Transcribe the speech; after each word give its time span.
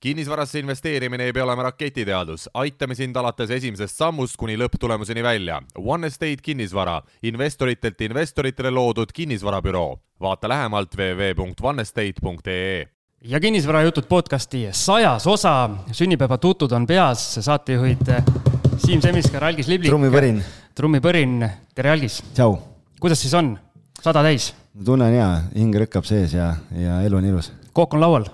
kinnisvarasse 0.00 0.58
investeerimine 0.58 1.24
ei 1.24 1.32
pea 1.32 1.44
olema 1.44 1.62
raketiteadus, 1.62 2.50
aitame 2.54 2.94
sind 2.94 3.16
alates 3.16 3.50
esimesest 3.50 3.96
sammust 3.96 4.36
kuni 4.36 4.56
lõpptulemuseni 4.60 5.22
välja. 5.22 5.62
One 5.78 6.06
Estate 6.06 6.42
kinnisvara, 6.42 7.02
investoritelt 7.22 8.00
investoritele 8.00 8.70
loodud 8.70 9.12
kinnisvarabüroo. 9.14 9.98
vaata 10.20 10.48
lähemalt 10.48 10.94
www.onestate.ee 10.96 12.86
ja 13.24 13.40
kinnisvarajutud 13.40 14.04
podcasti 14.08 14.68
sajas 14.70 15.26
osa, 15.26 15.70
sünnipäevatutud 15.92 16.72
on 16.72 16.86
peas, 16.86 17.34
saatejuhid 17.40 18.12
Siim 18.76 19.00
Semiskar, 19.00 19.44
Algis 19.44 19.68
Liblik. 19.68 19.90
trummipõrin. 19.90 20.42
trummipõrin, 20.74 21.50
tere 21.74 21.90
Algis. 21.90 22.22
tšau. 22.34 22.58
kuidas 23.00 23.20
siis 23.20 23.34
on, 23.34 23.58
sada 24.02 24.22
täis? 24.22 24.54
tunnen 24.84 25.12
hea, 25.12 25.42
hing 25.54 25.74
rõkkab 25.74 26.04
sees 26.04 26.34
ja, 26.36 26.54
ja 26.70 27.00
elu 27.02 27.16
on 27.16 27.24
ilus. 27.24 27.52
kook 27.72 27.94
on 27.94 28.00
laual? 28.00 28.28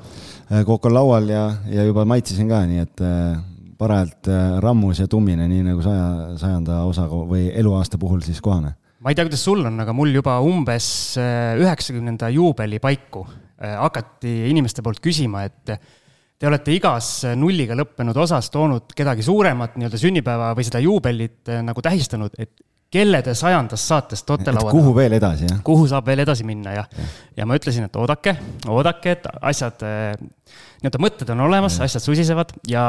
Kook 0.67 0.87
on 0.89 0.95
laual 0.97 1.31
ja, 1.31 1.47
ja 1.71 1.87
juba 1.87 2.05
maitsesin 2.09 2.51
ka, 2.51 2.63
nii 2.69 2.83
et 2.83 3.03
äh, 3.05 3.39
parajalt 3.79 4.29
äh, 4.31 4.59
rammus 4.63 5.01
ja 5.03 5.09
tummine, 5.11 5.47
nii 5.49 5.65
nagu 5.71 5.85
saja, 5.85 6.37
sajanda 6.41 6.83
osa 6.89 7.07
või 7.09 7.49
eluaasta 7.49 8.01
puhul 8.01 8.23
siis 8.25 8.43
kohane. 8.45 8.75
ma 9.03 9.11
ei 9.11 9.19
tea, 9.19 9.27
kuidas 9.27 9.45
sul 9.45 9.65
on, 9.67 9.81
aga 9.83 9.95
mul 9.97 10.13
juba 10.15 10.39
umbes 10.45 10.87
äh, 11.21 11.55
üheksakümnenda 11.61 12.31
juubeli 12.35 12.83
paiku 12.83 13.27
hakati 13.63 14.49
inimeste 14.51 14.83
poolt 14.83 14.99
küsima, 14.99 15.45
et 15.47 15.71
te 16.35 16.49
olete 16.49 16.73
igas 16.75 17.21
nulliga 17.39 17.77
lõppenud 17.79 18.17
osas 18.19 18.49
toonud 18.51 18.91
kedagi 18.99 19.23
suuremat 19.23 19.77
nii-öelda 19.79 20.01
sünnipäeva 20.03 20.49
või 20.59 20.67
seda 20.67 20.81
juubelit 20.83 21.53
nagu 21.63 21.85
tähistanud, 21.87 22.35
et 22.43 22.57
kelle 22.93 23.23
te 23.25 23.35
sajandast 23.37 23.89
saatest 23.89 24.27
toote 24.29 24.53
laua 24.53 24.69
taha. 24.69 24.77
kuhu 24.77 24.95
veel 24.97 25.17
edasi, 25.17 25.49
jah? 25.49 25.61
kuhu 25.65 25.89
saab 25.91 26.07
veel 26.11 26.25
edasi 26.27 26.47
minna 26.49 26.77
ja, 26.77 26.85
ja., 26.85 27.11
ja 27.41 27.49
ma 27.49 27.57
ütlesin, 27.59 27.89
et 27.89 27.99
oodake, 28.01 28.37
oodake, 28.69 29.17
et 29.17 29.29
asjad, 29.41 29.85
eh, 29.89 30.17
nii-öelda 30.83 31.03
mõtted 31.03 31.33
on 31.35 31.45
olemas, 31.47 31.79
asjad 31.85 32.05
susisevad 32.05 32.53
ja 32.69 32.85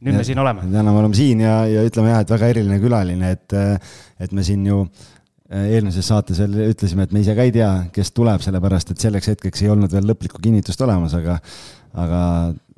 nüüd 0.00 0.14
ja, 0.14 0.20
me 0.20 0.26
siin 0.26 0.42
oleme. 0.42 0.66
täna 0.70 0.94
me 0.94 1.02
oleme 1.02 1.18
siin 1.18 1.42
ja, 1.44 1.60
ja 1.68 1.84
ütleme 1.86 2.14
jah, 2.14 2.22
et 2.24 2.34
väga 2.36 2.52
eriline 2.54 2.80
külaline, 2.82 3.34
et, 3.36 3.58
eh, 3.58 3.96
et 4.22 4.36
me 4.36 4.46
siin 4.46 4.64
ju 4.70 4.80
eh, 4.86 5.66
eelmises 5.74 6.06
saates 6.12 6.38
veel 6.44 6.70
ütlesime, 6.70 7.08
et 7.08 7.16
me 7.16 7.24
ise 7.24 7.34
ka 7.36 7.46
ei 7.48 7.54
tea, 7.54 7.72
kes 7.94 8.14
tuleb, 8.16 8.42
sellepärast 8.46 8.94
et 8.94 9.02
selleks 9.02 9.34
hetkeks 9.34 9.66
ei 9.66 9.74
olnud 9.74 9.92
veel 9.92 10.06
lõplikku 10.12 10.42
kinnitust 10.42 10.86
olemas, 10.86 11.18
aga, 11.18 11.40
aga 12.06 12.24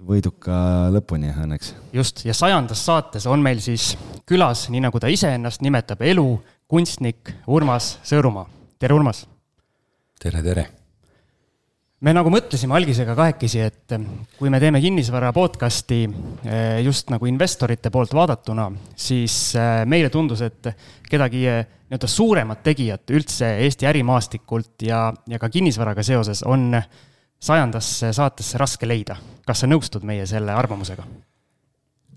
võiduka 0.07 0.91
lõpuni 0.93 1.31
õnneks. 1.33 1.75
just, 1.95 2.25
ja 2.27 2.35
sajandas 2.35 2.85
saates 2.87 3.27
on 3.31 3.43
meil 3.43 3.61
siis 3.63 3.93
külas, 4.29 4.69
nii 4.73 4.83
nagu 4.85 5.01
ta 5.01 5.11
iseennast 5.13 5.63
nimetab, 5.63 6.03
elu 6.03 6.27
kunstnik 6.71 7.35
Urmas 7.47 7.97
Sõõrumaa. 8.07 8.47
tere, 8.79 8.95
Urmas! 8.95 9.27
tere, 10.23 10.43
tere! 10.43 10.69
me 12.03 12.15
nagu 12.15 12.33
mõtlesime 12.35 12.75
algisega 12.75 13.15
kahekesi, 13.15 13.61
et 13.63 13.95
kui 14.39 14.51
me 14.51 14.59
teeme 14.63 14.81
kinnisvara 14.83 15.31
podcast'i 15.35 16.01
eh, 16.09 16.81
just 16.83 17.13
nagu 17.15 17.29
investorite 17.31 17.93
poolt 17.95 18.15
vaadatuna, 18.17 18.67
siis 18.99 19.55
eh, 19.55 19.85
meile 19.87 20.11
tundus, 20.11 20.43
et 20.43 20.73
kedagi 21.09 21.47
eh, 21.47 21.63
nii-öelda 21.93 22.11
suuremat 22.11 22.63
tegijat 22.67 23.15
üldse 23.15 23.55
Eesti 23.63 23.87
ärimaastikult 23.87 24.83
ja, 24.89 25.11
ja 25.29 25.39
ka 25.39 25.51
kinnisvaraga 25.53 26.03
seoses 26.07 26.43
on 26.49 26.73
sajandasse 27.43 28.13
saatesse 28.15 28.61
raske 28.61 28.89
leida. 28.89 29.17
kas 29.47 29.65
sa 29.65 29.67
nõustud 29.67 30.05
meie 30.07 30.27
selle 30.31 30.55
arvamusega? 30.55 31.05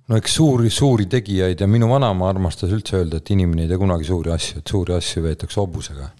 no 0.09 0.19
eks 0.19 0.35
suuri, 0.37 0.69
suuri 0.69 1.07
tegijaid 1.09 1.61
ja 1.61 1.67
minu 1.67 1.89
vanaema 1.89 2.29
armastas 2.29 2.73
üldse 2.75 2.99
öelda, 2.99 3.21
et 3.21 3.31
inimene 3.33 3.65
ei 3.65 3.71
tee 3.71 3.81
kunagi 3.81 4.05
suuri 4.05 4.33
asju, 4.35 4.61
et 4.61 4.75
suuri 4.75 4.93
asju 4.97 5.25
veetakse 5.25 5.61
hobusega. 5.61 6.11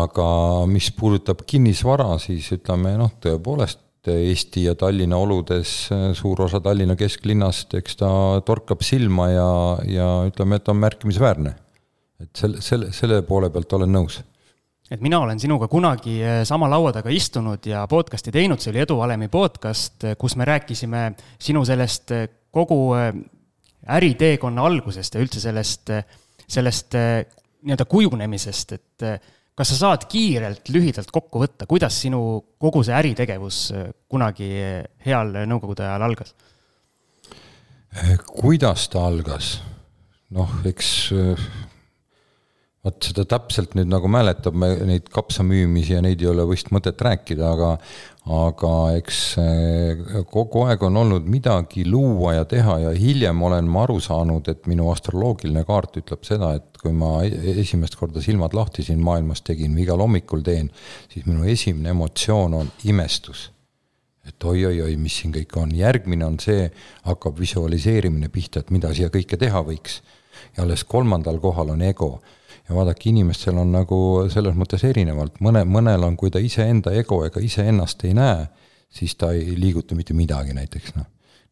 aga 0.00 0.26
mis 0.70 0.90
puudutab 0.96 1.46
kinnisvara, 1.46 2.10
siis 2.22 2.50
ütleme 2.58 2.96
noh, 3.00 3.14
tõepoolest 3.22 3.86
Eesti 4.10 4.62
ja 4.64 4.72
Tallinna 4.80 5.18
oludes 5.20 5.70
suur 6.16 6.40
osa 6.40 6.56
Tallinna 6.64 6.94
kesklinnast, 6.96 7.74
eks 7.76 7.98
ta 8.00 8.08
torkab 8.48 8.80
silma 8.80 9.26
ja, 9.28 9.50
ja 9.84 10.06
ütleme, 10.24 10.56
et 10.56 10.70
on 10.72 10.78
märkimisväärne. 10.80 11.52
et 12.20 12.30
selle, 12.36 12.62
selle, 12.64 12.88
selle 12.96 13.20
poole 13.28 13.50
pealt 13.52 13.76
olen 13.76 13.92
nõus 13.92 14.22
et 14.90 15.00
mina 15.00 15.20
olen 15.22 15.38
sinuga 15.40 15.68
kunagi 15.70 16.16
eh, 16.22 16.40
sama 16.46 16.68
laua 16.70 16.92
taga 16.94 17.12
istunud 17.14 17.66
ja 17.70 17.84
podcast'i 17.90 18.32
teinud, 18.34 18.60
see 18.60 18.72
oli 18.72 18.82
Edu 18.82 18.98
Valemi 18.98 19.28
podcast, 19.30 20.02
eh, 20.04 20.16
kus 20.18 20.34
me 20.36 20.46
rääkisime 20.48 21.04
sinu 21.38 21.62
sellest 21.66 22.14
eh, 22.16 22.26
kogu 22.50 22.80
äriteekonna 23.90 24.64
algusest 24.66 25.14
ja 25.14 25.22
üldse 25.22 25.40
sellest, 25.40 25.92
sellest 26.50 26.96
nii-öelda 26.96 27.86
kujunemisest, 27.86 28.72
et 28.74 29.04
kas 29.54 29.70
sa 29.70 29.76
saad 29.78 30.08
kiirelt, 30.10 30.66
lühidalt 30.74 31.12
kokku 31.14 31.44
võtta, 31.44 31.68
kuidas 31.70 32.00
sinu 32.02 32.18
kogu 32.58 32.82
see 32.82 32.96
äritegevus 32.98 33.60
kunagi 34.10 34.50
heal 35.06 35.30
nõukogude 35.46 35.86
ajal 35.86 36.08
algas? 36.08 36.34
kuidas 38.34 38.88
ta 38.90 39.06
algas? 39.06 39.52
noh, 40.34 40.58
eks 40.66 40.90
vot 42.84 43.04
seda 43.04 43.26
täpselt 43.28 43.74
nüüd 43.76 43.90
nagu 43.92 44.08
mäletab, 44.08 44.56
me 44.56 44.70
neid 44.88 45.10
kapsamüümisi 45.12 45.92
ja 45.92 46.00
neid 46.04 46.22
ei 46.24 46.30
ole 46.30 46.46
vist 46.48 46.70
mõtet 46.72 47.00
rääkida, 47.04 47.52
aga 47.52 47.74
aga 48.30 48.72
eks 48.98 49.18
kogu 50.30 50.64
aeg 50.68 50.82
on 50.86 50.98
olnud 51.00 51.28
midagi 51.28 51.86
luua 51.88 52.34
ja 52.36 52.46
teha 52.48 52.76
ja 52.82 52.90
hiljem 52.96 53.40
olen 53.42 53.68
ma 53.68 53.84
aru 53.86 53.96
saanud, 54.04 54.48
et 54.52 54.68
minu 54.70 54.90
astroloogiline 54.92 55.64
kaart 55.68 56.00
ütleb 56.02 56.24
seda, 56.28 56.52
et 56.60 56.80
kui 56.80 56.92
ma 56.96 57.18
e-, 57.24 57.56
esimest 57.60 57.96
korda 58.00 58.22
silmad 58.24 58.56
lahti 58.56 58.84
siin 58.86 59.00
maailmas 59.04 59.44
tegin 59.44 59.76
või 59.76 59.86
igal 59.86 60.04
hommikul 60.04 60.44
teen, 60.46 60.68
siis 61.12 61.28
minu 61.28 61.48
esimene 61.48 61.92
emotsioon 61.96 62.58
on 62.60 62.72
imestus. 62.88 63.48
Et 64.28 64.44
oi-oi-oi, 64.44 64.92
mis 65.00 65.16
siin 65.16 65.32
kõik 65.32 65.56
on, 65.58 65.72
järgmine 65.74 66.26
on 66.28 66.36
see, 66.40 66.68
hakkab 67.08 67.40
visualiseerimine 67.40 68.28
pihta, 68.32 68.60
et 68.60 68.72
mida 68.72 68.92
siia 68.94 69.08
kõike 69.12 69.40
teha 69.40 69.64
võiks. 69.64 70.02
ja 70.56 70.62
alles 70.62 70.84
kolmandal 70.84 71.40
kohal 71.40 71.72
on 71.72 71.82
ego 71.82 72.20
ja 72.70 72.76
vaadake, 72.76 73.10
inimestel 73.10 73.58
on 73.58 73.72
nagu 73.74 74.00
selles 74.30 74.54
mõttes 74.58 74.84
erinevalt, 74.86 75.40
mõne, 75.42 75.64
mõnel 75.66 76.06
on, 76.06 76.16
kui 76.18 76.30
ta 76.30 76.42
iseenda 76.42 76.94
ego 76.96 77.24
ega 77.26 77.42
iseennast 77.42 78.04
ei 78.06 78.14
näe, 78.16 78.46
siis 78.90 79.16
ta 79.18 79.32
ei 79.34 79.56
liiguta 79.58 79.98
mitte 79.98 80.14
midagi 80.14 80.54
näiteks, 80.54 80.94
noh. 80.96 81.08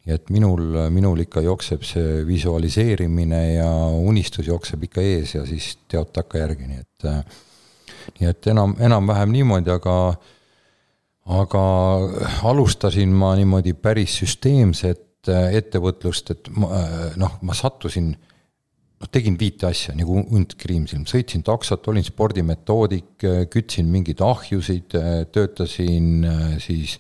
nii 0.07 0.15
et 0.15 0.31
minul, 0.35 0.63
minul 0.95 1.25
ikka 1.27 1.43
jookseb 1.45 1.83
see 1.87 2.23
visualiseerimine 2.27 3.43
ja 3.57 3.69
unistus 3.99 4.47
jookseb 4.47 4.87
ikka 4.87 5.05
ees 5.05 5.35
ja 5.35 5.45
siis 5.47 5.75
teod 5.91 6.15
takkajärgi, 6.15 6.71
nii 6.71 6.83
et 6.87 7.11
nii 8.21 8.31
et 8.31 8.51
enam, 8.55 8.77
enam-vähem 8.81 9.35
niimoodi, 9.35 9.75
aga 9.75 9.99
aga 11.29 11.63
alustasin 12.49 13.11
ma 13.13 13.35
niimoodi 13.37 13.75
päris 13.77 14.15
süsteemset 14.23 15.29
ettevõtlust, 15.29 16.31
et 16.33 16.49
ma 16.57 16.71
noh, 17.21 17.35
ma 17.43 17.57
sattusin 17.59 18.15
noh, 18.99 19.11
tegin 19.13 19.39
viite 19.39 19.69
asja 19.69 19.95
nagu 19.97 20.23
hunt 20.31 20.57
kriimsilm, 20.59 21.07
sõitsin 21.09 21.45
taksot, 21.47 21.87
olin 21.91 22.07
spordimetoodik, 22.07 23.27
kütsin 23.53 23.91
mingeid 23.93 24.23
ahjusid, 24.25 24.97
töötasin 25.35 26.09
äh, 26.27 26.47
siis, 26.63 26.97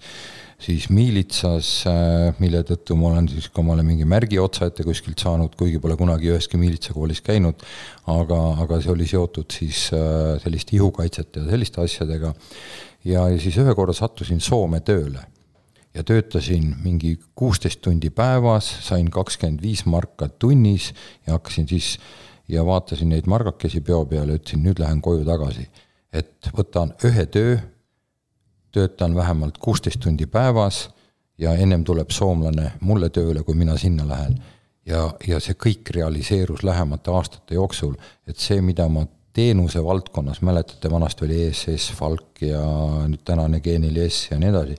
siis 0.62 0.88
miilitsas, 0.94 1.72
äh, 1.90 2.42
mille 2.42 2.62
tõttu 2.68 2.98
ma 2.98 3.12
olen 3.12 3.30
siis 3.32 3.50
ka 3.50 3.62
omale 3.64 3.84
mingi 3.86 4.06
märgi 4.08 4.40
otsa 4.42 4.70
ette 4.70 4.86
kuskilt 4.86 5.18
saanud, 5.22 5.56
kuigi 5.58 5.80
pole 5.82 5.98
kunagi 5.98 6.30
üheski 6.32 6.60
miilitsakoolis 6.60 7.22
käinud, 7.26 7.64
aga, 8.14 8.42
aga 8.64 8.82
see 8.84 8.94
oli 8.94 9.08
seotud 9.10 9.58
siis 9.58 9.88
äh, 9.96 10.36
selliste 10.44 10.78
ihukaitsete 10.78 11.42
ja 11.42 11.50
selliste 11.50 11.82
asjadega. 11.82 12.34
ja, 13.08 13.26
ja 13.32 13.42
siis 13.42 13.58
ühe 13.58 13.74
korra 13.74 13.96
sattusin 13.96 14.40
Soome 14.44 14.80
tööle 14.86 15.26
ja 15.98 16.04
töötasin 16.04 16.76
mingi 16.82 17.18
kuusteist 17.34 17.80
tundi 17.82 18.10
päevas, 18.10 18.68
sain 18.86 19.10
kakskümmend 19.10 19.62
viis 19.62 19.82
marka 19.86 20.28
tunnis 20.28 20.92
ja 21.26 21.32
hakkasin 21.32 21.68
siis 21.68 21.98
ja 22.48 22.66
vaatasin 22.66 23.08
neid 23.08 23.26
margakesi 23.26 23.80
peo 23.80 24.04
peal 24.06 24.30
ja 24.30 24.38
ütlesin, 24.38 24.62
nüüd 24.62 24.78
lähen 24.78 25.02
koju 25.02 25.24
tagasi. 25.26 25.66
et 26.12 26.48
võtan 26.56 26.94
ühe 27.04 27.26
töö, 27.26 27.58
töötan 28.72 29.14
vähemalt 29.14 29.58
kuusteist 29.58 30.00
tundi 30.00 30.26
päevas 30.26 30.88
ja 31.38 31.52
ennem 31.54 31.84
tuleb 31.84 32.10
soomlane 32.10 32.72
mulle 32.80 33.10
tööle, 33.10 33.42
kui 33.42 33.54
mina 33.54 33.76
sinna 33.76 34.08
lähen. 34.08 34.38
ja, 34.86 35.10
ja 35.26 35.40
see 35.40 35.58
kõik 35.66 35.90
realiseerus 35.94 36.62
lähemate 36.62 37.10
aastate 37.10 37.54
jooksul, 37.54 37.98
et 38.26 38.36
see, 38.36 38.62
mida 38.62 38.88
ma 38.88 39.04
teenuse 39.32 39.84
valdkonnas, 39.84 40.40
mäletate, 40.42 40.90
vanasti 40.90 41.24
oli 41.24 41.42
ESS, 41.46 41.92
Falk 41.96 42.42
ja 42.42 42.62
nüüd 43.08 43.22
tänane 43.24 43.60
G4S 43.62 44.32
ja 44.32 44.38
nii 44.40 44.50
edasi, 44.50 44.76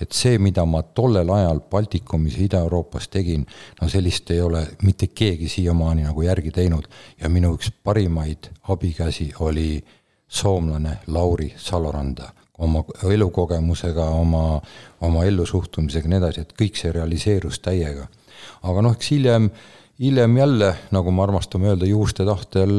et 0.00 0.16
see, 0.16 0.38
mida 0.38 0.64
ma 0.68 0.82
tollel 0.82 1.28
ajal 1.34 1.60
Baltikumis 1.70 2.38
ja 2.38 2.44
Ida-Euroopas 2.46 3.08
tegin, 3.12 3.46
no 3.80 3.88
sellist 3.88 4.30
ei 4.30 4.40
ole 4.40 4.64
mitte 4.82 5.10
keegi 5.14 5.48
siiamaani 5.48 6.06
nagu 6.08 6.22
järgi 6.22 6.52
teinud. 6.54 6.88
Ja 7.20 7.28
minu 7.28 7.54
üks 7.56 7.72
parimaid 7.84 8.50
abikäsi 8.68 9.32
oli 9.40 9.82
soomlane 10.28 10.98
Lauri 11.06 11.52
Saloranda. 11.56 12.32
Oma 12.60 12.84
elukogemusega, 13.08 14.04
oma, 14.04 14.60
oma 15.00 15.24
ellusuhtumisega 15.24 16.04
ja 16.04 16.12
nii 16.12 16.18
edasi, 16.20 16.42
et 16.44 16.56
kõik 16.56 16.76
see 16.76 16.92
realiseerus 16.92 17.60
täiega. 17.64 18.06
aga 18.62 18.82
noh, 18.84 18.92
eks 18.96 19.10
hiljem, 19.12 19.48
hiljem 20.00 20.36
jälle, 20.36 20.74
nagu 20.90 21.12
me 21.12 21.22
armastame 21.22 21.68
öelda, 21.68 21.86
juhuste 21.86 22.24
tahtel 22.24 22.72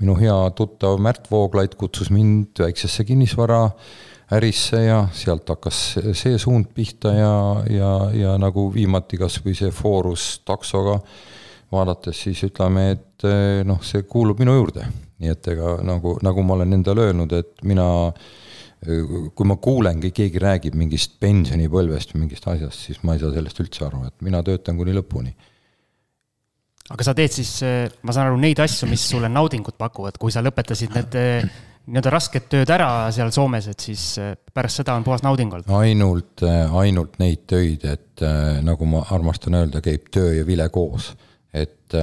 minu 0.00 0.14
hea 0.16 0.36
tuttav 0.56 0.96
Märt 1.00 1.30
Vooglaid 1.30 1.74
kutsus 1.76 2.10
mind 2.10 2.62
väiksesse 2.62 3.04
kinnisvara 3.04 3.66
ärisse 4.32 4.82
ja 4.84 5.02
sealt 5.12 5.48
hakkas 5.48 5.80
see 6.16 6.38
suund 6.40 6.70
pihta 6.74 7.12
ja, 7.12 7.34
ja, 7.70 7.90
ja 8.12 8.36
nagu 8.40 8.68
viimati 8.74 9.20
kas 9.20 9.40
või 9.44 9.56
see 9.58 9.72
Forus 9.74 10.38
taksoga 10.48 10.98
vaadates, 11.72 12.22
siis 12.24 12.40
ütleme, 12.48 12.90
et 12.94 13.28
eh, 13.28 13.60
noh, 13.68 13.82
see 13.84 14.06
kuulub 14.08 14.40
minu 14.40 14.56
juurde. 14.56 14.86
nii 15.18 15.32
et 15.34 15.48
ega 15.50 15.74
nagu, 15.82 16.14
nagu 16.22 16.42
ma 16.46 16.54
olen 16.54 16.76
endale 16.76 17.08
öelnud, 17.08 17.32
et 17.34 17.64
mina 17.66 17.84
kui 19.34 19.46
ma 19.48 19.56
kuulengi, 19.58 20.12
keegi 20.14 20.38
räägib 20.38 20.76
mingist 20.78 21.16
pensionipõlvest 21.20 22.14
või 22.14 22.22
mingist 22.22 22.46
asjast, 22.46 22.84
siis 22.86 23.00
ma 23.02 23.16
ei 23.16 23.20
saa 23.20 23.32
sellest 23.34 23.58
üldse 23.64 23.84
aru, 23.88 24.04
et 24.06 24.14
mina 24.22 24.38
töötan 24.46 24.78
kuni 24.78 24.94
lõpuni 24.94 25.34
aga 26.88 27.04
sa 27.04 27.14
teed 27.16 27.34
siis, 27.34 27.58
ma 28.02 28.14
saan 28.16 28.30
aru, 28.30 28.38
neid 28.40 28.60
asju, 28.64 28.88
mis 28.88 29.02
sulle 29.10 29.28
naudingut 29.28 29.76
pakuvad, 29.80 30.16
kui 30.20 30.32
sa 30.32 30.40
lõpetasid 30.44 30.94
need 30.96 31.18
nii-öelda 31.88 32.12
rasked 32.12 32.48
tööd 32.52 32.70
ära 32.72 32.88
seal 33.14 33.30
Soomes, 33.34 33.68
et 33.70 33.84
siis 33.84 34.02
äh, 34.20 34.34
pärast 34.54 34.82
seda 34.82 34.96
on 34.98 35.06
puhas 35.06 35.24
nauding 35.24 35.54
olnud? 35.56 35.70
ainult, 35.80 36.44
äh, 36.44 36.74
ainult 36.82 37.16
neid 37.22 37.46
töid, 37.48 37.86
et 37.88 38.24
äh, 38.24 38.58
nagu 38.64 38.88
ma 38.88 39.04
armastan 39.14 39.56
öelda, 39.58 39.82
käib 39.84 40.10
töö 40.14 40.34
ja 40.36 40.44
vile 40.48 40.68
koos. 40.74 41.14
et 41.56 41.94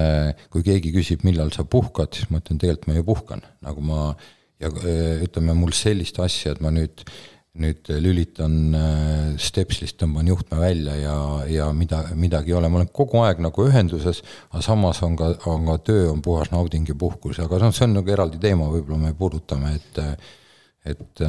kui 0.49 0.63
keegi 0.65 0.89
küsib, 0.89 1.21
millal 1.23 1.51
sa 1.53 1.61
puhkad, 1.69 2.09
siis 2.17 2.31
ma 2.33 2.39
ütlen, 2.41 2.57
tegelikult 2.57 2.87
ma 2.89 2.95
ju 2.95 3.03
puhkan, 3.05 3.43
nagu 3.61 3.83
ma 3.85 3.99
ja 4.59 4.71
ütleme, 5.21 5.53
mul 5.53 5.75
sellist 5.77 6.17
asja, 6.23 6.55
et 6.55 6.63
ma 6.65 6.71
nüüd 6.73 7.03
nüüd 7.61 7.87
lülitan 8.03 8.75
stepslist, 9.41 9.97
tõmban 10.01 10.27
juhtme 10.27 10.59
välja 10.59 10.95
ja, 10.99 11.17
ja 11.47 11.67
mida, 11.75 12.01
midagi 12.17 12.51
ei 12.51 12.57
ole, 12.59 12.69
ma 12.71 12.81
olen 12.81 12.91
kogu 12.95 13.21
aeg 13.23 13.39
nagu 13.43 13.67
ühenduses, 13.69 14.21
aga 14.51 14.63
samas 14.65 15.01
on 15.07 15.15
ka, 15.19 15.31
on 15.51 15.67
ka 15.69 15.77
töö 15.87 16.09
on 16.11 16.23
puhas 16.25 16.51
nauding 16.51 16.87
ja 16.89 16.97
puhkus, 16.99 17.39
aga 17.43 17.61
noh, 17.63 17.75
see 17.75 17.87
on 17.87 17.95
nagu 17.99 18.11
eraldi 18.11 18.41
teema, 18.43 18.67
võib-olla 18.73 19.07
me 19.07 19.13
puudutame, 19.17 19.75
et, 19.79 20.01
et 20.91 21.25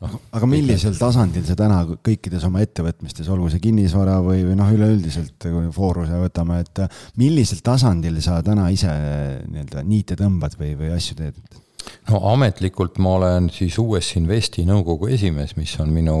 noh. 0.00 0.18
aga 0.32 0.48
millisel 0.48 0.96
tasandil 0.98 1.44
sa 1.48 1.56
täna 1.60 1.82
kõikides 1.92 2.44
oma 2.48 2.64
ettevõtmistes, 2.64 3.28
olgu 3.32 3.50
see 3.52 3.62
kinnisvara 3.68 4.18
või, 4.24 4.44
või 4.48 4.56
noh, 4.58 4.70
üleüldiselt 4.76 5.36
kui 5.44 5.72
Fooruse 5.76 6.20
võtame, 6.24 6.62
et 6.64 6.86
millisel 7.20 7.60
tasandil 7.64 8.16
sa 8.24 8.40
täna 8.46 8.70
ise 8.72 8.92
nii-öelda 9.44 9.84
niite 9.84 10.16
tõmbad 10.20 10.56
või, 10.60 10.72
või 10.80 10.94
asju 10.96 11.20
teed? 11.20 11.60
No 12.10 12.20
ametlikult 12.32 12.98
ma 12.98 13.14
olen 13.18 13.50
siis 13.52 13.78
US 13.78 14.14
Investi 14.16 14.64
nõukogu 14.68 15.10
esimees, 15.14 15.56
mis 15.56 15.76
on 15.80 15.92
minu, 15.94 16.18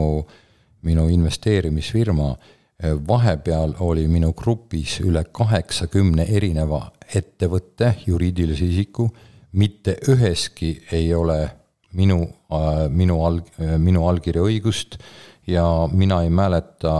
minu 0.82 1.08
investeerimisfirma. 1.08 2.34
vahepeal 3.08 3.74
oli 3.84 4.06
minu 4.08 4.32
grupis 4.32 5.00
üle 5.04 5.24
kaheksakümne 5.32 6.24
erineva 6.24 6.90
ettevõtte, 7.14 7.94
juriidilise 8.06 8.64
isiku, 8.64 9.10
mitte 9.52 9.98
üheski 10.08 10.78
ei 10.92 11.14
ole 11.14 11.50
minu, 11.92 12.22
minu 12.88 13.18
alg-, 13.26 13.50
minu 13.78 14.06
allkirja 14.08 14.42
õigust 14.42 14.96
ja 15.46 15.64
mina 15.92 16.22
ei 16.22 16.30
mäleta 16.30 16.94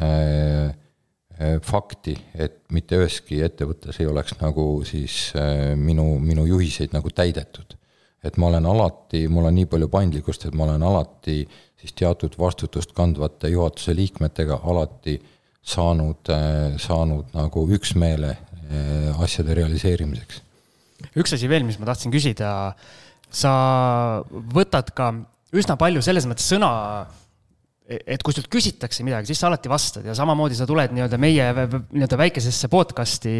äh, 0.00 0.72
fakti, 1.62 2.16
et 2.34 2.64
mitte 2.74 2.98
üheski 2.98 3.38
ettevõttes 3.46 4.00
ei 4.02 4.08
oleks 4.10 4.34
nagu 4.40 4.82
siis 4.86 5.30
äh, 5.38 5.76
minu, 5.78 6.16
minu 6.18 6.46
juhiseid 6.48 6.94
nagu 6.96 7.12
täidetud. 7.14 7.76
et 8.26 8.36
ma 8.36 8.48
olen 8.48 8.66
alati, 8.66 9.28
mul 9.30 9.46
on 9.46 9.54
nii 9.54 9.68
palju 9.70 9.88
paindlikkust, 9.88 10.48
et 10.48 10.54
ma 10.58 10.64
olen 10.66 10.82
alati 10.82 11.44
siis 11.78 11.94
teatud 11.94 12.34
vastutust 12.38 12.90
kandvate 12.92 13.52
juhatuse 13.52 13.94
liikmetega 13.94 14.58
alati 14.64 15.14
saanud, 15.62 16.26
äh, 16.34 16.74
saanud 16.82 17.30
nagu 17.36 17.66
üksmeele 17.78 18.36
asjade 19.22 19.54
realiseerimiseks. 19.56 20.42
üks 21.16 21.32
asi 21.32 21.48
veel, 21.48 21.64
mis 21.64 21.78
ma 21.78 21.86
tahtsin 21.88 22.12
küsida, 22.12 22.74
sa 23.30 23.52
võtad 24.26 24.90
ka 24.92 25.12
üsna 25.56 25.78
palju 25.80 26.02
selles 26.04 26.26
mõttes 26.28 26.50
sõna 26.50 27.06
et 27.88 28.22
kui 28.24 28.36
sult 28.36 28.50
küsitakse 28.52 29.04
midagi, 29.06 29.30
siis 29.30 29.40
sa 29.40 29.48
alati 29.48 29.70
vastad 29.72 30.04
ja 30.04 30.14
samamoodi 30.16 30.56
sa 30.58 30.66
tuled 30.68 30.92
nii-öelda 30.92 31.18
meie 31.20 31.46
nii-öelda 31.56 32.18
väikesesse 32.20 32.68
podcast'i 32.68 33.32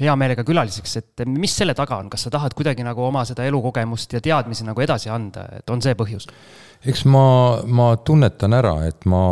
hea 0.00 0.16
meelega 0.18 0.44
külaliseks, 0.44 0.96
et 1.00 1.24
mis 1.30 1.54
selle 1.54 1.72
taga 1.78 1.96
on, 2.02 2.10
kas 2.12 2.26
sa 2.26 2.32
tahad 2.34 2.52
kuidagi 2.58 2.84
nagu 2.84 3.04
oma 3.06 3.22
seda 3.24 3.46
elukogemust 3.48 4.12
ja 4.16 4.20
teadmisi 4.24 4.66
nagu 4.66 4.84
edasi 4.84 5.12
anda, 5.14 5.46
et 5.56 5.72
on 5.72 5.80
see 5.84 5.96
põhjus? 5.96 6.28
eks 6.84 7.06
ma, 7.08 7.24
ma 7.64 7.88
tunnetan 8.04 8.52
ära, 8.58 8.74
et 8.90 9.06
ma, 9.08 9.22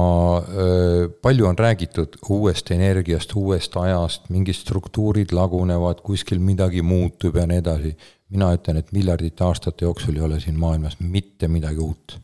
palju 1.20 1.50
on 1.50 1.58
räägitud 1.58 2.16
uuest 2.32 2.72
energiast, 2.72 3.36
uuest 3.36 3.76
ajast, 3.76 4.30
mingid 4.32 4.56
struktuurid 4.56 5.36
lagunevad, 5.36 6.00
kuskil 6.06 6.40
midagi 6.40 6.80
muutub 6.80 7.36
ja 7.36 7.44
nii 7.50 7.60
edasi. 7.60 7.96
mina 8.32 8.54
ütlen, 8.56 8.78
et 8.80 8.92
miljardite 8.96 9.44
aastate 9.44 9.84
jooksul 9.84 10.16
ei 10.16 10.24
ole 10.24 10.40
siin 10.40 10.56
maailmas 10.56 10.96
mitte 11.00 11.48
midagi 11.48 11.84
uut. 11.84 12.20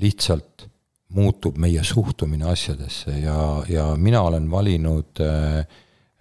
lihtsalt 0.00 0.71
muutub 1.16 1.58
meie 1.60 1.82
suhtumine 1.86 2.48
asjadesse 2.52 3.14
ja, 3.22 3.38
ja 3.68 3.86
mina 3.96 4.22
olen 4.26 4.50
valinud 4.50 5.20
äh, 5.20 5.58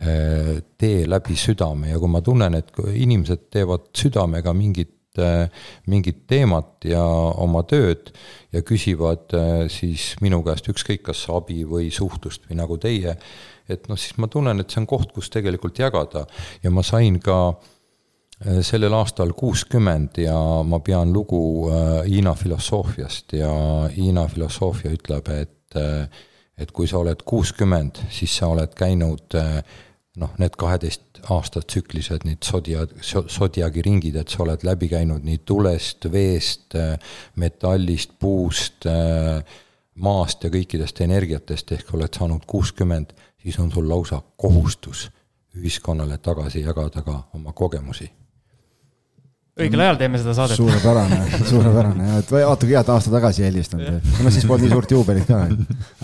äh, 0.02 0.56
tee 0.78 1.06
läbi 1.10 1.38
südame. 1.40 1.92
Ja 1.92 2.00
kui 2.00 2.12
ma 2.12 2.22
tunnen, 2.26 2.58
et 2.60 2.74
inimesed 2.94 3.50
teevad 3.54 3.90
südamega 3.98 4.54
mingit, 4.58 4.96
äh, 5.20 5.48
mingit 5.92 6.26
teemat 6.32 6.88
ja 6.90 7.04
oma 7.04 7.64
tööd 7.70 8.14
ja 8.52 8.64
küsivad 8.68 9.32
siis 9.72 10.14
minu 10.22 10.42
käest 10.44 10.68
ükskõik 10.72 11.06
kas 11.10 11.26
abi 11.32 11.62
või 11.68 11.92
suhtlust 11.94 12.50
või 12.50 12.60
nagu 12.60 12.80
teie, 12.82 13.16
et 13.72 13.86
noh, 13.88 14.00
siis 14.00 14.18
ma 14.20 14.28
tunnen, 14.32 14.60
et 14.60 14.72
see 14.72 14.82
on 14.84 14.90
koht, 14.90 15.14
kus 15.16 15.32
tegelikult 15.32 15.80
jagada. 15.80 16.26
Ja 16.64 16.74
ma 16.74 16.84
sain 16.84 17.22
ka 17.24 17.38
äh, 17.52 17.70
Äh, 17.72 17.81
sellel 18.66 18.94
aastal 18.98 19.34
kuuskümmend 19.38 20.18
ja 20.24 20.36
ma 20.66 20.80
pean 20.82 21.14
lugu 21.14 21.70
äh, 21.70 22.02
Hiina 22.08 22.34
filosoofiast. 22.34 23.34
Ja 23.38 23.54
Hiina 23.96 24.28
filosoofia 24.28 24.92
ütleb, 24.98 25.30
et 25.36 25.78
äh, 25.78 26.28
et 26.62 26.72
kui 26.76 26.86
sa 26.86 27.00
oled 27.00 27.24
kuuskümmend, 27.26 28.04
siis 28.14 28.36
sa 28.38 28.52
oled 28.52 28.74
käinud 28.78 29.34
noh, 30.22 30.34
need 30.38 30.58
kaheteist 30.60 31.24
aasta 31.34 31.64
tsüklised, 31.64 32.26
need 32.28 32.44
sodia, 32.46 32.84
sodiagi 33.02 33.82
ringid, 33.88 34.20
et 34.20 34.30
sa 34.30 34.44
oled 34.44 34.62
läbi 34.68 34.92
käinud 34.92 35.26
nii 35.26 35.40
tulest, 35.48 36.06
veest, 36.14 36.78
metallist, 37.42 38.14
puust, 38.20 38.86
maast 40.06 40.46
ja 40.46 40.54
kõikidest 40.54 41.02
energiatest, 41.02 41.74
ehk 41.80 41.94
oled 41.98 42.14
saanud 42.14 42.46
kuuskümmend, 42.46 43.16
siis 43.42 43.58
on 43.58 43.74
sul 43.74 43.90
lausa 43.90 44.22
kohustus 44.38 45.08
ühiskonnale 45.58 46.22
tagasi 46.22 46.62
jagada 46.62 47.02
ka 47.02 47.24
oma 47.34 47.58
kogemusi 47.58 48.12
õigel 49.66 49.86
ajal 49.86 50.00
teeme 50.02 50.22
seda 50.22 50.36
saadet. 50.38 50.60
suurepärane, 50.60 51.22
suurepärane 51.50 52.10
ja, 52.10 52.20
et 52.24 52.36
vaata 52.36 52.68
kui 52.68 52.76
hea, 52.76 52.84
et 52.84 52.94
aasta 52.96 53.16
tagasi 53.16 53.46
ei 53.46 53.50
helistanud, 53.50 54.12
no 54.22 54.34
siis 54.34 54.48
polnud 54.50 54.68
nii 54.68 54.76
suurt 54.76 54.96
juubelit 54.98 55.28
ka. 55.30 55.42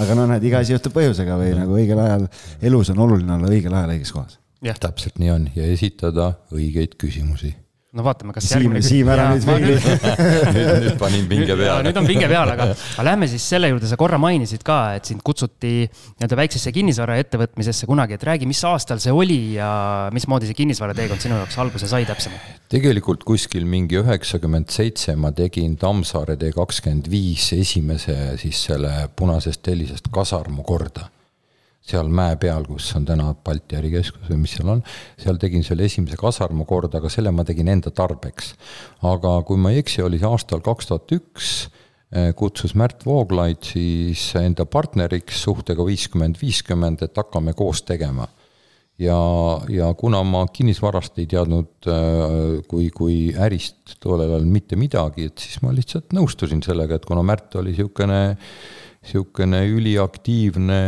aga 0.05 0.17
no 0.17 0.27
näed, 0.31 0.49
iga 0.49 0.63
asi 0.63 0.75
juhtub 0.75 0.95
põhjusega 0.97 1.37
või 1.39 1.53
nagu 1.57 1.77
õigel 1.77 2.01
ajal, 2.03 2.27
elus 2.71 2.91
on 2.95 3.05
oluline 3.07 3.37
olla 3.37 3.53
õigel 3.53 3.77
ajal 3.77 3.95
õiges 3.97 4.15
kohas. 4.15 4.41
täpselt 4.87 5.21
nii 5.21 5.31
on 5.35 5.47
ja 5.55 5.71
esitada 5.77 6.33
õigeid 6.55 6.97
küsimusi 7.01 7.55
no 7.97 8.05
vaatame, 8.05 8.33
kas 8.35 8.47
Siim, 8.51 8.75
Siim 8.85 9.09
ära 9.11 9.29
nüüd 9.33 9.47
veidi 9.47 9.73
nüüd, 10.57 10.69
nüüd 10.85 10.99
panin 11.01 11.25
pinge 11.29 11.57
peale. 11.57 11.85
nüüd 11.87 11.99
on 11.99 12.09
pinge 12.09 12.29
peal, 12.29 12.51
aga, 12.53 12.69
aga 12.73 13.05
lähme 13.07 13.29
siis 13.31 13.45
selle 13.53 13.71
juurde, 13.71 13.89
sa 13.89 13.97
korra 13.99 14.19
mainisid 14.21 14.63
ka, 14.67 14.77
et 14.99 15.09
sind 15.09 15.23
kutsuti 15.25 15.73
nii-öelda 15.87 16.39
väiksesse 16.41 16.73
kinnisvaraettevõtmisesse 16.75 17.89
kunagi, 17.89 18.17
et 18.17 18.27
räägi, 18.29 18.49
mis 18.49 18.61
aastal 18.69 19.01
see 19.03 19.15
oli 19.15 19.41
ja 19.57 19.71
mismoodi 20.15 20.49
see 20.49 20.61
kinnisvarateekond 20.61 21.23
sinu 21.23 21.41
jaoks 21.41 21.59
alguse 21.63 21.89
sai 21.89 22.05
täpsemalt? 22.09 22.63
tegelikult 22.71 23.25
kuskil 23.27 23.67
mingi 23.69 23.99
üheksakümmend 24.01 24.71
seitse 24.73 25.17
ma 25.19 25.33
tegin 25.35 25.77
Tammsaare 25.81 26.37
tee 26.39 26.53
kakskümmend 26.55 27.09
viis 27.11 27.51
esimese 27.57 28.37
siis 28.41 28.65
selle 28.69 29.07
punasest 29.17 29.63
tellisest 29.65 30.11
kasarmu 30.13 30.65
korda 30.67 31.09
seal 31.87 32.11
mäe 32.11 32.35
peal, 32.39 32.65
kus 32.67 32.89
on 32.97 33.05
täna 33.07 33.31
Balti 33.45 33.77
ärikeskus 33.79 34.27
või 34.27 34.41
mis 34.43 34.57
seal 34.57 34.71
on, 34.75 34.83
seal 35.19 35.39
tegin 35.39 35.63
selle 35.65 35.87
esimese 35.87 36.19
kasarmu 36.19 36.67
korda, 36.67 36.99
aga 36.99 37.11
selle 37.11 37.31
ma 37.35 37.45
tegin 37.47 37.71
enda 37.71 37.93
tarbeks. 37.95 38.53
aga 39.07 39.37
kui 39.47 39.59
ma 39.61 39.71
ei 39.71 39.83
eksi, 39.83 40.03
oli 40.03 40.19
see 40.19 40.29
aastal 40.29 40.63
kaks 40.65 40.89
tuhat 40.89 41.13
üks, 41.15 41.51
eh, 42.11 42.33
kutsus 42.35 42.75
Märt 42.75 43.05
Vooglaid 43.07 43.63
siis 43.63 44.33
enda 44.39 44.65
partneriks 44.65 45.43
suhtega 45.47 45.85
viiskümmend, 45.87 46.41
viiskümmend, 46.41 47.05
et 47.07 47.15
hakkame 47.15 47.55
koos 47.55 47.83
tegema. 47.87 48.27
ja, 48.97 49.15
ja 49.69 49.91
kuna 49.93 50.23
ma 50.25 50.41
kinnisvarast 50.49 51.19
ei 51.21 51.27
teadnud 51.29 51.87
eh, 51.87 52.59
kui, 52.67 52.89
kui 52.89 53.17
ärist 53.31 53.95
tollel 54.03 54.33
ajal 54.33 54.49
mitte 54.49 54.75
midagi, 54.75 55.29
et 55.31 55.39
siis 55.39 55.61
ma 55.63 55.71
lihtsalt 55.71 56.11
nõustusin 56.17 56.65
sellega, 56.65 56.97
et 56.97 57.07
kuna 57.07 57.23
Märt 57.23 57.55
oli 57.55 57.71
niisugune 57.71 58.19
niisugune 59.07 59.61
üliaktiivne 59.71 60.81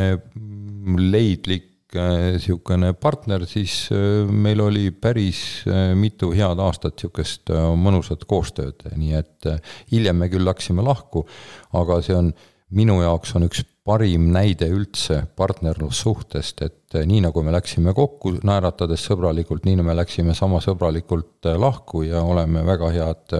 leidlik 0.86 1.70
niisugune 1.90 2.94
partner, 2.94 3.46
siis 3.50 3.90
äh, 3.92 4.28
meil 4.30 4.62
oli 4.62 4.92
päris 4.92 5.66
äh, 5.68 5.96
mitu 5.98 6.32
head 6.36 6.62
aastat 6.62 7.00
niisugust 7.00 7.50
äh, 7.50 7.66
mõnusat 7.76 8.28
koostööd, 8.30 8.86
nii 8.96 9.18
et 9.18 9.50
hiljem 9.92 10.22
me 10.22 10.30
küll 10.30 10.46
läksime 10.46 10.86
lahku, 10.86 11.26
aga 11.74 12.00
see 12.06 12.16
on, 12.16 12.32
minu 12.78 13.00
jaoks 13.02 13.34
on 13.36 13.48
üks 13.48 13.64
parim 13.90 14.28
näide 14.30 14.68
üldse 14.70 15.24
partnerlussuhtest, 15.36 16.62
et 16.62 17.00
nii 17.10 17.24
nagu 17.26 17.42
me 17.42 17.56
läksime 17.56 17.96
kokku 17.98 18.36
naeratades 18.46 19.02
sõbralikult, 19.10 19.66
nii 19.66 19.82
me 19.82 19.98
läksime 19.98 20.38
sama 20.38 20.62
sõbralikult 20.62 21.50
lahku 21.58 22.04
ja 22.06 22.22
oleme 22.22 22.62
väga 22.68 22.92
head 22.94 23.40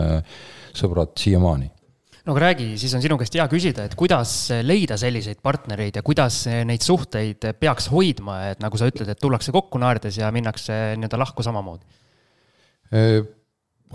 sõbrad 0.74 1.14
siiamaani 1.22 1.70
no 2.26 2.36
aga 2.36 2.46
räägi, 2.48 2.70
siis 2.82 2.94
on 2.98 3.04
sinu 3.04 3.18
käest 3.20 3.36
hea 3.38 3.48
küsida, 3.52 3.86
et 3.88 3.96
kuidas 4.00 4.34
leida 4.66 4.98
selliseid 5.00 5.42
partnereid 5.44 6.00
ja 6.00 6.06
kuidas 6.06 6.44
neid 6.68 6.86
suhteid 6.86 7.52
peaks 7.60 7.90
hoidma, 7.94 8.42
et 8.54 8.64
nagu 8.64 8.80
sa 8.80 8.90
ütled, 8.92 9.10
et 9.10 9.22
tullakse 9.22 9.54
kokku 9.56 9.82
naerdes 9.82 10.20
ja 10.22 10.32
minnakse 10.36 10.80
nii-öelda 11.00 11.22
lahku 11.24 11.46
samamoodi? 11.46 11.86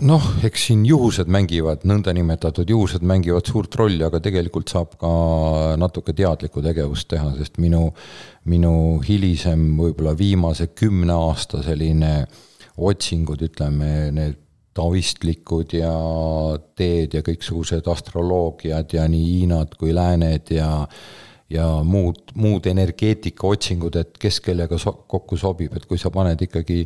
noh, 0.03 0.25
eks 0.43 0.67
siin 0.69 0.83
juhused 0.87 1.29
mängivad, 1.31 1.85
nõndanimetatud 1.87 2.69
juhused 2.69 3.03
mängivad 3.05 3.47
suurt 3.47 3.75
rolli, 3.79 4.01
aga 4.03 4.19
tegelikult 4.23 4.71
saab 4.71 4.95
ka 4.99 5.11
natuke 5.79 6.15
teadlikku 6.15 6.63
tegevust 6.63 7.07
teha, 7.11 7.31
sest 7.37 7.59
minu, 7.63 7.87
minu 8.51 8.73
hilisem, 9.05 9.69
võib-olla 9.79 10.15
viimase 10.17 10.67
kümne 10.75 11.15
aasta 11.15 11.63
selline 11.63 12.17
otsingud, 12.75 13.45
ütleme, 13.47 13.91
need 14.15 14.41
taoistlikud 14.75 15.75
ja 15.77 15.93
teed 16.75 17.15
ja 17.15 17.23
kõiksugused 17.25 17.87
astroloogiad 17.91 18.97
ja 18.97 19.05
nii 19.11 19.29
Hiinad 19.29 19.77
kui 19.79 19.95
lääned 19.95 20.51
ja 20.55 20.71
ja 21.49 21.67
muud, 21.85 22.31
muud 22.41 22.65
energeetikaotsingud, 22.65 23.95
et 24.01 24.15
kes 24.17 24.39
kellega 24.41 24.79
so 24.81 24.95
kokku 25.07 25.37
sobib, 25.37 25.75
et 25.77 25.85
kui 25.85 25.99
sa 26.01 26.09
paned 26.09 26.41
ikkagi 26.41 26.79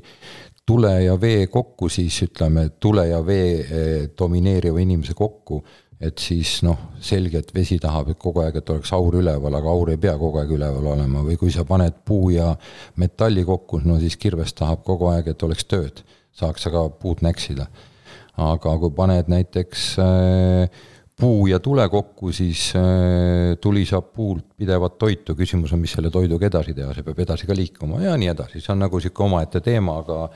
tule 0.67 0.91
ja 1.03 1.15
vee 1.21 1.47
kokku, 1.47 1.87
siis 1.89 2.17
ütleme, 2.27 2.67
tule 2.79 3.07
ja 3.07 3.21
vee 3.25 3.53
eh, 3.59 4.09
domineeriva 4.19 4.81
inimese 4.83 5.15
kokku, 5.17 5.61
et 5.99 6.19
siis 6.19 6.59
noh, 6.63 6.91
selge, 7.03 7.39
et 7.39 7.55
vesi 7.55 7.79
tahab, 7.79 8.11
et 8.11 8.19
kogu 8.19 8.43
aeg, 8.43 8.59
et 8.59 8.69
oleks 8.75 8.91
aur 8.95 9.19
üleval, 9.19 9.55
aga 9.55 9.71
aur 9.71 9.95
ei 9.95 9.99
pea 9.99 10.15
kogu 10.19 10.43
aeg 10.43 10.53
üleval 10.55 10.91
olema. 10.93 11.23
Või 11.25 11.39
kui 11.39 11.51
sa 11.55 11.65
paned 11.67 12.03
puu 12.05 12.29
ja 12.35 12.51
metalli 12.99 13.43
kokku, 13.47 13.81
no 13.87 13.97
siis 13.99 14.19
kirves 14.19 14.53
tahab 14.59 14.83
kogu 14.87 15.09
aeg, 15.11 15.31
et 15.33 15.47
oleks 15.47 15.67
tööd 15.71 16.03
saaks 16.39 16.69
aga 16.69 16.87
puud 17.01 17.23
näksida. 17.25 17.67
aga 18.39 18.77
kui 18.79 18.91
paned 18.95 19.27
näiteks 19.27 19.81
äh, 19.99 20.83
puu 21.19 21.47
ja 21.51 21.59
tule 21.59 21.83
kokku, 21.91 22.31
siis 22.31 22.69
äh, 22.79 23.57
tuli 23.61 23.83
saab 23.85 24.13
puult 24.15 24.45
pidevat 24.57 24.97
toitu, 24.97 25.35
küsimus 25.35 25.73
on, 25.75 25.81
mis 25.83 25.91
selle 25.97 26.11
toiduga 26.13 26.47
edasi 26.47 26.73
teha, 26.77 26.93
see 26.95 27.03
peab 27.03 27.19
edasi 27.25 27.49
ka 27.49 27.57
liikuma 27.57 27.99
ja 28.05 28.15
nii 28.17 28.31
edasi, 28.31 28.61
see 28.63 28.71
on 28.73 28.85
nagu 28.85 29.01
niisugune 29.01 29.27
omaette 29.27 29.61
teema, 29.65 29.99
aga 30.03 30.29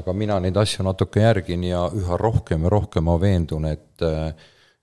aga 0.00 0.12
mina 0.14 0.36
neid 0.40 0.56
asju 0.56 0.86
natuke 0.86 1.20
järgin 1.24 1.64
ja 1.66 1.82
üha 1.90 2.16
rohkem 2.16 2.62
ja 2.64 2.70
rohkem 2.70 3.08
ma 3.10 3.18
veendun, 3.20 3.66
et 3.68 4.06
äh, 4.06 4.30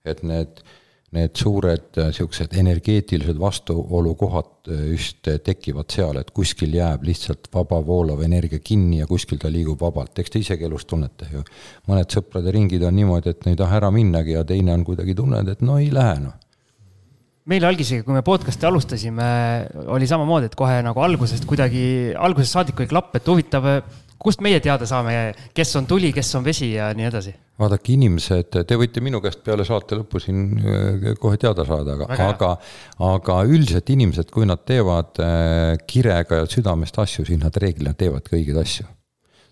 et 0.08 0.22
need 0.22 0.62
äh, 0.62 0.76
need 1.16 1.36
suured 1.40 1.96
niisugused 1.96 2.52
äh, 2.52 2.60
energeetilised 2.60 3.38
vastuolukohad 3.40 4.68
äh, 4.68 4.82
just 4.90 5.28
äh, 5.28 5.38
tekivad 5.44 5.88
seal, 5.92 6.18
et 6.20 6.34
kuskil 6.36 6.74
jääb 6.76 7.06
lihtsalt 7.08 7.48
vaba 7.54 7.78
voolav 7.84 8.20
energia 8.26 8.60
kinni 8.60 9.00
ja 9.00 9.06
kuskil 9.08 9.40
ta 9.40 9.48
liigub 9.52 9.80
vabalt, 9.80 10.18
eks 10.20 10.34
te 10.34 10.42
isegi 10.42 10.68
elus 10.68 10.84
tunnete 10.88 11.30
ju. 11.32 11.44
mõned 11.88 12.12
sõprade 12.12 12.52
ringid 12.52 12.84
on 12.84 12.98
niimoodi, 12.98 13.32
et 13.32 13.48
ei 13.48 13.56
taha 13.56 13.80
ära 13.80 13.90
minnagi 13.94 14.36
ja 14.36 14.44
teine 14.44 14.74
on 14.76 14.84
kuidagi 14.84 15.16
tunned, 15.16 15.48
et 15.48 15.64
no 15.64 15.78
ei 15.80 15.88
lähe 15.94 16.20
noh 16.26 16.36
meil 17.48 17.64
algisega, 17.64 18.04
kui 18.04 18.12
me 18.12 18.20
podcast'i 18.20 18.66
alustasime, 18.68 19.28
oli 19.88 20.04
samamoodi, 20.04 20.50
et 20.50 20.56
kohe 20.58 20.82
nagu 20.84 21.00
algusest 21.00 21.46
kuidagi, 21.48 22.12
algusest 22.12 22.58
saadik 22.58 22.82
oli 22.82 22.90
klapp, 22.90 23.16
et 23.16 23.30
huvitav, 23.32 23.70
kust 24.18 24.42
meie 24.44 24.60
teada 24.62 24.86
saame, 24.88 25.18
kes 25.54 25.76
on 25.78 25.86
tuli, 25.90 26.10
kes 26.14 26.34
on 26.38 26.46
vesi 26.46 26.72
ja 26.74 26.90
nii 26.96 27.06
edasi? 27.10 27.34
vaadake, 27.58 27.90
inimesed, 27.96 28.60
te 28.70 28.76
võite 28.78 29.02
minu 29.02 29.18
käest 29.22 29.40
peale 29.46 29.64
saate 29.66 29.98
lõppu 29.98 30.20
siin 30.22 30.42
äh, 30.62 31.08
kohe 31.18 31.38
teada 31.42 31.64
saada, 31.66 31.96
aga, 31.96 32.28
aga, 32.28 32.50
aga 33.08 33.38
üldiselt 33.50 33.90
inimesed, 33.90 34.30
kui 34.34 34.46
nad 34.46 34.62
teevad 34.68 35.18
äh, 35.24 35.72
kirega 35.90 36.42
ja 36.42 36.46
südamest 36.50 37.00
asju, 37.02 37.26
siis 37.26 37.40
nad 37.42 37.56
reeglina 37.58 37.96
teevadki 37.98 38.38
õigeid 38.38 38.62
asju. 38.62 38.86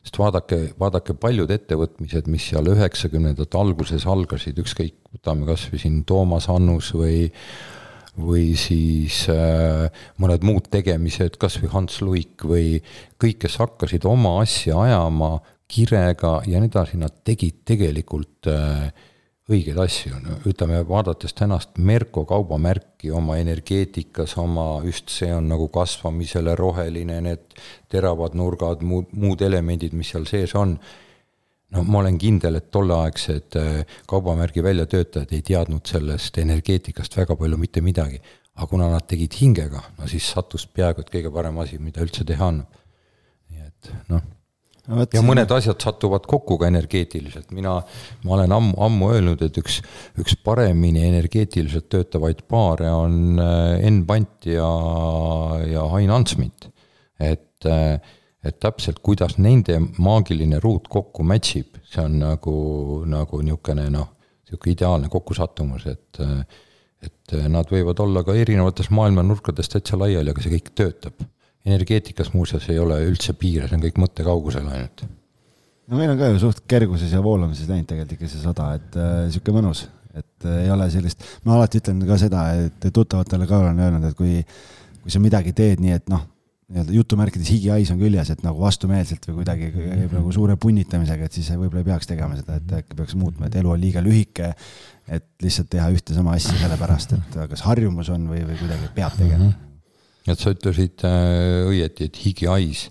sest 0.06 0.20
vaadake, 0.22 0.60
vaadake 0.78 1.16
paljud 1.18 1.50
ettevõtmised, 1.50 2.30
mis 2.30 2.46
seal 2.52 2.70
üheksakümnendate 2.70 3.58
alguses 3.58 4.06
algasid, 4.06 4.62
ükskõik, 4.62 5.00
võtame 5.16 5.48
kas 5.50 5.66
või 5.72 5.82
siin 5.82 6.04
Toomas 6.06 6.46
Annus 6.52 6.92
või 6.94 7.26
või 8.16 8.54
siis 8.58 9.24
äh, 9.32 9.86
mõned 10.22 10.44
muud 10.46 10.70
tegemised, 10.72 11.36
kas 11.40 11.58
või 11.62 11.72
Hans 11.72 12.00
Luik 12.04 12.46
või 12.48 12.78
kõik, 13.20 13.42
kes 13.44 13.58
hakkasid 13.60 14.06
oma 14.08 14.38
asja 14.42 14.78
ajama 14.86 15.36
kirega 15.68 16.40
ja 16.46 16.62
nii 16.62 16.70
edasi, 16.70 16.98
nad 17.00 17.20
tegid 17.26 17.62
tegelikult 17.68 18.48
äh, 18.50 18.88
õigeid 19.46 19.78
asju, 19.78 20.18
no 20.22 20.40
ütleme, 20.48 20.80
vaadates 20.88 21.34
tänast 21.38 21.78
Merko 21.78 22.24
kaubamärki 22.26 23.12
oma 23.14 23.36
energeetikas, 23.38 24.34
oma 24.42 24.80
just 24.86 25.12
see 25.12 25.30
on 25.34 25.46
nagu 25.52 25.68
kasvamisele 25.74 26.56
roheline, 26.58 27.20
need 27.28 27.58
teravad 27.92 28.34
nurgad, 28.38 28.82
muud, 28.82 29.12
muud 29.14 29.44
elemendid, 29.46 29.94
mis 29.94 30.10
seal 30.14 30.26
sees 30.26 30.54
on 30.58 30.74
no 31.76 31.84
ma 31.84 32.00
olen 32.02 32.16
kindel, 32.20 32.58
et 32.60 32.70
tolleaegsed 32.74 33.58
äh, 33.60 33.98
kaubamärgi 34.08 34.64
väljatöötajad 34.64 35.34
ei 35.36 35.44
teadnud 35.44 35.84
sellest 35.88 36.38
energeetikast 36.42 37.16
väga 37.20 37.36
palju 37.36 37.60
mitte 37.60 37.84
midagi. 37.84 38.20
aga 38.56 38.66
kuna 38.70 38.86
nad 38.88 39.04
tegid 39.04 39.34
hingega, 39.36 39.82
no 39.98 40.06
siis 40.08 40.30
sattus 40.32 40.64
peaaegu 40.66 41.02
et 41.04 41.10
kõige 41.12 41.28
parem 41.32 41.58
asi, 41.60 41.76
mida 41.76 42.00
üldse 42.00 42.24
teha 42.24 42.48
annab. 42.48 42.80
nii 43.52 43.66
et 43.66 43.92
noh 44.08 44.24
no,, 44.88 45.04
ja 45.12 45.22
mõned 45.24 45.52
asjad 45.52 45.82
satuvad 45.82 46.24
kokku 46.30 46.56
ka 46.60 46.70
energeetiliselt, 46.70 47.50
mina, 47.56 47.76
ma 48.24 48.36
olen 48.38 48.54
ammu, 48.56 48.76
ammu 48.86 49.10
öelnud, 49.12 49.42
et 49.44 49.60
üks, 49.60 49.82
üks 50.20 50.38
paremini 50.46 51.04
energeetiliselt 51.08 51.90
töötavaid 51.92 52.46
paare 52.48 52.92
on 52.94 53.42
äh, 53.42 53.86
Enn 53.86 54.04
Pant 54.08 54.48
ja, 54.48 54.70
ja 55.68 55.84
Ain 55.98 56.14
Antsmit. 56.14 56.70
et 57.20 57.68
äh, 57.68 58.00
et 58.48 58.58
täpselt, 58.62 59.00
kuidas 59.04 59.36
nende 59.42 59.78
maagiline 60.02 60.60
ruut 60.62 60.88
kokku 60.92 61.24
match 61.26 61.60
ib, 61.60 61.80
see 61.86 62.02
on 62.02 62.18
nagu, 62.22 62.54
nagu 63.08 63.40
niisugune 63.42 63.88
noh, 63.94 64.12
niisugune 64.46 64.76
ideaalne 64.76 65.10
kokkusattumus, 65.12 65.88
et 65.92 66.22
et 67.06 67.34
nad 67.52 67.68
võivad 67.70 67.98
olla 68.02 68.22
ka 68.24 68.34
erinevates 68.34 68.88
maailma 68.94 69.22
nurkades 69.22 69.68
täitsa 69.70 69.98
laiali, 70.00 70.32
aga 70.32 70.42
see 70.42 70.54
kõik 70.56 70.70
töötab. 70.74 71.26
energeetikas 71.66 72.30
muuseas 72.32 72.68
ei 72.70 72.78
ole 72.78 72.96
üldse 73.04 73.34
piire, 73.34 73.66
see 73.66 73.76
on 73.76 73.82
kõik 73.82 73.98
mõttekaugusel 74.00 74.66
ainult. 74.70 75.04
no 75.86 75.98
meil 75.98 76.10
on 76.14 76.18
ka 76.18 76.30
ju 76.32 76.40
suht 76.46 76.64
kerguses 76.66 77.12
ja 77.12 77.22
voolamises 77.22 77.68
läinud 77.68 77.86
tegelikult 77.90 78.16
ikka 78.16 78.32
see 78.32 78.42
sada, 78.42 78.72
et 78.78 78.96
niisugune 78.96 79.52
äh, 79.52 79.60
mõnus, 79.60 79.84
et 80.14 80.48
äh, 80.48 80.64
ei 80.64 80.72
ole 80.72 80.88
sellist, 80.90 81.28
ma 81.44 81.58
alati 81.58 81.82
ütlen 81.82 82.00
ka 82.08 82.18
seda, 82.18 82.48
et 82.64 82.88
tuttavatele 82.88 83.46
ka 83.46 83.60
olen 83.60 83.84
öelnud, 83.86 84.08
et 84.08 84.18
kui 84.18 84.40
kui 85.06 85.14
sa 85.14 85.20
midagi 85.22 85.52
teed 85.54 85.78
nii, 85.78 85.92
et 86.00 86.08
noh, 86.10 86.24
nii-öelda 86.66 86.94
jutumärkides 86.96 87.50
higihais 87.54 87.90
on 87.94 88.00
küljes, 88.00 88.30
et 88.32 88.40
nagu 88.42 88.58
vastumeelselt 88.58 89.28
või 89.28 89.38
kuidagi 89.40 89.68
käib 89.74 90.14
nagu 90.16 90.32
suure 90.34 90.56
punnitamisega, 90.58 91.28
et 91.28 91.38
siis 91.38 91.52
võib-olla 91.52 91.84
ei 91.84 91.86
peaks 91.92 92.10
tegema 92.10 92.38
seda, 92.38 92.58
et 92.58 92.74
äkki 92.80 92.98
peaks 92.98 93.14
muutma, 93.18 93.46
et 93.46 93.58
elu 93.60 93.70
on 93.70 93.78
liiga 93.78 94.02
lühike, 94.02 94.50
et 95.06 95.28
lihtsalt 95.44 95.70
teha 95.70 95.86
ühte 95.94 96.16
sama 96.16 96.34
asja 96.34 96.56
sellepärast, 96.58 97.14
et 97.14 97.38
kas 97.52 97.62
harjumus 97.68 98.10
on 98.10 98.26
või, 98.32 98.42
või 98.48 98.58
kuidagi 98.64 98.90
peab 98.98 99.14
tegema. 99.14 99.52
Mhm. 99.52 99.62
et 100.26 100.42
sa 100.42 100.50
ütlesid 100.56 101.06
äh, 101.06 101.70
õieti, 101.70 102.10
et 102.10 102.22
higihais, 102.24 102.86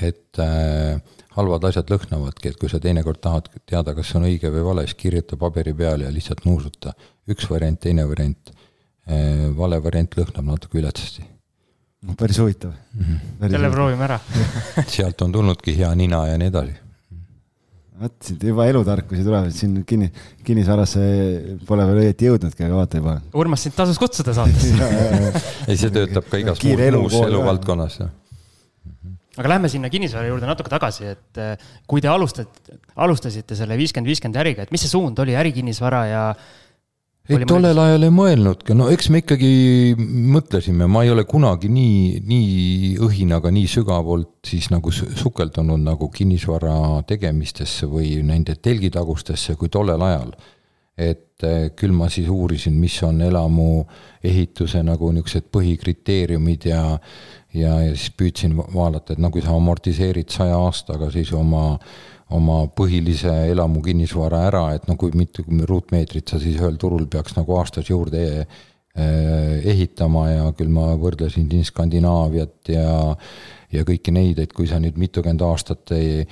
et 0.00 0.40
äh, 0.40 0.96
halvad 1.36 1.68
asjad 1.68 1.92
lõhnavadki, 1.92 2.54
et 2.54 2.60
kui 2.60 2.72
sa 2.72 2.80
teinekord 2.80 3.20
tahad 3.20 3.52
teada, 3.68 3.92
kas 3.92 4.08
see 4.08 4.22
on 4.22 4.30
õige 4.30 4.56
või 4.56 4.64
vale, 4.72 4.88
siis 4.88 4.96
kirjuta 5.04 5.36
paberi 5.36 5.76
peale 5.76 6.08
ja 6.08 6.14
lihtsalt 6.14 6.46
nuusuta. 6.48 6.96
üks 7.28 7.44
variant, 7.50 7.76
teine 7.76 8.08
variant. 8.08 8.54
Äh, 9.04 9.50
vale 9.56 9.84
variant 9.84 10.16
lõhnab 10.16 10.54
natuke 10.56 10.80
viletsasti 10.80 11.34
päris 12.18 12.38
huvitav 12.38 12.70
mm. 12.70 13.04
-hmm. 13.04 13.50
selle 13.50 13.70
proovime 13.70 14.04
ära 14.04 14.20
sealt 14.96 15.22
on 15.22 15.32
tulnudki 15.32 15.76
hea 15.78 15.94
nina 15.94 16.26
ja 16.28 16.38
nii 16.38 16.52
edasi. 16.52 16.76
vot 18.00 18.14
siit 18.22 18.42
juba 18.42 18.66
elutarkusi 18.70 19.24
tulevad, 19.24 19.50
siin 19.50 19.82
kinni, 19.86 20.12
kinnisvarasse 20.44 21.00
pole 21.66 21.86
veel 21.86 22.04
õieti 22.04 22.28
jõudnudki, 22.28 22.62
aga 22.62 22.76
vaata 22.78 23.00
juba. 23.00 23.16
Urmas, 23.34 23.64
sind 23.66 23.74
tasus 23.74 23.98
kutsuda 23.98 24.34
saatesse 24.34 24.90
ei, 25.68 25.76
see 25.76 25.90
töötab 25.90 26.30
ka 26.30 26.38
igas 26.38 26.62
muus, 26.62 26.86
elu 26.86 27.02
muus 27.02 27.18
eluvaldkonnas, 27.18 27.98
jah 28.04 28.14
aga 29.38 29.52
lähme 29.54 29.68
sinna 29.70 29.90
kinnisvara 29.90 30.26
juurde 30.26 30.46
natuke 30.50 30.70
tagasi, 30.70 31.12
et 31.14 31.38
eh, 31.42 31.68
kui 31.86 32.02
te 32.02 32.10
alustate, 32.10 32.78
alustasite 32.98 33.54
selle 33.58 33.76
viiskümmend, 33.78 34.10
viiskümmend 34.10 34.38
äriga, 34.42 34.66
et 34.66 34.72
mis 34.74 34.82
see 34.82 34.90
suund 34.90 35.18
oli, 35.22 35.36
ärikinnisvara 35.38 36.00
ja 36.10 36.22
ei, 37.28 37.44
tollel 37.48 37.78
ajal 37.82 38.06
ei 38.06 38.12
mõelnudki, 38.14 38.74
no 38.76 38.88
eks 38.92 39.10
me 39.12 39.22
ikkagi 39.22 39.50
mõtlesime, 39.98 40.88
ma 40.90 41.04
ei 41.04 41.12
ole 41.12 41.24
kunagi 41.28 41.70
nii, 41.72 42.20
nii 42.28 42.92
õhinaga 43.04 43.52
nii 43.54 43.68
sügavalt 43.70 44.48
siis 44.48 44.70
nagu 44.72 44.92
sukeldunud 44.92 45.82
nagu 45.84 46.10
kinnisvara 46.14 47.02
tegemistesse 47.08 47.88
või 47.90 48.16
nende 48.26 48.56
telgitagustesse 48.56 49.58
kui 49.60 49.72
tollel 49.72 50.04
ajal. 50.08 50.32
et 50.98 51.44
eh, 51.46 51.70
küll 51.78 51.92
ma 51.94 52.08
siis 52.10 52.26
uurisin, 52.26 52.74
mis 52.74 52.96
on 53.06 53.20
elamu 53.22 53.84
ehituse 54.24 54.80
nagu 54.82 55.12
niisugused 55.12 55.46
põhikriteeriumid 55.54 56.64
ja 56.66 56.82
ja, 57.54 57.78
ja 57.82 57.94
siis 57.94 58.12
püüdsin 58.18 58.56
vaadata, 58.58 59.14
et 59.14 59.22
no 59.22 59.30
kui 59.30 59.42
sa 59.44 59.54
amortiseerid 59.56 60.32
saja 60.32 60.58
aastaga 60.58 61.10
siis 61.14 61.32
oma 61.32 61.78
oma 62.34 62.62
põhilise 62.76 63.32
elamu 63.52 63.82
kinnisvara 63.84 64.42
ära, 64.50 64.64
et 64.76 64.88
no 64.88 64.96
kui 65.00 65.14
mitu 65.16 65.44
ruutmeetrit 65.48 66.28
sa 66.28 66.40
siis 66.40 66.58
ühel 66.60 66.76
turul 66.80 67.06
peaks 67.10 67.36
nagu 67.38 67.56
aastas 67.56 67.88
juurde 67.88 68.24
eh, 68.42 69.70
ehitama 69.72 70.26
ja 70.30 70.50
küll 70.56 70.72
ma 70.72 70.90
võrdlesin 71.00 71.48
siin 71.50 71.64
Skandinaaviat 71.64 72.74
ja 72.74 73.16
ja 73.72 73.84
kõiki 73.84 74.12
neid, 74.16 74.38
et 74.40 74.52
kui 74.56 74.68
sa 74.68 74.78
nüüd 74.80 74.96
mitukümmend 75.00 75.42
aastat 75.44 75.92
ei, 75.96 76.22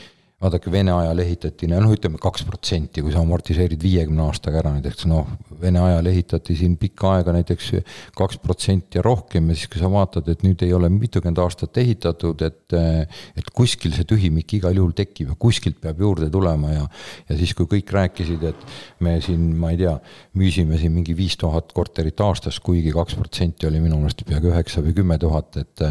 vaadake, 0.43 0.69
Vene 0.73 0.93
ajal 0.93 1.21
ehitati, 1.23 1.69
noh, 1.71 1.93
ütleme 1.95 2.19
kaks 2.21 2.43
protsenti, 2.45 3.01
kui 3.01 3.13
sa 3.15 3.23
amortiseerid 3.23 3.81
viiekümne 3.81 4.27
aastaga 4.27 4.61
ära 4.61 4.75
näiteks, 4.75 5.07
noh, 5.09 5.31
Vene 5.63 5.81
ajal 5.81 6.11
ehitati 6.11 6.57
siin 6.59 6.75
pikka 6.77 7.15
aega 7.17 7.33
näiteks 7.33 7.71
kaks 8.17 8.41
protsenti 8.43 8.99
ja 8.99 9.05
rohkem 9.07 9.49
ja 9.49 9.57
siis, 9.57 9.71
kui 9.73 9.81
sa 9.81 9.89
vaatad, 9.93 10.29
et 10.29 10.45
nüüd 10.45 10.61
ei 10.67 10.75
ole 10.77 10.91
mitukümmend 10.93 11.41
aastat 11.41 11.81
ehitatud, 11.81 12.45
et 12.45 12.77
et 12.77 13.49
kuskil 13.57 13.95
see 13.97 14.05
tühimik 14.09 14.57
igal 14.59 14.77
juhul 14.77 14.93
tekib 14.97 15.31
ja 15.33 15.39
kuskilt 15.41 15.79
peab 15.81 16.01
juurde 16.05 16.29
tulema 16.33 16.75
ja 16.75 16.85
ja 17.31 17.39
siis, 17.39 17.55
kui 17.57 17.71
kõik 17.71 17.95
rääkisid, 17.97 18.45
et 18.51 18.67
me 19.01 19.17
siin, 19.25 19.49
ma 19.57 19.73
ei 19.73 19.81
tea, 19.81 19.97
müüsime 20.37 20.77
siin 20.81 20.93
mingi 20.93 21.17
viis 21.17 21.39
tuhat 21.41 21.73
korterit 21.77 22.21
aastas, 22.21 22.61
kuigi 22.61 22.93
kaks 22.93 23.17
protsenti 23.17 23.71
oli 23.71 23.81
minu 23.81 24.03
meelest 24.03 24.27
peaaegu 24.29 24.53
üheksa 24.53 24.85
või 24.85 24.93
kümme 25.01 25.17
tuhat, 25.23 25.57
et 25.65 25.87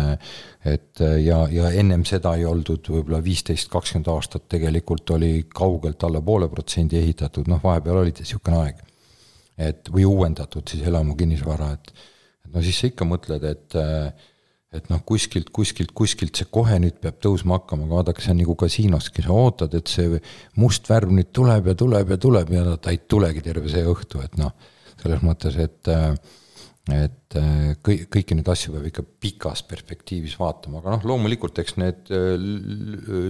et 0.66 1.02
ja, 1.22 1.44
ja 1.52 1.70
ennem 1.78 2.02
seda 2.10 2.34
ei 2.40 2.46
oldud 2.50 2.88
võib-olla 2.90 3.20
viisteist, 3.24 3.70
kakskümmend 3.70 4.10
aastat 4.10 4.48
tegelikult 4.50 5.12
oli 5.14 5.46
kaugelt 5.54 6.04
alla 6.08 6.22
poole 6.26 6.50
protsendi 6.50 6.98
ehitatud, 6.98 7.50
noh, 7.52 7.62
vahepeal 7.64 8.02
oli 8.02 8.16
niisugune 8.18 8.62
aeg. 8.64 8.84
et 9.58 9.88
või 9.88 10.04
uuendatud 10.04 10.68
siis 10.68 10.84
elamu 10.84 11.16
kinnisvara, 11.16 11.72
et 11.78 11.94
et 12.46 12.54
no 12.54 12.62
siis 12.62 12.80
sa 12.80 12.90
ikka 12.90 13.06
mõtled, 13.08 13.46
et 13.48 13.78
et 14.76 14.90
noh, 14.92 15.02
kuskilt, 15.08 15.52
kuskilt, 15.56 15.94
kuskilt 15.96 16.36
see 16.36 16.50
kohe 16.52 16.78
nüüd 16.82 16.98
peab 17.04 17.20
tõusma 17.24 17.60
hakkama, 17.60 17.86
aga 17.88 18.00
vaadake, 18.02 18.24
see 18.24 18.34
on 18.34 18.42
nagu 18.42 18.56
kasiinoski, 18.60 19.24
sa 19.24 19.36
ootad, 19.36 19.76
et 19.78 19.92
see 19.92 20.20
must 20.60 20.90
värv 20.90 21.14
nüüd 21.16 21.32
tuleb 21.36 21.70
ja 21.72 21.76
tuleb 21.80 22.12
ja 22.12 22.18
tuleb 22.26 22.52
ja 22.52 22.64
ta 22.76 22.92
ei 22.92 23.00
tulegi 23.08 23.44
terve 23.46 23.72
see 23.72 23.86
õhtu, 23.88 24.24
et 24.26 24.36
noh, 24.42 24.52
selles 25.02 25.24
mõttes, 25.24 25.56
et 25.62 25.92
äh, 25.94 26.12
et 26.94 27.38
äh, 27.40 27.72
kõik, 27.82 28.06
kõiki 28.14 28.36
neid 28.38 28.50
asju 28.52 28.76
peab 28.76 28.86
ikka 28.92 29.04
pikas 29.24 29.64
perspektiivis 29.66 30.36
vaatama, 30.38 30.82
aga 30.82 30.94
noh, 30.94 31.08
loomulikult 31.10 31.58
eks 31.64 31.80
need 31.82 32.12
äh, 32.14 32.36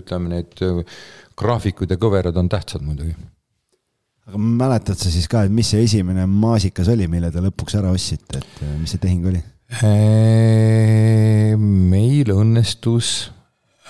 ütleme, 0.01 0.33
need 0.33 0.59
äh, 0.65 0.81
graafikud 1.39 1.91
ja 1.91 2.00
kõverad 2.01 2.35
on 2.41 2.51
tähtsad 2.51 2.83
muidugi. 2.83 3.15
aga 4.27 4.41
mäletad 4.41 5.00
sa 5.00 5.12
siis 5.13 5.29
ka, 5.31 5.45
et 5.45 5.55
mis 5.55 5.71
see 5.71 5.85
esimene 5.88 6.27
maasikas 6.27 6.91
oli, 6.91 7.07
mille 7.12 7.31
te 7.31 7.43
lõpuks 7.45 7.79
ära 7.79 7.93
ostsite, 7.95 8.43
et 8.43 8.65
mis 8.81 8.91
see 8.91 9.03
tehing 9.03 9.31
oli? 9.31 9.43
meil 11.57 12.29
õnnestus 12.29 13.31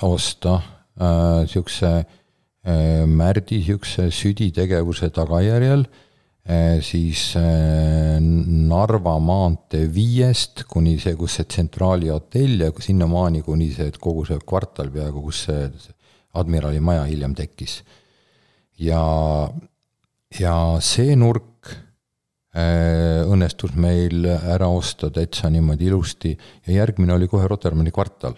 osta 0.06 0.62
niisuguse 0.96 1.92
äh, 2.00 3.04
Märdi 3.10 3.60
niisuguse 3.60 4.08
süditegevuse 4.14 5.10
tagajärjel 5.14 5.84
äh, 5.84 6.05
siis 6.46 7.32
eh, 7.40 8.20
Narva 8.22 9.16
maantee 9.18 9.88
viiest 9.90 10.66
kuni 10.70 11.00
see, 11.02 11.16
kus 11.18 11.40
see 11.40 11.48
tsentraali 11.50 12.12
hotell 12.14 12.68
ja 12.68 12.70
sinnamaani, 12.70 13.42
kuni 13.42 13.72
see, 13.74 13.90
et 13.90 13.98
kogu 14.02 14.28
see 14.30 14.38
kvartal 14.46 14.92
peaaegu, 14.94 15.24
kus 15.26 15.46
see 15.48 15.64
admirali 16.38 16.84
maja 16.84 17.08
hiljem 17.10 17.34
tekkis. 17.34 17.80
ja, 18.78 19.02
ja 20.38 20.56
see 20.86 21.16
nurk 21.18 21.72
äh, 22.54 23.26
õnnestus 23.26 23.74
meil 23.74 24.28
ära 24.28 24.70
osta 24.70 25.10
täitsa 25.10 25.50
niimoodi 25.50 25.90
ilusti 25.90 26.36
ja 26.68 26.82
järgmine 26.82 27.16
oli 27.16 27.28
kohe 27.32 27.48
Rotermanni 27.48 27.92
kvartal. 27.96 28.38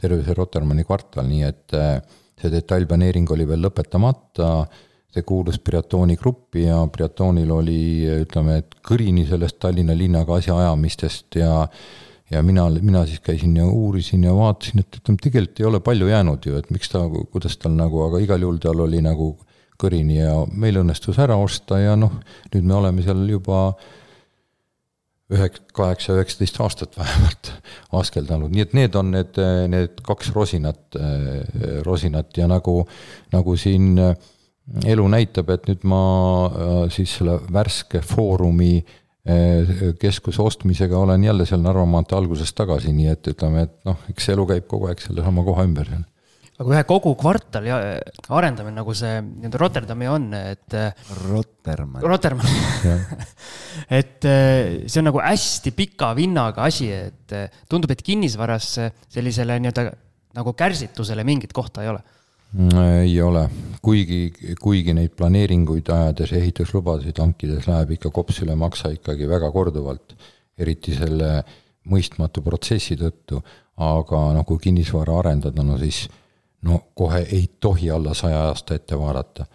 terve 0.00 0.24
see 0.24 0.34
Rotermanni 0.34 0.88
kvartal, 0.88 1.28
nii 1.28 1.42
et 1.44 1.80
see 2.40 2.48
detailplaneering 2.48 3.28
oli 3.28 3.44
veel 3.44 3.60
lõpetamata 3.66 4.54
see 5.10 5.26
kuulus 5.26 5.58
Priatooni 5.58 6.16
gruppi 6.16 6.64
ja 6.68 6.78
Priatonil 6.92 7.50
oli, 7.50 7.80
ütleme, 8.22 8.60
et 8.62 8.78
kõrini 8.86 9.26
sellest 9.28 9.58
Tallinna 9.62 9.96
linnaga 9.96 10.38
asjaajamistest 10.38 11.40
ja 11.40 11.66
ja 12.30 12.42
mina, 12.46 12.68
mina 12.70 13.02
siis 13.06 13.20
käisin 13.20 13.56
ja 13.58 13.64
uurisin 13.66 14.24
ja 14.24 14.34
vaatasin, 14.34 14.84
et 14.84 15.00
ütleme, 15.00 15.18
tegelikult 15.22 15.60
ei 15.60 15.66
ole 15.66 15.80
palju 15.82 16.10
jäänud 16.12 16.46
ju, 16.46 16.58
et 16.60 16.68
miks 16.70 16.92
ta, 16.92 17.02
kuidas 17.32 17.56
tal 17.58 17.74
nagu, 17.74 18.04
aga 18.06 18.20
igal 18.22 18.46
juhul 18.46 18.60
tal 18.62 18.84
oli 18.86 19.00
nagu 19.02 19.32
kõrini 19.80 20.20
ja 20.20 20.36
meil 20.52 20.78
õnnestus 20.78 21.18
ära 21.18 21.38
osta 21.40 21.80
ja 21.80 21.96
noh, 21.98 22.20
nüüd 22.54 22.68
me 22.68 22.76
oleme 22.78 23.02
seal 23.02 23.24
juba 23.26 23.72
ühek-, 25.34 25.58
kaheksa, 25.74 26.14
üheksateist 26.18 26.60
aastat 26.62 26.98
vähemalt 27.00 27.50
askeldanud, 27.98 28.54
nii 28.54 28.66
et 28.66 28.76
need 28.78 28.98
on 28.98 29.10
need, 29.16 29.40
need 29.72 29.98
kaks 30.06 30.30
rosinat, 30.36 31.00
rosinat 31.86 32.38
ja 32.38 32.46
nagu, 32.50 32.84
nagu 33.34 33.56
siin 33.58 33.96
äh, 33.98 34.14
elu 34.86 35.06
näitab, 35.10 35.50
et 35.54 35.68
nüüd 35.70 35.84
ma 35.88 36.02
äh, 36.46 36.82
siis 36.94 37.16
selle 37.18 37.38
värske 37.52 38.02
Foorumi 38.06 38.76
äh, 38.78 39.90
keskuse 40.00 40.42
ostmisega 40.44 40.98
olen 40.98 41.24
jälle 41.26 41.46
seal 41.48 41.64
Narva 41.64 41.86
maantee 41.88 42.18
alguses 42.18 42.52
tagasi, 42.56 42.94
nii 42.94 43.10
et 43.12 43.32
ütleme, 43.32 43.66
et 43.66 43.76
noh, 43.88 43.98
eks 44.12 44.30
elu 44.34 44.46
käib 44.52 44.70
kogu 44.70 44.90
aeg 44.90 45.02
sellesama 45.02 45.44
koha 45.46 45.66
ümber 45.68 45.90
seal 45.90 46.06
aga 46.60 46.74
ühe 46.74 46.80
kogu 46.84 47.14
kvartali 47.16 47.70
arendamine, 47.72 48.74
nagu 48.76 48.92
see 48.92 49.14
nii-öelda 49.24 49.60
Rotterdami 49.62 50.08
on, 50.12 50.26
et. 50.36 50.74
Rotermann. 51.22 52.04
Rotermann 52.04 52.50
et 54.00 54.28
see 54.28 55.00
on 55.00 55.08
nagu 55.08 55.22
hästi 55.24 55.72
pika 55.72 56.10
vinnaga 56.18 56.66
asi, 56.68 56.90
et 56.92 57.32
tundub, 57.64 57.94
et 57.96 58.04
kinnisvaras 58.04 58.74
sellisele 59.08 59.56
nii-öelda 59.56 59.86
nagu 60.36 60.52
kärsitusele 60.52 61.24
mingit 61.24 61.56
kohta 61.56 61.80
ei 61.80 61.94
ole 61.94 62.04
ei 63.04 63.14
ole, 63.22 63.44
kuigi, 63.82 64.32
kuigi 64.60 64.94
neid 64.96 65.14
planeeringuid 65.16 65.88
ajades, 65.94 66.32
ehituslubasid 66.34 67.18
hankides 67.22 67.68
läheb 67.70 67.94
ikka 67.96 68.10
kops 68.14 68.42
üle 68.44 68.56
maksa 68.58 68.90
ikkagi 68.94 69.28
väga 69.30 69.50
korduvalt, 69.54 70.16
eriti 70.58 70.94
selle 70.96 71.40
mõistmatu 71.90 72.42
protsessi 72.44 72.96
tõttu, 72.98 73.40
aga 73.80 74.24
noh, 74.36 74.44
kui 74.46 74.58
kinnisvara 74.60 75.16
arendada, 75.22 75.62
no 75.64 75.78
siis 75.80 76.04
no 76.66 76.82
kohe 76.94 77.22
ei 77.32 77.46
tohi 77.60 77.90
alla 77.90 78.14
saja 78.14 78.42
aasta 78.48 78.76
ette 78.76 78.98
vaadata. 78.98 79.46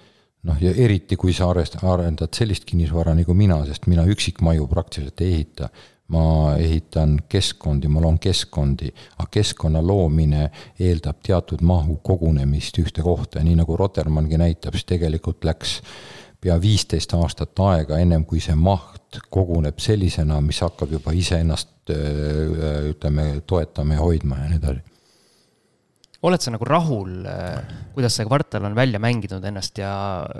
noh, 0.45 0.57
ja 0.61 0.71
eriti, 0.77 1.15
kui 1.17 1.33
sa 1.33 1.47
arendad 1.49 2.33
sellist 2.33 2.65
kinnisvara 2.69 3.15
nagu 3.17 3.33
mina, 3.33 3.57
sest 3.65 3.87
mina 3.87 4.03
üksikmaju 4.05 4.67
praktiliselt 4.69 5.21
ei 5.21 5.33
ehita, 5.33 5.69
ma 6.13 6.53
ehitan 6.61 7.17
keskkondi, 7.29 7.89
ma 7.89 8.01
loon 8.03 8.19
keskkondi, 8.21 8.91
aga 9.17 9.29
keskkonna 9.31 9.81
loomine 9.81 10.49
eeldab 10.79 11.23
teatud 11.25 11.63
mahu 11.65 11.97
kogunemist 12.05 12.77
ühte 12.81 13.01
kohta 13.05 13.39
ja 13.39 13.47
nii 13.47 13.57
nagu 13.63 13.77
Rotermanngi 13.77 14.37
näitab, 14.37 14.77
siis 14.77 14.85
tegelikult 14.85 15.45
läks 15.47 15.79
pea 16.41 16.57
viisteist 16.61 17.15
aastat 17.17 17.57
aega, 17.65 17.97
ennem 17.97 18.25
kui 18.29 18.43
see 18.43 18.53
maht 18.55 19.17
koguneb 19.33 19.79
sellisena, 19.81 20.37
mis 20.45 20.61
hakkab 20.61 20.93
juba 20.93 21.15
iseennast 21.15 21.89
ütleme, 21.89 23.41
toetama 23.47 23.97
ja 23.97 24.05
hoidma 24.05 24.43
ja 24.43 24.51
nii 24.51 24.61
edasi 24.61 24.91
oled 26.25 26.41
sa 26.41 26.49
nagu 26.49 26.65
rahul, 26.65 27.11
kuidas 27.93 28.15
see 28.17 28.25
kvartal 28.25 28.65
on 28.65 28.73
välja 28.77 28.97
mänginud 29.01 29.43
ennast 29.45 29.77
ja 29.77 29.91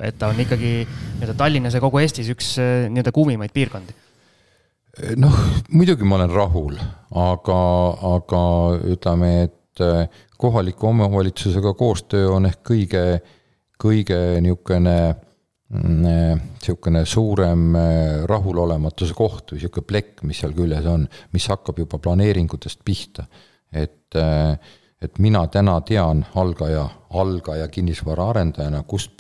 et 0.02 0.18
ta 0.18 0.32
on 0.32 0.40
ikkagi 0.42 0.72
nii-öelda 0.82 1.36
Tallinnas 1.38 1.78
ja 1.78 1.82
kogu 1.84 2.02
Eestis 2.02 2.32
üks 2.34 2.56
nii-öelda 2.58 3.14
kuumimaid 3.14 3.54
piirkondi? 3.54 3.94
Noh, 5.20 5.36
muidugi 5.76 6.08
ma 6.08 6.20
olen 6.20 6.34
rahul, 6.34 6.78
aga, 7.20 7.60
aga 8.16 8.42
ütleme, 8.94 9.32
et 9.48 9.84
eh, 9.84 10.08
kohaliku 10.38 10.90
omavalitsusega 10.92 11.74
koostöö 11.78 12.32
on 12.36 12.50
ehk 12.50 12.62
kõige, 12.68 13.06
kõige 13.82 14.20
niisugune 14.44 14.98
niisugune 15.76 17.02
mm, 17.02 17.10
suurem 17.10 17.76
eh, 17.80 18.24
rahulolematuse 18.30 19.18
koht 19.18 19.52
või 19.52 19.60
niisugune 19.60 19.90
plekk, 19.90 20.24
mis 20.30 20.40
seal 20.44 20.54
küljes 20.56 20.88
on, 20.90 21.08
mis 21.34 21.48
hakkab 21.52 21.82
juba 21.82 22.00
planeeringutest 22.00 22.84
pihta. 22.86 23.26
et, 23.72 24.16
eh, 24.16 24.56
et 25.02 25.20
mina 25.20 25.48
täna 25.48 25.80
tean 25.82 26.26
algaja, 26.36 26.88
algaja 27.10 27.68
kinnisvaraarendajana, 27.68 28.84
kust 28.88 29.12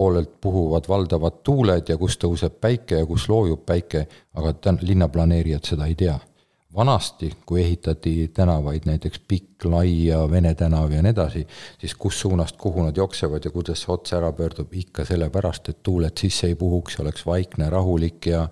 poolelt 0.00 0.40
puhuvad 0.40 0.88
valdavad 0.88 1.42
tuuled 1.44 1.88
ja 1.92 1.96
kus 2.00 2.14
tõuseb 2.22 2.54
päike 2.60 3.02
ja 3.02 3.06
kus 3.06 3.26
loojub 3.28 3.66
päike, 3.68 4.06
aga 4.32 4.54
tän-, 4.64 4.80
linnaplaneerijad 4.80 5.74
seda 5.74 5.88
ei 5.90 5.94
tea. 5.94 6.18
vanasti, 6.76 7.32
kui 7.46 7.60
ehitati 7.60 8.30
tänavaid, 8.34 8.84
näiteks 8.86 9.20
Pikk, 9.28 9.64
Lai 9.64 10.06
ja 10.06 10.20
Vene 10.30 10.54
tänav 10.54 10.92
ja 10.94 11.02
nii 11.02 11.10
edasi, 11.10 11.42
siis 11.80 11.94
kus 11.98 12.20
suunast 12.20 12.56
kuhu 12.56 12.84
nad 12.86 12.96
jooksevad 12.96 13.44
ja 13.44 13.50
kuidas 13.50 13.82
see 13.82 13.92
ots 13.92 14.14
ära 14.14 14.30
pöördub, 14.32 14.72
ikka 14.72 15.04
sellepärast, 15.04 15.68
et 15.68 15.82
tuuled 15.82 16.14
sisse 16.16 16.46
ei 16.46 16.54
puhuks, 16.54 17.00
oleks 17.02 17.26
vaikne, 17.26 17.70
rahulik 17.70 18.30
ja 18.30 18.46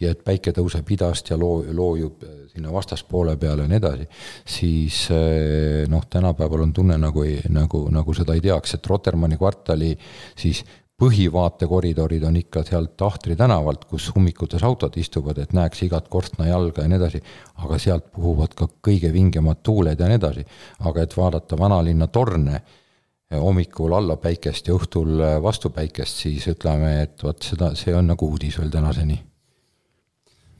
ja 0.00 0.10
et 0.10 0.24
päike 0.24 0.50
tõuseb 0.56 0.88
idast 0.96 1.30
ja 1.30 1.36
loo-, 1.38 1.62
loojub 1.76 2.24
sinna 2.52 2.72
vastaspoole 2.72 3.36
peale 3.40 3.64
ja 3.64 3.70
nii 3.70 3.80
edasi, 3.80 4.06
siis 4.44 5.06
eh, 5.14 5.88
noh, 5.88 6.04
tänapäeval 6.10 6.66
on 6.66 6.72
tunne 6.76 6.98
nagu 7.00 7.24
ei, 7.24 7.40
nagu, 7.48 7.86
nagu 7.92 8.14
seda 8.14 8.36
ei 8.36 8.44
teaks, 8.44 8.76
et 8.76 8.86
Rotermanni 8.86 9.38
kvartali 9.40 9.94
siis 10.36 10.60
põhivaatekoridorid 11.02 12.22
on 12.28 12.36
ikka 12.38 12.62
sealt 12.68 13.02
Ahtri 13.02 13.34
tänavalt, 13.36 13.88
kus 13.90 14.10
ummikutes 14.16 14.62
autod 14.62 14.96
istuvad, 15.00 15.40
et 15.42 15.56
näeks 15.56 15.82
igat 15.88 16.06
korstnajalga 16.12 16.84
ja 16.84 16.92
nii 16.92 17.00
edasi, 17.00 17.22
aga 17.64 17.80
sealt 17.82 18.12
puhuvad 18.12 18.54
ka 18.58 18.68
kõige 18.84 19.10
vingemad 19.14 19.64
tuuled 19.64 19.98
ja 19.98 20.10
nii 20.10 20.20
edasi. 20.20 20.46
aga 20.78 21.02
et 21.02 21.16
vaadata 21.16 21.58
vanalinna 21.58 22.06
torne 22.06 22.60
eh, 22.60 23.40
hommikul 23.40 23.96
alla 23.96 24.20
päikest 24.20 24.68
ja 24.68 24.76
õhtul 24.76 25.18
eh, 25.20 25.36
vastu 25.42 25.72
päikest, 25.72 26.24
siis 26.26 26.46
ütleme, 26.52 26.98
et 27.02 27.22
vot 27.24 27.42
seda, 27.42 27.74
see 27.74 27.96
on 27.96 28.12
nagu 28.12 28.28
uudis 28.28 28.60
veel 28.60 28.70
tänaseni 28.70 29.22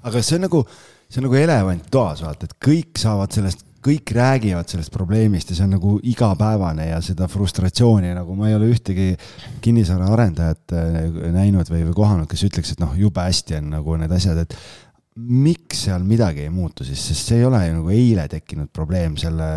aga 0.02 0.22
see 0.22 0.38
on 0.38 0.46
nagu, 0.48 0.62
see 1.12 1.20
on 1.20 1.28
nagu 1.28 1.36
elevant 1.36 1.90
toas, 1.92 2.24
vaata, 2.24 2.48
et 2.48 2.56
kõik 2.62 3.00
saavad 3.00 3.34
sellest 3.34 3.66
kõik 3.82 4.12
räägivad 4.14 4.70
sellest 4.70 4.92
probleemist 4.94 5.50
ja 5.50 5.56
see 5.58 5.66
on 5.66 5.74
nagu 5.74 5.96
igapäevane 6.06 6.86
ja 6.92 7.00
seda 7.02 7.26
frustratsiooni 7.30 8.12
nagu 8.14 8.36
ma 8.38 8.46
ei 8.46 8.54
ole 8.54 8.68
ühtegi 8.70 9.08
kinnisvaraarendajat 9.64 10.74
näinud 11.34 11.66
või, 11.66 11.82
või 11.88 11.96
kohanud, 11.96 12.28
kes 12.30 12.46
ütleks, 12.46 12.74
et 12.74 12.82
noh, 12.82 12.94
jube 12.98 13.24
hästi 13.26 13.58
on 13.58 13.72
nagu 13.74 13.98
need 13.98 14.14
asjad, 14.14 14.38
et 14.44 14.54
miks 15.16 15.82
seal 15.88 16.06
midagi 16.08 16.46
ei 16.46 16.52
muutu 16.52 16.86
siis, 16.88 17.02
sest 17.10 17.32
see 17.32 17.42
ei 17.42 17.44
ole 17.44 17.58
ju 17.66 17.74
nagu 17.80 17.90
eile 17.92 18.24
tekkinud 18.32 18.70
probleem 18.72 19.18
selle, 19.20 19.48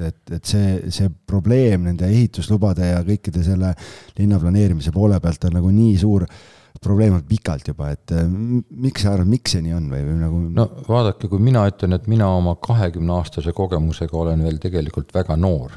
et, 0.00 0.18
et 0.32 0.48
see, 0.48 0.80
see 0.90 1.12
probleem 1.28 1.84
nende 1.86 2.08
ehituslubade 2.08 2.88
ja 2.88 3.04
kõikide 3.06 3.44
selle 3.46 3.70
linnaplaneerimise 4.18 4.90
poole 4.96 5.20
pealt 5.22 5.46
on 5.46 5.58
nagu 5.60 5.70
nii 5.70 5.94
suur 6.00 6.26
probleem 6.82 7.14
olnud 7.14 7.28
pikalt 7.28 7.68
juba, 7.70 7.90
et 7.94 8.12
miks 8.14 9.04
sa 9.04 9.14
arvad, 9.14 9.30
miks 9.30 9.54
see 9.54 9.64
nii 9.64 9.74
on 9.76 9.88
või, 9.92 10.04
või 10.04 10.20
nagu? 10.20 10.42
no 10.58 10.68
vaadake, 10.88 11.30
kui 11.32 11.42
mina 11.42 11.64
ütlen, 11.70 11.96
et 11.96 12.06
mina 12.10 12.28
oma 12.34 12.56
kahekümne 12.62 13.14
aastase 13.18 13.54
kogemusega 13.56 14.18
olen 14.18 14.42
veel 14.44 14.58
tegelikult 14.62 15.14
väga 15.14 15.36
noor 15.40 15.76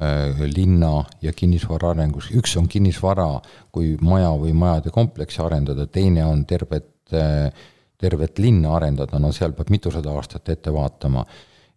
äh, 0.00 0.44
linna 0.54 1.02
ja 1.22 1.34
kinnisvara 1.36 1.92
arengus, 1.92 2.30
üks 2.34 2.56
on 2.60 2.68
kinnisvara 2.70 3.28
kui 3.74 3.96
maja 4.00 4.32
või 4.40 4.54
majade 4.56 4.94
kompleksi 4.94 5.44
arendada, 5.44 5.86
teine 5.86 6.24
on 6.26 6.46
tervet 6.48 7.12
äh, 7.12 7.52
tervet 7.98 8.38
linna 8.38 8.76
arendada, 8.78 9.18
no 9.18 9.32
seal 9.34 9.54
peab 9.56 9.72
mitusada 9.74 10.12
aastat 10.14 10.48
ette 10.54 10.72
vaatama. 10.74 11.24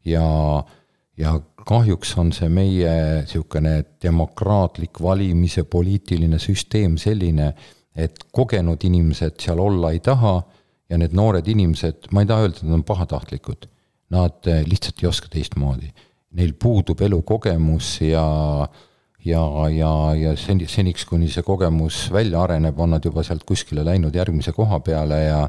ja, 0.06 0.26
ja 1.18 1.34
kahjuks 1.68 2.16
on 2.22 2.32
see 2.34 2.50
meie 2.50 2.94
niisugune 3.22 3.76
demokraatlik 4.02 5.02
valimise 5.02 5.64
poliitiline 5.64 6.40
süsteem 6.42 6.98
selline, 7.02 7.52
et 7.96 8.24
kogenud 8.32 8.84
inimesed 8.84 9.40
seal 9.42 9.60
olla 9.60 9.92
ei 9.92 10.00
taha 10.00 10.38
ja 10.90 11.00
need 11.00 11.16
noored 11.18 11.48
inimesed, 11.48 12.12
ma 12.12 12.24
ei 12.24 12.30
taha 12.30 12.46
öelda, 12.46 12.62
et 12.62 12.70
nad 12.70 12.80
on 12.80 12.86
pahatahtlikud, 12.88 13.68
nad 14.16 14.48
eh, 14.52 14.64
lihtsalt 14.68 15.04
ei 15.04 15.10
oska 15.10 15.32
teistmoodi. 15.32 15.92
Neil 16.40 16.54
puudub 16.60 17.02
elukogemus 17.02 17.98
ja 18.06 18.26
ja, 19.26 19.42
ja, 19.70 19.92
ja 20.18 20.32
seni, 20.40 20.66
seniks, 20.68 21.06
kuni 21.06 21.28
see 21.30 21.44
kogemus 21.46 22.08
välja 22.14 22.42
areneb, 22.42 22.80
on 22.80 22.96
nad 22.96 23.06
juba 23.06 23.22
sealt 23.24 23.44
kuskile 23.46 23.84
läinud 23.86 24.16
järgmise 24.16 24.54
koha 24.56 24.80
peale 24.82 25.20
ja 25.28 25.44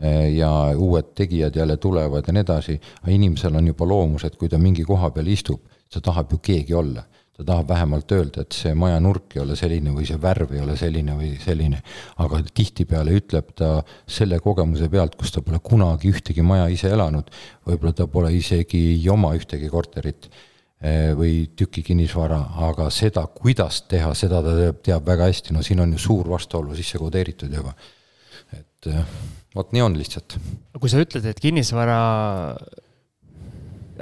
Eh, 0.00 0.34
ja 0.34 0.72
uued 0.76 1.12
tegijad 1.14 1.56
jälle 1.56 1.76
tulevad 1.76 2.24
ja 2.26 2.32
nii 2.32 2.40
edasi, 2.40 2.80
aga 3.02 3.12
inimesel 3.12 3.54
on 3.54 3.66
juba 3.66 3.86
loomus, 3.86 4.24
et 4.24 4.36
kui 4.36 4.48
ta 4.48 4.58
mingi 4.58 4.84
koha 4.88 5.10
peal 5.12 5.28
istub, 5.28 5.60
ta 5.92 6.00
tahab 6.00 6.32
ju 6.32 6.38
keegi 6.42 6.74
olla. 6.74 7.04
Ta 7.32 7.44
tahab 7.48 7.68
vähemalt 7.70 8.12
öelda, 8.12 8.44
et 8.44 8.52
see 8.56 8.74
maja 8.76 8.98
nurk 9.00 9.36
ei 9.36 9.42
ole 9.42 9.56
selline 9.56 9.94
või 9.96 10.04
see 10.08 10.20
värv 10.20 10.52
ei 10.52 10.60
ole 10.60 10.76
selline 10.76 11.14
või 11.16 11.30
selline. 11.40 11.80
aga 12.20 12.42
tihtipeale 12.44 13.14
ütleb 13.16 13.54
ta 13.56 13.70
selle 14.06 14.38
kogemuse 14.44 14.90
pealt, 14.92 15.16
kus 15.16 15.32
ta 15.32 15.40
pole 15.44 15.62
kunagi 15.64 16.12
ühtegi 16.12 16.44
maja 16.44 16.68
ise 16.72 16.92
elanud, 16.92 17.32
võib-olla 17.68 17.96
ta 17.96 18.06
pole 18.06 18.34
isegi 18.36 18.82
ei 18.98 19.08
oma 19.08 19.32
ühtegi 19.38 19.72
korterit 19.72 20.28
eh, 20.28 21.16
või 21.16 21.48
tüki 21.56 21.84
kinnisvara, 21.88 22.42
aga 22.68 22.90
seda, 22.92 23.24
kuidas 23.32 23.82
teha, 23.88 24.12
seda 24.18 24.44
ta 24.44 24.56
teab, 24.58 24.84
teab 24.84 25.08
väga 25.08 25.32
hästi, 25.32 25.56
no 25.56 25.64
siin 25.64 25.80
on 25.80 25.96
ju 25.96 26.04
suur 26.04 26.28
vastuolu 26.36 26.76
sisse 26.76 27.00
kodeeritud 27.00 27.52
juba. 27.52 27.72
et 28.52 28.92
eh, 28.92 29.04
vot 29.56 29.72
nii 29.72 29.88
on 29.88 29.96
lihtsalt. 29.96 30.36
kui 30.78 30.92
sa 30.92 31.00
ütled, 31.00 31.24
et 31.24 31.40
kinnisvara 31.40 32.00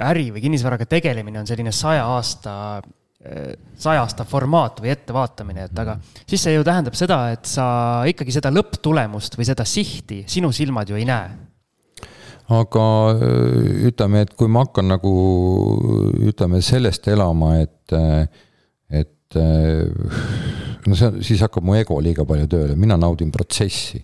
äri 0.01 0.31
või 0.33 0.43
kinnisvaraga 0.43 0.87
tegelemine 0.89 1.39
on 1.39 1.47
selline 1.47 1.71
saja 1.71 2.03
aasta, 2.11 2.81
saja 3.77 4.01
aasta 4.01 4.25
formaat 4.25 4.79
või 4.81 4.89
ettevaatamine, 4.95 5.67
et 5.67 5.79
aga 5.83 5.93
siis 6.25 6.41
see 6.41 6.55
ju 6.55 6.63
tähendab 6.65 6.95
seda, 6.97 7.19
et 7.35 7.45
sa 7.45 7.65
ikkagi 8.09 8.33
seda 8.33 8.49
lõpptulemust 8.49 9.37
või 9.37 9.45
seda 9.45 9.65
sihti 9.67 10.23
sinu 10.25 10.49
silmad 10.55 10.89
ju 10.89 10.97
ei 10.97 11.05
näe. 11.05 11.29
Aga 12.51 12.85
ütleme, 13.87 14.25
et 14.25 14.33
kui 14.35 14.49
ma 14.51 14.65
hakkan 14.65 14.89
nagu 14.89 15.11
ütleme 16.25 16.63
sellest 16.65 17.05
elama, 17.13 17.53
et, 17.61 17.93
et 18.89 19.37
no 20.87 20.97
see, 20.97 21.21
siis 21.25 21.43
hakkab 21.45 21.65
mu 21.65 21.75
ego 21.77 21.99
liiga 22.03 22.25
palju 22.27 22.49
tööle, 22.51 22.77
mina 22.79 22.97
naudin 22.99 23.31
protsessi. 23.33 24.01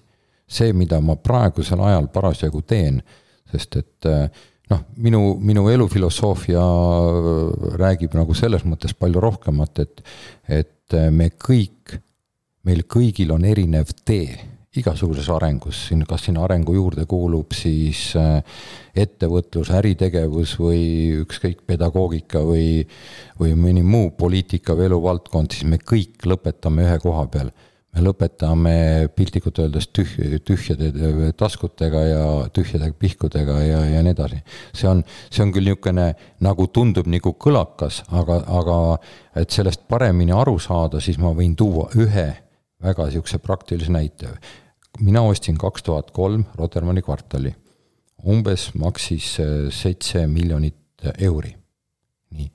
See, 0.48 0.72
mida 0.78 1.00
ma 1.04 1.18
praegusel 1.20 1.82
ajal 1.84 2.08
parasjagu 2.14 2.62
teen, 2.64 3.02
sest 3.52 3.76
et 3.82 4.08
eh, 4.08 4.46
noh, 4.72 4.84
minu, 5.04 5.22
minu 5.40 5.68
elufilosoofia 5.72 6.66
eh, 6.66 7.72
räägib 7.80 8.18
nagu 8.18 8.36
selles 8.38 8.66
mõttes 8.68 8.96
palju 8.98 9.24
rohkemat, 9.24 9.84
et, 9.86 10.04
et 10.48 10.98
eh, 10.98 11.10
me 11.14 11.32
kõik, 11.32 11.98
meil 12.68 12.86
kõigil 12.90 13.34
on 13.36 13.48
erinev 13.48 13.94
tee 14.06 14.38
igasuguses 14.78 15.30
arengus, 15.34 15.88
siin, 15.88 16.04
kas 16.06 16.28
sinna 16.28 16.44
arengu 16.46 16.76
juurde 16.76 17.08
kuulub 17.10 17.56
siis 17.58 18.12
ettevõtlus, 18.94 19.72
äritegevus 19.74 20.54
või 20.62 20.84
ükskõik, 21.24 21.64
pedagoogika 21.66 22.44
või, 22.46 22.84
või 23.40 23.56
mõni 23.58 23.82
muu 23.82 24.12
poliitika 24.14 24.76
või 24.78 24.92
eluvaldkond, 24.92 25.56
siis 25.56 25.66
me 25.66 25.80
kõik 25.82 26.28
lõpetame 26.30 26.86
ühe 26.86 27.00
koha 27.02 27.26
peal 27.34 27.50
lõpetame 28.04 29.08
piltlikult 29.16 29.60
öeldes 29.62 29.90
tüh-, 29.96 30.40
tühjade 30.46 30.92
taskutega 31.38 32.02
ja 32.06 32.26
tühjade 32.54 32.92
pihkudega 33.00 33.60
ja, 33.64 33.80
ja 33.94 34.02
nii 34.06 34.14
edasi. 34.16 34.42
see 34.76 34.90
on, 34.90 35.04
see 35.30 35.44
on 35.46 35.54
küll 35.56 35.68
niisugune 35.68 36.08
nagu 36.44 36.68
tundub 36.74 37.08
nagu 37.12 37.34
kõlakas, 37.40 38.02
aga, 38.12 38.42
aga 38.60 38.78
et 39.42 39.54
sellest 39.54 39.88
paremini 39.90 40.36
aru 40.36 40.58
saada, 40.60 41.02
siis 41.04 41.20
ma 41.22 41.34
võin 41.36 41.56
tuua 41.56 41.90
ühe 41.96 42.28
väga 42.84 43.08
niisuguse 43.08 43.40
praktilise 43.44 43.92
näite. 43.94 44.36
mina 45.00 45.22
ostsin 45.22 45.58
kaks 45.58 45.84
tuhat 45.84 46.12
kolm 46.12 46.46
Rotermanni 46.58 47.02
kvartali, 47.02 47.56
umbes 48.26 48.72
maksis 48.76 49.40
äh, 49.40 49.58
seitse 49.72 50.28
miljonit 50.28 51.08
euri. 51.20 51.56
nii, 52.32 52.52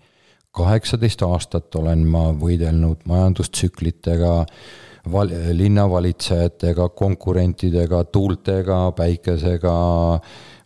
kaheksateist 0.53 1.23
aastat 1.23 1.75
olen 1.75 2.07
ma 2.07 2.31
võidelnud 2.37 3.07
majandustsüklitega 3.09 4.41
äh, 4.41 4.91
val-, 5.11 5.33
linnavalitsejatega, 5.57 6.89
konkurentidega, 6.99 8.05
tuultega, 8.05 8.81
päikesega, 8.97 9.77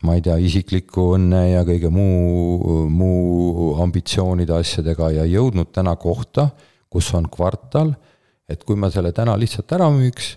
ma 0.07 0.17
ei 0.17 0.25
tea, 0.25 0.37
isikliku 0.43 1.13
õnne 1.17 1.43
ja 1.53 1.63
kõige 1.67 1.91
muu, 1.93 2.87
muu 2.93 3.75
ambitsioonide 3.83 4.57
asjadega 4.59 5.13
ja 5.21 5.29
jõudnud 5.31 5.73
täna 5.75 5.97
kohta, 6.01 6.51
kus 6.93 7.13
on 7.17 7.29
kvartal, 7.33 7.95
et 8.49 8.63
kui 8.65 8.79
ma 8.79 8.91
selle 8.95 9.13
täna 9.17 9.37
lihtsalt 9.39 9.73
ära 9.75 9.89
müüks, 9.93 10.35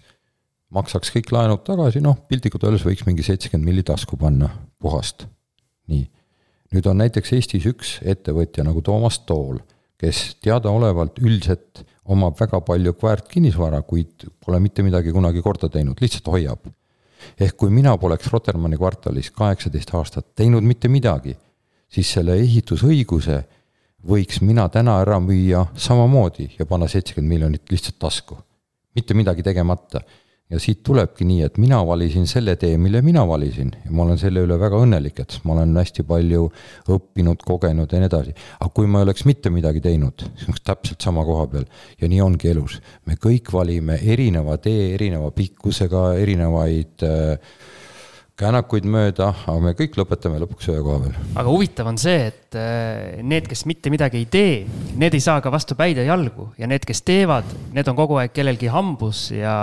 maksaks 0.74 1.12
kõik 1.14 1.34
laenud 1.34 1.66
tagasi, 1.66 2.02
noh, 2.04 2.18
piltlikult 2.30 2.66
öeldes 2.68 2.86
võiks 2.86 3.06
mingi 3.08 3.26
seitsekümmend 3.26 3.70
milli 3.70 3.84
tasku 3.86 4.18
panna, 4.18 4.50
puhast. 4.82 5.28
nii. 5.90 6.06
nüüd 6.70 6.86
on 6.86 7.00
näiteks 7.02 7.32
Eestis 7.34 7.66
üks 7.66 7.96
ettevõtja 8.06 8.64
nagu 8.64 8.82
Toomas 8.86 9.20
Tool, 9.26 9.58
kes 10.00 10.38
teadaolevalt 10.44 11.20
üldiselt 11.20 11.84
omab 12.10 12.38
väga 12.40 12.62
palju 12.66 12.96
väärtkinnisvara, 13.02 13.82
kuid 13.86 14.26
pole 14.46 14.60
mitte 14.64 14.84
midagi 14.86 15.12
kunagi 15.14 15.44
korda 15.46 15.70
teinud, 15.70 16.00
lihtsalt 16.02 16.32
hoiab. 16.32 16.68
ehk 17.40 17.56
kui 17.60 17.70
mina 17.70 17.98
poleks 17.98 18.32
Rotermanni 18.32 18.78
kvartalis 18.80 19.32
kaheksateist 19.36 19.94
aastat 19.94 20.36
teinud 20.36 20.64
mitte 20.64 20.88
midagi, 20.88 21.36
siis 21.92 22.12
selle 22.16 22.38
ehitusõiguse 22.40 23.44
võiks 24.08 24.40
mina 24.42 24.70
täna 24.70 25.02
ära 25.04 25.20
müüa 25.20 25.66
samamoodi 25.76 26.48
ja 26.60 26.66
panna 26.66 26.88
seitsekümmend 26.88 27.34
miljonit 27.34 27.72
lihtsalt 27.72 28.00
tasku. 28.00 28.38
mitte 28.96 29.14
midagi 29.14 29.44
tegemata 29.44 30.02
ja 30.50 30.60
siit 30.62 30.82
tulebki 30.86 31.26
nii, 31.30 31.44
et 31.46 31.58
mina 31.62 31.80
valisin 31.86 32.26
selle 32.30 32.56
tee, 32.60 32.78
mille 32.82 33.04
mina 33.06 33.22
valisin 33.28 33.70
ja 33.84 33.92
ma 33.94 34.06
olen 34.06 34.18
selle 34.18 34.42
üle 34.46 34.58
väga 34.60 34.80
õnnelik, 34.82 35.22
et 35.22 35.36
ma 35.46 35.54
olen 35.54 35.76
hästi 35.78 36.06
palju 36.10 36.48
õppinud, 36.90 37.44
kogenud 37.46 37.94
ja 37.94 38.02
nii 38.02 38.10
edasi. 38.10 38.34
aga 38.58 38.70
kui 38.74 38.90
ma 38.90 39.02
ei 39.02 39.08
oleks 39.08 39.28
mitte 39.30 39.52
midagi 39.54 39.84
teinud, 39.86 40.26
siis 40.34 40.50
oleks 40.50 40.66
täpselt 40.66 41.06
sama 41.06 41.26
koha 41.28 41.46
peal 41.52 41.68
ja 42.02 42.10
nii 42.10 42.22
ongi 42.26 42.50
elus. 42.50 42.80
me 43.06 43.20
kõik 43.22 43.54
valime 43.54 44.00
erineva 44.02 44.58
tee, 44.58 44.94
erineva 44.96 45.30
pikkusega, 45.36 46.14
erinevaid 46.24 47.06
äh, 47.06 47.54
käänakuid 48.40 48.88
mööda, 48.90 49.34
aga 49.52 49.58
me 49.64 49.74
kõik 49.78 49.98
lõpetame 50.00 50.40
lõpuks 50.44 50.70
ühe 50.72 50.80
koha 50.86 51.02
peal. 51.04 51.18
aga 51.36 51.46
huvitav 51.50 51.90
on 51.92 52.00
see, 52.02 52.30
et 52.32 52.58
äh, 52.60 53.20
need, 53.26 53.50
kes 53.52 53.66
mitte 53.70 53.92
midagi 53.94 54.22
ei 54.22 54.30
tee, 54.32 54.56
need 55.00 55.18
ei 55.18 55.24
saa 55.24 55.44
ka 55.44 55.52
vastu 55.54 55.78
päid 55.80 56.00
ja 56.00 56.08
jalgu 56.08 56.50
ja 56.60 56.70
need, 56.70 56.88
kes 56.88 57.04
teevad, 57.08 57.48
need 57.76 57.92
on 57.92 58.00
kogu 58.00 58.20
aeg 58.22 58.34
kellelgi 58.36 58.72
hambus 58.72 59.28
ja 59.36 59.54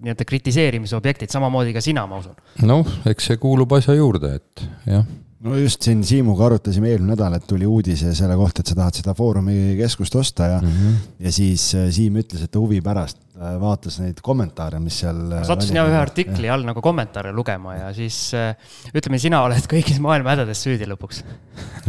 nii-öelda 0.00 0.28
kritiseerimise 0.28 0.96
objektid, 0.98 1.32
samamoodi 1.34 1.76
ka 1.76 1.84
sina, 1.84 2.06
ma 2.08 2.22
usun. 2.22 2.36
noh, 2.68 2.98
eks 3.08 3.32
see 3.32 3.40
kuulub 3.42 3.76
asja 3.78 3.96
juurde, 3.98 4.36
et 4.40 4.68
jah 4.88 5.06
no 5.44 5.54
just 5.54 5.84
siin 5.86 6.00
Siimuga 6.06 6.48
arutasime 6.48 6.90
eelmine 6.90 7.14
nädal, 7.14 7.36
et 7.38 7.46
tuli 7.46 7.66
uudis 7.68 8.02
selle 8.18 8.34
kohta, 8.38 8.62
et 8.62 8.72
sa 8.72 8.74
tahad 8.78 8.98
seda 8.98 9.14
Foorumi 9.14 9.76
keskust 9.78 10.16
osta 10.18 10.48
ja 10.54 10.58
mm, 10.58 10.72
-hmm. 10.72 10.96
ja 11.26 11.32
siis 11.32 11.74
äh, 11.78 11.90
Siim 11.94 12.18
ütles, 12.18 12.42
et 12.42 12.50
ta 12.50 12.58
huvi 12.58 12.80
pärast 12.82 13.20
vaatas 13.38 13.98
neid 14.02 14.18
kommentaare, 14.24 14.80
mis 14.82 14.96
seal. 15.02 15.18
ma 15.30 15.42
sattusin 15.46 15.78
jah 15.78 15.88
ühe 15.88 15.98
artikli 15.98 16.50
all 16.50 16.64
nagu 16.66 16.82
kommentaare 16.84 17.32
lugema 17.34 17.76
ja 17.76 17.90
siis 17.96 18.16
ütleme, 18.90 19.20
sina 19.22 19.42
oled 19.46 19.68
kõigis 19.70 20.00
maailma 20.02 20.34
hädades 20.34 20.62
süüdi 20.64 20.88
lõpuks. 20.90 21.22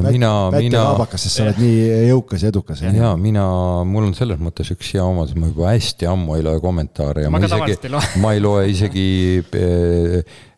mina, 0.06 0.34
mina. 0.54 0.84
kaabakas, 0.92 1.26
sest 1.26 1.40
sa 1.40 1.48
oled 1.48 1.62
nii 1.64 1.88
jõukas 2.12 2.46
ja 2.46 2.54
edukas. 2.54 2.84
ja 2.86 3.14
mina, 3.20 3.46
mul 3.88 4.12
on 4.12 4.14
selles 4.18 4.42
mõttes 4.42 4.70
üks 4.76 4.94
hea 4.94 5.06
omadus, 5.06 5.38
ma 5.40 5.50
juba 5.50 5.74
hästi 5.74 6.10
ammu 6.12 6.38
ei 6.38 6.46
loe 6.46 6.62
kommentaare 6.64 7.26
ja 7.26 7.34
ma, 7.34 7.42
ma 7.42 7.50
isegi, 7.50 7.96
ma 8.24 8.36
ei 8.36 8.46
loe 8.46 8.68
isegi 8.70 9.08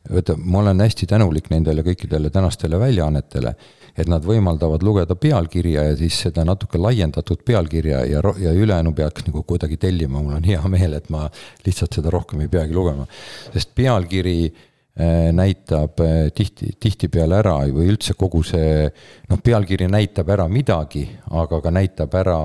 vaata, 0.09 0.35
ma 0.37 0.59
olen 0.59 0.81
hästi 0.83 1.07
tänulik 1.09 1.49
nendele 1.51 1.83
kõikidele 1.85 2.31
tänastele 2.33 2.79
väljaannetele, 2.81 3.53
et 3.97 4.09
nad 4.11 4.25
võimaldavad 4.25 4.83
lugeda 4.85 5.15
pealkirja 5.19 5.85
ja 5.89 5.95
siis 5.99 6.17
seda 6.27 6.45
natuke 6.47 6.79
laiendatud 6.81 7.43
pealkirja 7.47 8.03
ja, 8.09 8.23
ja 8.39 8.55
ülejäänu 8.55 8.93
peaks 8.97 9.27
nagu 9.27 9.43
kuidagi 9.47 9.77
tellima, 9.81 10.21
mul 10.21 10.39
on 10.39 10.47
hea 10.47 10.61
meel, 10.71 10.97
et 10.97 11.09
ma 11.13 11.27
lihtsalt 11.65 11.99
seda 11.99 12.13
rohkem 12.13 12.45
ei 12.45 12.51
peagi 12.51 12.75
lugema. 12.75 13.07
sest 13.53 13.73
pealkiri 13.75 14.37
äh, 14.47 15.31
näitab 15.35 16.03
äh, 16.05 16.27
tihti, 16.35 16.73
tihtipeale 16.79 17.41
ära 17.41 17.57
või 17.67 17.89
üldse 17.93 18.15
kogu 18.19 18.43
see, 18.47 18.85
noh, 19.29 19.41
pealkiri 19.43 19.89
näitab 19.91 20.29
ära 20.31 20.47
midagi, 20.51 21.07
aga 21.31 21.61
ka 21.61 21.73
näitab 21.79 22.21
ära 22.21 22.41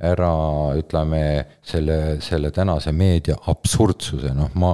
ära 0.00 0.32
ütleme, 0.80 1.22
selle, 1.60 2.16
selle 2.24 2.50
tänase 2.56 2.92
meedia 2.96 3.36
absurdsuse, 3.52 4.32
noh, 4.32 4.48
ma 4.56 4.72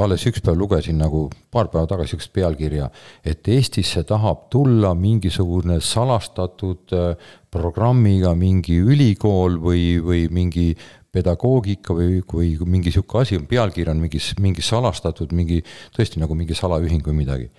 alles 0.00 0.24
üks 0.28 0.42
päev 0.44 0.58
lugesin 0.58 0.98
nagu 1.00 1.26
paar 1.50 1.68
päeva 1.72 1.86
tagasi 1.90 2.12
sihukest 2.12 2.32
pealkirja, 2.34 2.88
et 3.24 3.48
Eestisse 3.48 4.04
tahab 4.08 4.48
tulla 4.52 4.94
mingisugune 4.98 5.80
salastatud 5.80 6.94
äh, 6.96 7.30
programmiga 7.50 8.34
mingi 8.38 8.78
ülikool 8.80 9.58
või, 9.62 9.84
või 10.04 10.26
mingi 10.32 10.72
pedagoogika 11.12 11.94
või, 11.96 12.22
või 12.24 12.54
mingi 12.64 12.92
sihuke 12.94 13.20
asi, 13.20 13.40
pealkiri 13.48 13.92
on 13.92 14.00
mingi, 14.00 14.20
mingi 14.40 14.64
salastatud, 14.64 15.34
mingi 15.36 15.60
tõesti 15.96 16.22
nagu 16.22 16.36
mingi 16.38 16.56
salaühing 16.56 17.04
või 17.06 17.18
midagi. 17.24 17.50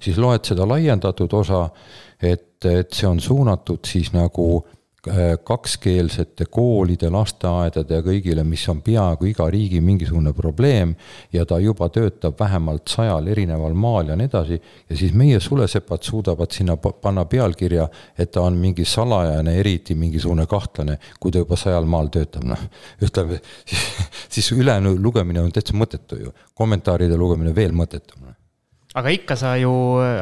siis 0.00 0.16
loed 0.16 0.44
seda 0.46 0.64
laiendatud 0.66 1.32
osa, 1.34 1.66
et, 2.22 2.64
et 2.64 2.92
see 2.92 3.08
on 3.08 3.20
suunatud 3.20 3.84
siis 3.84 4.12
nagu 4.14 4.62
Äh, 4.62 4.81
kakskeelsete 5.44 6.44
koolide, 6.50 7.08
lasteaedade 7.10 7.96
ja 7.96 8.02
kõigile, 8.06 8.44
mis 8.46 8.62
on 8.70 8.78
peaaegu 8.86 9.26
iga 9.26 9.48
riigi 9.50 9.80
mingisugune 9.82 10.30
probleem 10.32 10.92
ja 11.34 11.42
ta 11.46 11.58
juba 11.58 11.88
töötab 11.90 12.38
vähemalt 12.38 12.86
sajal 12.88 13.26
erineval 13.26 13.74
maal 13.74 14.12
ja 14.12 14.16
nii 14.16 14.30
edasi, 14.30 14.60
ja 14.88 14.98
siis 15.00 15.14
meie 15.18 15.40
sulesepad 15.42 16.06
suudavad 16.06 16.54
sinna 16.54 16.76
panna 16.76 17.24
pealkirja, 17.24 17.88
et 18.18 18.30
ta 18.30 18.44
on 18.46 18.60
mingi 18.60 18.86
salajane, 18.86 19.56
eriti 19.58 19.96
mingisugune 19.98 20.46
kahtlane, 20.46 20.98
kui 21.18 21.34
ta 21.34 21.42
juba 21.42 21.58
sajal 21.58 21.88
maal 21.90 22.12
töötab, 22.14 22.46
noh. 22.46 22.62
ütleme, 23.02 23.40
siis, 23.66 23.88
siis 24.28 24.52
ülejäänu 24.54 24.94
lugemine 25.02 25.42
on 25.42 25.50
täitsa 25.50 25.74
mõttetu 25.74 26.20
ju, 26.20 26.30
kommentaaride 26.54 27.18
lugemine 27.18 27.54
veel 27.56 27.74
mõttetum 27.74 28.30
aga 28.94 29.08
ikka 29.08 29.36
sa 29.40 29.54
ju 29.56 29.72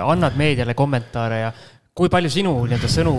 annad 0.07 0.37
meediale 0.38 0.77
kommentaare 0.79 1.40
ja 1.40 1.53
kui 1.96 2.11
palju 2.12 2.31
sinu 2.31 2.53
nii-öelda 2.68 2.88
sõnu 2.90 3.14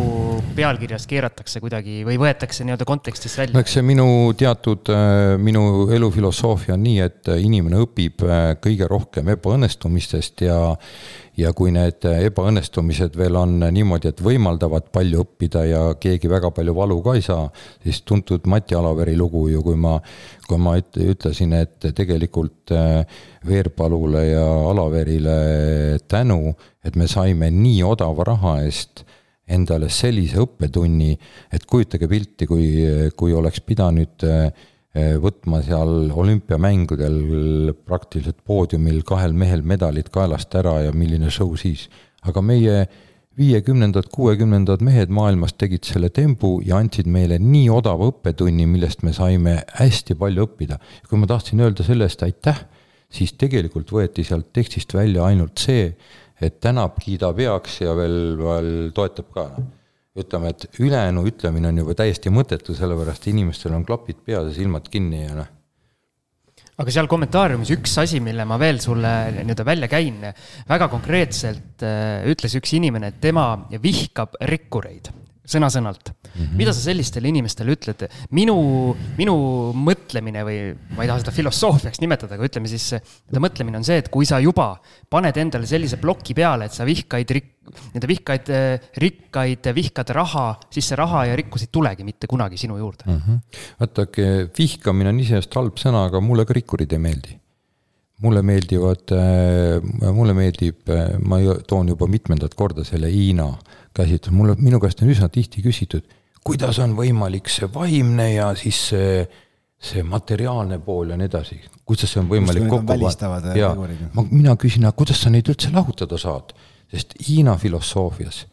pealkirjas 0.55 1.05
keeratakse 1.09 1.59
kuidagi 1.63 2.01
või 2.07 2.17
võetakse 2.21 2.65
nii-öelda 2.65 2.87
kontekstist 2.87 3.39
välja? 3.41 3.55
no 3.55 3.63
eks 3.63 3.75
see 3.77 3.85
minu 3.85 4.05
teatud, 4.37 4.91
äh, 4.93 5.35
minu 5.41 5.89
elufilosoofia 5.91 6.77
on 6.77 6.85
nii, 6.85 6.99
et 7.03 7.31
inimene 7.35 7.81
õpib 7.83 8.23
äh, 8.27 8.45
kõige 8.63 8.87
rohkem 8.91 9.31
ebaõnnestumistest 9.35 10.45
ja 10.47 10.59
ja 11.41 11.51
kui 11.57 11.71
need 11.73 12.05
ebaõnnestumised 12.07 13.15
veel 13.19 13.37
on 13.39 13.57
niimoodi, 13.73 14.11
et 14.11 14.23
võimaldavad 14.23 14.89
palju 14.93 15.23
õppida 15.25 15.63
ja 15.67 15.81
keegi 16.01 16.29
väga 16.31 16.51
palju 16.55 16.75
valu 16.77 16.99
ka 17.05 17.15
ei 17.17 17.25
saa, 17.25 17.47
siis 17.83 18.01
tuntud 18.07 18.47
Mati 18.51 18.77
Alaveri 18.77 19.15
lugu 19.19 19.47
ju, 19.51 19.63
kui 19.65 19.79
ma, 19.79 19.97
kui 20.47 20.61
ma 20.61 20.77
ütlesin, 20.79 21.55
et 21.57 21.91
tegelikult 21.97 22.73
äh, 22.75 23.21
Veerpalule 23.47 24.25
ja 24.29 24.45
Alaverile 24.71 25.37
tänu, 26.11 26.53
et 26.85 26.97
me 26.99 27.09
saime 27.09 27.51
nii 27.53 27.81
odava 27.87 28.31
raha 28.33 28.59
eest 28.65 29.05
endale 29.51 29.89
sellise 29.91 30.39
õppetunni, 30.39 31.15
et 31.51 31.65
kujutage 31.67 32.07
pilti, 32.07 32.47
kui, 32.47 32.67
kui 33.17 33.33
oleks 33.35 33.63
pidanud 33.67 34.27
äh, 34.27 34.69
võtma 34.93 35.61
seal 35.63 36.09
olümpiamängudel 36.11 37.71
praktiliselt 37.87 38.41
poodiumil 38.43 39.05
kahel 39.07 39.31
mehel 39.31 39.63
medalid 39.63 40.09
kaelast 40.11 40.51
ära 40.59 40.81
ja 40.87 40.91
milline 40.91 41.31
show 41.31 41.55
siis. 41.55 41.87
aga 42.27 42.41
meie 42.41 42.89
viiekümnendad, 43.39 44.09
kuuekümnendad 44.11 44.83
mehed 44.83 45.09
maailmas 45.09 45.53
tegid 45.55 45.87
selle 45.87 46.09
tembu 46.13 46.59
ja 46.65 46.81
andsid 46.81 47.07
meile 47.07 47.39
nii 47.39 47.69
odava 47.71 48.09
õppetunni, 48.11 48.67
millest 48.67 49.05
me 49.07 49.13
saime 49.15 49.61
hästi 49.79 50.17
palju 50.19 50.45
õppida. 50.45 50.77
kui 51.07 51.17
ma 51.17 51.27
tahtsin 51.27 51.63
öelda 51.63 51.87
selle 51.87 52.09
eest 52.09 52.23
aitäh, 52.27 52.65
siis 53.09 53.33
tegelikult 53.39 53.91
võeti 53.91 54.25
sealt 54.27 54.51
tekstist 54.53 54.93
välja 54.93 55.23
ainult 55.25 55.57
see, 55.59 55.93
et 56.41 56.59
tänab, 56.59 56.99
kiidab 56.99 57.39
heaks 57.39 57.81
ja 57.81 57.95
veel, 57.95 58.35
veel 58.37 58.91
toetab 58.95 59.31
ka 59.33 59.47
ütleme, 60.17 60.51
et 60.51 60.67
ülejäänu 60.79 61.23
ütlemine 61.29 61.71
on 61.71 61.81
juba 61.83 61.95
täiesti 62.01 62.31
mõttetu, 62.33 62.75
sellepärast 62.75 63.27
inimestel 63.31 63.75
on 63.77 63.85
klapid 63.87 64.19
peas 64.25 64.49
ja 64.49 64.55
silmad 64.57 64.89
kinni 64.91 65.23
ja 65.23 65.37
noh. 65.37 65.49
aga 66.81 66.91
seal 66.91 67.07
kommentaariumis 67.11 67.71
üks 67.77 67.95
asi, 68.01 68.19
mille 68.23 68.45
ma 68.47 68.57
veel 68.59 68.81
sulle 68.83 69.13
nii-öelda 69.37 69.65
välja 69.67 69.87
käin, 69.91 70.19
väga 70.67 70.89
konkreetselt 70.91 71.85
äh, 71.87 72.27
ütles 72.31 72.57
üks 72.59 72.75
inimene, 72.75 73.13
et 73.13 73.21
tema 73.23 73.53
vihkab 73.71 74.35
rikkureid 74.51 75.13
sõna-sõnalt 75.51 76.11
mm. 76.11 76.31
-hmm. 76.33 76.57
mida 76.59 76.73
sa 76.73 76.83
sellistele 76.83 77.29
inimestele 77.31 77.73
ütled? 77.75 78.05
minu, 78.31 78.55
minu 79.17 79.35
mõtlemine 79.75 80.43
või 80.47 80.59
ma 80.95 81.03
ei 81.03 81.09
taha 81.09 81.23
seda 81.23 81.33
filosoofiaks 81.35 82.01
nimetada, 82.03 82.35
aga 82.37 82.47
ütleme 82.47 82.69
siis, 82.71 82.91
nii-öelda 82.93 83.43
mõtlemine 83.47 83.81
on 83.81 83.87
see, 83.87 83.97
et 84.03 84.11
kui 84.13 84.27
sa 84.27 84.39
juba 84.43 84.73
paned 85.09 85.37
endale 85.37 85.69
sellise 85.69 85.97
ploki 86.01 86.35
peale, 86.37 86.67
et 86.67 86.77
sa 86.77 86.87
vihkaid 86.87 87.35
rik-, 87.37 87.50
nii-öelda 87.61 88.07
vihkaid, 88.09 88.47
rikkaid, 89.03 89.67
vihkad 89.77 90.09
raha, 90.17 90.45
siis 90.73 90.87
see 90.91 90.97
raha 90.97 91.27
ja 91.29 91.35
rikkus 91.39 91.67
ei 91.67 91.69
tulegi 91.71 92.03
mitte 92.03 92.27
kunagi 92.27 92.57
sinu 92.57 92.79
juurde 92.79 93.05
mm. 93.05 93.19
-hmm. 93.27 93.59
vaadake, 93.79 94.25
vihkamine 94.57 95.13
on 95.13 95.19
iseenesest 95.21 95.55
halb 95.55 95.77
sõna, 95.77 96.07
aga 96.09 96.19
mulle 96.19 96.45
ka 96.45 96.57
rikkurid 96.57 96.91
ei 96.91 96.99
meeldi 96.99 97.37
mulle 98.21 98.41
meeldivad, 98.45 99.11
mulle 100.13 100.33
meeldib, 100.37 100.89
ma 101.25 101.39
toon 101.67 101.87
juba 101.89 102.05
mitmendat 102.05 102.53
korda 102.53 102.83
selle 102.85 103.09
Hiina 103.09 103.47
äh, 103.49 103.81
käsitlus, 103.93 104.33
mulle, 104.35 104.55
minu 104.59 104.79
käest 104.81 105.01
on 105.03 105.11
üsna 105.11 105.29
tihti 105.31 105.63
küsitud, 105.65 106.07
kuidas 106.45 106.79
on 106.83 106.95
võimalik 106.97 107.51
see 107.51 107.69
vaimne 107.71 108.27
ja 108.33 108.51
siis 108.59 108.79
see, 108.91 109.23
see 109.81 110.03
materiaalne 110.07 110.79
pool 110.83 111.13
ja 111.13 111.19
nii 111.19 111.29
edasi, 111.29 111.59
kuidas 111.87 112.13
see 112.13 112.21
on 112.23 112.29
võimalik 112.31 112.67
kokku 112.71 112.87
panna. 112.93 113.55
ja 113.57 113.73
ma, 114.15 114.25
mina 114.31 114.55
küsin, 114.59 114.87
aga 114.87 114.97
kuidas 115.03 115.23
sa 115.23 115.33
neid 115.33 115.49
üldse 115.51 115.73
lahutada 115.73 116.19
saad, 116.21 116.55
sest 116.91 117.15
Hiina 117.27 117.55
filosoofias 117.57 118.45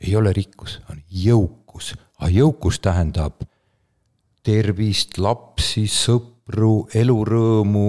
ei 0.00 0.16
ole 0.16 0.32
rikkus, 0.32 0.80
on 0.90 1.00
jõukus, 1.10 1.94
aga 2.18 2.30
jõukus 2.32 2.80
tähendab 2.84 3.44
tervist, 4.46 5.18
lapsi, 5.18 5.86
sõpru, 5.90 6.86
elurõõmu 6.94 7.88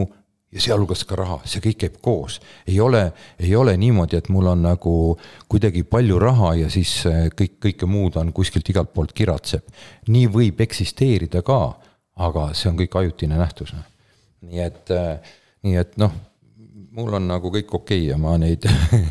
ja 0.53 0.63
sealhulgas 0.63 1.03
ka 1.07 1.17
raha, 1.19 1.41
see 1.45 1.61
kõik 1.63 1.81
käib 1.83 1.97
koos. 2.03 2.39
ei 2.67 2.79
ole, 2.79 3.11
ei 3.39 3.55
ole 3.55 3.75
niimoodi, 3.77 4.17
et 4.17 4.29
mul 4.33 4.47
on 4.47 4.63
nagu 4.63 4.93
kuidagi 5.49 5.83
palju 5.83 6.19
raha 6.19 6.53
ja 6.63 6.69
siis 6.71 6.93
äh, 7.05 7.27
kõik, 7.35 7.57
kõike 7.67 7.89
muud 7.89 8.17
on 8.17 8.31
kuskilt 8.33 8.69
igalt 8.69 8.93
poolt 8.93 9.13
kiratseb. 9.13 9.67
nii 10.07 10.27
võib 10.31 10.61
eksisteerida 10.63 11.43
ka, 11.45 11.77
aga 12.15 12.49
see 12.53 12.71
on 12.71 12.79
kõik 12.79 12.95
ajutine 12.95 13.37
nähtus. 13.37 13.75
Noh. 13.75 13.85
nii 14.47 14.63
et, 14.63 14.89
äh, 14.95 15.35
nii 15.67 15.75
et 15.83 15.97
noh, 15.99 16.15
mul 16.97 17.17
on 17.19 17.27
nagu 17.29 17.51
kõik 17.53 17.71
okei 17.77 18.03
okay 18.03 18.11
ja 18.11 18.19
ma 18.21 18.35
neid 18.41 18.65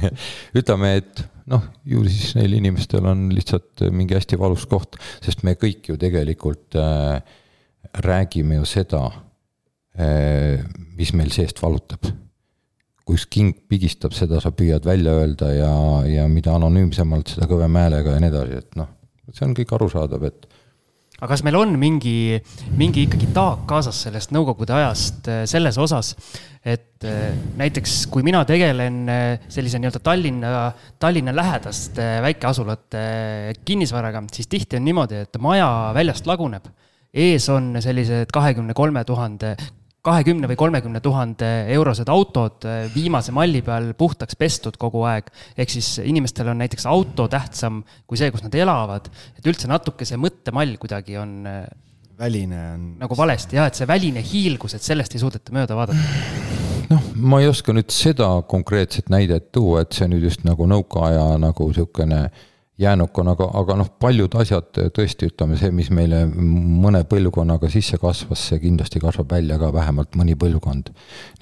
ütleme, 0.58 0.96
et 1.00 1.24
noh, 1.50 1.62
ju 1.86 2.02
siis 2.08 2.34
neil 2.38 2.58
inimestel 2.58 3.06
on 3.06 3.28
lihtsalt 3.34 3.86
mingi 3.94 4.18
hästi 4.18 4.38
valus 4.40 4.66
koht, 4.70 4.98
sest 5.24 5.46
me 5.46 5.54
kõik 5.60 5.92
ju 5.92 6.00
tegelikult 6.00 6.76
äh, 6.80 7.22
räägime 8.02 8.58
ju 8.58 8.66
seda 8.68 9.06
Äh, 9.96 10.60
mis 10.96 11.14
meil 11.16 11.32
seest 11.32 11.62
valutab. 11.62 12.04
kus 13.06 13.22
king 13.30 13.52
pigistab, 13.70 14.10
seda 14.18 14.40
sa 14.42 14.50
püüad 14.50 14.82
välja 14.82 15.12
öelda 15.14 15.52
ja, 15.54 15.74
ja 16.10 16.24
mida 16.26 16.56
anonüümsemalt, 16.58 17.30
seda 17.36 17.46
kõvema 17.46 17.84
häälega 17.84 18.16
ja 18.16 18.22
nii 18.22 18.30
edasi, 18.32 18.56
et 18.58 18.74
noh, 18.80 18.88
see 19.30 19.44
on 19.46 19.52
kõik 19.54 19.74
arusaadav, 19.76 20.24
et 20.26 20.48
aga 21.16 21.28
kas 21.32 21.42
meil 21.46 21.56
on 21.58 21.74
mingi, 21.80 22.36
mingi 22.76 23.06
ikkagi 23.06 23.30
taak 23.36 23.64
kaasas 23.70 24.02
sellest 24.06 24.34
nõukogude 24.36 24.74
ajast 24.76 25.30
äh, 25.32 25.44
selles 25.48 25.78
osas, 25.80 26.14
et 26.66 27.04
äh, 27.08 27.30
näiteks 27.56 28.04
kui 28.12 28.26
mina 28.26 28.42
tegelen 28.48 29.04
sellise 29.52 29.80
nii-öelda 29.80 30.02
Tallinna, 30.04 30.50
Tallinna 31.00 31.34
lähedaste 31.36 32.08
väikeasulate 32.26 33.06
kinnisvaraga, 33.64 34.26
siis 34.34 34.50
tihti 34.52 34.80
on 34.80 34.86
niimoodi, 34.88 35.24
et 35.26 35.40
maja 35.42 35.70
väljast 35.96 36.28
laguneb. 36.28 36.68
Ees 37.16 37.46
on 37.48 37.78
sellised 37.80 38.28
kahekümne 38.34 38.74
kolme 38.76 39.00
tuhande, 39.08 39.54
kahekümne 40.06 40.48
või 40.50 40.58
kolmekümne 40.58 41.02
tuhande 41.04 41.48
eurosed 41.74 42.10
autod 42.12 42.66
eh, 42.68 42.86
viimase 42.94 43.34
malli 43.36 43.62
peal 43.66 43.92
puhtaks 43.98 44.38
pestud 44.38 44.78
kogu 44.80 45.02
aeg. 45.08 45.30
ehk 45.56 45.72
siis 45.72 45.96
inimestel 46.04 46.52
on 46.52 46.62
näiteks 46.62 46.86
auto 46.90 47.28
tähtsam 47.32 47.82
kui 48.06 48.20
see, 48.20 48.30
kus 48.34 48.44
nad 48.46 48.54
elavad, 48.54 49.10
et 49.38 49.50
üldse 49.50 49.70
natuke 49.70 50.08
see 50.08 50.20
mõttemall 50.20 50.76
kuidagi 50.82 51.18
on. 51.22 51.34
Eh, 51.46 51.66
väline 52.16 52.60
on. 52.72 52.84
nagu 52.96 53.16
valesti 53.16 53.58
jah, 53.58 53.66
et 53.68 53.76
see 53.76 53.84
väline 53.84 54.22
hiilgus, 54.24 54.72
et 54.72 54.84
sellest 54.84 55.12
ei 55.12 55.20
suudeta 55.20 55.52
mööda 55.52 55.76
vaadata 55.76 56.00
noh, 56.88 57.02
ma 57.28 57.42
ei 57.42 57.50
oska 57.50 57.74
nüüd 57.76 57.92
seda 57.92 58.30
konkreetset 58.48 59.10
näidet 59.12 59.50
tuua, 59.52 59.82
et 59.84 59.92
see 59.92 60.08
nüüd 60.08 60.24
just 60.24 60.46
nagu 60.48 60.64
nõukaaja 60.70 61.34
nagu 61.42 61.66
niisugune 61.68 62.22
äh, 62.24 62.44
jäänuk 62.78 63.18
on, 63.18 63.28
aga, 63.32 63.48
aga 63.56 63.76
noh, 63.80 63.88
paljud 64.00 64.34
asjad 64.40 64.68
tõesti, 64.94 65.30
ütleme 65.30 65.56
see, 65.60 65.72
mis 65.74 65.88
meile 65.94 66.24
mõne 66.28 67.02
põlvkonnaga 67.08 67.70
sisse 67.72 67.98
kasvas, 68.00 68.42
see 68.50 68.60
kindlasti 68.60 69.00
kasvab 69.00 69.32
välja 69.32 69.58
ka 69.60 69.72
vähemalt 69.72 70.16
mõni 70.18 70.36
põlvkond. 70.38 70.92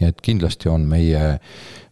nii 0.00 0.10
et 0.12 0.22
kindlasti 0.22 0.70
on 0.70 0.86
meie, 0.90 1.24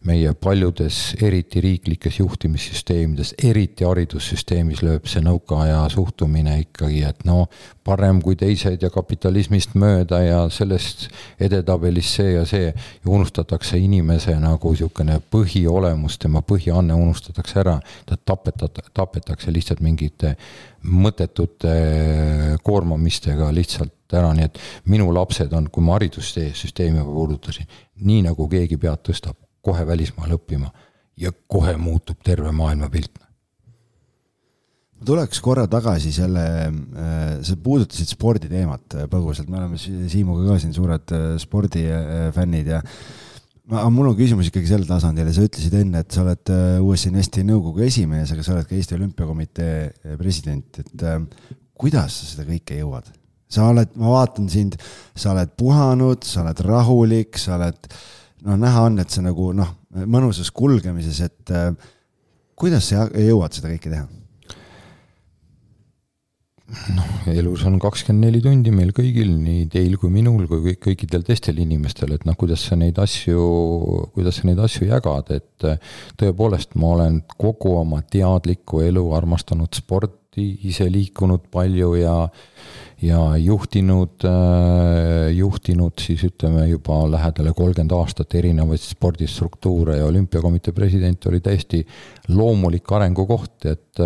meie 0.06 0.32
paljudes, 0.34 1.14
eriti 1.22 1.60
riiklikes 1.62 2.18
juhtimissüsteemides, 2.18 3.34
eriti 3.44 3.86
haridussüsteemis 3.86 4.82
lööb 4.82 5.06
see 5.10 5.22
nõukaaja 5.22 5.84
suhtumine 5.92 6.56
ikkagi, 6.64 7.02
et 7.06 7.22
no 7.28 7.46
parem 7.86 8.20
kui 8.22 8.36
teised 8.38 8.82
ja 8.82 8.90
kapitalismist 8.90 9.76
mööda 9.78 10.18
ja 10.22 10.40
sellest 10.50 11.08
edetabelis 11.42 12.14
see 12.18 12.34
ja 12.34 12.44
see. 12.48 12.72
Ja 12.72 13.12
unustatakse 13.12 13.78
inimese 13.78 14.34
nagu 14.40 14.72
niisugune 14.72 15.18
põhiolemus, 15.32 16.18
tema 16.22 16.42
põhianne 16.46 16.96
unustatakse 16.98 17.60
ära, 17.62 17.78
ta 18.06 18.18
tapetat-, 18.18 18.82
tapetakse 18.94 19.54
lihtsalt 19.54 19.82
mingite 19.84 20.36
mõttetute 20.82 21.76
koormamistega 22.66 23.52
lihtsalt 23.54 24.16
ära, 24.18 24.32
nii 24.36 24.48
et 24.48 24.60
minu 24.90 25.12
lapsed 25.14 25.52
on, 25.56 25.70
kui 25.72 25.84
ma 25.84 25.96
haridussüsteemi 25.96 27.04
puudutasin, 27.06 27.70
nii 28.02 28.26
nagu 28.26 28.48
keegi 28.50 28.78
pead 28.80 29.04
tõstab, 29.08 29.38
kohe 29.62 29.84
välismaale 29.86 30.38
õppima 30.38 30.70
ja 31.18 31.32
kohe 31.32 31.74
muutub 31.80 32.22
terve 32.24 32.52
maailmapilt. 32.56 33.20
Ma 34.98 35.06
tuleks 35.06 35.40
korra 35.42 35.66
tagasi 35.70 36.12
selle, 36.14 36.44
äh, 36.68 37.24
sa 37.42 37.56
puudutasid 37.58 38.12
sporditeemat 38.14 38.96
äh, 38.96 39.08
põgusalt, 39.10 39.50
me 39.50 39.58
oleme 39.58 39.80
Siimuga 39.80 40.52
ka 40.52 40.60
siin 40.62 40.74
suured 40.76 41.14
äh, 41.14 41.26
spordifännid 41.42 42.70
ja 42.70 42.82
aga 43.72 43.88
mul 43.94 44.10
on 44.10 44.18
küsimus 44.18 44.50
ikkagi 44.50 44.68
sel 44.68 44.84
tasandil 44.86 45.26
ja 45.30 45.34
sa 45.34 45.46
ütlesid 45.46 45.74
enne, 45.78 46.02
et 46.02 46.14
sa 46.14 46.22
oled 46.24 46.52
USA 46.82 47.10
Investi 47.10 47.44
nõukogu 47.46 47.86
esimees, 47.86 48.34
aga 48.34 48.44
sa 48.44 48.56
oled 48.56 48.68
ka 48.68 48.76
Eesti 48.76 48.98
Olümpiakomitee 48.98 50.16
president, 50.20 50.82
et 50.82 51.04
kuidas 51.78 52.18
sa 52.20 52.30
seda 52.34 52.46
kõike 52.50 52.78
jõuad? 52.82 53.10
sa 53.52 53.68
oled, 53.68 53.92
ma 54.00 54.14
vaatan 54.14 54.48
sind, 54.52 54.78
sa 55.18 55.34
oled 55.34 55.52
puhanud, 55.60 56.24
sa 56.24 56.42
oled 56.44 56.62
rahulik, 56.64 57.38
sa 57.40 57.58
oled, 57.58 57.90
noh, 58.46 58.58
näha 58.58 58.86
on, 58.88 58.98
et 59.02 59.12
sa 59.12 59.22
nagu 59.24 59.52
noh, 59.56 59.74
mõnusas 60.06 60.50
kulgemises, 60.54 61.20
et 61.26 61.54
kuidas 62.58 62.90
sa 62.90 63.06
jõuad 63.10 63.54
seda 63.54 63.72
kõike 63.72 63.92
teha? 63.92 64.08
noh, 66.96 67.08
elus 67.28 67.64
on 67.68 67.76
kakskümmend 67.82 68.26
neli 68.26 68.40
tundi 68.44 68.72
meil 68.74 68.92
kõigil, 68.96 69.34
nii 69.36 69.66
teil 69.72 69.98
kui 70.00 70.08
minul 70.12 70.46
kui 70.48 70.62
kõik, 70.64 70.80
kõikidel 70.86 71.24
teistel 71.26 71.60
inimestel, 71.62 72.14
et 72.16 72.24
noh, 72.28 72.36
kuidas 72.38 72.64
sa 72.68 72.78
neid 72.80 72.98
asju, 73.02 73.42
kuidas 74.14 74.40
sa 74.40 74.48
neid 74.48 74.62
asju 74.62 74.88
jagad, 74.88 75.34
et 75.36 75.66
tõepoolest, 76.20 76.72
ma 76.80 76.94
olen 76.96 77.20
kogu 77.36 77.76
oma 77.80 78.00
teadliku 78.08 78.82
elu 78.86 79.04
armastanud 79.18 79.72
sporti, 79.76 80.21
ise 80.40 80.88
liikunud 80.90 81.48
palju 81.52 81.94
ja 82.00 82.16
ja 83.02 83.18
juhtinud, 83.34 84.22
juhtinud 85.34 85.98
siis 85.98 86.22
ütleme 86.28 86.68
juba 86.70 87.00
lähedale 87.10 87.50
kolmkümmend 87.50 87.94
aastat 87.96 88.36
erinevaid 88.38 88.78
spordistruktuure 88.78 89.96
ja 89.98 90.06
olümpiakomitee 90.06 90.74
president 90.76 91.26
oli 91.26 91.40
täiesti 91.42 91.82
loomulik 92.28 92.92
arengukoht, 92.94 93.66
et 93.66 94.04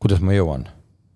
kuidas 0.00 0.24
ma 0.24 0.32
jõuan 0.32 0.64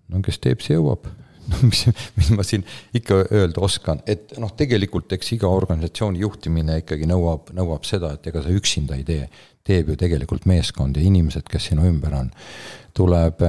no 0.09 0.21
kes 0.25 0.39
teeb, 0.43 0.61
see 0.61 0.77
jõuab. 0.77 1.09
mis, 1.69 1.85
mis 2.17 2.31
ma 2.35 2.45
siin 2.45 2.65
ikka 2.95 3.23
öelda 3.35 3.61
oskan, 3.65 4.01
et 4.09 4.35
noh, 4.41 4.51
tegelikult 4.57 5.11
eks 5.15 5.33
iga 5.37 5.49
organisatsiooni 5.51 6.21
juhtimine 6.23 6.79
ikkagi 6.83 7.07
nõuab, 7.09 7.53
nõuab 7.57 7.87
seda, 7.87 8.13
et 8.15 8.29
ega 8.31 8.43
sa 8.45 8.53
üksinda 8.53 8.97
ei 8.99 9.07
tee. 9.07 9.29
teeb 9.69 9.91
ju 9.91 9.95
tegelikult 9.99 10.47
meeskond 10.49 10.95
ja 10.97 11.01
inimesed, 11.05 11.43
kes 11.45 11.67
sinu 11.69 11.83
ümber 11.85 12.13
on. 12.17 12.31
tuleb, 12.97 13.43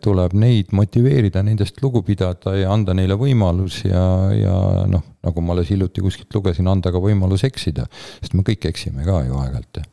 tuleb 0.00 0.32
neid 0.32 0.72
motiveerida, 0.72 1.42
nendest 1.44 1.82
lugu 1.82 2.00
pidada 2.02 2.54
ja 2.56 2.72
anda 2.72 2.94
neile 2.94 3.14
võimalus 3.14 3.82
ja, 3.84 4.32
ja 4.34 4.54
noh, 4.88 5.04
nagu 5.22 5.44
ma 5.44 5.52
alles 5.52 5.68
hiljuti 5.70 6.00
kuskilt 6.00 6.34
lugesin, 6.34 6.66
anda 6.66 6.90
ka 6.90 6.98
võimalus 7.02 7.44
eksida, 7.44 7.86
sest 8.22 8.34
me 8.34 8.42
kõik 8.46 8.66
eksime 8.72 9.04
ka 9.04 9.20
ju 9.28 9.36
aeg-ajalt. 9.36 9.84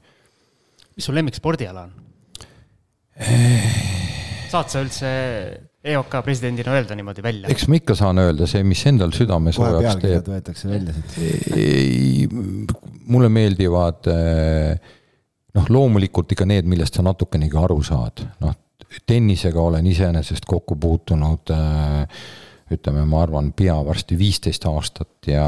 mis 0.96 1.06
su 1.06 1.14
lemmikspordiala 1.14 1.84
on? 1.84 1.94
saad 4.54 4.72
sa 4.72 4.82
üldse 4.82 5.12
EOK 5.84 6.16
presidendina 6.24 6.72
öelda 6.78 6.96
niimoodi 6.96 7.24
välja? 7.24 7.52
eks 7.52 7.68
ma 7.68 7.78
ikka 7.80 7.96
saan 8.00 8.22
öelda 8.24 8.48
see, 8.50 8.64
mis 8.68 8.84
endal 8.88 9.12
südame 9.16 9.52
soojaks 9.56 10.00
teeb. 10.00 10.30
võetakse 10.32 10.70
välja 10.70 10.96
siit. 10.96 11.48
ei, 11.60 12.28
mulle 13.12 13.30
meeldivad 13.34 14.12
eh, 14.12 14.94
noh, 15.58 15.72
loomulikult 15.76 16.32
ikka 16.36 16.48
need, 16.50 16.70
millest 16.72 17.00
sa 17.00 17.06
natukenegi 17.06 17.60
aru 17.60 17.82
saad, 17.84 18.24
noh, 18.44 18.56
tennisega 19.10 19.60
olen 19.60 19.88
iseenesest 19.90 20.48
kokku 20.48 20.78
puutunud 20.80 21.52
eh, 21.56 22.24
ütleme, 22.74 23.04
ma 23.10 23.26
arvan, 23.26 23.52
pea 23.52 23.76
varsti 23.86 24.18
viisteist 24.20 24.66
aastat 24.70 25.32
ja 25.34 25.48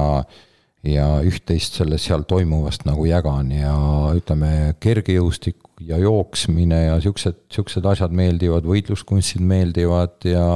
ja 0.85 1.05
üht-teist 1.25 1.79
sellest 1.79 2.05
seal 2.05 2.27
toimuvast 2.29 2.83
nagu 2.85 3.07
jagan 3.09 3.49
ja 3.55 3.73
ütleme, 4.13 4.75
kergejõustik 4.83 5.64
ja 5.83 5.97
jooksmine 5.99 6.85
ja 6.85 6.99
siuksed, 7.03 7.45
siuksed 7.51 7.85
asjad 7.91 8.13
meeldivad, 8.15 8.67
võitluskunstid 8.67 9.43
meeldivad 9.43 10.27
ja 10.29 10.47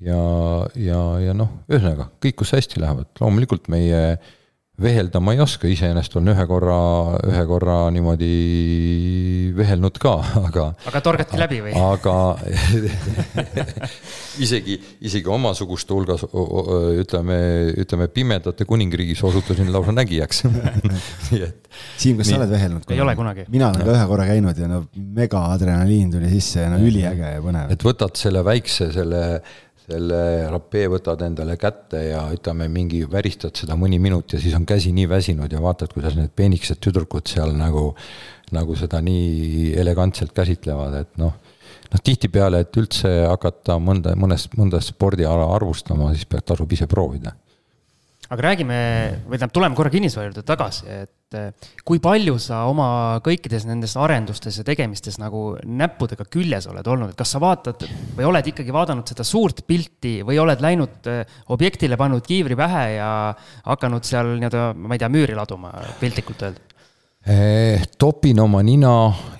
ja, 0.00 0.20
ja, 0.80 1.00
ja 1.20 1.36
noh, 1.36 1.52
ühesõnaga 1.68 2.10
kõik, 2.22 2.40
kus 2.40 2.54
hästi 2.56 2.80
lähevad, 2.82 3.10
loomulikult 3.20 3.68
meie 3.72 4.18
äh, 4.80 4.82
veheldama 4.82 5.34
ei 5.34 5.40
oska, 5.44 5.68
iseenesest 5.70 6.16
olen 6.16 6.32
ühe 6.32 6.46
korra, 6.48 6.78
ühe 7.28 7.42
korra 7.48 7.76
niimoodi 7.94 8.30
vehelnud 9.56 9.98
ka, 10.00 10.14
aga. 10.48 10.66
aga 10.90 11.02
torgati 11.04 11.40
läbi 11.40 11.60
või? 11.66 11.74
aga 11.76 12.16
isegi, 14.44 14.78
isegi 15.06 15.30
omasuguste 15.30 15.94
hulgas 15.96 16.24
ütleme, 16.30 17.38
ütleme 17.84 18.10
pimedate 18.12 18.66
kuningriigis 18.68 19.22
osutusin 19.28 19.72
lausa 19.72 19.94
nägijaks 19.96 20.44
nii 21.30 21.42
et. 21.46 21.70
Siim, 22.00 22.18
kas 22.18 22.26
nii. 22.26 22.34
sa 22.34 22.38
oled 22.40 22.50
vehelnud? 22.50 22.90
ei 22.90 23.00
ole 23.04 23.16
kunagi. 23.18 23.46
mina 23.52 23.70
olen 23.70 23.86
ka 23.86 23.94
ühe 23.94 24.06
korra 24.10 24.28
käinud 24.30 24.58
ja 24.58 24.68
no 24.70 24.84
mega 25.16 25.46
adrenaliin 25.54 26.10
tuli 26.12 26.30
sisse 26.32 26.64
ja 26.66 26.70
no 26.72 26.80
üliäge 26.82 27.34
ja 27.36 27.42
põnev. 27.44 27.72
et 27.74 27.84
võtad 27.86 28.16
selle 28.18 28.44
väikse, 28.46 28.90
selle 28.94 29.24
selle 29.90 30.20
rapee 30.50 30.88
võtad 30.90 31.22
endale 31.26 31.56
kätte 31.60 32.02
ja 32.10 32.22
ütleme, 32.34 32.68
mingi 32.72 33.02
väristad 33.10 33.58
seda 33.58 33.76
mõni 33.78 33.98
minut 34.02 34.34
ja 34.34 34.40
siis 34.42 34.54
on 34.58 34.66
käsi 34.68 34.92
nii 34.96 35.08
väsinud 35.10 35.52
ja 35.52 35.62
vaatad, 35.62 35.92
kuidas 35.94 36.16
need 36.18 36.32
peenikesed 36.36 36.80
tüdrukud 36.84 37.26
seal 37.30 37.54
nagu, 37.58 37.90
nagu 38.54 38.78
seda 38.78 39.02
nii 39.04 39.74
elegantselt 39.80 40.34
käsitlevad, 40.36 40.96
et 41.02 41.20
noh, 41.20 41.34
noh 41.90 42.04
tihtipeale, 42.06 42.62
et 42.64 42.80
üldse 42.80 43.12
hakata 43.26 43.80
mõnda, 43.82 44.14
mõnest, 44.18 44.54
mõnda 44.60 44.82
spordiala 44.84 45.50
arvustama, 45.56 46.14
siis 46.14 46.28
pead, 46.30 46.46
tasub 46.52 46.78
ise 46.78 46.90
proovida 46.90 47.34
aga 48.30 48.44
räägime, 48.46 48.76
või 49.26 49.38
tähendab, 49.38 49.54
tuleme 49.54 49.78
korra 49.78 49.90
kinnisvara 49.90 50.28
juurde 50.28 50.44
tagasi, 50.46 50.86
et 51.02 51.38
eh, 51.38 51.70
kui 51.86 51.98
palju 52.02 52.36
sa 52.42 52.62
oma 52.70 52.86
kõikides 53.26 53.66
nendes 53.66 53.96
arendustes 53.98 54.60
ja 54.60 54.64
tegemistes 54.66 55.18
nagu 55.18 55.56
näppudega 55.66 56.28
küljes 56.30 56.68
oled 56.70 56.86
olnud, 56.86 57.10
et 57.10 57.18
kas 57.18 57.34
sa 57.34 57.42
vaatad 57.42 57.82
või 58.18 58.28
oled 58.30 58.52
ikkagi 58.52 58.74
vaadanud 58.74 59.10
seda 59.10 59.26
suurt 59.26 59.64
pilti 59.66 60.20
või 60.26 60.38
oled 60.42 60.62
läinud 60.62 61.10
eh, 61.10 61.38
objektile, 61.50 61.98
pannud 62.00 62.26
kiivri 62.26 62.58
pähe 62.58 62.86
ja 63.00 63.10
hakanud 63.66 64.06
seal 64.06 64.36
nii-öelda, 64.36 64.66
ma 64.78 64.94
ei 64.94 65.02
tea, 65.02 65.10
müüri 65.10 65.38
laduma, 65.38 65.74
piltlikult 66.02 66.46
öelda? 66.46 66.69
Eh, 67.30 67.80
topin 67.98 68.40
oma 68.42 68.58
nina 68.66 68.90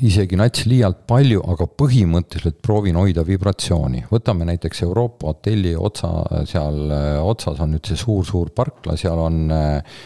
isegi 0.06 0.36
nats 0.38 0.62
liialt 0.70 1.00
palju, 1.10 1.40
aga 1.50 1.66
põhimõtteliselt 1.80 2.60
proovin 2.62 2.94
hoida 3.00 3.24
vibratsiooni. 3.26 4.04
võtame 4.12 4.46
näiteks 4.46 4.84
Euroopa 4.86 5.32
hotelli 5.32 5.72
otsa, 5.74 6.10
seal 6.46 6.78
eh, 6.86 7.18
otsas 7.18 7.58
on 7.58 7.74
nüüd 7.74 7.90
see 7.90 7.98
suur-suur 7.98 8.52
parkla, 8.54 8.94
seal 9.00 9.18
on 9.24 9.40
eh, 9.56 9.98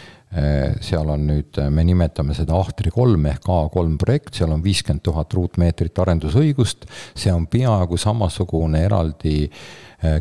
seal 0.81 1.13
on 1.13 1.27
nüüd, 1.29 1.61
me 1.69 1.85
nimetame 1.85 2.33
seda 2.33 2.57
Ahtri 2.57 2.89
kolm 2.91 3.29
ehk 3.29 3.45
A3 3.53 3.95
projekt, 4.01 4.33
seal 4.39 4.57
on 4.57 4.65
viiskümmend 4.65 5.05
tuhat 5.05 5.37
ruutmeetrit 5.37 6.01
arendusõigust, 6.01 6.89
see 7.13 7.31
on 7.31 7.45
peaaegu 7.45 8.01
samasugune 8.01 8.81
eraldi 8.87 9.45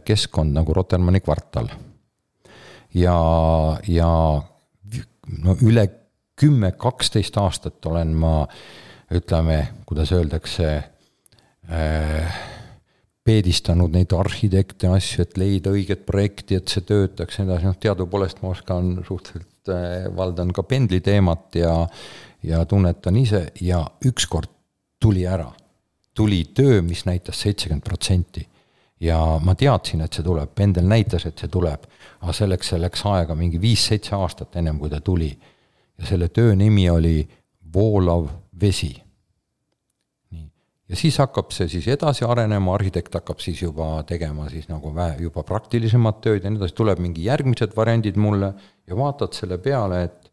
keskkond 0.05 0.53
nagu 0.55 0.77
Rotermanni 0.77 1.25
kvartal. 1.25 1.73
ja, 2.93 3.19
ja 3.89 4.15
no 5.41 5.57
üle 5.65 5.89
kümme, 6.37 6.73
kaksteist 6.73 7.37
aastat 7.39 7.87
olen 7.87 8.15
ma, 8.19 8.35
ütleme, 9.15 9.61
kuidas 9.87 10.13
öeldakse 10.13 10.69
äh,, 11.71 12.43
peedistanud 13.25 13.95
neid 13.95 14.13
arhitekte, 14.13 14.91
asju, 14.93 15.25
et 15.25 15.39
leida 15.41 15.73
õiget 15.73 16.05
projekti, 16.05 16.59
et 16.59 16.69
see 16.69 16.85
töötaks 16.85 17.39
ja 17.39 17.45
nii 17.45 17.53
edasi, 17.55 17.71
noh 17.71 17.79
teadupoolest 17.81 18.43
ma 18.43 18.53
oskan 18.53 18.99
suhteliselt 19.07 19.73
äh,, 19.73 20.09
valdan 20.17 20.53
ka 20.53 20.67
pendliteemat 20.69 21.61
ja 21.63 21.75
ja 22.45 22.65
tunnetan 22.65 23.17
ise. 23.17 23.47
Ja 23.61 23.87
ükskord 24.07 24.51
tuli 25.01 25.27
ära. 25.27 25.53
tuli 26.15 26.45
töö, 26.55 26.83
mis 26.83 27.05
näitas 27.05 27.41
seitsekümmend 27.41 27.83
protsenti. 27.83 28.49
ja 29.01 29.41
ma 29.43 29.55
teadsin, 29.55 30.01
et 30.01 30.13
see 30.13 30.23
tuleb, 30.25 30.53
pendel 30.55 30.87
näitas, 30.89 31.27
et 31.27 31.39
see 31.39 31.49
tuleb, 31.49 31.83
aga 32.23 32.33
selleks, 32.33 32.69
see 32.69 32.79
läks 32.81 33.03
aega 33.11 33.35
mingi 33.35 33.59
viis-seitse 33.61 34.15
aastat, 34.17 34.57
ennem 34.57 34.79
kui 34.79 34.89
ta 34.89 35.01
tuli 35.01 35.33
ja 35.99 36.07
selle 36.07 36.29
töö 36.29 36.55
nimi 36.59 36.89
oli 36.91 37.29
Voolav 37.75 38.29
vesi. 38.61 38.93
nii, 40.31 40.45
ja 40.89 40.97
siis 40.97 41.19
hakkab 41.19 41.51
see 41.55 41.69
siis 41.69 41.89
edasi 41.91 42.25
arenema, 42.25 42.75
arhitekt 42.75 43.15
hakkab 43.15 43.43
siis 43.43 43.63
juba 43.63 44.03
tegema 44.07 44.49
siis 44.51 44.69
nagu 44.71 44.95
vähe, 44.95 45.17
juba 45.27 45.43
praktilisemat 45.43 46.21
tööd 46.21 46.45
ja 46.45 46.51
nii 46.51 46.63
edasi, 46.63 46.77
tuleb 46.79 47.03
mingi 47.03 47.27
järgmised 47.27 47.75
variandid 47.77 48.21
mulle 48.21 48.53
ja 48.87 48.99
vaatad 48.99 49.35
selle 49.35 49.59
peale, 49.59 50.03
et 50.05 50.31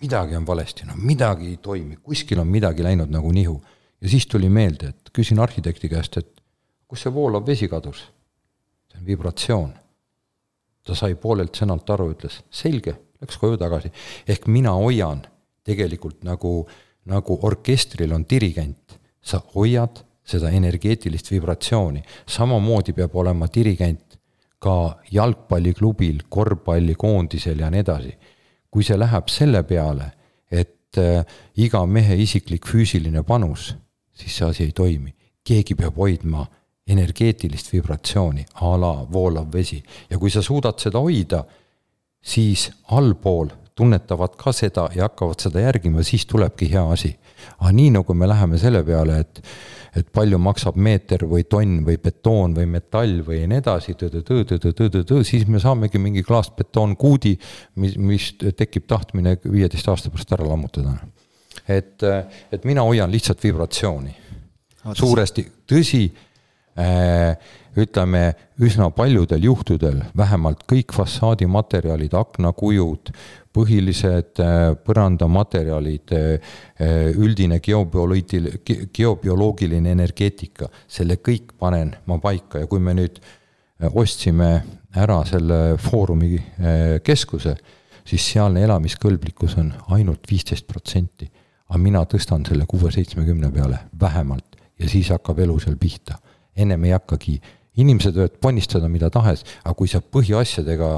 midagi 0.00 0.36
on 0.36 0.46
valesti, 0.46 0.86
no 0.88 0.96
midagi 0.96 1.50
ei 1.54 1.58
toimi, 1.62 1.96
kuskil 2.02 2.40
on 2.40 2.48
midagi 2.48 2.84
läinud 2.84 3.10
nagu 3.12 3.32
nihu. 3.32 3.60
ja 4.00 4.08
siis 4.08 4.26
tuli 4.26 4.48
meelde, 4.48 4.88
et 4.88 5.10
küsin 5.12 5.40
arhitekti 5.40 5.88
käest, 5.88 6.16
et 6.16 6.40
kus 6.88 7.04
see 7.04 7.14
voolav 7.14 7.46
vesi 7.46 7.68
kadus? 7.68 8.06
see 8.90 8.98
on 9.00 9.06
vibratsioon. 9.06 9.72
ta 10.84 10.94
sai 10.94 11.14
poolelt 11.14 11.56
sõnalt 11.56 11.90
aru, 11.92 12.10
ütles 12.12 12.42
selge, 12.50 12.96
läks 13.20 13.38
koju 13.38 13.56
tagasi. 13.60 13.92
ehk 14.28 14.46
mina 14.46 14.72
hoian 14.72 15.22
tegelikult 15.64 16.22
nagu, 16.24 16.66
nagu 17.04 17.38
orkestril 17.42 18.12
on 18.12 18.24
dirigent, 18.30 18.98
sa 19.22 19.42
hoiad 19.54 20.02
seda 20.24 20.50
energeetilist 20.50 21.30
vibratsiooni, 21.30 22.02
samamoodi 22.26 22.94
peab 22.96 23.16
olema 23.16 23.48
dirigent 23.52 24.18
ka 24.60 24.96
jalgpalliklubil, 25.10 26.26
korvpallikoondisel 26.28 27.60
ja 27.64 27.70
nii 27.70 27.80
edasi. 27.80 28.12
kui 28.70 28.84
see 28.86 28.94
läheb 28.94 29.26
selle 29.26 29.64
peale, 29.66 30.12
et 30.46 30.98
äh, 30.98 31.24
iga 31.58 31.80
mehe 31.86 32.14
isiklik 32.22 32.68
füüsiline 32.70 33.24
panus, 33.26 33.72
siis 34.14 34.36
see 34.36 34.46
asi 34.46 34.64
ei 34.68 34.72
toimi. 34.72 35.14
keegi 35.44 35.74
peab 35.74 35.96
hoidma 35.96 36.44
energeetilist 36.86 37.72
vibratsiooni 37.72 38.44
a 38.54 38.76
la 38.78 38.92
voolav 39.12 39.48
vesi 39.52 39.82
ja 40.10 40.18
kui 40.18 40.30
sa 40.30 40.42
suudad 40.42 40.78
seda 40.78 41.00
hoida, 41.00 41.44
siis 42.22 42.70
allpool 42.92 43.48
tunnetavad 43.74 44.36
ka 44.36 44.52
seda 44.52 44.88
ja 44.94 45.08
hakkavad 45.08 45.40
seda 45.40 45.62
järgima, 45.64 46.04
siis 46.04 46.26
tulebki 46.28 46.68
hea 46.72 46.84
asi. 46.92 47.14
aga 47.58 47.70
nii, 47.72 47.90
nagu 47.94 48.14
me 48.14 48.28
läheme 48.28 48.58
selle 48.60 48.82
peale, 48.84 49.20
et 49.24 49.42
et 49.96 50.06
palju 50.14 50.38
maksab 50.38 50.76
meeter 50.78 51.24
või 51.26 51.44
tonn 51.50 51.80
või 51.86 51.96
betoon 52.02 52.54
või 52.54 52.66
metall 52.70 53.24
või 53.26 53.40
nii 53.50 53.58
edasi, 53.58 53.96
siis 55.26 55.46
me 55.50 55.62
saamegi 55.62 55.98
mingi 55.98 56.22
klaasbetoonkuudi, 56.26 57.32
mis, 57.82 57.96
mis 57.98 58.28
tekib 58.38 58.86
tahtmine 58.90 59.36
viieteist 59.42 59.88
aasta 59.90 60.12
pärast 60.12 60.36
ära 60.36 60.46
lammutada. 60.46 60.94
et, 61.66 62.02
et 62.52 62.64
mina 62.64 62.86
hoian 62.86 63.10
lihtsalt 63.10 63.42
vibratsiooni. 63.42 64.14
suuresti, 64.94 65.46
tõsi 65.66 66.04
äh, 66.78 67.34
ütleme, 67.78 68.34
üsna 68.60 68.90
paljudel 68.90 69.44
juhtudel 69.44 70.00
vähemalt 70.16 70.64
kõik 70.70 70.94
fassaadimaterjalid, 70.96 72.14
aknakujud, 72.18 73.12
põhilised 73.54 74.40
äh, 74.42 74.58
põrandamaterjalid, 74.86 76.14
äh, 76.14 76.54
äh, 76.80 77.10
üldine 77.18 77.60
geobioloogil-, 77.62 78.60
geobioloogiline 78.94 79.94
energeetika, 79.94 80.70
selle 80.88 81.18
kõik 81.22 81.54
panen 81.58 81.94
ma 82.06 82.20
paika 82.22 82.62
ja 82.62 82.70
kui 82.70 82.82
me 82.82 82.94
nüüd 82.98 83.20
ostsime 83.80 84.50
ära 85.00 85.22
selle 85.24 85.78
Foorumi 85.80 86.36
keskuse, 87.00 87.54
siis 88.04 88.26
sealne 88.34 88.60
elamiskõlblikkus 88.66 89.54
on 89.62 89.70
ainult 89.96 90.26
viisteist 90.28 90.66
protsenti. 90.68 91.30
aga 91.70 91.78
mina 91.78 92.02
tõstan 92.04 92.44
selle 92.44 92.66
kuue-seitsmekümne 92.66 93.48
peale 93.54 93.78
vähemalt 94.00 94.58
ja 94.78 94.88
siis 94.88 95.08
hakkab 95.14 95.38
elu 95.38 95.58
seal 95.60 95.76
pihta. 95.80 96.18
ennem 96.56 96.84
ei 96.84 96.90
hakkagi, 96.90 97.40
inimesed 97.80 98.16
võivad 98.16 98.38
ponnistada 98.42 98.88
mida 98.88 99.10
tahes, 99.10 99.44
aga 99.64 99.74
kui 99.78 99.88
sa 99.90 100.00
põhiasjadega 100.00 100.92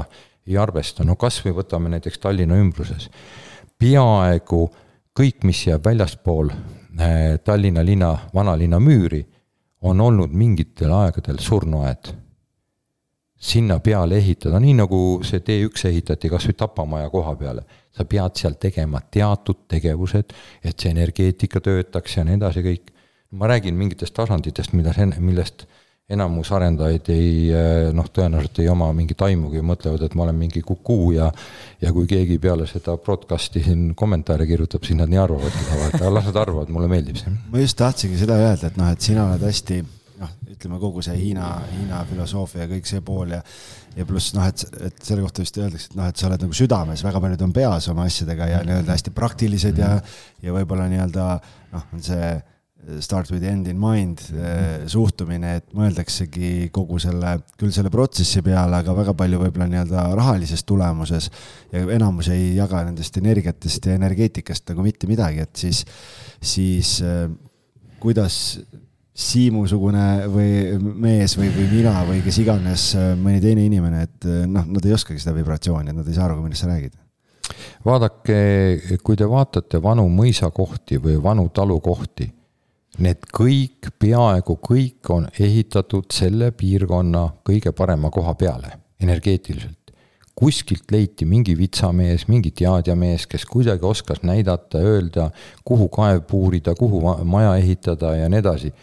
ei 0.47 0.57
arvesta, 0.59 1.05
no 1.07 1.15
kas 1.19 1.39
või 1.45 1.57
võtame 1.61 1.91
näiteks 1.93 2.19
Tallinna 2.19 2.57
ümbruses, 2.59 3.09
peaaegu 3.79 4.65
kõik, 5.15 5.43
mis 5.47 5.67
jääb 5.67 5.85
väljaspool 5.85 6.51
äh, 6.51 7.39
Tallinna 7.43 7.85
linna, 7.85 8.15
vanalinna 8.33 8.79
müüri, 8.83 9.23
on 9.83 10.01
olnud 10.01 10.31
mingitel 10.31 10.91
aegadel 10.95 11.39
surnuaed. 11.39 12.13
sinna 13.43 13.75
peale 13.83 14.15
ehitada, 14.15 14.59
nii 14.59 14.73
nagu 14.77 14.97
see 15.27 15.41
T1 15.43 15.89
ehitati 15.89 16.29
kas 16.31 16.45
või 16.47 16.55
Tapamaja 16.55 17.09
koha 17.11 17.33
peale, 17.35 17.65
sa 17.91 18.05
pead 18.07 18.39
seal 18.39 18.53
tegema 18.55 19.01
teatud 19.11 19.65
tegevused, 19.67 20.31
et 20.63 20.79
see 20.79 20.93
energeetika 20.95 21.59
töötaks 21.59 22.17
ja 22.17 22.23
nii 22.23 22.39
edasi 22.39 22.63
kõik. 22.63 22.93
ma 23.31 23.47
räägin 23.47 23.75
mingitest 23.75 24.13
tasanditest, 24.13 24.73
mida, 24.73 24.93
millest 25.19 25.65
enamus 26.11 26.51
arendajaid 26.51 27.09
ei 27.13 27.29
eh, 27.55 27.89
noh, 27.95 28.07
tõenäoliselt 28.11 28.59
ei 28.59 28.67
oma 28.71 28.89
mingit 28.95 29.21
aimugi, 29.23 29.61
mõtlevad, 29.63 30.03
et 30.03 30.17
ma 30.19 30.25
olen 30.25 30.35
mingi 30.35 30.61
kukuu 30.65 31.13
ja 31.15 31.29
ja 31.81 31.93
kui 31.95 32.07
keegi 32.09 32.37
peale 32.43 32.67
seda 32.67 32.97
broadcast'i 32.99 33.63
siin 33.63 33.93
kommentaare 33.95 34.47
kirjutab, 34.47 34.83
siis 34.83 34.99
nad 34.99 35.11
nii 35.11 35.21
arvavadki 35.23 35.63
aga 35.87 36.11
las 36.11 36.27
nad 36.27 36.39
arvavad, 36.43 36.71
mulle 36.75 36.91
meeldib 36.91 37.21
see. 37.21 37.31
ma 37.51 37.63
just 37.63 37.79
tahtsingi 37.79 38.19
seda 38.19 38.35
öelda, 38.41 38.67
et 38.67 38.79
noh, 38.79 38.91
et 38.91 39.07
sina 39.07 39.29
oled 39.29 39.47
hästi 39.47 39.79
noh, 40.19 40.35
ütleme 40.51 40.79
kogu 40.83 41.03
see 41.05 41.15
Hiina, 41.21 41.55
Hiina 41.71 42.03
filosoofia 42.11 42.65
ja 42.65 42.71
kõik 42.75 42.89
see 42.89 43.03
pool 43.05 43.37
ja 43.37 43.41
ja 43.95 44.07
pluss 44.09 44.33
noh, 44.35 44.47
et, 44.49 44.63
et 44.89 45.03
selle 45.05 45.23
kohta 45.23 45.43
vist 45.43 45.57
öeldakse, 45.61 45.91
et 45.91 45.99
noh, 45.99 46.07
et 46.09 46.19
sa 46.19 46.27
oled 46.27 46.43
nagu 46.43 46.55
südames, 46.57 47.03
väga 47.05 47.19
paljud 47.23 47.47
on 47.47 47.53
peas 47.55 47.87
oma 47.93 48.07
asjadega 48.09 48.49
ja 48.49 48.63
nii-öelda 48.67 48.97
hästi 48.97 49.13
praktilised 49.15 49.79
ja 49.79 49.95
ja 50.43 50.55
võib-olla 50.55 50.89
nii-öelda 50.91 51.27
noh, 51.77 51.93
on 51.93 52.03
see 52.03 52.33
start 52.99 53.31
with 53.31 53.43
end 53.47 53.67
in 53.67 53.79
mind 53.79 54.21
eh, 54.35 54.83
suhtumine, 54.89 55.55
et 55.59 55.69
mõeldaksegi 55.77 56.69
kogu 56.73 56.99
selle, 57.01 57.35
küll 57.59 57.73
selle 57.75 57.91
protsessi 57.93 58.43
peale, 58.45 58.81
aga 58.81 58.95
väga 58.97 59.15
palju 59.17 59.41
võib-olla 59.45 59.67
nii-öelda 59.71 60.05
rahalises 60.19 60.65
tulemuses 60.67 61.29
ja 61.71 61.83
enamus 61.95 62.29
ei 62.33 62.53
jaga 62.57 62.83
nendest 62.87 63.17
energiatest 63.21 63.87
ja 63.87 63.97
energeetikast 63.99 64.73
nagu 64.73 64.85
mitte 64.85 65.09
midagi, 65.09 65.45
et 65.45 65.65
siis, 65.65 65.83
siis 66.41 66.97
eh, 67.05 67.27
kuidas 68.03 68.39
Siimu-sugune 69.13 70.25
või 70.33 70.47
mees 70.81 71.35
või, 71.37 71.51
või 71.53 71.67
mina 71.69 71.99
või 72.07 72.23
kes 72.25 72.39
iganes 72.41 72.87
eh, 72.97 73.11
mõni 73.13 73.37
teine 73.43 73.67
inimene, 73.69 74.07
et 74.07 74.29
noh, 74.49 74.65
nad 74.65 74.87
ei 74.89 74.95
oskagi 74.95 75.21
seda 75.21 75.35
vibratsiooni, 75.37 75.93
et 75.93 75.99
nad 75.99 76.09
ei 76.09 76.17
saa 76.17 76.25
aru, 76.25 76.41
millest 76.41 76.65
sa 76.65 76.71
räägid. 76.71 76.97
Vaadake, 77.85 78.37
kui 79.05 79.19
te 79.19 79.27
vaatate 79.29 79.77
vanu 79.83 80.07
mõisakohti 80.09 80.97
või 81.03 81.19
vanu 81.21 81.45
talukohti 81.53 82.25
Need 83.01 83.25
kõik, 83.33 83.87
peaaegu 83.97 84.53
kõik 84.61 85.09
on 85.09 85.23
ehitatud 85.41 86.11
selle 86.13 86.51
piirkonna 86.53 87.23
kõige 87.47 87.71
parema 87.73 88.11
koha 88.13 88.35
peale, 88.37 88.77
energeetiliselt. 89.01 89.79
kuskilt 90.35 90.91
leiti 90.91 91.25
mingi 91.29 91.53
vitsamees, 91.57 92.27
mingi 92.27 92.51
teadjamees, 92.51 93.27
kes 93.29 93.45
kuidagi 93.45 93.85
oskas 93.85 94.23
näidata, 94.25 94.77
öelda, 94.81 95.29
kuhu 95.65 95.87
kaev 95.93 96.23
puurida, 96.25 96.73
kuhu 96.75 97.01
maja 97.23 97.55
ehitada 97.55 98.15
ja 98.15 98.29
nii 98.29 98.39
edasi. 98.39 98.73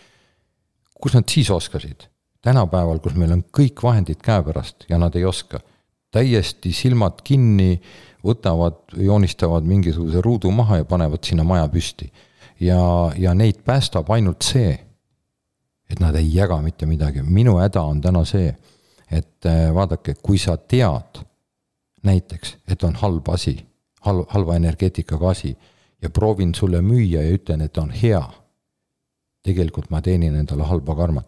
kus 1.00 1.14
nad 1.14 1.28
siis 1.28 1.50
oskasid? 1.50 2.08
tänapäeval, 2.42 2.98
kus 2.98 3.14
meil 3.14 3.32
on 3.32 3.44
kõik 3.44 3.82
vahendid 3.82 4.22
käepärast 4.22 4.86
ja 4.88 4.98
nad 4.98 5.14
ei 5.14 5.24
oska. 5.24 5.60
täiesti 6.10 6.72
silmad 6.72 7.22
kinni, 7.22 7.80
võtavad, 8.24 8.82
joonistavad 8.96 9.62
mingisuguse 9.64 10.20
ruudu 10.20 10.50
maha 10.50 10.76
ja 10.76 10.84
panevad 10.84 11.22
sinna 11.24 11.44
maja 11.44 11.68
püsti 11.68 12.10
ja, 12.60 13.12
ja 13.18 13.34
neid 13.34 13.62
päästab 13.64 14.10
ainult 14.10 14.42
see, 14.42 14.72
et 15.90 16.00
nad 16.00 16.14
ei 16.14 16.34
jaga 16.34 16.60
mitte 16.62 16.86
midagi, 16.86 17.22
minu 17.22 17.56
häda 17.58 17.82
on 17.82 18.00
täna 18.00 18.24
see, 18.24 18.52
et 19.10 19.46
äh, 19.46 19.74
vaadake, 19.74 20.14
kui 20.22 20.38
sa 20.38 20.56
tead 20.56 21.22
näiteks, 22.06 22.56
et 22.68 22.84
on 22.84 22.94
halb 23.02 23.28
asi, 23.28 23.56
halb, 24.06 24.28
halva 24.28 24.56
energeetikaga 24.56 25.30
asi 25.30 25.56
ja 26.02 26.10
proovin 26.10 26.54
sulle 26.54 26.80
müüa 26.82 27.22
ja 27.22 27.34
ütlen, 27.36 27.60
et 27.60 27.78
on 27.78 27.90
hea, 27.90 28.22
tegelikult 29.42 29.90
ma 29.90 30.00
teenin 30.02 30.36
endale 30.36 30.68
halba 30.68 30.96
karmat. 30.96 31.26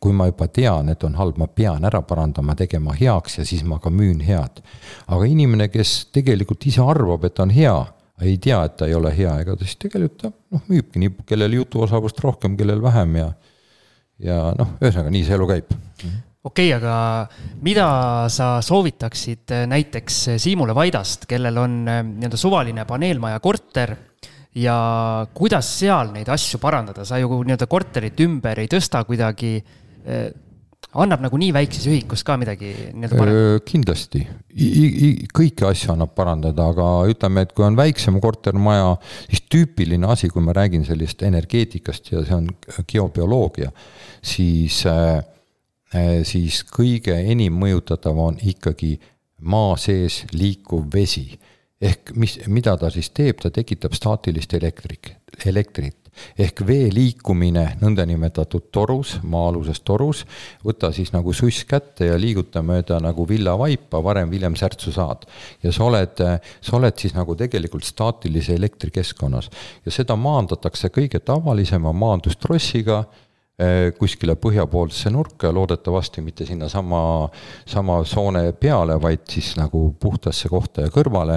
kui 0.00 0.12
ma 0.12 0.26
juba 0.26 0.44
tean, 0.52 0.88
et 0.92 1.04
on 1.04 1.14
halb, 1.16 1.38
ma 1.40 1.46
pean 1.48 1.84
ära 1.84 2.02
parandama, 2.04 2.52
tegema 2.54 2.92
heaks 2.92 3.38
ja 3.38 3.44
siis 3.46 3.62
ma 3.64 3.78
ka 3.78 3.90
müün 3.90 4.20
head. 4.20 4.60
aga 5.06 5.24
inimene, 5.24 5.68
kes 5.68 6.08
tegelikult 6.12 6.66
ise 6.66 6.82
arvab, 6.82 7.24
et 7.24 7.38
on 7.40 7.50
hea 7.50 7.76
ei 8.22 8.36
tea, 8.38 8.60
et 8.64 8.76
ta 8.78 8.86
ei 8.86 8.94
ole 8.94 9.10
hea, 9.16 9.32
ega 9.42 9.56
ta 9.58 9.66
siis 9.66 9.80
tegelikult 9.82 10.20
ta 10.20 10.30
noh, 10.30 10.62
müübki 10.70 11.02
nii, 11.02 11.14
kellel 11.26 11.58
jutuosavust 11.58 12.20
rohkem, 12.22 12.54
kellel 12.58 12.82
vähem 12.84 13.18
ja 13.18 13.32
ja 14.22 14.38
noh, 14.54 14.76
ühesõnaga 14.78 15.10
nii 15.10 15.24
see 15.26 15.34
elu 15.34 15.48
käib. 15.50 15.72
okei 16.44 16.70
okay,, 16.70 16.72
aga 16.76 16.96
mida 17.66 17.86
sa 18.30 18.56
soovitaksid 18.62 19.54
näiteks 19.70 20.20
Siimule 20.42 20.76
Vaidast, 20.76 21.26
kellel 21.30 21.58
on 21.58 21.80
eh, 21.88 22.02
nii-öelda 22.06 22.40
suvaline 22.40 22.86
paneelmaja 22.88 23.40
korter 23.42 23.96
ja 24.54 24.76
kuidas 25.34 25.72
seal 25.80 26.12
neid 26.14 26.30
asju 26.30 26.60
parandada, 26.62 27.04
sa 27.04 27.18
ju 27.18 27.42
nii-öelda 27.42 27.66
korterit 27.70 28.20
ümber 28.22 28.62
ei 28.62 28.70
tõsta 28.70 29.02
kuidagi 29.08 29.56
eh, 29.58 30.28
annab 31.02 31.24
nagu 31.24 31.38
nii 31.40 31.52
väikses 31.54 31.86
ühikus 31.90 32.22
ka 32.26 32.36
midagi 32.40 32.70
nii-öelda 32.92 33.18
parem? 33.18 33.60
kindlasti, 33.66 34.22
kõiki 35.34 35.66
asju 35.68 35.92
annab 35.94 36.14
parandada, 36.16 36.68
aga 36.70 36.88
ütleme, 37.10 37.44
et 37.44 37.54
kui 37.56 37.66
on 37.66 37.78
väiksem 37.78 38.20
kortermaja, 38.22 38.94
siis 39.26 39.44
tüüpiline 39.50 40.08
asi, 40.10 40.30
kui 40.32 40.44
ma 40.44 40.54
räägin 40.56 40.86
sellist 40.86 41.24
energeetikast 41.26 42.12
ja 42.12 42.24
see 42.26 42.36
on 42.36 42.50
geobioloogia, 42.90 43.72
siis, 44.24 44.84
äh, 44.90 45.18
äh, 45.94 46.20
siis 46.26 46.62
kõige 46.70 47.16
enim 47.22 47.58
mõjutatav 47.60 48.20
on 48.28 48.38
ikkagi 48.42 48.94
maa 49.44 49.74
sees 49.80 50.22
liikuv 50.32 50.86
vesi 50.94 51.26
ehk 51.84 52.14
mis, 52.20 52.38
mida 52.48 52.76
ta 52.80 52.90
siis 52.92 53.10
teeb, 53.14 53.42
ta 53.42 53.50
tekitab 53.54 53.94
staatilist 53.96 54.56
elektrik, 54.56 55.12
elektrit. 55.44 56.00
Ehk 56.38 56.60
vee 56.62 56.92
liikumine 56.94 57.64
nõndanimetatud 57.80 58.68
torus, 58.74 59.16
maa-aluses 59.26 59.80
torus, 59.82 60.20
võta 60.62 60.92
siis 60.94 61.10
nagu 61.10 61.32
suss 61.34 61.64
kätte 61.66 62.06
ja 62.06 62.18
liiguta 62.20 62.62
mööda 62.62 63.00
nagu 63.02 63.26
villavaipa, 63.26 63.98
varem-hiljem 63.98 64.54
särtsu 64.54 64.94
saad. 64.94 65.26
ja 65.62 65.72
sa 65.72 65.84
oled, 65.88 66.22
sa 66.60 66.76
oled 66.78 67.02
siis 67.02 67.16
nagu 67.18 67.34
tegelikult 67.34 67.84
staatilise 67.84 68.54
elektrikeskkonnas. 68.54 69.50
Ja 69.84 69.90
seda 69.90 70.14
maandatakse 70.16 70.92
kõige 70.94 71.18
tavalisema 71.18 71.92
maandustrossiga 71.92 73.02
Eh, 73.54 73.92
kuskile 73.94 74.34
põhjapoolsesse 74.34 75.12
nurka 75.14 75.46
ja 75.46 75.54
loodetavasti 75.54 76.22
mitte 76.26 76.42
sinnasama, 76.42 77.28
sama 77.70 78.00
soone 78.02 78.48
peale, 78.58 78.96
vaid 78.98 79.28
siis 79.30 79.52
nagu 79.54 79.92
puhtasse 80.02 80.50
kohta 80.50 80.82
ja 80.82 80.90
kõrvale 80.90 81.36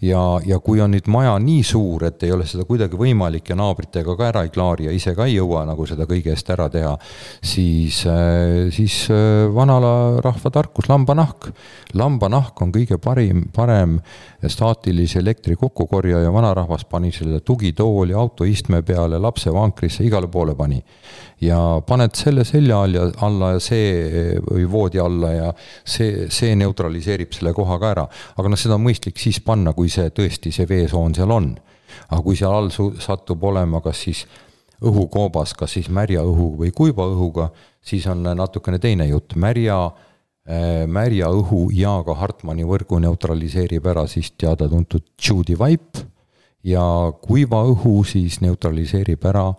ja, 0.00 0.22
ja 0.46 0.58
kui 0.64 0.80
on 0.80 0.94
nüüd 0.94 1.08
maja 1.12 1.34
nii 1.42 1.62
suur, 1.66 2.06
et 2.08 2.22
ei 2.24 2.32
ole 2.32 2.46
seda 2.48 2.64
kuidagi 2.68 2.98
võimalik 2.98 3.50
ja 3.52 3.56
naabritega 3.58 4.16
ka 4.16 4.28
ära 4.30 4.44
ei 4.46 4.52
klaari 4.54 4.88
ja 4.88 4.94
ise 4.96 5.14
ka 5.16 5.26
ei 5.28 5.36
jõua 5.36 5.66
nagu 5.68 5.86
seda 5.88 6.06
kõige 6.08 6.32
eest 6.34 6.50
ära 6.52 6.68
teha, 6.72 6.94
siis, 7.42 8.02
äh, 8.08 8.70
siis 8.74 9.02
äh, 9.12 9.46
vanarahva 9.54 10.52
tarkus, 10.52 10.88
lambanahk. 10.90 11.50
lambanahk 11.94 12.62
on 12.62 12.72
kõige 12.72 12.98
parim, 13.02 13.46
parem 13.52 13.98
staatilise 14.40 15.20
elektri 15.20 15.56
kokkukorjaja, 15.60 16.32
vanarahvas 16.32 16.86
pani 16.88 17.12
selle 17.12 17.40
tugitooli 17.44 18.16
autoistme 18.16 18.82
peale, 18.82 19.18
lapse 19.18 19.52
vankrisse, 19.52 20.04
igale 20.04 20.28
poole 20.32 20.54
pani 20.56 20.80
ja 21.40 21.58
paned 21.86 22.14
selle 22.18 22.44
selja 22.44 22.82
all 22.84 22.94
ja 22.94 23.06
alla 23.24 23.54
ja 23.54 23.60
see 23.64 24.36
või 24.44 24.66
voodi 24.70 25.00
alla 25.00 25.30
ja 25.32 25.52
see, 25.56 26.26
see 26.32 26.52
neutraliseerib 26.60 27.32
selle 27.36 27.54
koha 27.56 27.78
ka 27.80 27.92
ära. 27.94 28.06
aga 28.36 28.52
noh, 28.52 28.60
seda 28.60 28.76
on 28.76 28.84
mõistlik 28.84 29.20
siis 29.20 29.40
panna, 29.44 29.72
kui 29.76 29.88
see 29.90 30.12
tõesti, 30.14 30.52
see 30.54 30.68
veesoon 30.68 31.14
seal 31.14 31.30
on. 31.34 31.52
aga 32.08 32.22
kui 32.22 32.36
seal 32.38 32.54
all 32.54 32.70
satub 32.70 33.44
olema 33.44 33.80
kas 33.82 34.04
siis 34.06 34.26
õhukoobas, 34.80 35.54
kas 35.58 35.74
siis 35.76 35.90
märja 35.92 36.22
õhu 36.24 36.54
või 36.60 36.70
kuiva 36.72 37.04
õhuga, 37.10 37.50
siis 37.82 38.06
on 38.08 38.22
natukene 38.22 38.78
teine 38.78 39.06
jutt, 39.10 39.34
märja 39.36 39.80
äh, 39.86 40.86
märja 40.86 41.28
õhu 41.34 41.68
ja 41.74 41.98
ka 42.06 42.14
Hartmanni 42.14 42.64
võrgu 42.64 43.00
neutraliseerib 43.02 43.86
ära 43.86 44.06
siis 44.08 44.32
teada-tuntud 44.38 45.12
Judy 45.20 45.58
vaip 45.58 46.00
ja 46.64 46.82
kuiva 47.22 47.62
õhu 47.68 48.00
siis 48.08 48.40
neutraliseerib 48.44 49.24
ära 49.26 49.50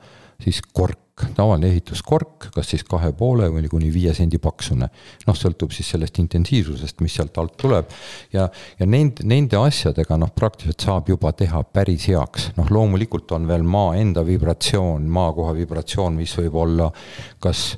siis 0.41 0.61
kork 0.73 1.10
kork, 1.21 1.35
tavaline 1.35 1.69
ehituskork, 1.69 2.49
kas 2.55 2.69
siis 2.73 2.83
kahe 2.87 3.11
poole 3.17 3.49
või 3.51 3.69
kuni 3.69 3.91
viie 3.93 4.13
sendi 4.13 4.39
paksune. 4.41 4.89
noh, 5.27 5.35
sõltub 5.35 5.71
siis 5.71 5.89
sellest 5.89 6.19
intensiivsusest, 6.19 7.01
mis 7.01 7.13
sealt 7.13 7.37
alt 7.37 7.57
tuleb. 7.57 7.89
ja, 8.33 8.49
ja 8.79 8.85
nende, 8.85 9.23
nende 9.23 9.57
asjadega 9.57 10.17
noh, 10.17 10.31
praktiliselt 10.35 10.81
saab 10.81 11.09
juba 11.09 11.31
teha 11.31 11.63
päris 11.63 12.07
heaks, 12.07 12.51
noh 12.57 12.69
loomulikult 12.69 13.31
on 13.31 13.47
veel 13.47 13.63
maa 13.63 13.95
enda 13.95 14.25
vibratsioon, 14.25 15.07
maakoha 15.09 15.53
vibratsioon, 15.53 16.15
mis 16.15 16.35
võib 16.37 16.55
olla 16.55 16.91
kas 17.39 17.77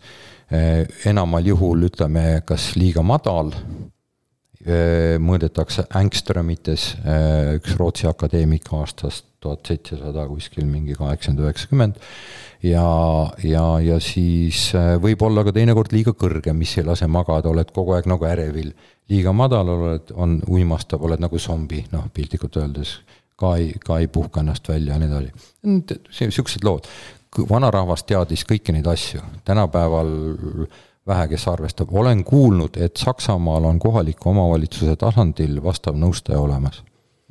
eh, 0.51 0.85
enamal 1.05 1.45
juhul 1.45 1.89
ütleme, 1.89 2.41
kas 2.45 2.73
liiga 2.75 3.03
madal 3.03 3.51
mõõdetakse 5.19 5.87
ängströmites, 5.99 6.93
eh, 7.03 7.57
üks 7.57 7.75
Rootsi 7.79 8.07
akadeemik 8.07 8.69
aastast 8.71 9.25
tuhat 9.43 9.67
seitsesada 9.67 10.23
kuskil 10.29 10.65
mingi 10.69 10.95
kaheksakümmend, 10.95 11.43
üheksakümmend 11.43 11.97
ja, 12.63 12.85
ja, 13.43 13.63
ja 13.83 13.97
siis 14.03 14.69
äh, 14.77 14.93
võib 15.03 15.23
olla 15.27 15.43
ka 15.43 15.53
teinekord 15.55 15.93
liiga 15.95 16.13
kõrge, 16.17 16.53
mis 16.55 16.77
ei 16.79 16.87
lase 16.87 17.09
magada, 17.11 17.51
oled 17.51 17.73
kogu 17.75 17.97
aeg 17.97 18.07
nagu 18.09 18.27
ärevil. 18.27 18.71
liiga 19.11 19.33
madal 19.35 19.67
oled, 19.73 20.13
on 20.15 20.37
uimastav, 20.47 21.03
oled 21.03 21.19
nagu 21.19 21.39
zombi, 21.39 21.83
noh 21.91 22.07
piltlikult 22.13 22.55
öeldes, 22.61 22.95
ka 23.39 23.57
ei, 23.59 23.73
ka 23.83 23.99
ei 23.99 24.07
puhka 24.07 24.39
ennast 24.41 24.69
välja 24.69 24.95
ja 24.95 25.01
nii 25.01 25.11
edasi. 25.11 26.31
Siuksed 26.31 26.63
lood, 26.63 26.87
vanarahvas 27.49 28.05
teadis 28.07 28.45
kõiki 28.47 28.75
neid 28.75 28.87
asju, 28.87 29.21
tänapäeval 29.45 30.13
vähe, 31.07 31.27
kes 31.27 31.47
arvestab, 31.47 31.91
olen 31.91 32.23
kuulnud, 32.23 32.77
et 32.79 32.97
Saksamaal 32.97 33.63
on 33.67 33.79
kohaliku 33.79 34.29
omavalitsuse 34.29 34.95
tasandil 34.95 35.59
vastav 35.63 35.97
nõustaja 35.99 36.39
olemas 36.39 36.83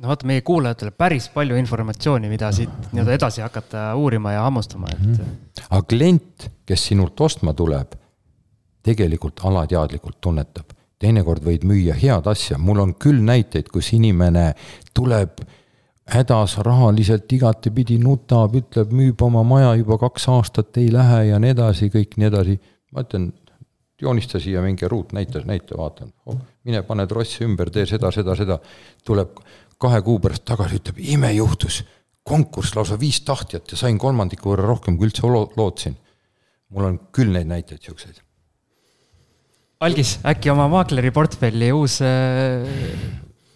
no 0.03 0.11
vaata, 0.11 0.27
meie 0.27 0.41
kuulajatele 0.41 0.91
päris 0.91 1.29
palju 1.33 1.55
informatsiooni, 1.57 2.29
mida 2.29 2.51
siit 2.51 2.91
nii-öelda 2.91 3.17
edasi 3.17 3.43
hakata 3.45 3.93
uurima 3.95 4.33
ja 4.35 4.43
hammustama, 4.47 4.91
et. 4.91 5.03
Mhm. 5.07 5.35
aga 5.69 5.81
klient, 5.89 6.49
kes 6.65 6.87
sinult 6.91 7.21
ostma 7.21 7.53
tuleb, 7.53 7.95
tegelikult 8.83 9.39
alateadlikult 9.47 10.19
tunnetab, 10.21 10.75
teinekord 10.99 11.43
võid 11.43 11.63
müüa 11.67 11.95
head 11.99 12.27
asja, 12.27 12.57
mul 12.57 12.81
on 12.83 12.95
küll 12.99 13.23
näiteid, 13.23 13.69
kus 13.71 13.93
inimene 13.95 14.53
tuleb 14.93 15.43
hädas 16.13 16.57
rahaliselt 16.67 17.31
igatepidi 17.31 17.97
nutab, 18.01 18.55
ütleb, 18.59 18.91
müüb 18.91 19.21
oma 19.23 19.43
maja 19.47 19.71
juba 19.79 19.97
kaks 20.01 20.27
aastat, 20.33 20.75
ei 20.77 20.91
lähe 20.91 21.29
ja 21.29 21.39
nii 21.39 21.53
edasi, 21.55 21.89
kõik 21.93 22.17
nii 22.19 22.27
edasi. 22.27 22.59
ma 22.93 23.01
ütlen, 23.01 23.31
joonista 24.03 24.41
siia 24.43 24.61
mingi 24.63 24.87
ruut, 24.91 25.13
näita, 25.15 25.41
näita, 25.47 25.77
vaatan 25.79 26.11
oh,. 26.29 26.39
mine 26.67 26.83
pane 26.87 27.07
trosse 27.09 27.43
ümber, 27.47 27.71
tee 27.73 27.85
seda, 27.89 28.11
seda, 28.11 28.35
seda. 28.39 28.59
tuleb 29.05 29.39
kahe 29.81 30.01
kuu 30.05 30.19
pärast 30.23 30.45
tagasi, 30.47 30.79
ütleb, 30.79 30.99
ime 31.15 31.31
juhtus, 31.35 31.81
konkurss 32.23 32.75
lausa 32.77 32.99
viis 32.99 33.21
tahtjat 33.27 33.73
ja 33.73 33.79
sain 33.79 33.97
kolmandiku 33.99 34.53
võrra 34.53 34.67
rohkem, 34.69 34.97
kui 34.97 35.09
üldse 35.09 35.27
lootsin. 35.27 35.97
mul 36.73 36.87
on 36.87 36.99
küll 37.13 37.33
neid 37.35 37.49
näiteid 37.49 37.83
siukseid. 37.83 38.21
Algis, 39.83 40.15
äkki 40.25 40.49
oma 40.49 40.69
maakleri 40.71 41.11
portfelli 41.11 41.71
uus 41.75 41.99
äh, 42.01 42.63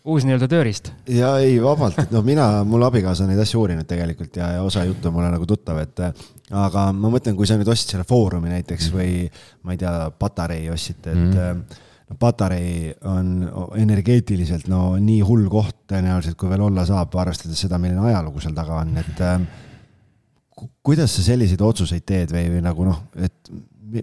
uus 0.08 0.28
nii-öelda 0.28 0.50
tööriist? 0.52 0.92
ja 1.12 1.34
ei, 1.44 1.58
vabalt, 1.64 2.00
et 2.04 2.14
noh, 2.16 2.26
mina, 2.26 2.48
mul 2.68 2.88
abikaasa 2.88 3.26
on 3.26 3.34
neid 3.34 3.42
asju 3.44 3.64
uurinud 3.64 3.88
tegelikult 3.90 4.40
ja, 4.40 4.54
ja 4.58 4.64
osa 4.66 4.86
juttu 4.88 5.12
mulle 5.14 5.32
nagu 5.34 5.48
tuttav, 5.50 5.82
et 5.84 6.04
aga 6.52 6.88
ma 6.96 7.12
mõtlen, 7.14 7.36
kui 7.38 7.50
sa 7.50 7.60
nüüd 7.60 7.70
ostsid 7.74 7.96
selle 7.96 8.08
Foorumi 8.08 8.54
näiteks 8.54 8.92
või 8.96 9.26
ma 9.68 9.76
ei 9.76 9.82
tea, 9.84 9.98
Patarei 10.18 10.70
ostsite, 10.74 11.12
et 11.12 11.36
mm 11.36 11.84
no 12.08 12.16
Patarei 12.20 12.94
on 13.12 13.32
energeetiliselt 13.76 14.70
no 14.72 14.94
nii 15.02 15.22
hull 15.28 15.48
koht 15.52 15.76
tõenäoliselt, 15.92 16.38
kui 16.40 16.48
veel 16.48 16.64
olla 16.70 16.86
saab, 16.88 17.16
arvestades 17.20 17.60
seda, 17.66 17.80
milline 17.84 18.00
ajalugu 18.14 18.44
seal 18.44 18.56
taga 18.56 18.78
on, 18.80 18.94
et 19.02 19.20
kuidas 20.86 21.18
sa 21.18 21.26
selliseid 21.26 21.62
otsuseid 21.62 22.06
teed 22.08 22.32
või, 22.34 22.48
või 22.56 22.64
nagu 22.66 22.88
noh, 22.88 23.02
et 23.20 23.52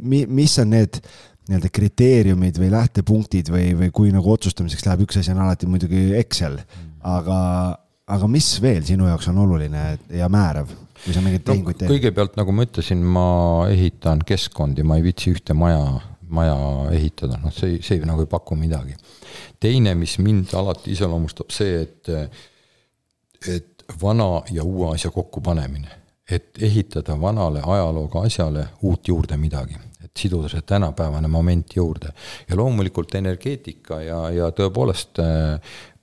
mi, 0.00 0.24
mis 0.28 0.58
on 0.62 0.70
need 0.74 1.00
nii-öelda 1.48 1.70
kriteeriumid 1.74 2.58
või 2.60 2.70
lähtepunktid 2.72 3.50
või, 3.52 3.72
või 3.78 3.90
kui 3.94 4.12
nagu 4.14 4.32
otsustamiseks 4.32 4.86
läheb, 4.86 5.04
üks 5.04 5.20
asi 5.20 5.34
on 5.34 5.42
alati 5.44 5.68
muidugi 5.68 6.06
Excel, 6.18 6.56
aga, 7.04 7.38
aga 8.16 8.30
mis 8.32 8.48
veel 8.64 8.84
sinu 8.86 9.10
jaoks 9.10 9.28
on 9.32 9.42
oluline 9.44 9.84
ja 10.16 10.30
määrav, 10.32 10.72
kui 11.04 11.12
sa 11.12 11.20
mingeid 11.24 11.44
tehinguid 11.44 11.82
teed 11.82 11.90
no,? 11.90 11.94
kõigepealt, 11.98 12.40
nagu 12.40 12.56
ma 12.56 12.64
ütlesin, 12.64 13.04
ma 13.04 13.28
ehitan 13.72 14.24
keskkondi, 14.26 14.86
ma 14.86 14.98
ei 15.00 15.06
viitsi 15.10 15.34
ühte 15.36 15.56
maja 15.58 15.84
maja 16.34 16.56
ehitada, 16.94 17.38
noh, 17.42 17.52
see, 17.54 17.78
see 17.84 18.00
nagu 18.06 18.24
ei 18.24 18.30
paku 18.30 18.56
midagi. 18.58 18.96
teine, 19.60 19.94
mis 19.94 20.16
mind 20.18 20.52
alati 20.56 20.92
iseloomustab, 20.92 21.52
see, 21.54 21.82
et, 21.84 22.10
et 23.48 23.84
vana 24.00 24.42
ja 24.52 24.64
uue 24.64 24.94
asja 24.94 25.10
kokkupanemine. 25.14 26.00
et 26.30 26.56
ehitada 26.62 27.18
vanale 27.20 27.60
ajalooga 27.60 28.22
asjale 28.24 28.68
uut 28.82 29.08
juurde 29.08 29.36
midagi, 29.36 29.76
siduda 30.18 30.48
see 30.48 30.62
tänapäevane 30.62 31.28
moment 31.28 31.76
juurde. 31.76 32.12
ja 32.48 32.56
loomulikult 32.56 33.14
energeetika 33.14 34.00
ja, 34.02 34.20
ja 34.30 34.50
tõepoolest 34.50 35.20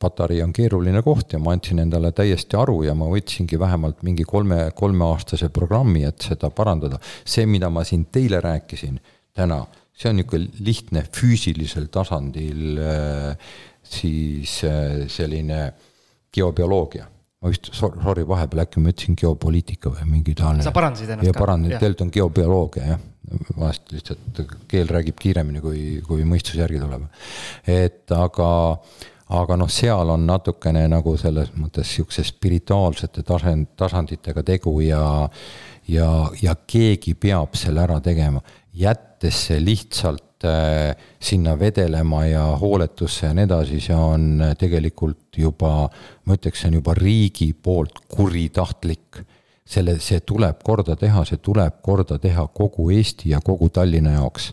Patarei 0.01 0.41
on 0.41 0.53
keeruline 0.53 1.03
koht 1.05 1.33
ja 1.33 1.39
ma 1.39 1.53
andsin 1.53 1.79
endale 1.79 2.09
täiesti 2.11 2.57
aru 2.57 2.81
ja 2.83 2.95
ma 2.97 3.05
võtsingi 3.05 3.59
vähemalt 3.59 4.01
mingi 4.03 4.23
kolme, 4.25 4.71
kolmeaastase 4.75 5.51
programmi, 5.53 6.01
et 6.03 6.25
seda 6.25 6.49
parandada. 6.49 6.97
see, 7.25 7.45
mida 7.45 7.69
ma 7.69 7.83
siin 7.85 8.07
teile 8.11 8.41
rääkisin 8.41 8.97
täna 9.33 9.61
see 10.01 10.09
on 10.09 10.17
niisugune 10.19 10.65
lihtne 10.65 11.03
füüsilisel 11.13 11.87
tasandil 11.93 12.79
äh, 12.81 13.55
siis 13.83 14.61
äh, 14.67 15.07
selline 15.11 15.71
geobioloogia. 16.33 17.07
ma 17.41 17.49
vist, 17.49 17.71
sorry, 17.73 18.25
vahepeal 18.27 18.63
äkki 18.65 18.81
ma 18.81 18.91
ütlesin 18.93 19.17
geopoliitika 19.17 19.89
või 19.93 20.09
mingi 20.17 20.35
taoline. 20.37 20.65
sa 20.65 20.73
parandasid 20.75 21.09
ennast 21.09 21.33
ka? 21.33 21.39
parandasin, 21.39 21.77
tegelikult 21.77 22.05
on 22.05 22.13
geobioloogia 22.17 22.91
jah, 22.93 23.01
vahest 23.57 23.91
lihtsalt 23.93 24.43
keel 24.71 24.91
räägib 24.91 25.19
kiiremini, 25.21 25.63
kui, 25.63 25.81
kui 26.07 26.25
mõistus 26.27 26.59
järgi 26.59 26.81
tuleb. 26.81 27.07
et 27.67 28.11
aga, 28.15 28.51
aga 29.41 29.57
noh, 29.59 29.71
seal 29.71 30.13
on 30.13 30.25
natukene 30.27 30.87
nagu 30.91 31.15
selles 31.17 31.53
mõttes 31.55 31.87
niisuguse 31.87 32.25
spirituaalsete 32.27 33.23
tasand, 33.27 33.73
tasanditega 33.79 34.43
tegu 34.43 34.79
ja 34.85 35.03
ja, 35.89 36.07
ja 36.41 36.55
keegi 36.67 37.15
peab 37.19 37.55
selle 37.57 37.81
ära 37.83 37.99
tegema 38.03 38.41
jättes 38.73 39.47
see 39.47 39.59
lihtsalt 39.63 40.45
äh, 40.47 40.95
sinna 41.19 41.57
vedelema 41.59 42.25
ja 42.25 42.43
hooletusse 42.61 43.27
ja 43.27 43.35
nii 43.35 43.47
edasi, 43.49 43.81
see 43.83 43.97
on 43.97 44.27
äh, 44.41 44.55
tegelikult 44.59 45.37
juba, 45.37 45.89
ma 46.25 46.37
ütleks, 46.37 46.63
see 46.63 46.71
on 46.71 46.79
juba 46.79 46.95
riigi 46.97 47.51
poolt 47.53 48.03
kuritahtlik. 48.11 49.21
Selle, 49.71 49.97
see 50.03 50.19
tuleb 50.27 50.61
korda 50.65 50.95
teha, 50.99 51.23
see 51.27 51.39
tuleb 51.43 51.79
korda 51.85 52.17
teha 52.21 52.47
kogu 52.53 52.89
Eesti 52.91 53.31
ja 53.31 53.41
kogu 53.43 53.69
Tallinna 53.69 54.17
jaoks. 54.17 54.51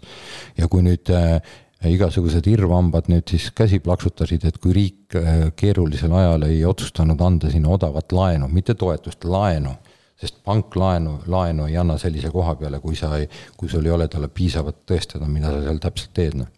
ja 0.59 0.69
kui 0.69 0.85
nüüd 0.87 1.11
äh, 1.15 1.41
igasugused 1.87 2.47
irvhambad 2.51 3.11
nüüd 3.11 3.29
siis 3.31 3.51
käsi 3.55 3.79
plaksutasid, 3.83 4.47
et 4.49 4.59
kui 4.63 4.75
riik 4.75 5.19
äh, 5.19 5.45
keerulisel 5.57 6.15
ajal 6.15 6.49
ei 6.49 6.65
otsustanud 6.67 7.21
anda 7.21 7.51
sinna 7.51 7.71
odavat 7.75 8.13
laenu, 8.13 8.49
mitte 8.53 8.75
toetust, 8.79 9.25
laenu, 9.25 9.75
sest 10.19 10.41
pank 10.45 10.75
laenu, 10.77 11.19
laenu 11.31 11.69
ei 11.71 11.79
anna 11.79 11.99
sellise 11.99 12.33
koha 12.35 12.57
peale, 12.59 12.81
kui 12.83 12.99
sa 12.99 13.15
ei, 13.19 13.29
kui 13.57 13.71
sul 13.71 13.87
ei 13.87 13.95
ole 13.95 14.09
talle 14.11 14.29
piisavat 14.29 14.83
tõestada, 14.89 15.31
mida 15.31 15.53
sa 15.55 15.63
seal 15.67 15.79
täpselt 15.83 16.15
teed, 16.19 16.39
noh. 16.43 16.51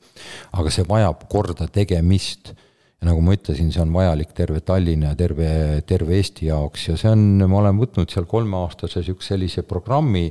aga 0.57 0.73
see 0.73 0.89
vajab 0.89 1.29
korda 1.33 1.69
tegemist 1.73 2.55
ja 3.01 3.09
nagu 3.09 3.23
ma 3.25 3.33
ütlesin, 3.33 3.71
see 3.73 3.81
on 3.81 3.95
vajalik 3.95 4.35
terve 4.37 4.61
Tallinna 4.61 5.15
ja 5.15 5.17
terve, 5.17 5.51
terve 5.89 6.19
Eesti 6.19 6.51
jaoks. 6.51 6.91
Ja 6.91 6.99
see 7.01 7.13
on, 7.15 7.23
ma 7.49 7.63
olen 7.63 7.81
võtnud 7.81 8.13
seal 8.13 8.29
kolmeaastase 8.29 9.01
niisuguse 9.01 9.35
sellise 9.35 9.65
programmi 9.69 10.29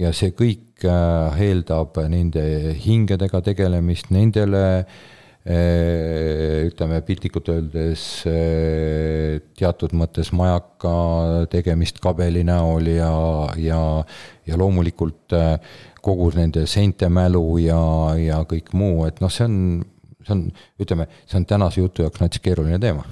ja 0.00 0.12
see 0.16 0.32
kõik 0.36 0.86
äh, 0.88 1.38
eeldab 1.48 1.98
nende 2.08 2.72
hingedega 2.80 3.42
tegelemist, 3.44 4.08
nendele 4.14 4.62
äh, 4.78 6.64
ütleme 6.70 7.02
piltlikult 7.04 7.50
öeldes 7.52 8.06
äh, 8.30 9.42
teatud 9.58 9.92
mõttes 9.98 10.32
majaka 10.32 10.94
tegemist 11.52 12.00
kabeli 12.04 12.46
näol 12.46 12.88
ja, 12.94 13.12
ja, 13.60 13.82
ja 14.48 14.60
loomulikult 14.60 15.36
kogu 16.00 16.32
nende 16.38 16.64
seinte 16.70 17.10
mälu 17.12 17.58
ja, 17.60 17.82
ja 18.16 18.40
kõik 18.48 18.72
muu, 18.72 19.04
et 19.10 19.20
noh, 19.20 19.32
see 19.32 19.44
on, 19.44 19.58
see 20.28 20.36
on, 20.36 20.44
ütleme, 20.80 21.08
see 21.26 21.40
on 21.40 21.48
tänase 21.48 21.80
jutu 21.80 22.04
jaoks 22.04 22.20
nats 22.20 22.44
keeruline 22.44 22.78
teema 22.82 23.06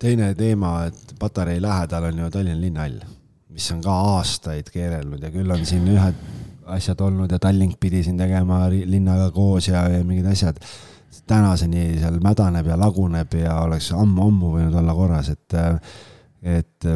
teine 0.00 0.34
teema, 0.34 0.84
et 0.88 1.14
Patarei 1.18 1.60
lähedal 1.62 2.08
on 2.08 2.22
ju 2.22 2.30
Tallinna 2.32 2.60
linnahall, 2.60 3.00
mis 3.52 3.66
on 3.74 3.82
ka 3.84 3.96
aastaid 4.14 4.70
keerelnud 4.72 5.22
ja 5.22 5.32
küll 5.34 5.50
on 5.52 5.66
siin 5.68 5.88
ühed 5.92 6.22
asjad 6.70 7.02
olnud 7.04 7.32
ja 7.32 7.38
Tallink 7.42 7.76
pidi 7.80 8.02
siin 8.06 8.18
tegema 8.18 8.62
linnaga 8.70 9.30
koos 9.34 9.68
ja, 9.68 9.84
ja 9.88 10.04
mingid 10.04 10.30
asjad. 10.30 10.60
tänaseni 11.26 11.98
seal 11.98 12.16
mädaneb 12.22 12.66
ja 12.66 12.76
laguneb 12.78 13.34
ja 13.34 13.60
oleks 13.62 13.92
ammu-ammu 13.92 14.52
võinud 14.54 14.74
olla 14.78 14.94
korras, 14.94 15.28
et, 15.28 15.54
et 16.42 16.86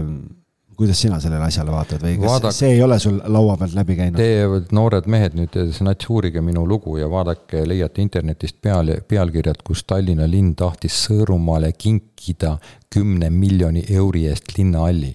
kuidas 0.77 1.01
sina 1.01 1.19
sellele 1.23 1.47
asjale 1.47 1.73
vaatad 1.73 2.03
või 2.03 2.17
kas 2.19 2.31
Vaadak... 2.31 2.57
see 2.57 2.73
ei 2.77 2.83
ole 2.83 2.99
sul 3.03 3.21
laua 3.31 3.57
pealt 3.61 3.77
läbi 3.77 3.97
käinud? 3.99 4.19
Teie 4.19 4.47
noored 4.75 5.09
mehed 5.11 5.37
nüüd, 5.39 5.57
nats 5.87 6.11
uurige 6.11 6.43
minu 6.45 6.65
lugu 6.69 6.97
ja 6.99 7.09
vaadake, 7.11 7.65
leiate 7.69 8.03
internetist 8.05 8.61
peal, 8.65 8.93
pealkirjad, 9.09 9.63
kus 9.67 9.85
Tallinna 9.89 10.27
linn 10.31 10.55
tahtis 10.59 11.05
Sõõrumaale 11.07 11.73
kinkida 11.79 12.57
kümne 12.93 13.31
miljoni 13.31 13.85
euri 13.91 14.27
eest 14.31 14.57
linnahalli. 14.59 15.15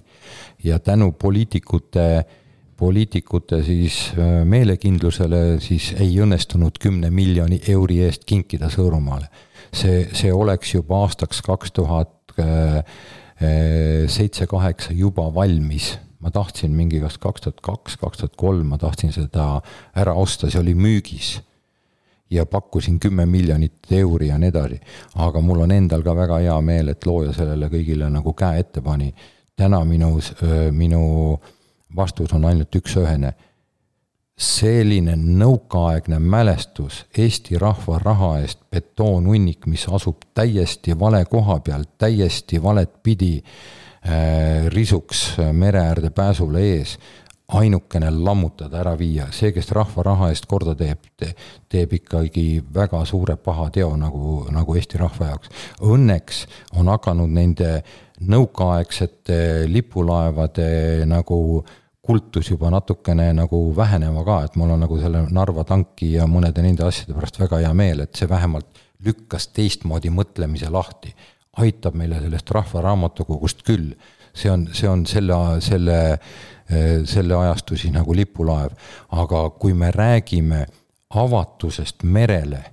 ja 0.64 0.78
tänu 0.78 1.12
poliitikute, 1.12 2.24
poliitikute 2.76 3.62
siis 3.64 4.12
äh, 4.18 4.44
meelekindlusele 4.44 5.60
siis 5.60 5.94
ei 5.98 6.18
õnnestunud 6.20 6.78
kümne 6.80 7.10
miljoni 7.10 7.60
euri 7.68 8.00
eest 8.04 8.24
kinkida 8.24 8.68
Sõõrumaale. 8.68 9.26
see, 9.72 10.08
see 10.12 10.32
oleks 10.32 10.74
juba 10.74 11.04
aastaks 11.04 11.42
kaks 11.42 11.72
tuhat 11.72 12.38
äh, 12.38 12.84
seitse-kaheksa 13.40 14.92
juba 14.92 15.34
valmis. 15.34 15.98
ma 16.20 16.28
tahtsin 16.30 16.74
mingi 16.76 16.98
kas 17.00 17.16
kaks 17.18 17.40
tuhat 17.40 17.60
kaks, 17.64 17.96
kaks 17.96 18.18
tuhat 18.18 18.34
kolm, 18.36 18.66
ma 18.66 18.78
tahtsin 18.78 19.12
seda 19.12 19.62
ära 19.96 20.12
osta, 20.12 20.50
see 20.50 20.60
oli 20.60 20.74
müügis. 20.74 21.40
ja 22.30 22.46
pakkusin 22.46 23.00
kümme 23.00 23.26
miljonit 23.26 23.92
euri 23.92 24.28
ja 24.28 24.38
nii 24.38 24.48
edasi. 24.48 24.80
aga 25.14 25.40
mul 25.40 25.60
on 25.60 25.72
endal 25.72 26.02
ka 26.02 26.16
väga 26.16 26.38
hea 26.38 26.60
meel, 26.60 26.88
et 26.88 27.06
looja 27.06 27.32
sellele 27.32 27.68
kõigile 27.72 28.10
nagu 28.10 28.32
käe 28.32 28.60
ette 28.60 28.80
pani. 28.80 29.14
täna 29.56 29.84
minu, 29.84 30.18
minu 30.72 31.40
vastus 31.96 32.32
on 32.32 32.44
ainult 32.44 32.76
üks-ühene 32.76 33.32
selline 34.40 35.16
nõukaaegne 35.20 36.18
mälestus 36.18 37.04
Eesti 37.18 37.58
rahva 37.60 37.98
raha 38.00 38.30
eest 38.40 38.62
betoonhunnik, 38.72 39.66
mis 39.68 39.84
asub 39.92 40.24
täiesti 40.34 40.96
vale 40.98 41.24
koha 41.28 41.58
peal, 41.64 41.84
täiesti 41.98 42.62
valet 42.62 43.02
pidi 43.02 43.34
äh, 43.40 44.68
risuks 44.72 45.34
mere 45.52 45.82
äärde 45.90 46.10
pääsule 46.10 46.62
ees, 46.72 46.96
ainukene 47.50 48.10
lammutada, 48.14 48.78
ära 48.80 48.94
viia, 48.96 49.26
see, 49.34 49.50
kes 49.52 49.72
rahva 49.76 50.04
raha 50.06 50.30
eest 50.32 50.46
korda 50.48 50.72
teeb 50.78 51.10
te,, 51.18 51.34
teeb 51.68 51.92
ikkagi 51.98 52.62
väga 52.74 53.02
suure 53.04 53.36
paha 53.36 53.68
teo 53.74 53.90
nagu, 54.00 54.46
nagu 54.54 54.78
Eesti 54.78 55.02
rahva 55.02 55.34
jaoks. 55.34 55.52
Õnneks 55.84 56.46
on 56.80 56.88
hakanud 56.88 57.34
nende 57.34 57.74
nõukaaegsete 58.30 59.66
lipulaevade 59.68 60.70
nagu 61.10 61.40
äh, 61.60 61.76
kultus 62.10 62.50
juba 62.50 62.72
natukene 62.74 63.28
nagu 63.38 63.58
vähenema 63.76 64.24
ka, 64.26 64.40
et 64.44 64.56
mul 64.58 64.72
on 64.74 64.80
nagu 64.82 64.96
selle 64.98 65.22
Narva 65.30 65.62
tanki 65.68 66.08
ja 66.16 66.24
mõnede 66.26 66.64
nende 66.64 66.82
asjade 66.82 67.14
pärast 67.14 67.38
väga 67.38 67.60
hea 67.62 67.70
meel, 67.76 68.02
et 68.02 68.18
see 68.18 68.26
vähemalt 68.30 68.80
lükkas 69.06 69.46
teistmoodi 69.54 70.10
mõtlemise 70.10 70.70
lahti. 70.74 71.14
aitab 71.60 71.94
meile 71.98 72.20
sellest 72.22 72.50
rahvaraamatukogust 72.50 73.62
küll. 73.62 73.94
see 74.34 74.50
on, 74.50 74.68
see 74.72 74.88
on 74.88 75.06
selle, 75.06 75.36
selle, 75.60 76.18
selle 77.04 77.34
ajastu 77.34 77.76
siis 77.76 77.92
nagu 77.94 78.14
lipulaev, 78.14 78.74
aga 79.10 79.50
kui 79.50 79.74
me 79.74 79.90
räägime 79.90 80.66
avatusest 81.10 82.02
merele, 82.02 82.64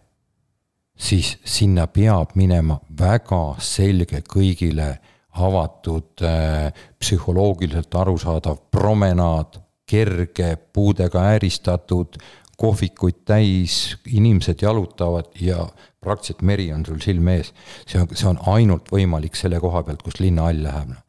siis 0.97 1.37
sinna 1.45 1.87
peab 1.87 2.33
minema 2.35 2.79
väga 2.99 3.55
selge 3.59 4.21
kõigile 4.21 4.97
avatud, 5.39 6.21
äh, 6.21 6.73
psühholoogiliselt 6.99 7.95
arusaadav 7.95 8.57
promenaad, 8.71 9.59
kerge, 9.87 10.57
puudega 10.73 11.21
ääristatud, 11.31 12.17
kohvikuid 12.57 13.21
täis, 13.25 13.97
inimesed 14.05 14.61
jalutavad 14.61 15.29
ja 15.41 15.67
praktiliselt 16.01 16.41
meri 16.41 16.71
on 16.73 16.85
sul 16.85 16.99
silme 17.03 17.37
ees. 17.37 17.53
see 17.87 18.01
on, 18.01 18.07
see 18.13 18.29
on 18.29 18.39
ainult 18.53 18.89
võimalik 18.91 19.37
selle 19.37 19.59
koha 19.61 19.83
pealt, 19.83 20.01
kus 20.03 20.19
linnahall 20.19 20.63
läheb. 20.63 20.93
Noh. 20.95 21.03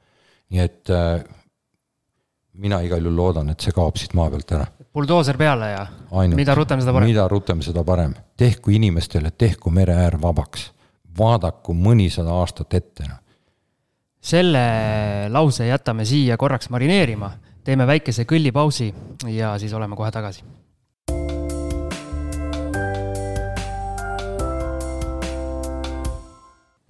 nii 0.53 0.65
et 0.65 0.93
äh, 0.93 1.23
mina 2.59 2.81
igal 2.85 3.01
juhul 3.03 3.17
loodan, 3.17 3.51
et 3.51 3.65
see 3.65 3.75
kaob 3.75 3.97
siit 3.97 4.15
maa 4.19 4.31
pealt 4.31 4.53
ära. 4.59 4.67
buldooser 4.95 5.39
peale 5.41 5.71
ja 5.73 5.87
ainult, 6.11 6.37
mida 6.37 6.55
rutem, 6.59 6.83
seda 6.85 6.93
parem. 6.93 7.09
mida 7.09 7.29
rutem, 7.29 7.63
seda 7.65 7.85
parem. 7.85 8.15
tehku 8.37 8.77
inimestele, 8.77 9.31
tehku 9.31 9.71
mere 9.71 9.97
äär 10.05 10.21
vabaks. 10.23 10.71
vaadaku 11.19 11.75
mõnisada 11.75 12.37
aastat 12.43 12.75
ette, 12.75 13.09
noh 13.09 13.25
selle 14.29 14.63
lause 15.33 15.67
jätame 15.69 16.05
siia 16.05 16.37
korraks 16.37 16.69
marineerima, 16.73 17.31
teeme 17.65 17.87
väikese 17.89 18.27
kõllipausi 18.29 18.91
ja 19.33 19.55
siis 19.61 19.73
oleme 19.73 19.97
kohe 19.97 20.13
tagasi. 20.13 20.45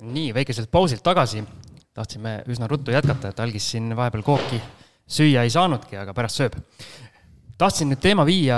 nii, 0.09 0.31
väikeselt 0.35 0.71
pausilt 0.73 1.03
tagasi, 1.05 1.43
tahtsime 1.95 2.39
üsna 2.49 2.67
ruttu 2.67 2.91
jätkata, 2.91 3.29
et 3.29 3.41
algis 3.45 3.67
siin 3.71 3.93
vahepeal 3.95 4.23
kooki 4.25 4.57
süüa 5.05 5.45
ei 5.45 5.53
saanudki, 5.53 5.99
aga 6.01 6.15
pärast 6.17 6.41
sööb. 6.41 6.57
tahtsin 7.61 7.93
nüüd 7.93 8.01
teema 8.01 8.25
viia 8.27 8.57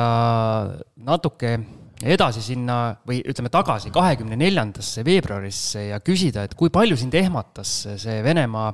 natuke 0.97 1.57
edasi 2.01 2.43
sinna 2.45 2.97
või 3.07 3.21
ütleme 3.29 3.51
tagasi 3.53 3.93
kahekümne 3.93 4.39
neljandasse 4.41 5.05
veebruarisse 5.05 5.87
ja 5.91 6.01
küsida, 6.05 6.47
et 6.47 6.55
kui 6.57 6.73
palju 6.73 6.97
sind 6.97 7.15
ehmatas 7.19 7.75
see 8.01 8.21
Venemaa 8.25 8.71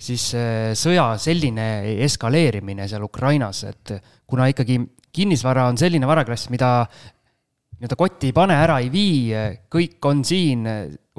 siis 0.00 0.30
eh, 0.38 0.70
sõja 0.78 1.12
selline 1.20 1.66
eskaleerimine 2.06 2.88
seal 2.88 3.04
Ukrainas, 3.06 3.64
et 3.68 3.94
kuna 4.30 4.48
ikkagi 4.50 4.78
kinnisvara 5.12 5.66
on 5.70 5.80
selline 5.80 6.06
varaklass, 6.08 6.48
mida 6.54 6.86
nii-öelda 7.80 7.96
kotti 7.98 8.30
ei 8.30 8.36
pane, 8.36 8.56
ära 8.60 8.78
ei 8.82 8.90
vii, 8.92 9.20
kõik 9.72 10.08
on 10.10 10.24
siin, 10.26 10.66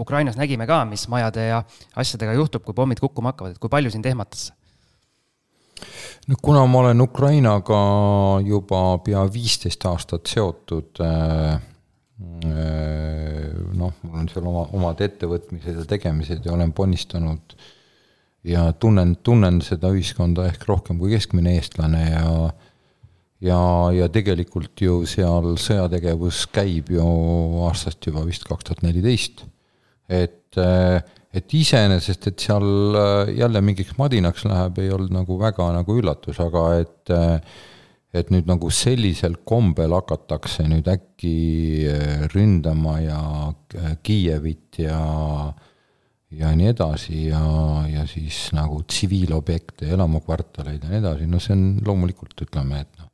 Ukrainas 0.02 0.38
nägime 0.38 0.68
ka, 0.70 0.84
mis 0.90 1.08
majade 1.12 1.48
ja 1.50 1.62
asjadega 2.00 2.36
juhtub, 2.38 2.64
kui 2.66 2.78
pommid 2.78 3.02
kukkuma 3.02 3.34
hakkavad, 3.34 3.56
et 3.56 3.62
kui 3.62 3.70
palju 3.70 3.92
sind 3.94 4.06
ehmatas? 4.08 4.52
No 6.28 6.36
kuna 6.42 6.66
ma 6.70 6.80
olen 6.86 7.02
Ukrainaga 7.02 7.82
juba 8.46 8.82
pea 9.06 9.26
viisteist 9.34 9.86
aastat 9.90 10.32
seotud 10.32 11.02
äh, 11.02 11.54
äh, 12.46 13.52
noh, 13.78 13.94
mul 14.04 14.24
on 14.24 14.32
seal 14.32 14.48
oma, 14.48 14.66
omad 14.78 15.02
ettevõtmised 15.06 15.82
ja 15.82 15.86
tegemised 15.90 16.46
ja 16.46 16.56
olen 16.56 16.74
ponnistanud 16.78 17.56
ja 18.48 18.72
tunnen, 18.74 19.16
tunnen 19.24 19.62
seda 19.66 19.92
ühiskonda 19.94 20.48
ehk 20.50 20.66
rohkem 20.70 21.00
kui 21.02 21.14
keskmine 21.14 21.56
eestlane 21.58 22.04
ja 22.10 22.28
ja, 23.42 23.62
ja 23.96 24.10
tegelikult 24.14 24.82
ju 24.82 25.02
seal 25.10 25.56
sõjategevus 25.62 26.46
käib 26.54 26.92
ju 26.94 27.06
aastast 27.66 28.06
juba 28.06 28.24
vist 28.28 28.46
kaks 28.48 28.68
tuhat 28.68 28.86
neliteist. 28.86 29.46
et 30.10 30.58
äh, 30.60 31.02
et 31.32 31.54
iseenesest, 31.56 32.28
et 32.28 32.44
seal 32.44 32.98
äh, 33.00 33.34
jälle 33.40 33.62
mingiks 33.64 33.96
madinaks 34.00 34.46
läheb, 34.50 34.80
ei 34.84 34.92
olnud 34.92 35.14
nagu 35.16 35.38
väga 35.40 35.70
nagu 35.78 35.98
üllatus, 36.02 36.40
aga 36.44 36.66
et 36.82 37.14
äh, 37.16 37.60
et 38.12 38.28
nüüd 38.34 38.50
nagu 38.50 38.68
sellisel 38.76 39.38
kombel 39.48 39.94
hakatakse 39.96 40.66
nüüd 40.68 40.90
äkki 40.92 41.36
äh, 41.88 42.26
ründama 42.34 42.98
ja 43.00 43.22
Kiievit 44.04 44.82
ja 44.84 45.00
ja 46.32 46.52
nii 46.56 46.72
edasi 46.72 47.26
ja, 47.30 47.44
ja 47.92 48.06
siis 48.08 48.50
nagu 48.56 48.82
tsiviilobjekte, 48.88 49.90
elamukvartaleid 49.96 50.84
ja 50.84 50.92
nii 50.92 51.00
edasi, 51.02 51.28
no 51.28 51.40
see 51.44 51.56
on 51.56 51.66
loomulikult, 51.88 52.36
ütleme, 52.46 52.84
et 52.86 53.00
noh, 53.00 53.10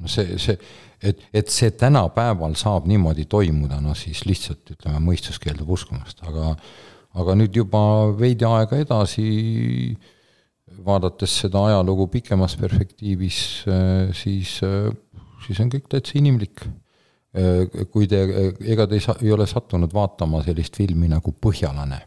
no 0.00 0.12
see, 0.12 0.38
see, 0.40 0.56
et, 1.02 1.22
et 1.34 1.50
see 1.52 1.70
tänapäeval 1.78 2.56
saab 2.58 2.88
niimoodi 2.90 3.28
toimuda, 3.30 3.80
no 3.82 3.94
siis 3.98 4.24
lihtsalt 4.26 4.74
ütleme, 4.74 5.00
mõistus 5.10 5.40
keeldub 5.42 5.70
uskumast, 5.78 6.22
aga 6.26 6.54
aga 7.18 7.34
nüüd 7.38 7.56
juba 7.56 7.80
veidi 8.18 8.46
aega 8.46 8.78
edasi, 8.78 9.28
vaadates 10.84 11.38
seda 11.42 11.64
ajalugu 11.70 12.06
pikemas 12.12 12.54
perspektiivis, 12.60 13.38
siis, 14.14 14.52
siis 15.46 15.62
on 15.64 15.72
kõik 15.72 15.88
täitsa 15.90 16.18
inimlik. 16.20 16.62
kui 17.92 18.06
te, 18.08 18.20
ega 18.64 18.86
te 18.86 18.96
ei 18.96 19.02
saa, 19.04 19.16
ei 19.22 19.32
ole 19.32 19.46
sattunud 19.46 19.92
vaatama 19.94 20.40
sellist 20.42 20.76
filmi 20.76 21.08
nagu 21.08 21.32
Põhjalane. 21.32 21.98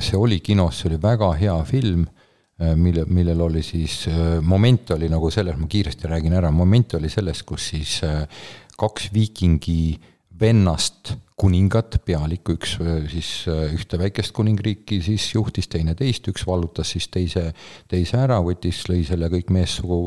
see 0.00 0.18
oli 0.18 0.40
kinos, 0.40 0.80
see 0.80 0.90
oli 0.90 0.98
väga 1.02 1.32
hea 1.38 1.56
film 1.64 2.04
Äh, 2.04 2.23
mille, 2.58 3.04
millel 3.10 3.40
oli 3.40 3.62
siis, 3.62 4.06
äh, 4.08 4.38
moment 4.42 4.90
oli 4.94 5.08
nagu 5.10 5.30
selles, 5.30 5.58
ma 5.58 5.66
kiiresti 5.70 6.08
räägin 6.10 6.36
ära, 6.38 6.50
moment 6.54 6.94
oli 6.94 7.10
selles, 7.10 7.42
kus 7.42 7.70
siis 7.74 7.98
äh, 8.06 8.24
kaks 8.78 9.10
viikingi 9.14 9.98
vennast 10.40 11.14
kuningat, 11.38 11.96
pealikku, 12.06 12.54
üks 12.54 12.76
siis 13.10 13.28
ühte 13.74 13.98
väikest 13.98 14.30
kuningriiki 14.34 15.00
siis 15.02 15.26
juhtis, 15.32 15.66
teine 15.70 15.96
teist, 15.98 16.26
üks 16.30 16.44
vallutas 16.46 16.92
siis 16.94 17.08
teise, 17.10 17.48
teise 17.90 18.20
ära, 18.22 18.40
võttis, 18.42 18.84
lõi 18.90 19.02
selle 19.06 19.30
kõik 19.32 19.50
meessugu 19.54 19.98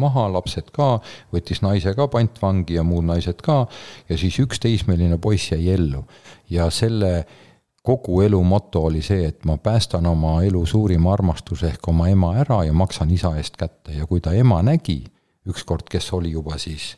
maha, 0.00 0.26
lapsed 0.32 0.68
ka, 0.76 0.98
võttis 1.32 1.62
naise 1.64 1.94
ka 1.96 2.08
pantvangi 2.12 2.76
ja 2.76 2.84
muud 2.84 3.08
naised 3.08 3.40
ka, 3.44 3.62
ja 4.08 4.20
siis 4.20 4.36
üks 4.44 4.60
teismeline 4.60 5.16
poiss 5.20 5.52
jäi 5.52 5.72
ellu. 5.72 6.04
ja 6.52 6.68
selle 6.72 7.14
äh, 7.22 7.40
kogu 7.84 8.22
elu 8.24 8.40
moto 8.44 8.86
oli 8.88 9.02
see, 9.04 9.26
et 9.28 9.44
ma 9.44 9.58
päästan 9.60 10.06
oma 10.08 10.38
elu 10.42 10.62
suurima 10.66 11.12
armastuse 11.12 11.68
ehk 11.68 11.88
oma 11.92 12.08
ema 12.08 12.32
ära 12.40 12.62
ja 12.64 12.72
maksan 12.72 13.10
isa 13.12 13.34
eest 13.36 13.58
kätte. 13.60 13.92
Ja 13.92 14.06
kui 14.08 14.22
ta 14.24 14.32
ema 14.32 14.62
nägi 14.64 15.02
ükskord, 15.48 15.84
kes 15.92 16.08
oli 16.16 16.32
juba 16.32 16.56
siis 16.58 16.94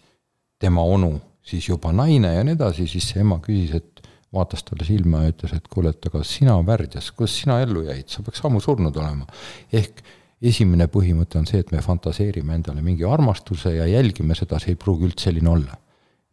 tema 0.63 0.85
onu, 0.87 1.17
siis 1.43 1.67
juba 1.69 1.91
naine 1.93 2.35
ja 2.37 2.45
nii 2.47 2.55
edasi, 2.55 2.87
siis 2.87 3.09
see 3.11 3.25
ema 3.25 3.41
küsis, 3.43 3.75
et 3.75 4.05
vaatas 4.35 4.63
talle 4.67 4.87
silma 4.87 5.25
ja 5.25 5.33
ütles, 5.33 5.57
et 5.57 5.67
kuule, 5.73 5.91
et 5.91 6.07
aga 6.07 6.23
sina 6.27 6.55
värdjas, 6.67 7.11
kuidas 7.17 7.35
sina 7.41 7.59
ellu 7.65 7.83
jäid, 7.89 8.07
sa 8.13 8.23
peaks 8.23 8.45
ammu 8.47 8.63
surnud 8.63 8.97
olema. 9.03 9.27
ehk 9.73 10.05
esimene 10.43 10.87
põhimõte 10.93 11.41
on 11.41 11.51
see, 11.51 11.65
et 11.65 11.73
me 11.75 11.83
fantaseerime 11.83 12.55
endale 12.55 12.85
mingi 12.85 13.05
armastuse 13.09 13.75
ja 13.75 13.89
jälgime 13.91 14.39
seda, 14.39 14.61
see 14.63 14.77
ei 14.77 14.79
pruugi 14.79 15.11
üldse 15.11 15.31
selline 15.31 15.51
olla 15.51 15.81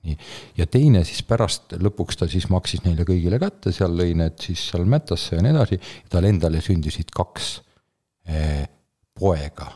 nii, 0.04 0.18
ja 0.58 0.68
teine 0.68 1.04
siis 1.08 1.24
pärast, 1.28 1.76
lõpuks 1.80 2.20
ta 2.20 2.28
siis 2.32 2.50
maksis 2.52 2.84
neile 2.86 3.06
kõigile 3.08 3.40
kätte, 3.42 3.74
seal 3.76 3.96
lõi 3.98 4.14
need 4.20 4.38
siis 4.44 4.64
seal 4.72 4.86
Mätasse 4.90 5.38
ja 5.38 5.44
nii 5.44 5.54
edasi, 5.56 5.80
tal 6.12 6.28
endale 6.30 6.62
sündisid 6.64 7.14
kaks 7.16 7.50
eh, 8.28 8.64
poega, 9.20 9.70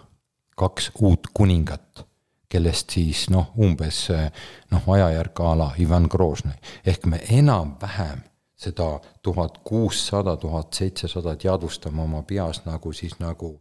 kaks 0.58 0.92
uut 1.02 1.32
kuningat, 1.34 2.04
kellest 2.50 2.96
siis 2.98 3.28
noh, 3.34 3.54
umbes 3.64 4.08
eh, 4.16 4.28
noh, 4.74 4.90
ajajärk 4.98 5.44
a 5.44 5.54
la 5.62 5.70
Ivan 5.84 6.10
Groznõi, 6.12 6.58
ehk 6.86 7.08
me 7.12 7.22
enam-vähem 7.40 8.26
seda 8.58 8.98
tuhat 9.22 9.60
kuussada, 9.64 10.36
tuhat 10.42 10.74
seitsesada 10.74 11.36
teadvustame 11.38 12.02
oma 12.02 12.24
peas 12.26 12.64
nagu 12.66 12.94
siis 12.94 13.20
nagu 13.22 13.54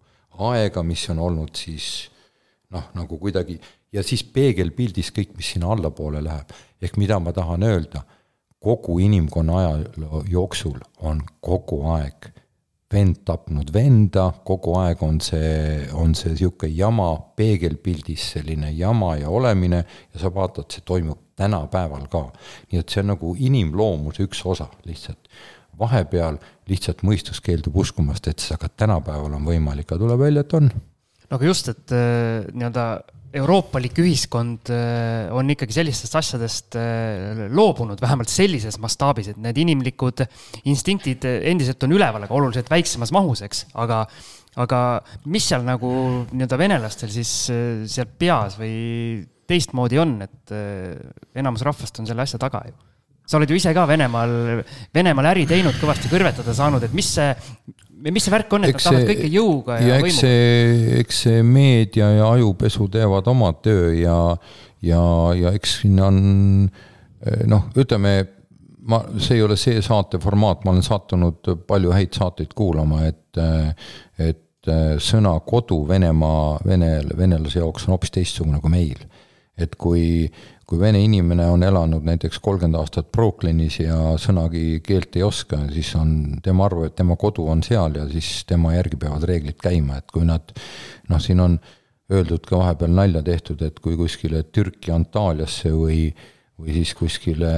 aega, 0.50 0.82
mis 0.82 1.04
on 1.12 1.20
olnud 1.20 1.52
siis 1.56 2.08
noh, 2.72 2.88
nagu 2.96 3.18
kuidagi 3.20 3.58
ja 3.97 4.05
siis 4.05 4.24
peegelpildis 4.24 5.12
kõik, 5.16 5.34
mis 5.36 5.55
sinna 5.55 5.72
allapoole 5.72 6.22
läheb. 6.24 6.53
ehk 6.82 6.97
mida 7.01 7.18
ma 7.20 7.32
tahan 7.32 7.62
öelda, 7.64 8.03
kogu 8.61 8.99
inimkonna 8.99 9.59
ajaloo 9.59 10.24
jooksul 10.28 10.78
on 11.01 11.22
kogu 11.40 11.80
aeg 11.97 12.28
vend 12.92 13.22
tapnud 13.26 13.72
venda, 13.74 14.28
kogu 14.47 14.76
aeg 14.78 15.03
on 15.03 15.18
see, 15.24 15.86
on 15.92 16.14
see 16.14 16.32
niisugune 16.32 16.72
jama 16.76 17.09
peegelpildis, 17.38 18.30
selline 18.36 18.70
jama 18.76 19.16
ja 19.20 19.30
olemine 19.32 19.82
ja 19.82 20.20
sa 20.22 20.30
vaatad, 20.34 20.68
see 20.70 20.84
toimub 20.86 21.22
tänapäeval 21.36 22.07
ka. 22.12 22.28
nii 22.70 22.80
et 22.80 22.92
see 22.92 23.03
on 23.03 23.11
nagu 23.12 23.34
inimloomuse 23.38 24.26
üks 24.28 24.44
osa 24.47 24.68
lihtsalt. 24.86 25.28
vahepeal 25.78 26.38
lihtsalt 26.70 27.03
mõistus 27.05 27.42
keeldub 27.44 27.74
uskumast, 27.76 28.28
et 28.28 28.44
ka 28.61 28.68
tänapäeval 28.68 29.34
on 29.36 29.44
võimalik, 29.44 29.90
aga 29.90 30.01
tuleb 30.01 30.22
välja, 30.22 30.47
et 30.47 30.55
on. 30.57 30.70
no 30.70 31.36
aga 31.36 31.51
just, 31.51 31.68
et 31.68 31.92
äh, 31.92 32.47
nii-öelda 32.55 32.86
euroopalik 33.34 33.98
ühiskond 34.02 34.70
äh, 34.72 35.26
on 35.34 35.50
ikkagi 35.52 35.74
sellistest 35.74 36.16
asjadest 36.18 36.76
äh, 36.78 37.46
loobunud, 37.52 38.00
vähemalt 38.02 38.30
sellises 38.32 38.78
mastaabis, 38.82 39.32
et 39.32 39.40
need 39.42 39.58
inimlikud 39.64 40.24
instinktid 40.70 41.26
endiselt 41.26 41.82
on 41.86 41.96
üleval, 41.96 42.26
aga 42.26 42.36
oluliselt 42.36 42.70
väiksemas 42.72 43.12
mahus, 43.16 43.44
eks, 43.46 43.66
aga 43.74 44.04
aga 44.56 44.80
mis 45.28 45.44
seal 45.50 45.66
nagu 45.66 45.88
nii-öelda 46.30 46.56
venelastel 46.60 47.10
siis 47.12 47.32
äh, 47.52 47.84
seal 47.90 48.08
peas 48.18 48.56
või 48.60 49.24
teistmoodi 49.46 50.00
on, 50.02 50.16
et 50.24 50.52
enamus 51.38 51.62
rahvast 51.62 52.00
on 52.02 52.08
selle 52.08 52.24
asja 52.24 52.40
taga 52.42 52.64
ju? 52.66 52.74
Sa 53.26 53.38
oled 53.38 53.50
ju 53.50 53.58
ise 53.58 53.72
ka 53.74 53.84
Venemaal, 53.90 54.32
Venemaal 54.94 55.28
äri 55.32 55.44
teinud, 55.50 55.74
kõvasti 55.80 56.10
kõrvetada 56.10 56.54
saanud, 56.54 56.82
et 56.86 56.94
mis 56.94 57.08
see, 57.14 57.28
mis 58.05 58.26
see 58.26 58.34
värk 58.34 58.53
on, 58.57 58.66
et 58.66 58.74
eks 58.74 58.86
nad 58.86 58.92
tahavad 58.92 59.11
kõike 59.12 59.30
jõuga 59.32 59.78
ja, 59.80 59.88
ja 59.88 59.99
eks 60.05 60.20
see, 60.22 61.01
eks 61.01 61.20
see 61.26 61.42
meedia 61.47 62.11
ja 62.18 62.30
ajupesu 62.36 62.88
teevad 62.92 63.28
oma 63.32 63.53
töö 63.64 63.92
ja, 63.97 64.18
ja, 64.84 65.03
ja 65.38 65.53
eks 65.57 65.78
siin 65.80 66.01
on 66.05 66.18
noh, 67.51 67.68
ütleme, 67.78 68.16
ma, 68.90 69.03
see 69.18 69.38
ei 69.38 69.44
ole 69.47 69.57
see 69.61 69.80
saate 69.84 70.20
formaat, 70.22 70.64
ma 70.64 70.74
olen 70.74 70.84
sattunud 70.86 71.55
palju 71.68 71.94
häid 71.94 72.16
saateid 72.16 72.53
kuulama, 72.57 73.07
et, 73.09 73.40
et 74.22 74.72
sõna 75.03 75.36
kodu 75.47 75.82
Venemaa, 75.88 76.59
vene, 76.66 76.90
venelase 77.16 77.61
jaoks 77.62 77.86
on 77.86 77.94
hoopis 77.94 78.14
teistsugune 78.18 78.61
kui 78.62 78.72
meil. 78.72 79.07
et 79.57 79.72
kui 79.80 80.26
kui 80.66 80.80
vene 80.80 80.98
inimene 81.04 81.46
on 81.46 81.62
elanud 81.62 82.06
näiteks 82.06 82.40
kolmkümmend 82.42 82.80
aastat 82.80 83.12
Brooklynis 83.14 83.78
ja 83.84 83.98
sõnagi 84.18 84.80
keelt 84.86 85.14
ei 85.18 85.22
oska, 85.22 85.60
siis 85.70 85.92
on, 85.98 86.40
tema 86.42 86.66
arvab, 86.66 86.88
et 86.88 86.96
tema 86.98 87.14
kodu 87.20 87.46
on 87.52 87.62
seal 87.62 88.00
ja 88.00 88.06
siis 88.10 88.42
tema 88.48 88.74
järgi 88.74 88.98
peavad 88.98 89.26
reeglid 89.30 89.60
käima, 89.62 90.00
et 90.00 90.10
kui 90.10 90.26
nad 90.26 90.50
noh, 91.10 91.22
siin 91.22 91.42
on 91.44 91.58
öeldud 92.10 92.46
ka 92.46 92.58
vahepeal 92.58 92.94
nalja 92.98 93.22
tehtud, 93.26 93.62
et 93.62 93.78
kui 93.82 93.94
kuskile 93.98 94.42
Türki 94.50 94.90
Antaaliasse 94.94 95.70
või, 95.74 96.08
või 96.58 96.74
siis 96.80 96.94
kuskile 96.98 97.52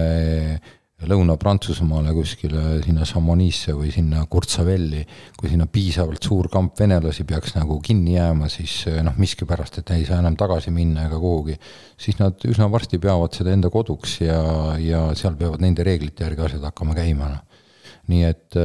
Lõuna-Prantsusmaale 0.98 2.10
kuskile 2.10 2.80
sinna 2.82 3.04
Chamonix'e 3.06 3.70
või 3.76 3.92
sinna 3.94 4.24
Kurtsavelli, 4.26 5.04
kui 5.38 5.52
sinna 5.52 5.68
piisavalt 5.70 6.26
suur 6.26 6.48
kamp 6.50 6.74
venelasi 6.80 7.22
peaks 7.28 7.54
nagu 7.54 7.76
kinni 7.84 8.16
jääma, 8.16 8.48
siis 8.50 8.80
noh, 9.06 9.14
miskipärast, 9.14 9.78
et 9.78 9.92
ei 9.94 10.08
saa 10.08 10.18
enam 10.18 10.34
tagasi 10.38 10.74
minna 10.74 11.06
ega 11.06 11.20
kuhugi, 11.22 11.54
siis 11.94 12.18
nad 12.18 12.42
üsna 12.50 12.66
varsti 12.72 12.98
peavad 12.98 13.38
seda 13.38 13.54
enda 13.54 13.70
koduks 13.70 14.18
ja, 14.24 14.42
ja 14.82 15.06
seal 15.14 15.38
peavad 15.38 15.62
nende 15.62 15.86
reeglite 15.86 16.26
järgi 16.26 16.48
asjad 16.48 16.66
hakkama 16.66 16.98
käima, 16.98 17.30
noh. 17.30 17.64
nii 18.10 18.26
et, 18.26 18.58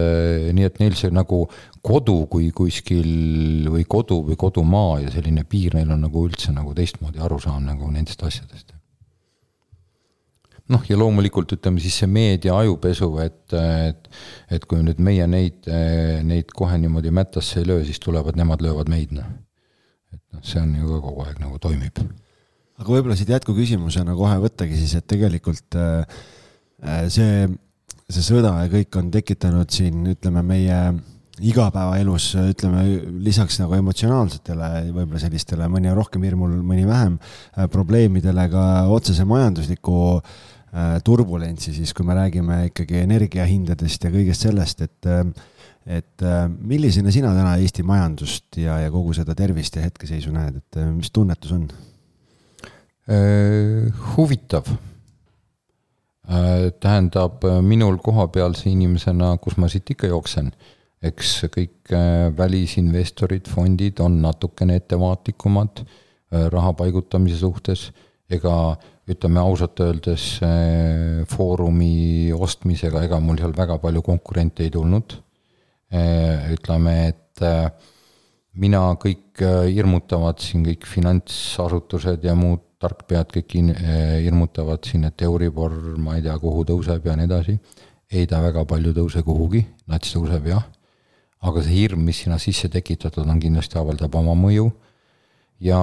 nii 0.57 0.65
et 0.71 0.81
neil 0.81 0.97
see 0.97 1.13
nagu 1.13 1.43
kodu 1.85 2.23
kui 2.33 2.49
kuskil 2.55 3.69
või 3.69 3.85
kodu 3.85 4.23
või 4.25 4.39
kodumaa 4.41 5.03
ja 5.03 5.13
selline 5.13 5.45
piir 5.45 5.77
neil 5.77 5.93
on 5.93 6.07
nagu 6.07 6.25
üldse 6.25 6.55
nagu 6.55 6.73
teistmoodi 6.73 7.21
arusaam 7.21 7.61
nagu 7.67 7.93
nendest 7.93 8.25
asjadest 8.25 8.73
noh, 10.71 10.83
ja 10.87 10.97
loomulikult 10.99 11.55
ütleme 11.57 11.81
siis 11.83 11.97
see 12.01 12.09
meedia 12.09 12.55
ajupesu, 12.55 13.09
et, 13.23 13.55
et, 13.57 14.09
et 14.55 14.67
kui 14.69 14.83
nüüd 14.85 15.01
meie 15.03 15.25
neid, 15.29 15.67
neid 16.27 16.53
kohe 16.55 16.77
niimoodi 16.79 17.11
mättasse 17.15 17.61
ei 17.61 17.67
löö, 17.67 17.83
siis 17.87 17.99
tulevad 18.03 18.39
nemad, 18.39 18.63
löövad 18.63 18.91
meid, 18.91 19.11
noh. 19.15 19.27
et 20.13 20.21
noh, 20.31 20.43
see 20.45 20.61
on 20.63 20.75
ju 20.79 20.91
ka 20.95 21.01
kogu 21.07 21.25
aeg 21.27 21.41
nagu 21.43 21.59
toimib. 21.63 22.03
aga 22.79 22.89
võib-olla 22.89 23.17
siit 23.19 23.33
jätkuküsimusena 23.33 24.15
kohe 24.17 24.39
võttagi 24.45 24.79
siis, 24.79 24.95
et 24.99 25.07
tegelikult 25.09 25.79
äh, 25.79 26.21
see, 27.11 27.47
see 28.07 28.23
sõda 28.23 28.55
ja 28.63 28.71
kõik 28.71 29.01
on 29.01 29.11
tekitanud 29.11 29.73
siin, 29.73 30.05
ütleme, 30.15 30.45
meie 30.47 30.79
igapäevaelus, 31.43 32.27
ütleme 32.37 32.83
lisaks 33.25 33.57
nagu 33.57 33.73
emotsionaalsetele, 33.75 34.67
võib-olla 34.93 35.19
sellistele, 35.19 35.67
mõni 35.71 35.89
on 35.89 35.97
rohkem 35.97 36.23
hirmul, 36.23 36.55
mõni 36.63 36.87
vähem, 36.87 37.19
äh, 37.57 37.67
probleemidele 37.73 38.47
ka 38.53 38.65
otsese 38.93 39.25
majandusliku 39.27 39.99
äh, 40.21 40.33
Äh, 40.33 40.52
turbulentsi, 41.05 41.73
siis 41.75 41.93
kui 41.93 42.05
me 42.07 42.15
räägime 42.17 42.63
ikkagi 42.71 43.03
energiahindadest 43.03 44.07
ja 44.07 44.09
kõigest 44.13 44.47
sellest, 44.47 44.81
et 44.81 45.09
äh, 45.09 45.21
et 45.83 46.23
äh, 46.23 46.45
millisena 46.47 47.11
sina 47.11 47.33
täna 47.35 47.57
Eesti 47.59 47.83
majandust 47.83 48.57
ja, 48.57 48.77
ja 48.79 48.91
kogu 48.91 49.11
seda 49.15 49.35
tervist 49.35 49.75
ja 49.75 49.83
hetkeseisu 49.83 50.31
näed, 50.31 50.61
et 50.61 50.79
mis 50.93 51.11
tunnetus 51.13 51.55
on? 51.55 51.67
huvitav. 54.13 54.69
tähendab, 56.79 57.43
minul 57.67 57.97
kohapealse 57.99 58.69
inimesena, 58.71 59.33
kus 59.43 59.57
ma 59.59 59.67
siit 59.67 59.91
ikka 59.91 60.07
jooksen, 60.07 60.53
eks 61.03 61.33
kõik 61.51 61.91
välisinvestorid, 62.37 63.49
fondid 63.51 63.99
on 63.99 64.21
natukene 64.23 64.77
ettevaatlikumad 64.79 65.83
raha 66.31 66.71
paigutamise 66.79 67.41
suhtes, 67.43 67.89
ega 68.31 68.55
äh, 68.71 68.92
ütleme 69.09 69.41
ausalt 69.41 69.79
öeldes 69.83 70.25
eh, 70.45 71.23
Foorumi 71.29 72.31
ostmisega, 72.33 73.03
ega 73.03 73.19
mul 73.23 73.39
seal 73.41 73.55
väga 73.55 73.77
palju 73.83 74.03
konkurente 74.05 74.63
ei 74.63 74.71
tulnud. 74.71 75.17
Eh, 75.93 76.53
ütleme, 76.55 76.95
et 77.11 77.43
eh, 77.43 77.67
mina 78.63 78.85
kõik 79.01 79.41
hirmutavad 79.43 80.39
siin 80.41 80.63
kõik 80.67 80.87
finantsasutused 80.87 82.23
ja 82.23 82.35
muud 82.37 82.69
tarkpead 82.83 83.31
kõik 83.31 83.53
hirmutavad 83.55 84.83
siin, 84.85 85.07
et 85.07 85.21
Euribor, 85.23 85.71
ma 86.03 86.17
ei 86.17 86.23
tea, 86.25 86.35
kuhu 86.39 86.65
tõuseb 86.67 87.05
ja 87.07 87.15
nii 87.15 87.29
edasi. 87.29 87.57
ei 88.13 88.27
ta 88.29 88.41
väga 88.43 88.65
palju 88.69 88.91
tõuse 88.93 89.23
kuhugi, 89.25 89.63
nats 89.89 90.11
tõuseb 90.13 90.45
jah, 90.51 90.65
aga 91.41 91.63
see 91.63 91.79
hirm, 91.79 92.03
mis 92.05 92.19
sinna 92.21 92.37
sisse 92.37 92.69
tekitatud 92.69 93.25
on, 93.25 93.39
kindlasti 93.41 93.79
avaldab 93.79 94.13
oma 94.19 94.35
mõju 94.37 94.67
ja 95.63 95.79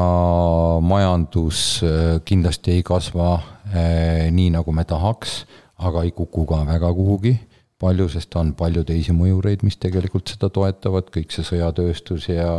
majandus 0.84 1.80
kindlasti 2.28 2.76
ei 2.76 2.84
kasva 2.86 3.34
eh, 3.72 4.28
nii, 4.32 4.50
nagu 4.56 4.74
me 4.76 4.84
tahaks, 4.88 5.44
aga 5.80 6.04
ei 6.04 6.12
kuku 6.16 6.44
ka 6.48 6.64
väga 6.68 6.92
kuhugi. 6.96 7.36
Palju, 7.80 8.10
sest 8.12 8.34
on 8.36 8.52
palju 8.52 8.82
teisi 8.84 9.14
mõjureid, 9.16 9.62
mis 9.64 9.78
tegelikult 9.80 10.28
seda 10.28 10.50
toetavad, 10.52 11.06
kõik 11.14 11.32
see 11.32 11.46
sõjatööstus 11.48 12.28
ja 12.28 12.50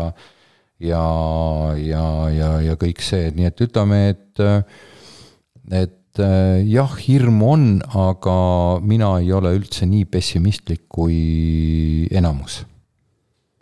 ja, 0.82 1.04
ja, 1.78 2.06
ja, 2.34 2.50
ja 2.66 2.78
kõik 2.82 3.04
see, 3.06 3.30
nii 3.36 3.52
et 3.52 3.62
ütleme, 3.68 4.00
et 4.16 4.42
et 5.72 6.22
jah, 6.68 6.98
hirm 7.06 7.38
on, 7.46 7.68
aga 7.96 8.34
mina 8.82 9.14
ei 9.22 9.30
ole 9.32 9.54
üldse 9.60 9.86
nii 9.86 10.10
pessimistlik 10.10 10.88
kui 10.90 12.10
enamus 12.12 12.64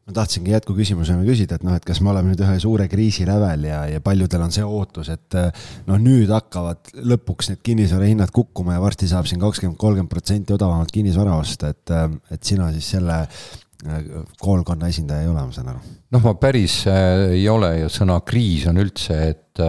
ma 0.09 0.15
tahtsingi 0.17 0.55
jätkuküsimusena 0.55 1.21
küsida, 1.27 1.59
et 1.59 1.65
noh, 1.65 1.75
et 1.77 1.85
kas 1.85 2.01
me 2.01 2.09
oleme 2.09 2.33
nüüd 2.33 2.41
ühe 2.41 2.57
suure 2.61 2.87
kriisi 2.89 3.27
lävel 3.29 3.67
ja, 3.69 3.83
ja 3.91 4.01
paljudel 4.01 4.41
on 4.41 4.53
see 4.53 4.65
ootus, 4.65 5.11
et 5.13 5.37
noh, 5.85 6.01
nüüd 6.01 6.31
hakkavad 6.33 6.91
lõpuks 7.13 7.51
need 7.51 7.63
kinnisvara 7.65 8.09
hinnad 8.09 8.33
kukkuma 8.33 8.77
ja 8.77 8.83
varsti 8.83 9.09
saab 9.11 9.29
siin 9.29 9.41
kakskümmend, 9.43 9.77
kolmkümmend 9.79 10.11
protsenti 10.11 10.55
odavamat 10.55 10.91
kinnisvara 10.93 11.35
osta, 11.37 11.73
et, 11.75 11.93
et 12.33 12.45
sina 12.45 12.71
siis 12.73 12.89
selle 12.95 13.19
äh, 13.21 14.07
koolkonna 14.41 14.89
esindaja 14.89 15.27
ei 15.27 15.29
ole, 15.29 15.43
ma 15.45 15.53
saan 15.55 15.75
aru? 15.75 15.97
noh, 16.15 16.23
ma 16.25 16.33
päris 16.41 16.81
ei 16.89 17.45
ole 17.51 17.75
ja 17.83 17.91
sõna 17.93 18.17
kriis 18.25 18.65
on 18.71 18.81
üldse, 18.81 19.19
et 19.35 19.67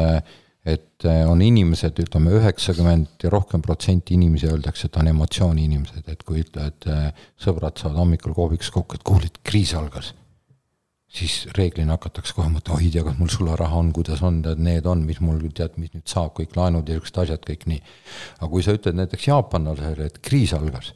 et 0.70 1.06
on 1.24 1.40
inimesed, 1.40 1.96
ütleme 2.02 2.34
üheksakümmend 2.36 3.24
ja 3.24 3.30
rohkem 3.32 3.62
protsenti 3.64 4.12
inimesi 4.14 4.44
öeldakse, 4.50 4.90
et 4.90 4.98
on 5.00 5.08
emotsiooni 5.08 5.64
inimesed, 5.64 6.04
et 6.12 6.20
kui 6.28 6.42
ütled, 6.44 6.84
sõbrad 7.40 7.80
saavad 7.80 7.96
hommikul 8.02 8.36
kohvikus 8.36 8.68
kokku, 8.74 9.00
et 9.00 9.06
kuule, 9.08 9.30
et 9.32 9.40
kriis 9.40 9.72
algas 9.74 10.12
siis 11.10 11.34
reeglina 11.56 11.96
hakatakse 11.96 12.34
kohe 12.36 12.48
mõtlema, 12.52 12.78
oi 12.78 12.90
tea, 12.94 13.02
kas 13.06 13.18
mul 13.18 13.30
sularaha 13.32 13.80
on, 13.82 13.90
kuidas 13.94 14.22
on, 14.26 14.40
tead, 14.44 14.60
need 14.62 14.86
on, 14.86 15.02
mis 15.06 15.18
mul 15.24 15.40
tead, 15.56 15.76
mis 15.82 15.92
nüüd 15.94 16.06
saab, 16.10 16.32
kõik 16.36 16.54
laenud 16.58 16.88
ja 16.88 16.96
niisugused 16.96 17.22
asjad, 17.24 17.42
kõik 17.46 17.66
nii. 17.70 17.80
aga 18.38 18.50
kui 18.52 18.64
sa 18.64 18.74
ütled 18.76 18.98
näiteks 18.98 19.26
jaapanlasele, 19.26 20.06
et 20.06 20.20
kriis 20.24 20.54
algas, 20.56 20.92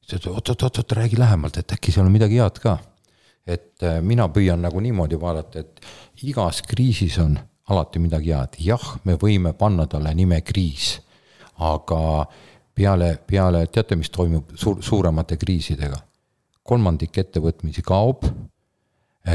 siis 0.00 0.14
ta 0.14 0.20
ütleb 0.20 0.38
oot-oot-oot, 0.40 0.96
räägi 0.98 1.20
lähemalt, 1.20 1.60
et 1.60 1.76
äkki 1.76 1.92
seal 1.94 2.08
on 2.08 2.14
midagi 2.14 2.40
head 2.40 2.60
ka. 2.62 2.78
et 3.46 3.82
äh, 3.82 3.98
mina 4.00 4.28
püüan 4.30 4.62
nagu 4.62 4.80
niimoodi 4.80 5.18
vaadata, 5.20 5.60
et 5.60 6.22
igas 6.22 6.62
kriisis 6.62 7.18
on 7.18 7.36
alati 7.68 7.98
midagi 7.98 8.32
head, 8.32 8.56
jah, 8.62 8.86
me 9.04 9.18
võime 9.20 9.52
panna 9.52 9.86
talle 9.90 10.14
nime 10.14 10.40
kriis, 10.46 10.94
aga 11.58 12.24
peale, 12.74 13.18
peale, 13.26 13.66
teate, 13.66 13.98
mis 13.98 14.10
toimub 14.10 14.56
suur, 14.56 14.80
suuremate 14.82 15.36
kriisidega? 15.36 16.00
kolmandik 16.62 17.16
ettevõtmisi 17.18 17.82
kaob 17.82 18.22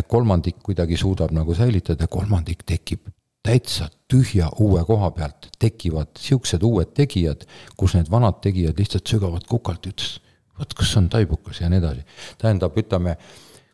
kolmandik 0.08 0.60
kuidagi 0.64 0.98
suudab 0.98 1.32
nagu 1.32 1.56
säilitada, 1.56 2.08
kolmandik 2.08 2.64
tekib 2.66 3.08
täitsa 3.48 3.90
tühja 4.12 4.50
uue 4.60 4.84
koha 4.86 5.12
pealt, 5.12 5.48
tekivad 5.60 6.20
siuksed 6.20 6.64
uued 6.64 6.92
tegijad, 6.98 7.46
kus 7.78 7.96
need 7.96 8.10
vanad 8.12 8.42
tegijad 8.44 8.80
lihtsalt 8.80 9.08
sügavad 9.08 9.46
kukalt, 9.48 9.88
ütles, 9.88 10.18
vot 10.60 10.74
kas 10.76 10.96
on 11.00 11.08
taibukas 11.10 11.62
ja 11.62 11.70
nii 11.72 11.80
edasi. 11.80 12.04
tähendab, 12.38 12.78
ütleme, 12.78 13.16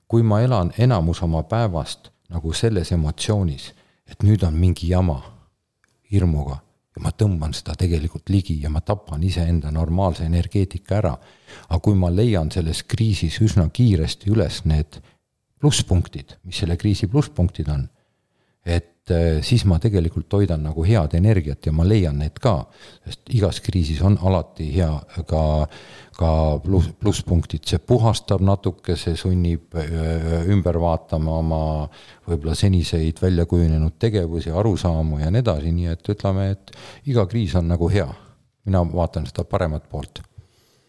kui 0.08 0.24
ma 0.24 0.42
elan 0.42 0.74
enamus 0.78 1.24
oma 1.26 1.44
päevast 1.44 2.12
nagu 2.30 2.54
selles 2.54 2.92
emotsioonis, 2.92 3.72
et 4.06 4.24
nüüd 4.24 4.46
on 4.46 4.54
mingi 4.54 4.90
jama 4.90 5.22
hirmuga 6.12 6.60
ja 6.94 7.02
ma 7.02 7.10
tõmban 7.10 7.56
seda 7.58 7.74
tegelikult 7.80 8.30
ligi 8.30 8.60
ja 8.62 8.70
ma 8.70 8.82
tapan 8.82 9.24
iseenda 9.24 9.72
normaalse 9.72 10.28
energeetika 10.30 11.00
ära. 11.02 11.18
aga 11.70 11.80
kui 11.80 11.96
ma 11.96 12.10
leian 12.14 12.52
selles 12.52 12.84
kriisis 12.84 13.40
üsna 13.42 13.70
kiiresti 13.70 14.30
üles 14.30 14.62
need 14.66 15.02
plusspunktid, 15.64 16.38
mis 16.44 16.60
selle 16.60 16.76
kriisi 16.80 17.08
plusspunktid 17.08 17.70
on, 17.72 17.86
et 18.64 19.12
äh, 19.12 19.38
siis 19.44 19.64
ma 19.68 19.78
tegelikult 19.84 20.28
toidan 20.32 20.64
nagu 20.68 20.84
head 20.88 21.16
energiat 21.16 21.68
ja 21.68 21.74
ma 21.76 21.86
leian 21.88 22.20
need 22.20 22.40
ka, 22.44 22.56
sest 23.06 23.32
igas 23.36 23.62
kriisis 23.64 24.02
on 24.04 24.18
alati 24.28 24.68
hea 24.76 24.90
ka, 25.28 25.44
ka 26.20 26.32
pluss, 26.64 26.92
plusspunktid, 27.00 27.64
see 27.68 27.80
puhastab 27.80 28.44
natuke, 28.44 28.98
see 29.00 29.16
sunnib 29.20 29.80
äh, 29.80 30.44
ümber 30.52 30.80
vaatama 30.84 31.40
oma 31.40 31.62
võib-olla 32.28 32.58
seniseid 32.60 33.24
välja 33.24 33.48
kujunenud 33.48 33.96
tegevusi, 34.00 34.52
arusaamu 34.52 35.24
ja 35.24 35.32
nii 35.32 35.46
edasi, 35.46 35.72
nii 35.80 35.96
et 35.96 36.14
ütleme, 36.16 36.52
et 36.58 36.76
iga 37.12 37.28
kriis 37.32 37.56
on 37.60 37.72
nagu 37.72 37.92
hea. 37.92 38.12
mina 38.64 38.80
vaatan 38.88 39.26
seda 39.28 39.44
paremat 39.44 39.90
poolt 39.92 40.22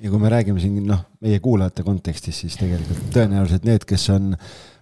ja 0.02 0.10
kui 0.10 0.20
me 0.20 0.30
räägime 0.32 0.62
siin 0.62 0.78
noh, 0.88 1.04
meie 1.24 1.40
kuulajate 1.44 1.84
kontekstis, 1.86 2.40
siis 2.44 2.56
tegelikult 2.60 3.10
tõenäoliselt 3.14 3.66
need, 3.68 3.86
kes 3.88 4.08
on 4.14 4.32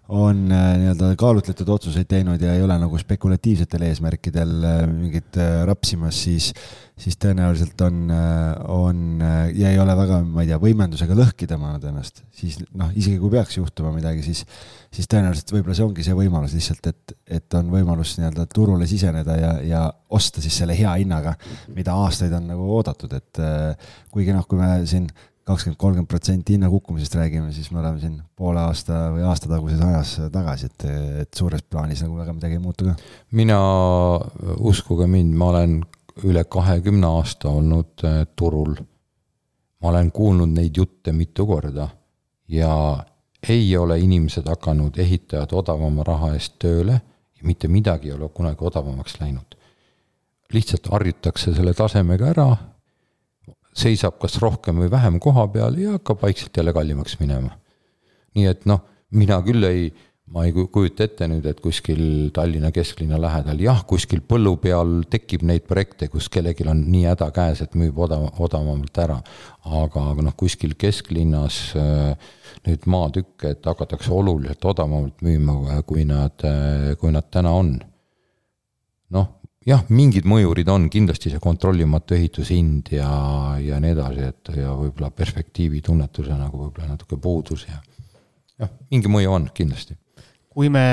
on 0.08 0.52
äh, 0.52 0.72
nii-öelda 0.80 1.12
kaalutletud 1.18 1.68
otsuseid 1.70 2.08
teinud 2.10 2.42
ja 2.42 2.56
ei 2.56 2.62
ole 2.62 2.74
nagu 2.80 2.98
spekulatiivsetel 2.98 3.84
eesmärkidel 3.86 4.54
äh, 4.66 4.80
mingit 4.90 5.38
äh, 5.38 5.62
rapsimas, 5.68 6.18
siis, 6.24 6.48
siis 6.98 7.16
tõenäoliselt 7.22 7.80
on, 7.86 8.10
on 8.68 9.22
ja 9.54 9.70
ei 9.70 9.78
ole 9.80 9.94
väga, 9.96 10.18
ma 10.26 10.42
ei 10.42 10.50
tea, 10.50 10.58
võimendusega 10.62 11.16
lõhki 11.18 11.46
tõmmanud 11.50 11.86
ennast, 11.88 12.22
siis 12.34 12.58
noh, 12.74 12.90
isegi 12.98 13.20
kui 13.22 13.30
peaks 13.32 13.56
juhtuma 13.60 13.94
midagi, 13.94 14.26
siis, 14.26 14.42
siis 14.92 15.10
tõenäoliselt 15.10 15.54
võib-olla 15.54 15.78
see 15.78 15.86
ongi 15.86 16.06
see 16.06 16.18
võimalus 16.18 16.54
lihtsalt, 16.58 16.92
et, 16.92 17.16
et 17.38 17.58
on 17.58 17.70
võimalus 17.72 18.16
nii-öelda 18.18 18.46
turule 18.54 18.86
siseneda 18.90 19.38
ja, 19.38 19.52
ja 19.66 19.82
osta 20.10 20.42
siis 20.44 20.58
selle 20.62 20.76
hea 20.78 20.92
hinnaga, 20.98 21.36
mida 21.74 21.94
aastaid 22.04 22.34
on 22.38 22.50
nagu 22.52 22.70
oodatud, 22.76 23.14
et 23.18 23.42
kuigi 24.12 24.34
noh, 24.34 24.46
kui 24.50 24.60
me 24.60 24.74
siin 24.86 25.06
kakskümmend, 25.44 25.78
kolmkümmend 25.78 26.08
protsenti 26.08 26.54
hinna 26.56 26.70
kukkumisest 26.70 27.14
räägime, 27.18 27.52
siis 27.52 27.70
me 27.70 27.80
oleme 27.80 28.00
siin 28.00 28.20
poole 28.36 28.60
aasta 28.62 29.08
või 29.14 29.24
aasta 29.26 29.50
taguses 29.50 29.80
ajas 29.82 30.14
tagasi, 30.32 30.70
et, 30.70 30.86
et 31.24 31.34
suures 31.34 31.62
plaanis 31.62 32.04
nagu 32.04 32.16
väga 32.18 32.34
midagi 32.36 32.58
ei 32.58 32.62
muutu 32.62 32.86
ka. 32.86 32.94
mina, 33.38 33.58
uskuge 34.58 35.06
mind, 35.10 35.34
ma 35.38 35.50
olen 35.50 35.78
üle 36.28 36.44
kahekümne 36.44 37.08
aasta 37.08 37.50
olnud 37.50 38.04
äh, 38.06 38.22
turul. 38.36 38.76
ma 39.82 39.88
olen 39.88 40.12
kuulnud 40.14 40.52
neid 40.54 40.76
jutte 40.76 41.12
mitu 41.12 41.46
korda 41.46 41.88
ja 42.48 42.74
ei 43.48 43.76
ole 43.76 43.98
inimesed 43.98 44.46
hakanud 44.46 44.98
ehitajad 44.98 45.52
odavama 45.52 46.04
raha 46.06 46.34
eest 46.36 46.54
tööle 46.62 46.92
ja 46.92 47.42
mitte 47.42 47.68
midagi 47.68 48.12
ei 48.12 48.14
ole 48.14 48.28
kunagi 48.28 48.64
odavamaks 48.64 49.18
läinud. 49.20 49.58
lihtsalt 50.52 50.86
harjutakse 50.92 51.54
selle 51.54 51.74
tasemega 51.74 52.28
ära 52.30 52.50
seisab 53.72 54.18
kas 54.20 54.38
rohkem 54.42 54.82
või 54.82 54.90
vähem 54.92 55.18
koha 55.22 55.46
peal 55.52 55.76
ja 55.80 55.96
hakkab 55.96 56.22
vaikselt 56.22 56.56
jälle 56.56 56.72
kallimaks 56.76 57.18
minema. 57.20 57.56
nii 58.36 58.48
et 58.48 58.66
noh, 58.68 58.80
mina 59.12 59.38
küll 59.44 59.64
ei, 59.68 59.90
ma 60.32 60.46
ei 60.46 60.52
kujuta 60.54 61.04
ette 61.04 61.26
nüüd, 61.28 61.44
et 61.48 61.60
kuskil 61.60 62.30
Tallinna 62.32 62.70
kesklinna 62.72 63.18
lähedal, 63.20 63.60
jah, 63.60 63.82
kuskil 63.88 64.22
põllu 64.24 64.54
peal 64.60 65.02
tekib 65.12 65.44
neid 65.48 65.66
projekte, 65.68 66.08
kus 66.12 66.30
kellelgi 66.32 66.64
on 66.68 66.84
nii 66.92 67.04
häda 67.10 67.28
käes, 67.36 67.60
et 67.64 67.76
müüb 67.76 67.98
odav, 68.06 68.30
odavamalt 68.40 69.02
ära. 69.02 69.18
aga, 69.64 70.06
aga 70.14 70.24
noh, 70.28 70.36
kuskil 70.36 70.72
kesklinnas 70.78 71.60
äh, 71.76 72.32
nüüd 72.66 72.88
maatükke, 72.88 73.52
et 73.56 73.68
hakatakse 73.68 74.12
oluliselt 74.12 74.64
odavamalt 74.64 75.20
müüma, 75.24 75.82
kui 75.86 76.06
nad, 76.08 76.40
äh, 76.48 76.92
kui 77.00 77.12
nad 77.12 77.28
täna 77.30 77.52
on. 77.52 77.76
noh, 79.12 79.28
jah, 79.68 79.84
mingid 79.92 80.26
mõjurid 80.28 80.68
on 80.72 80.88
kindlasti 80.92 81.32
see 81.32 81.42
kontrollimatu 81.42 82.16
ehitushind 82.16 82.92
ja, 82.96 83.10
ja 83.62 83.78
nii 83.82 83.94
edasi, 83.94 84.28
et 84.32 84.52
ja 84.58 84.74
võib-olla 84.78 85.12
perspektiivitunnetuse 85.14 86.36
nagu 86.38 86.64
võib-olla 86.64 86.94
natuke 86.94 87.18
puudus 87.22 87.66
ja 87.68 87.78
jah, 88.62 88.72
mingi 88.90 89.12
mõju 89.12 89.36
on 89.38 89.48
kindlasti. 89.54 89.96
kui 90.52 90.68
me 90.72 90.84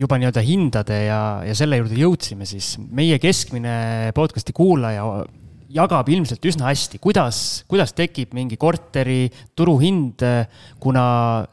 juba 0.00 0.18
nii-öelda 0.18 0.42
hindade 0.42 0.98
ja, 1.06 1.20
ja 1.46 1.54
selle 1.54 1.78
juurde 1.78 1.98
jõudsime, 2.00 2.48
siis 2.48 2.74
meie 2.78 3.20
keskmine 3.22 4.10
podcast'i 4.16 4.54
kuulaja 4.56 5.06
jagab 5.74 6.08
ilmselt 6.12 6.44
üsna 6.46 6.68
hästi, 6.70 7.00
kuidas, 7.02 7.38
kuidas 7.70 7.94
tekib 7.96 8.34
mingi 8.36 8.58
korteri 8.60 9.26
turuhind, 9.56 10.22
kuna 10.82 11.04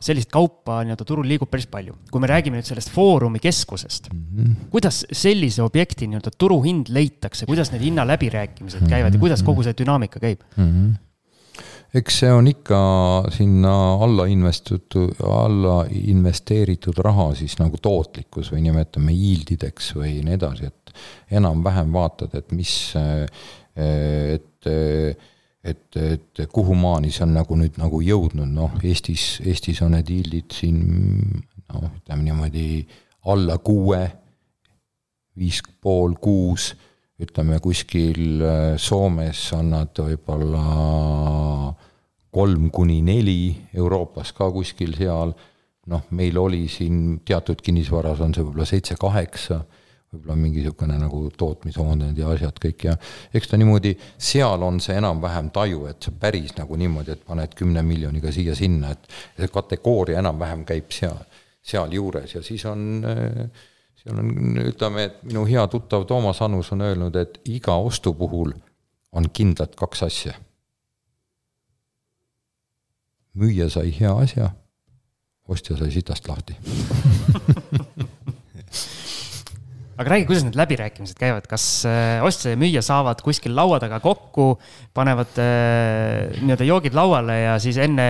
sellist 0.04 0.32
kaupa 0.34 0.82
nii-öelda 0.86 1.08
turul 1.08 1.28
liigub 1.30 1.50
päris 1.52 1.68
palju. 1.72 1.98
kui 2.12 2.22
me 2.22 2.30
räägime 2.30 2.60
nüüd 2.60 2.68
sellest 2.68 2.92
Foorumi 2.94 3.40
keskusest 3.40 4.12
mm, 4.14 4.26
-hmm. 4.32 4.56
kuidas 4.74 5.06
sellise 5.12 5.64
objekti 5.64 6.08
nii-öelda 6.08 6.32
turuhind 6.38 6.90
leitakse, 6.90 7.46
kuidas 7.46 7.72
need 7.72 7.82
hinnaläbirääkimised 7.82 8.90
käivad 8.90 9.14
ja 9.14 9.20
kuidas 9.20 9.44
kogu 9.44 9.64
see 9.64 9.74
dünaamika 9.78 10.20
käib 10.20 10.44
mm? 10.58 10.68
-hmm 10.68 11.00
eks 11.94 12.22
see 12.22 12.32
on 12.32 12.48
ikka 12.48 12.78
sinna 13.36 13.74
alla 14.04 14.26
investeeritud, 14.32 15.16
alla 15.28 15.86
investeeritud 15.92 16.98
raha 17.04 17.34
siis 17.36 17.58
nagu 17.60 17.78
tootlikkus 17.82 18.52
või 18.54 18.64
nimetame 18.68 19.16
yield 19.16 19.52
ideks 19.58 19.92
või 19.98 20.22
nii 20.24 20.38
edasi, 20.38 20.72
et 20.72 20.94
enam-vähem 21.40 21.92
vaatad, 21.94 22.36
et 22.40 22.52
mis 22.56 22.94
et, 23.76 24.68
et, 25.64 26.00
et 26.02 26.42
kuhumaani 26.52 27.12
see 27.12 27.24
on 27.26 27.36
nagu 27.38 27.58
nüüd 27.60 27.78
nagu 27.80 28.02
jõudnud, 28.04 28.50
noh, 28.52 28.78
Eestis, 28.84 29.40
Eestis 29.46 29.82
on 29.86 29.96
need 29.96 30.10
yield'id 30.12 30.56
siin 30.56 30.82
noh, 31.72 31.92
ütleme 32.02 32.26
niimoodi 32.26 32.66
alla 33.32 33.58
kuue, 33.64 34.02
viis 35.38 35.62
pool, 35.82 36.18
kuus, 36.22 36.72
ütleme 37.22 37.60
kuskil 37.62 38.42
äh, 38.42 38.74
Soomes 38.82 39.44
on 39.56 39.72
nad 39.76 40.02
võib-olla 40.02 40.66
kolm 42.32 42.70
kuni 42.74 43.02
neli, 43.06 43.54
Euroopas 43.76 44.32
ka 44.34 44.50
kuskil 44.54 44.96
seal, 44.98 45.34
noh, 45.92 46.08
meil 46.16 46.38
oli 46.40 46.66
siin 46.72 47.20
teatud 47.28 47.62
kinnisvaras 47.62 48.22
on 48.24 48.34
see 48.34 48.46
võib-olla 48.46 48.68
seitse-kaheksa 48.70 49.62
võib-olla 50.12 50.36
mingi 50.36 50.60
niisugune 50.60 50.98
nagu 51.00 51.22
tootmishooned 51.40 52.18
ja 52.20 52.32
asjad 52.34 52.58
kõik 52.60 52.84
ja 52.90 52.98
eks 53.34 53.48
ta 53.48 53.60
niimoodi, 53.60 53.94
seal 54.20 54.64
on 54.68 54.82
see 54.84 54.98
enam-vähem 55.00 55.52
taju, 55.56 55.86
et 55.88 56.04
see 56.04 56.16
päris 56.20 56.52
nagu 56.58 56.76
niimoodi, 56.80 57.16
et 57.16 57.24
paned 57.28 57.56
kümne 57.56 57.84
miljoniga 57.88 58.34
siia-sinna, 58.36 58.92
et 58.92 59.08
see 59.38 59.52
kategooria 59.54 60.20
enam-vähem 60.20 60.66
käib 60.68 60.92
seal, 60.92 61.22
sealjuures 61.64 62.36
ja 62.36 62.44
siis 62.44 62.66
on 62.68 62.84
seal 64.02 64.20
on, 64.20 64.60
ütleme, 64.66 65.08
et 65.08 65.24
minu 65.30 65.46
hea 65.48 65.64
tuttav 65.72 66.04
Toomas 66.10 66.42
Annus 66.42 66.74
on 66.76 66.84
öelnud, 66.84 67.16
et 67.16 67.40
iga 67.46 67.78
ostu 67.80 68.14
puhul 68.18 68.52
on 69.12 69.30
kindlalt 69.34 69.78
kaks 69.80 70.04
asja. 70.08 70.34
müüja 73.32 73.70
sai 73.72 73.94
hea 73.96 74.12
asja, 74.26 74.50
ostja 75.48 75.78
sai 75.80 75.92
sitast 75.92 76.28
lahti 76.28 76.58
aga 79.98 80.10
räägi, 80.14 80.26
kuidas 80.30 80.46
need 80.46 80.58
läbirääkimised 80.60 81.18
käivad, 81.20 81.46
kas 81.50 81.66
äh, 81.90 82.24
ostja 82.26 82.54
ja 82.54 82.60
müüja 82.60 82.84
saavad 82.86 83.22
kuskil 83.26 83.54
laua 83.56 83.80
taga 83.82 84.00
kokku, 84.04 84.56
panevad 84.96 85.40
äh, 85.42 86.32
nii-öelda 86.42 86.68
joogid 86.68 86.98
lauale 86.98 87.38
ja 87.42 87.56
siis 87.64 87.80
enne, 87.82 88.08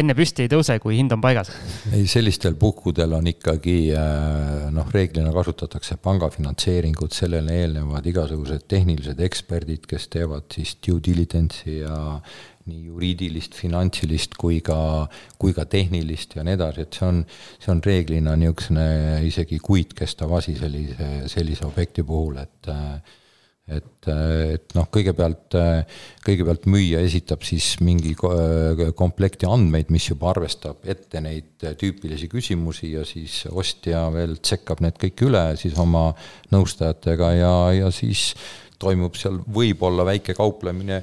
enne 0.00 0.16
püsti 0.18 0.46
ei 0.46 0.52
tõuse, 0.52 0.78
kui 0.82 0.98
hind 0.98 1.14
on 1.16 1.22
paigas? 1.24 1.52
ei, 1.92 2.06
sellistel 2.10 2.58
puhkudel 2.60 3.16
on 3.18 3.30
ikkagi 3.30 3.78
äh, 3.96 4.68
noh, 4.74 4.90
reeglina 4.94 5.32
kasutatakse 5.34 6.00
pangafinantseeringut, 6.02 7.16
sellele 7.16 7.60
eelnevad 7.62 8.06
igasugused 8.10 8.66
tehnilised 8.70 9.20
eksperdid, 9.30 9.86
kes 9.90 10.10
teevad 10.12 10.48
siis 10.54 10.76
due 10.84 11.02
diligence'i 11.04 11.80
ja 11.84 12.00
nii 12.70 12.88
juriidilist, 12.88 13.56
finantsilist 13.58 14.36
kui 14.40 14.60
ka, 14.64 14.80
kui 15.40 15.54
ka 15.56 15.66
tehnilist 15.70 16.38
ja 16.38 16.46
nii 16.46 16.58
edasi, 16.58 16.86
et 16.86 16.98
see 16.98 17.08
on, 17.08 17.22
see 17.58 17.72
on 17.74 17.82
reeglina 17.84 18.36
niisugune 18.38 18.86
isegi 19.28 19.60
kuid 19.64 19.96
kestav 19.98 20.32
asi 20.38 20.56
sellise, 20.58 21.10
sellise 21.32 21.66
objekti 21.68 22.06
puhul, 22.06 22.38
et 22.42 22.70
et, 23.70 24.08
et 24.10 24.74
noh, 24.74 24.86
kõigepealt, 24.92 25.54
kõigepealt 26.26 26.66
müüja 26.70 27.02
esitab 27.06 27.44
siis 27.46 27.76
mingi 27.84 28.16
komplekti 28.18 29.48
andmeid, 29.48 29.92
mis 29.94 30.08
juba 30.10 30.32
arvestab 30.32 30.82
ette 30.90 31.22
neid 31.22 31.62
tüüpilisi 31.80 32.30
küsimusi 32.32 32.94
ja 32.96 33.04
siis 33.08 33.44
ostja 33.50 34.06
veel 34.14 34.38
tsekkab 34.40 34.82
need 34.84 34.98
kõik 35.00 35.24
üle 35.28 35.44
siis 35.60 35.78
oma 35.80 36.08
nõustajatega 36.54 37.30
ja, 37.38 37.54
ja 37.84 37.94
siis 37.94 38.32
toimub 38.80 39.18
seal 39.20 39.38
võib-olla 39.44 40.06
väike 40.08 40.34
kauplemine 40.38 41.02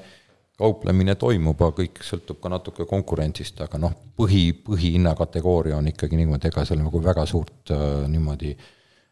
kauplemine 0.58 1.14
toimub, 1.20 1.60
aga 1.62 1.76
kõik 1.84 2.02
sõltub 2.06 2.40
ka 2.42 2.50
natuke 2.50 2.88
konkurentsist, 2.90 3.60
aga 3.62 3.80
noh, 3.82 3.94
põhi, 4.18 4.50
põhihinnakategooria 4.66 5.78
on 5.78 5.92
ikkagi 5.92 6.18
niimoodi, 6.18 6.50
ega 6.50 6.66
seal 6.66 6.82
nagu 6.82 7.02
väga 7.04 7.26
suurt 7.30 7.74
äh, 7.74 8.08
niimoodi 8.10 8.56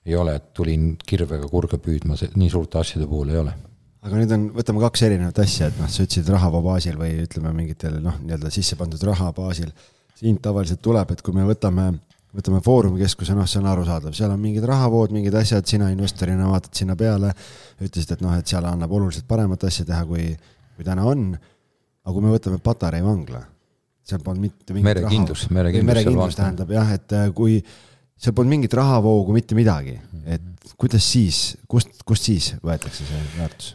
ei 0.05 0.17
ole, 0.17 0.35
et 0.37 0.51
tulin 0.57 0.93
kirvega 1.05 1.49
kurge 1.49 1.77
püüdma, 1.81 2.17
nii 2.17 2.49
suurte 2.53 2.81
asjade 2.81 3.05
puhul 3.09 3.33
ei 3.33 3.41
ole. 3.43 3.53
aga 4.05 4.21
nüüd 4.21 4.33
on, 4.37 4.47
võtame 4.57 4.81
kaks 4.85 5.05
erinevat 5.07 5.39
asja, 5.41 5.69
et 5.69 5.77
noh, 5.81 5.89
sa 5.89 6.05
ütlesid 6.05 6.29
rahavaba 6.33 6.73
baasil 6.73 6.97
või 6.97 7.13
ütleme, 7.23 7.53
mingitel 7.57 8.01
noh, 8.01 8.17
nii-öelda 8.25 8.51
sisse 8.53 8.77
pandud 8.77 9.01
raha 9.05 9.31
baasil. 9.33 9.71
hind 10.21 10.41
tavaliselt 10.41 10.81
tuleb, 10.81 11.11
et 11.11 11.21
kui 11.21 11.33
me 11.35 11.45
võtame, 11.45 11.87
võtame 12.33 12.61
Foorumi 12.65 13.01
keskuse, 13.01 13.33
noh, 13.37 13.45
see 13.49 13.59
on 13.61 13.69
arusaadav, 13.69 14.13
seal 14.17 14.31
on 14.31 14.41
mingid 14.41 14.65
rahavood, 14.65 15.13
mingid 15.13 15.33
asjad, 15.35 15.65
sina 15.67 15.89
investorina 15.93 16.47
vaatad 16.49 16.73
sinna 16.73 16.95
peale, 16.95 17.33
ütlesid, 17.81 18.13
et 18.15 18.21
noh, 18.25 18.33
et 18.37 18.47
seal 18.47 18.65
annab 18.65 18.93
oluliselt 18.93 19.27
paremat 19.27 19.65
asja 19.67 19.85
teha, 19.89 20.05
kui 20.05 20.29
kui 20.29 20.37
täna 20.83 21.05
on, 21.07 21.29
aga 22.05 22.13
kui 22.13 22.23
me 22.25 22.33
võtame 22.33 22.59
Patarei 22.63 23.03
vangla, 23.05 23.41
seal 24.05 24.21
polnud 24.25 24.45
mitte 24.45 24.75
mingit 24.75 24.89
merekindlus, 24.91 25.47
merekindlus, 25.49 25.89
merekindlus 25.89 26.37
tähendab 26.37 26.73
jah, 26.75 26.91
et 26.97 27.15
äh, 27.17 27.29
kui 27.35 27.57
seal 28.15 28.35
polnud 28.37 28.53
mingit 28.53 28.75
rahavoogu, 28.77 29.33
mitte 29.35 29.57
midagi, 29.57 29.95
et 30.29 30.75
kuidas 30.79 31.07
siis, 31.07 31.41
kust, 31.69 32.03
kust 32.07 32.29
siis 32.29 32.53
võetakse 32.65 33.07
see 33.07 33.23
väärtus? 33.39 33.73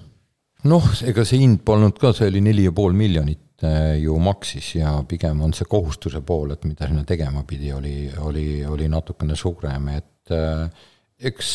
noh, 0.71 0.85
ega 1.09 1.25
see 1.25 1.41
hind 1.41 1.63
polnud 1.67 1.97
ka, 1.99 2.13
see 2.17 2.29
oli 2.29 2.43
neli 2.45 2.67
ja 2.67 2.75
pool 2.77 2.95
miljonit 2.97 3.65
äh, 3.65 3.97
ju 4.03 4.19
maksis 4.23 4.75
ja 4.77 4.95
pigem 5.09 5.41
on 5.47 5.57
see 5.57 5.69
kohustuse 5.71 6.23
pool, 6.27 6.53
et 6.55 6.67
mida 6.69 6.89
sinna 6.91 7.07
tegema 7.09 7.43
pidi, 7.49 7.73
oli, 7.75 7.97
oli, 8.21 8.49
oli 8.69 8.89
natukene 8.93 9.39
suurem, 9.39 9.89
et 9.97 10.35
äh, 10.37 10.89
eks 11.21 11.49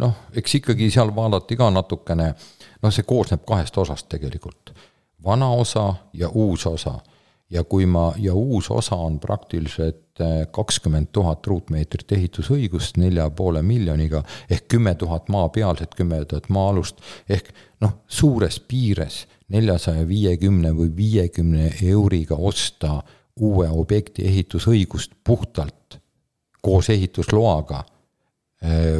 noh, 0.00 0.12
eks 0.40 0.54
ikkagi 0.62 0.86
seal 0.92 1.10
vaadati 1.12 1.56
ka 1.58 1.66
natukene 1.72 2.30
äh, 2.30 2.44
noh, 2.82 2.92
see 2.92 3.06
koosneb 3.06 3.44
kahest 3.46 3.78
osast 3.78 4.08
tegelikult, 4.12 4.72
vana 5.24 5.50
osa 5.50 5.94
ja 6.12 6.28
uus 6.28 6.66
osa. 6.66 7.00
ja 7.52 7.64
kui 7.68 7.84
ma, 7.86 8.14
ja 8.16 8.32
uus 8.34 8.70
osa 8.70 8.96
on 8.96 9.18
praktiliselt 9.20 10.20
eh, 10.20 10.46
kakskümmend 10.50 11.10
tuhat 11.12 11.46
ruutmeetrit 11.46 12.12
ehitusõigust 12.16 12.96
nelja 12.96 13.26
poole 13.30 13.60
miljoniga, 13.62 14.22
ehk 14.50 14.70
kümme 14.72 14.94
tuhat 14.94 15.28
maapealset, 15.28 15.94
kümme 15.94 16.24
tuhat 16.24 16.48
maa-alust, 16.48 17.02
ehk 17.28 17.50
noh, 17.84 17.98
suures 18.08 18.56
piires 18.60 19.26
neljasaja 19.52 20.08
viiekümne 20.08 20.72
või 20.72 20.96
viiekümne 20.96 21.74
euriga 21.82 22.40
osta 22.40 23.02
uue 23.36 23.68
objekti 23.68 24.24
ehitusõigust 24.28 25.12
puhtalt 25.24 26.00
koos 26.62 26.88
ehitusloaga 26.88 27.84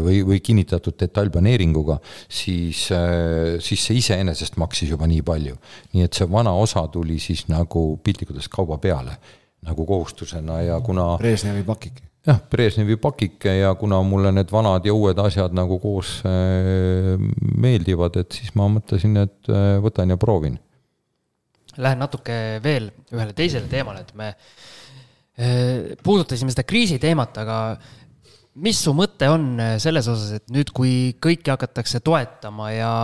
või, 0.02 0.22
või 0.26 0.40
kinnitatud 0.42 0.96
detailplaneeringuga, 0.98 1.98
siis, 2.28 2.88
äh, 2.94 3.58
siis 3.62 3.84
see 3.86 4.00
iseenesest 4.00 4.58
maksis 4.60 4.90
juba 4.90 5.06
nii 5.10 5.22
palju. 5.26 5.58
nii 5.92 6.06
et 6.06 6.18
see 6.18 6.26
vana 6.30 6.54
osa 6.58 6.86
tuli 6.92 7.18
siis 7.22 7.46
nagu 7.48 7.84
piltlikult 8.02 8.36
öeldes 8.36 8.50
kauba 8.50 8.78
peale, 8.82 9.16
nagu 9.62 9.86
kohustusena 9.86 10.62
ja 10.62 10.80
kuna 10.80 11.16
Brežnevi 11.20 11.62
pakike. 11.62 12.02
jah, 12.26 12.40
Brežnevi 12.50 12.96
pakike 12.96 13.54
ja 13.60 13.74
kuna 13.74 14.02
mulle 14.02 14.32
need 14.32 14.50
vanad 14.50 14.86
ja 14.86 14.94
uued 14.94 15.18
asjad 15.18 15.54
nagu 15.54 15.78
koos 15.78 16.18
äh, 16.26 17.14
meeldivad, 17.54 18.18
et 18.18 18.32
siis 18.32 18.54
ma 18.58 18.68
mõtlesin, 18.68 19.16
et 19.22 19.54
võtan 19.82 20.10
ja 20.10 20.18
proovin. 20.18 20.58
Lähen 21.78 22.02
natuke 22.02 22.34
veel 22.62 22.90
ühele 23.14 23.32
teisele 23.32 23.70
teemale, 23.70 24.02
et 24.02 24.14
me 24.14 24.34
puudutasime 26.04 26.52
seda 26.52 26.66
kriisi 26.68 26.98
teemat, 27.00 27.38
aga 27.40 27.56
mis 28.60 28.80
su 28.84 28.92
mõte 28.96 29.28
on 29.32 29.52
äh, 29.60 29.74
selles 29.82 30.08
osas, 30.12 30.38
et 30.40 30.50
nüüd, 30.52 30.72
kui 30.76 31.14
kõiki 31.22 31.52
hakatakse 31.52 32.02
toetama 32.04 32.72
ja 32.74 32.94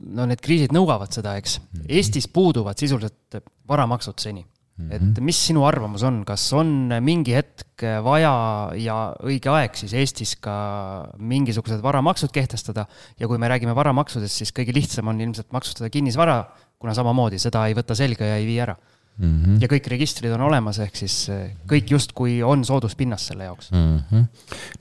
no 0.00 0.28
need 0.28 0.40
kriisid 0.44 0.72
nõuavad 0.76 1.12
seda, 1.14 1.36
eks. 1.40 1.58
Mhm. 1.60 1.88
Eestis 1.98 2.28
puuduvad 2.32 2.78
sisuliselt 2.80 3.40
varamaksud 3.68 4.16
seni 4.22 4.42
mm. 4.42 4.88
-hmm. 4.88 4.94
et 4.96 5.20
mis 5.20 5.38
sinu 5.50 5.66
arvamus 5.68 6.02
on, 6.08 6.22
kas 6.24 6.46
on 6.56 6.94
mingi 7.04 7.34
hetk 7.36 7.84
vaja 8.04 8.32
ja 8.80 8.96
õige 9.20 9.52
aeg 9.52 9.76
siis 9.76 9.92
Eestis 9.92 10.36
ka 10.40 11.08
mingisugused 11.18 11.82
varamaksud 11.84 12.32
kehtestada 12.32 12.86
ja 13.20 13.28
kui 13.28 13.38
me 13.38 13.48
räägime 13.48 13.74
varamaksudest, 13.74 14.40
siis 14.40 14.54
kõige 14.56 14.74
lihtsam 14.74 15.08
on 15.08 15.20
ilmselt 15.20 15.52
maksustada 15.52 15.90
kinnisvara, 15.90 16.44
kuna 16.78 16.94
samamoodi 16.94 17.38
seda 17.38 17.66
ei 17.68 17.76
võta 17.76 17.94
selga 17.94 18.24
ja 18.24 18.40
ei 18.40 18.46
vii 18.46 18.60
ära 18.64 18.76
mm. 19.18 19.38
-hmm. 19.44 19.62
ja 19.62 19.68
kõik 19.68 19.88
registrid 19.94 20.32
on 20.34 20.46
olemas, 20.48 20.78
ehk 20.84 20.96
siis 20.96 21.16
eh, 21.34 21.56
kõik 21.68 21.90
justkui 21.96 22.40
on 22.42 22.64
sooduspinnas 22.64 23.26
selle 23.30 23.48
jaoks 23.50 23.72
mm. 23.72 23.98
-hmm. 24.10 24.24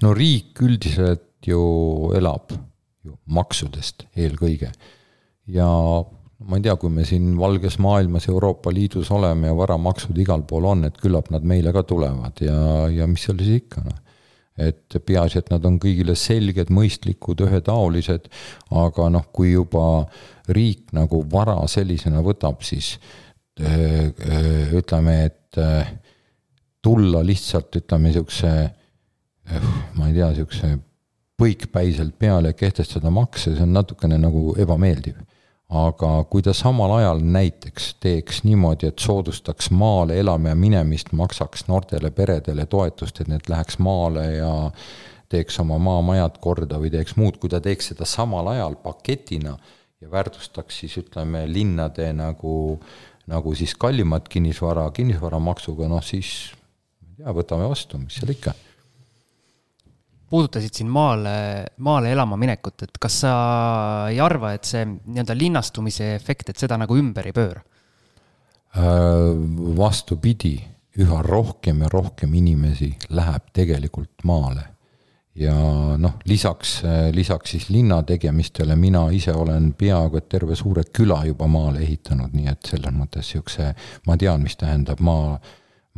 no 0.01 0.13
riik 0.13 0.61
üldiselt 0.61 1.25
ju 1.47 2.11
elab 2.15 2.53
ju 3.03 3.17
maksudest 3.25 4.07
eelkõige 4.15 4.71
ja 5.47 5.67
ma 6.45 6.57
ei 6.57 6.65
tea, 6.65 6.75
kui 6.77 6.89
me 6.93 7.05
siin 7.07 7.31
valges 7.39 7.79
maailmas 7.81 8.27
Euroopa 8.29 8.73
Liidus 8.73 9.09
oleme 9.11 9.49
ja 9.49 9.57
varamaksud 9.57 10.17
igal 10.21 10.43
pool 10.47 10.67
on, 10.69 10.85
et 10.85 10.97
küllap 11.01 11.31
nad 11.33 11.45
meile 11.47 11.73
ka 11.73 11.83
tulevad 11.88 12.43
ja, 12.43 12.59
ja 12.93 13.07
mis 13.09 13.25
seal 13.25 13.39
siis 13.41 13.63
ikka, 13.63 13.81
noh. 13.88 14.01
et 14.57 14.97
peaasi, 15.05 15.41
et 15.41 15.49
nad 15.53 15.65
on 15.65 15.79
kõigile 15.81 16.15
selged, 16.17 16.69
mõistlikud, 16.73 17.41
ühetaolised, 17.47 18.29
aga 18.83 19.09
noh, 19.13 19.25
kui 19.33 19.55
juba 19.55 20.05
riik 20.53 20.93
nagu 20.95 21.23
vara 21.31 21.57
sellisena 21.69 22.21
võtab, 22.25 22.61
siis 22.65 22.95
ütleme, 23.60 25.26
et 25.26 25.58
äh, 25.58 25.93
tulla 26.82 27.24
lihtsalt, 27.26 27.76
ütleme, 27.76 28.12
niisuguse 28.12 28.51
ma 29.97 30.10
ei 30.10 30.14
tea, 30.14 30.28
niisuguse 30.32 30.76
põikpäiselt 31.38 32.18
peale 32.20 32.53
kehtestada 32.58 33.12
makse, 33.14 33.53
see 33.55 33.66
on 33.66 33.76
natukene 33.78 34.18
nagu 34.22 34.53
ebameeldiv. 34.60 35.18
aga 35.68 36.10
kui 36.32 36.39
ta 36.39 36.53
samal 36.55 36.93
ajal 36.95 37.20
näiteks 37.20 37.89
teeks 37.99 38.45
niimoodi, 38.45 38.88
et 38.88 39.03
soodustaks 39.03 39.68
maale 39.76 40.16
elama 40.16 40.53
ja 40.53 40.55
minemist, 40.55 41.12
maksaks 41.12 41.66
noortele 41.68 42.12
peredele 42.16 42.66
toetust, 42.72 43.20
et 43.20 43.28
need 43.28 43.49
läheks 43.51 43.76
maale 43.84 44.24
ja 44.38 44.53
teeks 45.28 45.60
oma 45.60 45.76
maamajad 45.78 46.38
korda 46.39 46.80
või 46.80 46.93
teeks 46.93 47.18
muud, 47.20 47.36
kui 47.41 47.51
ta 47.51 47.60
teeks 47.60 47.91
seda 47.91 48.08
samal 48.08 48.47
ajal 48.53 48.80
paketina 48.80 49.58
ja 49.99 50.12
väärtustaks 50.12 50.80
siis 50.86 50.95
ütleme, 51.03 51.43
linnade 51.51 52.14
nagu 52.16 52.55
äh, 52.78 53.16
nagu 53.28 53.55
siis 53.55 53.75
kallimat 53.80 54.30
kinnisvara 54.32 54.88
kinnisvaramaksuga, 54.95 55.89
noh 55.91 56.03
siis 56.05 56.53
ma 57.01 57.11
ei 57.11 57.19
tea, 57.19 57.36
võtame 57.41 57.67
vastu, 57.69 57.99
mis 58.01 58.19
seal 58.19 58.32
ikka. 58.34 58.53
puudutasid 60.28 60.75
siin 60.75 60.89
maale, 60.91 61.34
maale 61.84 62.11
elama 62.11 62.38
minekut, 62.39 62.84
et 62.84 62.97
kas 62.99 63.21
sa 63.23 63.34
ei 64.11 64.19
arva, 64.19 64.53
et 64.55 64.67
see 64.67 64.84
nii-öelda 64.86 65.36
linnastumise 65.38 66.13
efekt, 66.15 66.49
et 66.51 66.59
seda 66.59 66.80
nagu 66.80 66.97
ümber 66.99 67.28
ei 67.28 67.36
pööra? 67.36 67.63
Äh, 68.78 69.32
vastupidi, 69.78 70.57
üha 70.99 71.21
rohkem 71.23 71.86
ja 71.86 71.91
rohkem 71.91 72.34
inimesi 72.36 72.91
läheb 73.09 73.51
tegelikult 73.55 74.25
maale. 74.28 74.76
Ja 75.38 75.53
noh, 76.01 76.17
lisaks, 76.25 76.81
lisaks 77.13 77.53
siis 77.55 77.69
linna 77.69 78.01
tegemistele, 78.03 78.75
mina 78.75 79.05
ise 79.13 79.33
olen 79.35 79.71
peaaegu 79.77 80.17
et 80.17 80.29
terve 80.29 80.55
suure 80.57 80.83
küla 80.93 81.21
juba 81.29 81.47
maale 81.51 81.83
ehitanud, 81.85 82.33
nii 82.33 82.49
et 82.51 82.71
selles 82.71 82.95
mõttes 82.95 83.27
niisuguse, 83.27 83.71
ma 84.07 84.17
tean, 84.17 84.41
mis 84.43 84.57
tähendab 84.57 85.01
maa, 85.05 85.38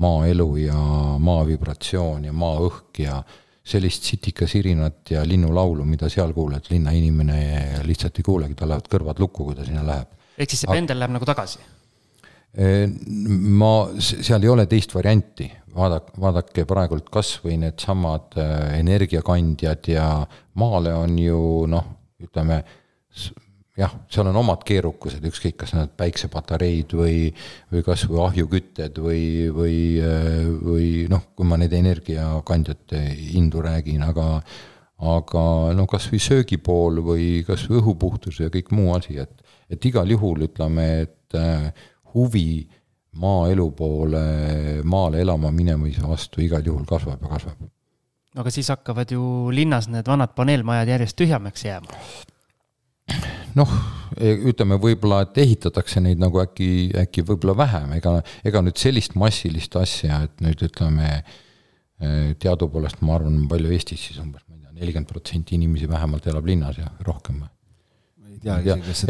maaelu 0.03 0.49
ja 0.65 0.79
maa 1.19 1.45
vibratsioon 1.47 2.27
ja 2.29 2.35
maaõhk 2.35 3.03
ja 3.05 3.21
sellist 3.69 4.07
sitikasirinat 4.09 5.11
ja 5.13 5.23
linnulaulu, 5.27 5.85
mida 5.85 6.09
seal 6.09 6.33
kuuled, 6.33 6.71
linnainimene 6.71 7.41
lihtsalt 7.85 8.17
ei 8.19 8.25
kuulegi, 8.25 8.57
tal 8.57 8.73
lähevad 8.73 8.87
kõrvad 8.91 9.19
lukku, 9.21 9.49
kui 9.49 9.57
ta 9.57 9.67
sinna 9.67 9.85
läheb. 9.85 10.15
ehk 10.37 10.49
siis 10.49 10.65
see 10.65 10.71
pendel 10.73 10.99
läheb 10.99 11.13
nagu 11.15 11.27
tagasi? 11.27 11.61
ma, 13.61 13.73
seal 14.01 14.41
ei 14.41 14.49
ole 14.49 14.65
teist 14.65 14.93
varianti, 14.95 15.45
vaadake, 15.75 16.15
vaadake 16.21 16.65
praegult 16.69 17.09
kas 17.13 17.35
või 17.43 17.59
needsamad 17.63 18.37
äh, 18.39 18.79
energiakandjad 18.79 19.91
ja 19.91 20.07
maale 20.59 20.95
on 20.97 21.19
ju 21.19 21.43
noh, 21.71 21.93
ütleme 22.23 22.63
jah, 23.79 23.93
seal 24.11 24.27
on 24.29 24.39
omad 24.41 24.63
keerukused, 24.67 25.23
ükskõik, 25.29 25.57
kas 25.61 25.73
need 25.75 25.93
päiksepatareid 25.99 26.95
või, 26.99 27.29
või 27.71 27.83
kas 27.85 28.03
või 28.09 28.23
ahjukütted 28.25 28.99
või, 29.03 29.21
või, 29.55 29.77
või 30.63 30.89
noh, 31.11 31.29
kui 31.35 31.47
ma 31.47 31.59
need 31.61 31.75
energiakandjate 31.77 33.03
hindu 33.29 33.63
räägin, 33.65 34.03
aga 34.07 34.29
aga 34.99 35.43
no 35.77 35.85
kas 35.87 36.09
või 36.11 36.19
söögipool 36.19 36.99
või 37.05 37.27
kas 37.47 37.63
või 37.69 37.79
õhupuhtus 37.79 38.41
ja 38.43 38.49
kõik 38.51 38.73
muu 38.75 38.91
asi, 38.97 39.15
et, 39.21 39.31
et 39.71 39.85
igal 39.87 40.09
juhul 40.11 40.43
ütleme, 40.49 40.87
et 41.05 41.39
äh, 41.39 41.69
huvi 42.13 42.67
maaelu 43.19 43.67
poole, 43.75 44.23
maale 44.83 45.21
elama 45.25 45.51
minemise 45.51 46.05
vastu 46.07 46.41
igal 46.45 46.65
juhul 46.65 46.87
kasvab 46.89 47.21
ja 47.21 47.35
kasvab. 47.35 47.69
aga 48.39 48.51
siis 48.53 48.69
hakkavad 48.71 49.11
ju 49.11 49.23
linnas 49.51 49.89
need 49.91 50.07
vanad 50.07 50.35
paneelmajad 50.37 50.95
järjest 50.95 51.17
tühjemaks 51.19 51.65
jääma 51.65 52.01
noh, 53.57 53.75
e, 54.17 54.33
ütleme 54.51 54.77
võib-olla, 54.81 55.23
et 55.25 55.37
ehitatakse 55.43 56.01
neid 56.03 56.21
nagu 56.21 56.41
äkki, 56.43 56.69
äkki 57.03 57.23
võib-olla 57.27 57.55
vähem, 57.63 57.93
ega, 57.97 58.19
ega 58.45 58.63
nüüd 58.65 58.79
sellist 58.81 59.15
massilist 59.19 59.75
asja, 59.79 60.23
et 60.27 60.43
nüüd 60.45 60.61
ütleme, 60.69 61.11
e, 61.99 62.11
teadupoolest 62.41 63.01
ma 63.05 63.17
arvan, 63.17 63.41
palju 63.51 63.73
Eestis 63.75 64.09
siis 64.09 64.21
umbes, 64.21 64.45
ma 64.47 64.57
ei 64.57 64.65
tea, 64.65 64.75
nelikümmend 64.81 65.09
protsenti 65.09 65.57
inimesi 65.57 65.89
vähemalt 65.89 66.29
elab 66.31 66.49
linnas 66.49 66.81
ja 66.81 66.91
rohkem 67.07 67.41
või? 67.43 67.53
Ja, 68.43 68.55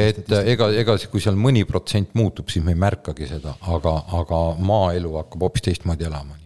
et 0.02 0.32
ega, 0.42 0.70
ega 0.74 0.96
kui 1.12 1.22
seal 1.22 1.38
mõni 1.38 1.62
protsent 1.70 2.16
muutub, 2.18 2.50
siis 2.50 2.64
me 2.66 2.74
ei 2.74 2.80
märkagi 2.82 3.28
seda, 3.30 3.54
aga, 3.76 3.94
aga 4.18 4.40
maaelu 4.58 5.14
hakkab 5.20 5.46
hoopis 5.46 5.68
teistmoodi 5.68 6.08
elama. 6.08 6.38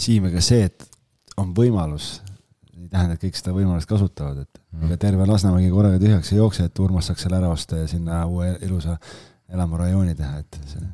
Siim, 0.00 0.26
ega 0.28 0.42
see, 0.44 0.66
et 0.68 0.84
on 1.40 1.54
võimalus 1.56 2.18
ei 2.80 2.88
tähenda, 2.88 3.16
et 3.16 3.24
kõik 3.24 3.36
seda 3.38 3.52
võimalust 3.56 3.88
kasutavad, 3.88 4.44
et 4.44 4.60
mm. 4.60 4.86
ega 4.88 5.00
terve 5.00 5.26
Lasnamägi 5.28 5.72
korraga 5.72 6.00
tühjaks 6.02 6.32
ei 6.32 6.40
jookse, 6.40 6.68
et 6.68 6.84
Urmas 6.84 7.10
saaks 7.10 7.26
selle 7.26 7.40
ära 7.40 7.50
osta 7.52 7.80
ja 7.82 7.88
sinna 7.90 8.22
uue 8.28 8.54
ilusa 8.66 8.96
elamurajooni 9.50 10.16
teha, 10.18 10.40
et 10.44 10.60
see 10.70 10.86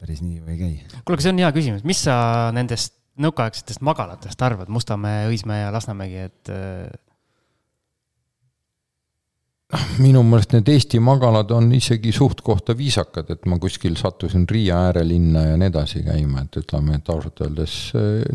päris 0.00 0.22
nii 0.22 0.38
ju 0.38 0.52
ei 0.52 0.58
käi. 0.60 0.74
kuule, 0.98 1.16
aga 1.16 1.24
see 1.24 1.32
on 1.32 1.42
hea 1.42 1.50
küsimus, 1.56 1.86
mis 1.88 2.02
sa 2.06 2.16
nendest 2.54 2.94
nõukaaegsetest 3.22 3.82
magalatest 3.86 4.42
arvad, 4.44 4.70
Mustamäe, 4.72 5.26
Õismäe 5.30 5.64
ja 5.64 5.72
Lasnamägi, 5.74 6.26
et 6.28 6.52
minu 9.98 10.22
meelest 10.26 10.56
need 10.56 10.68
Eesti 10.72 11.00
magalad 11.02 11.50
on 11.54 11.70
isegi 11.76 12.12
suht-kohta 12.14 12.76
viisakad, 12.78 13.30
et 13.34 13.46
ma 13.50 13.58
kuskil 13.62 13.96
sattusin 14.00 14.46
Riia 14.50 14.80
äärelinna 14.88 15.50
ja 15.50 15.60
nii 15.60 15.70
edasi 15.72 16.02
käima, 16.06 16.46
et 16.46 16.60
ütleme, 16.62 16.98
et 16.98 17.14
ausalt 17.14 17.44
öeldes 17.46 17.78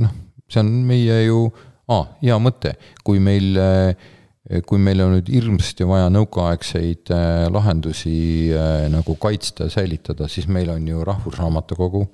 noh, 0.01 0.15
see 0.51 0.63
on 0.63 0.71
meie 0.87 1.23
ju 1.25 1.45
aa, 1.91 2.07
hea 2.23 2.37
mõte, 2.41 2.75
kui 3.05 3.21
meil, 3.23 3.55
eh, 3.57 4.61
kui 4.67 4.81
meil 4.81 5.03
on 5.03 5.15
nüüd 5.17 5.29
hirmsasti 5.31 5.87
vaja 5.87 6.09
nõukaaegseid 6.13 7.13
eh, 7.15 7.45
lahendusi 7.51 8.15
eh, 8.55 8.87
nagu 8.93 9.15
kaitsta 9.21 9.67
ja 9.67 9.75
säilitada, 9.79 10.29
siis 10.31 10.47
meil 10.47 10.71
on 10.73 10.87
ju 10.87 11.05
Rahvusraamatukogu, 11.07 12.05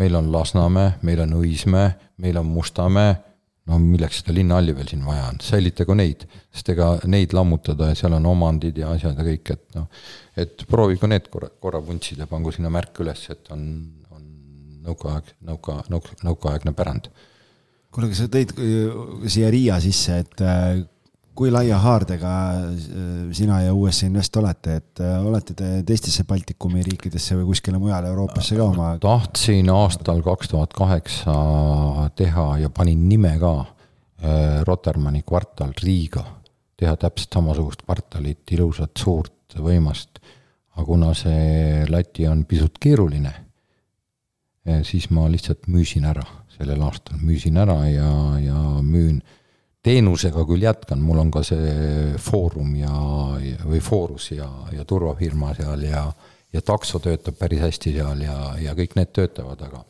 meil 0.00 0.16
on 0.18 0.30
Lasnamäe, 0.32 0.96
meil 1.06 1.24
on 1.26 1.36
Õismäe, 1.40 1.92
meil 2.22 2.40
on 2.40 2.48
Mustamäe, 2.48 3.16
no 3.68 3.78
milleks 3.82 4.22
seda 4.22 4.34
linnahalli 4.36 4.74
veel 4.76 4.88
siin 4.90 5.02
vaja 5.06 5.26
on, 5.30 5.40
säilitagu 5.44 5.94
neid, 5.98 6.24
sest 6.54 6.72
ega 6.74 6.90
neid 7.10 7.34
lammutada 7.36 7.90
ja 7.90 7.98
seal 7.98 8.16
on 8.16 8.28
omandid 8.30 8.78
ja 8.80 8.92
asjad 8.94 9.18
ja 9.18 9.26
kõik, 9.26 9.52
et 9.54 9.76
noh, 9.76 9.88
et 10.40 10.64
proovigu 10.70 11.10
need 11.10 11.28
korra, 11.32 11.50
korra 11.62 11.82
vuntsida, 11.84 12.28
pangu 12.30 12.52
sinna 12.54 12.72
märk 12.72 13.02
üles, 13.04 13.26
et 13.32 13.50
on, 13.54 13.66
on 14.14 14.24
nõukaaeg, 14.86 15.34
nõuka, 15.50 15.80
nõuka, 15.92 16.16
nõukaaegne 16.26 16.74
pärand. 16.76 17.10
Kuule, 17.90 18.08
aga 18.08 18.16
sa 18.16 18.30
tõid 18.30 18.54
siia 19.30 19.50
Riia 19.50 19.80
sisse, 19.82 20.20
et 20.24 20.42
äh, 20.46 20.80
kui 21.38 21.50
laia 21.52 21.78
haardega 21.80 22.30
äh, 22.58 22.72
sina 23.36 23.60
ja 23.64 23.74
USA 23.74 24.08
Invest 24.08 24.36
olete, 24.40 24.76
et 24.80 25.02
äh, 25.02 25.18
olete 25.24 25.54
te 25.56 25.70
teistesse 25.86 26.24
Baltikumi 26.28 26.82
riikidesse 26.86 27.38
või 27.38 27.50
kuskile 27.52 27.80
mujale 27.80 28.10
Euroopasse 28.12 28.58
ka 28.58 28.66
oma? 28.66 28.90
tahtsin 29.02 29.70
aastal 29.74 30.22
kaks 30.26 30.52
tuhat 30.52 30.74
kaheksa 30.76 31.36
teha 32.18 32.46
ja 32.64 32.72
panin 32.74 33.06
nime 33.08 33.36
ka 33.42 33.54
Rotermanni 34.68 35.22
kvartal 35.24 35.70
Riiga, 35.80 36.20
teha 36.76 36.92
täpselt 37.00 37.32
samasugust 37.32 37.86
kvartalit, 37.86 38.42
ilusat, 38.52 38.92
suurt, 39.00 39.54
võimast. 39.56 40.20
aga 40.76 40.84
kuna 40.84 41.14
see 41.16 41.86
Läti 41.88 42.26
on 42.28 42.42
pisut 42.44 42.76
keeruline, 42.76 43.32
siis 44.84 45.08
ma 45.08 45.24
lihtsalt 45.32 45.70
müüsin 45.72 46.04
ära 46.04 46.26
sellel 46.52 46.84
aastal, 46.84 47.16
müüsin 47.24 47.56
ära 47.56 47.78
ja, 47.88 48.10
ja 48.44 48.60
müün 48.84 49.22
teenusega 49.84 50.44
küll 50.48 50.64
jätkan, 50.64 51.00
mul 51.04 51.22
on 51.22 51.30
ka 51.32 51.42
see 51.46 52.14
Foorum 52.20 52.74
ja, 52.76 52.92
või 53.64 53.80
Foorus 53.84 54.30
ja, 54.34 54.48
ja 54.74 54.84
turvafirma 54.88 55.54
seal 55.56 55.86
ja, 55.88 56.04
ja 56.52 56.62
takso 56.64 57.00
töötab 57.02 57.38
päris 57.40 57.64
hästi 57.64 57.94
seal 57.96 58.24
ja, 58.26 58.36
ja 58.60 58.76
kõik 58.78 58.96
need 58.98 59.12
töötavad, 59.16 59.62
aga 59.68 59.84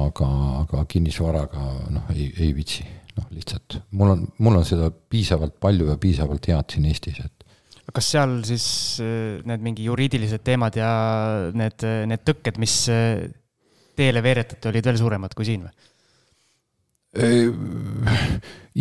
aga, 0.00 0.30
aga 0.62 0.84
kinnisvaraga 0.90 1.66
noh, 1.90 2.10
ei, 2.14 2.30
ei 2.38 2.50
viitsi, 2.54 2.86
noh 3.16 3.30
lihtsalt 3.34 3.80
mul 3.98 4.14
on, 4.14 4.24
mul 4.38 4.60
on 4.60 4.66
seda 4.66 4.90
piisavalt 4.90 5.58
palju 5.62 5.90
ja 5.90 5.98
piisavalt 6.00 6.50
head 6.50 6.74
siin 6.74 6.90
Eestis, 6.90 7.22
et 7.24 7.46
kas 7.90 8.10
seal 8.14 8.36
siis 8.46 8.64
äh, 9.02 9.40
need 9.50 9.62
mingi 9.66 9.86
juriidilised 9.86 10.44
teemad 10.46 10.78
ja 10.78 10.90
need, 11.54 11.86
need 12.10 12.26
tõkked, 12.26 12.58
mis 12.62 12.74
äh, 12.92 13.26
teele 13.98 14.22
veeretati, 14.24 14.70
olid 14.70 14.90
veel 14.90 15.00
suuremad 15.00 15.34
kui 15.36 15.48
siin 15.48 15.66
või? 15.66 15.89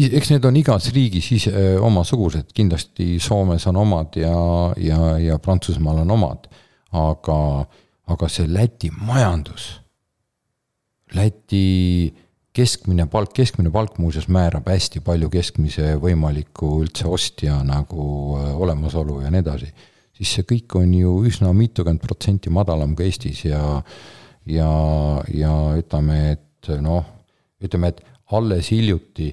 Eks 0.09 0.29
need 0.29 0.45
on 0.45 0.57
igas 0.59 0.91
riigis 0.93 1.31
ise 1.33 1.63
omasugused, 1.81 2.51
kindlasti 2.53 3.17
Soomes 3.23 3.65
on 3.71 3.79
omad 3.81 4.19
ja, 4.21 4.33
ja, 4.77 4.99
ja 5.17 5.39
Prantsusmaal 5.41 6.03
on 6.03 6.13
omad, 6.13 6.45
aga, 6.93 7.39
aga 8.13 8.29
see 8.29 8.45
Läti 8.51 8.91
majandus, 8.93 9.71
Läti 11.17 12.13
keskmine 12.53 13.07
palk, 13.09 13.33
keskmine 13.33 13.71
palk 13.73 13.97
muuseas 14.01 14.27
määrab 14.29 14.69
hästi 14.69 15.01
palju 15.05 15.29
keskmise 15.33 15.95
võimaliku 16.01 16.75
üldse 16.83 17.09
ostja 17.09 17.63
nagu 17.65 18.35
olemasolu 18.37 19.23
ja 19.23 19.33
nii 19.33 19.41
edasi, 19.41 19.69
siis 20.17 20.37
see 20.37 20.47
kõik 20.53 20.77
on 20.77 20.93
ju 20.93 21.15
üsna 21.29 21.53
mitukümmend 21.55 22.03
protsenti 22.03 22.53
madalam 22.53 22.93
kui 22.97 23.09
Eestis 23.09 23.45
ja 23.47 23.63
ja, 24.49 24.69
ja 25.33 25.53
ütleme, 25.77 26.19
et 26.35 26.71
noh, 26.81 27.05
ütleme, 27.63 27.93
et 27.93 28.01
alles 28.37 28.71
hiljuti 28.73 29.29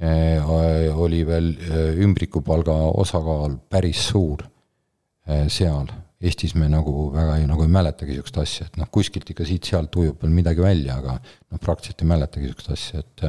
eh, 0.00 0.50
oli 0.96 1.24
veel 1.26 1.50
eh, 1.56 1.98
ümbrikupalga 2.04 2.76
osakaal 3.00 3.58
päris 3.70 4.06
suur 4.10 4.44
eh, 5.26 5.48
seal. 5.48 5.90
Eestis 6.20 6.52
me 6.52 6.66
nagu 6.68 7.08
väga 7.14 7.38
ei, 7.40 7.46
nagu 7.48 7.64
ei 7.64 7.70
mäletagi 7.72 8.12
niisugust 8.12 8.36
asja, 8.42 8.66
et 8.68 8.74
noh, 8.76 8.90
kuskilt 8.92 9.30
ikka 9.32 9.46
siit-sealt 9.48 9.94
ujub 9.96 10.20
veel 10.20 10.34
midagi 10.36 10.60
välja, 10.60 10.98
aga 11.00 11.14
noh, 11.16 11.60
praktiliselt 11.62 12.04
ei 12.04 12.10
mäletagi 12.10 12.44
niisugust 12.44 12.74
asja, 12.74 13.00
et 13.00 13.24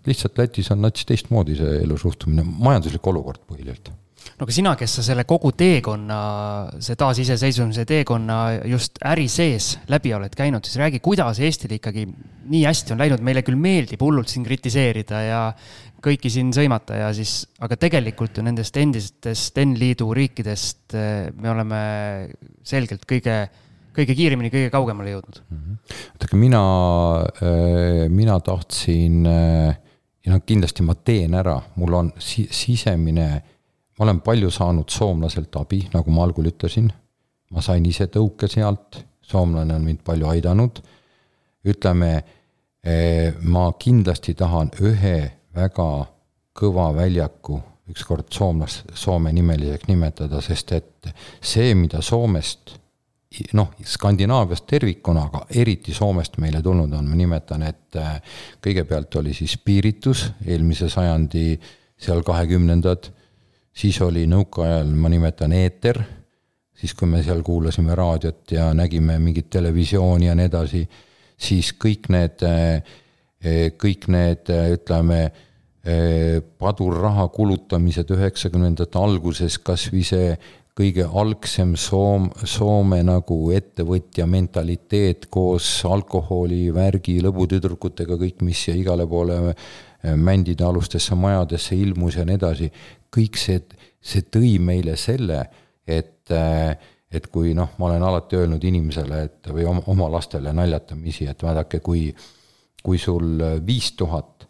et 0.00 0.06
lihtsalt 0.08 0.38
Lätis 0.38 0.70
on 0.72 0.78
nats 0.80 1.02
teistmoodi 1.04 1.58
see 1.58 1.80
elusuhtumine, 1.82 2.44
majanduslik 2.46 3.08
olukord 3.10 3.42
põhiliselt 3.50 3.90
no 4.38 4.46
aga 4.46 4.54
sina, 4.54 4.72
kes 4.78 4.96
sa 4.98 5.04
selle 5.04 5.24
kogu 5.28 5.52
teekonna, 5.56 6.18
see 6.82 6.98
taasiseseisvumise 6.98 7.86
teekonna 7.88 8.38
just 8.68 9.00
äri 9.06 9.26
sees 9.32 9.72
läbi 9.92 10.12
oled 10.16 10.34
käinud, 10.36 10.66
siis 10.66 10.80
räägi, 10.80 11.00
kuidas 11.04 11.40
Eestil 11.40 11.76
ikkagi 11.76 12.06
nii 12.50 12.64
hästi 12.66 12.94
on 12.94 13.02
läinud, 13.04 13.24
meile 13.24 13.44
küll 13.46 13.60
meeldib 13.60 14.02
hullult 14.04 14.32
siin 14.32 14.44
kritiseerida 14.46 15.22
ja 15.26 15.40
kõiki 16.00 16.32
siin 16.32 16.52
sõimata 16.56 16.96
ja 17.02 17.10
siis, 17.16 17.42
aga 17.60 17.76
tegelikult 17.80 18.38
ju 18.38 18.44
nendest 18.44 18.76
endistest 18.80 19.58
N-liidu 19.60 20.08
riikidest 20.16 20.96
eh, 20.96 21.28
me 21.36 21.52
oleme 21.52 21.82
selgelt 22.66 23.04
kõige, 23.08 23.42
kõige 23.96 24.16
kiiremini, 24.16 24.52
kõige 24.52 24.72
kaugemale 24.72 25.12
jõudnud. 25.14 25.42
vaadake, 25.50 26.40
mina, 26.40 26.64
eh, 27.44 28.08
mina 28.08 28.40
tahtsin 28.44 29.22
ja 30.24 30.32
noh, 30.34 30.42
kindlasti 30.46 30.84
ma 30.86 30.96
teen 30.96 31.34
ära, 31.38 31.56
mul 31.80 31.96
on 31.96 32.12
si-, 32.20 32.48
sisemine, 32.52 33.28
ma 34.00 34.06
olen 34.06 34.22
palju 34.24 34.48
saanud 34.48 34.88
soomlaselt 34.88 35.56
abi, 35.60 35.82
nagu 35.92 36.10
ma 36.10 36.24
algul 36.24 36.48
ütlesin, 36.48 36.86
ma 37.52 37.60
sain 37.60 37.84
ise 37.84 38.06
tõuke 38.08 38.48
sealt, 38.48 38.96
soomlane 39.20 39.76
on 39.76 39.84
mind 39.84 40.00
palju 40.06 40.30
aidanud, 40.30 40.80
ütleme, 41.68 42.08
eh, 42.80 43.34
ma 43.44 43.66
kindlasti 43.76 44.32
tahan 44.34 44.72
ühe 44.80 45.18
väga 45.52 45.90
kõva 46.56 46.88
väljaku 46.96 47.60
ükskord 47.90 48.32
soomlas, 48.32 48.80
Soome 48.94 49.32
nimeliseks 49.36 49.88
nimetada, 49.90 50.40
sest 50.40 50.72
et 50.72 51.12
see, 51.42 51.74
mida 51.74 52.00
Soomest 52.00 52.78
noh, 53.52 53.74
Skandinaaviast 53.84 54.64
tervikuna, 54.66 55.28
aga 55.28 55.44
eriti 55.60 55.92
Soomest 55.94 56.38
meile 56.40 56.62
tulnud 56.62 56.92
on, 56.96 57.06
ma 57.06 57.18
nimetan, 57.18 57.68
et 57.68 58.00
äh, 58.00 58.16
kõigepealt 58.64 59.20
oli 59.20 59.34
siis 59.36 59.58
piiritus, 59.60 60.30
eelmise 60.46 60.88
sajandi 60.88 61.58
seal 62.00 62.24
kahekümnendad, 62.24 63.10
siis 63.80 64.00
oli 64.04 64.26
nõukaajal, 64.28 64.90
ma 64.92 65.10
nimetan 65.12 65.54
eeter, 65.56 66.00
siis 66.76 66.94
kui 66.96 67.08
me 67.08 67.22
seal 67.24 67.42
kuulasime 67.44 67.94
raadiot 67.96 68.52
ja 68.56 68.70
nägime 68.76 69.18
mingit 69.22 69.50
televisiooni 69.52 70.28
ja 70.28 70.36
nii 70.36 70.48
edasi, 70.50 70.82
siis 71.40 71.72
kõik 71.80 72.10
need, 72.12 72.44
äh, 72.44 72.96
kõik 73.80 74.08
need, 74.12 74.52
ütleme, 74.76 75.20
äh, 75.24 76.40
padurraha 76.60 77.28
kulutamised 77.32 78.12
üheksakümnendate 78.16 79.00
alguses, 79.00 79.58
kas 79.58 79.88
või 79.92 80.04
see 80.04 80.34
kõige 80.80 81.04
algsem 81.04 81.74
Soom-, 81.76 82.30
Soome 82.48 83.02
nagu 83.04 83.36
ettevõtja 83.52 84.26
mentaliteet 84.30 85.26
koos 85.32 85.66
alkoholi, 85.88 86.68
värgi, 86.72 87.18
lõbutüdrukutega, 87.24 88.16
kõik, 88.20 88.44
mis 88.46 88.62
igale 88.72 89.08
poole 89.08 89.54
mändide 90.16 90.64
alustesse 90.64 91.16
majadesse 91.18 91.76
ilmus 91.76 92.16
ja 92.16 92.24
nii 92.24 92.38
edasi, 92.38 92.70
kõik 93.14 93.38
see, 93.38 93.60
see 94.00 94.26
tõi 94.30 94.56
meile 94.62 94.96
selle, 94.96 95.44
et 95.86 96.30
äh, 96.34 96.74
et 97.10 97.26
kui 97.26 97.56
noh, 97.58 97.72
ma 97.78 97.88
olen 97.88 98.04
alati 98.06 98.38
öelnud 98.38 98.62
inimesele, 98.64 99.22
et 99.26 99.48
või 99.50 99.64
oma, 99.66 99.82
oma 99.90 100.06
lastele 100.14 100.52
naljatamisi, 100.54 101.26
et 101.26 101.42
vaadake, 101.42 101.80
kui 101.82 102.04
kui 102.82 102.98
sul 102.98 103.42
viis 103.66 103.92
tuhat 103.92 104.46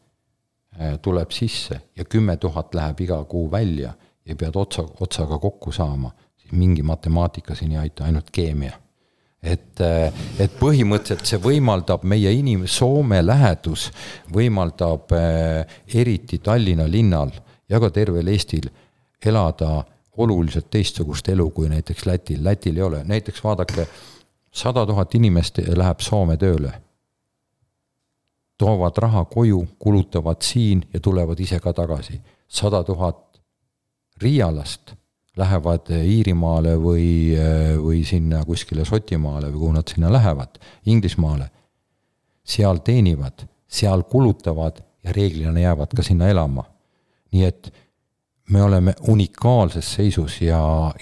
äh, 0.79 0.99
tuleb 1.03 1.33
sisse 1.35 1.81
ja 1.97 2.05
kümme 2.05 2.37
tuhat 2.37 2.75
läheb 2.75 3.01
iga 3.01 3.19
kuu 3.25 3.51
välja 3.51 3.95
ja 4.27 4.37
pead 4.37 4.57
otsa, 4.57 4.85
otsaga 5.01 5.39
kokku 5.39 5.73
saama, 5.73 6.13
siis 6.39 6.53
mingi 6.53 6.83
matemaatika 6.83 7.55
siin 7.59 7.73
ei 7.75 7.83
aita, 7.87 8.05
ainult 8.05 8.31
keemia. 8.33 8.77
et, 9.43 9.81
et 10.39 10.57
põhimõtteliselt 10.61 11.25
see 11.25 11.41
võimaldab 11.41 12.03
meie 12.05 12.29
inim-, 12.37 12.67
Soome 12.69 13.23
lähedus 13.25 13.87
võimaldab 14.31 15.15
eriti 15.89 16.39
Tallinna 16.45 16.85
linnal 16.87 17.33
ja 17.71 17.81
ka 17.81 17.91
tervel 17.91 18.27
Eestil 18.29 18.69
elada 19.27 19.85
oluliselt 20.17 20.71
teistsugust 20.71 21.29
elu 21.29 21.51
kui 21.51 21.69
näiteks 21.69 22.07
Lätil, 22.07 22.45
Lätil 22.45 22.77
ei 22.77 22.83
ole, 22.83 23.05
näiteks 23.05 23.45
vaadake, 23.45 23.87
sada 24.53 24.87
tuhat 24.87 25.15
inimest 25.15 25.59
läheb 25.77 26.01
Soome 26.01 26.37
tööle. 26.37 26.73
toovad 28.59 28.97
raha 28.99 29.25
koju, 29.25 29.67
kulutavad 29.79 30.43
siin 30.45 30.83
ja 30.93 31.01
tulevad 31.01 31.41
ise 31.41 31.61
ka 31.61 31.73
tagasi. 31.73 32.21
sada 32.49 32.85
tuhat 32.85 33.41
Riialast 34.23 34.93
lähevad 35.37 35.89
Iirimaale 35.91 36.75
või, 36.77 37.37
või 37.83 38.05
sinna 38.05 38.45
kuskile 38.45 38.85
Šotimaale 38.85 39.49
või 39.53 39.59
kuhu 39.59 39.73
nad 39.73 39.89
sinna 39.89 40.13
lähevad, 40.13 40.59
Inglismaale, 40.87 41.51
seal 42.45 42.83
teenivad, 42.85 43.47
seal 43.69 44.03
kulutavad 44.03 44.83
ja 45.05 45.13
reeglina 45.13 45.61
jäävad 45.61 45.97
ka 45.97 46.03
sinna 46.03 46.29
elama. 46.29 46.65
Nii 47.33 47.45
et 47.47 47.73
me 48.51 48.63
oleme 48.63 48.95
unikaalses 49.09 49.95
seisus 49.95 50.41
ja, 50.43 50.61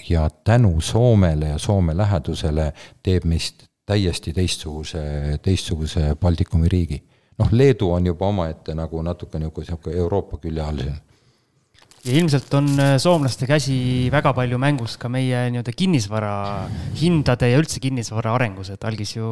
ja 0.09 0.29
tänu 0.43 0.81
Soomele 0.81 1.53
ja 1.53 1.57
Soome 1.57 1.97
lähedusele 1.97 2.71
teeb 3.03 3.25
meist 3.25 3.65
täiesti 3.85 4.33
teistsuguse, 4.33 5.01
teistsuguse 5.41 6.15
Baltikumi 6.15 6.69
riigi. 6.69 7.03
noh, 7.39 7.51
Leedu 7.51 7.91
on 7.91 8.05
juba 8.05 8.27
omaette 8.27 8.75
nagu 8.75 9.01
natuke 9.01 9.39
niisugune 9.39 9.95
Euroopa 9.97 10.37
külje 10.37 10.61
all 10.61 10.83
siin 10.83 10.97
ja 12.05 12.15
ilmselt 12.15 12.53
on 12.55 12.69
äh, 12.79 12.93
soomlaste 13.01 13.47
käsi 13.49 14.07
väga 14.11 14.31
palju 14.35 14.59
mängus 14.61 14.95
ka 14.99 15.09
meie 15.11 15.41
nii-öelda 15.51 15.73
kinnisvara 15.75 16.33
hindade 16.99 17.49
ja 17.51 17.59
üldse 17.59 17.81
kinnisvara 17.83 18.33
arengus, 18.37 18.71
et 18.73 18.85
algis 18.87 19.15
ju 19.17 19.29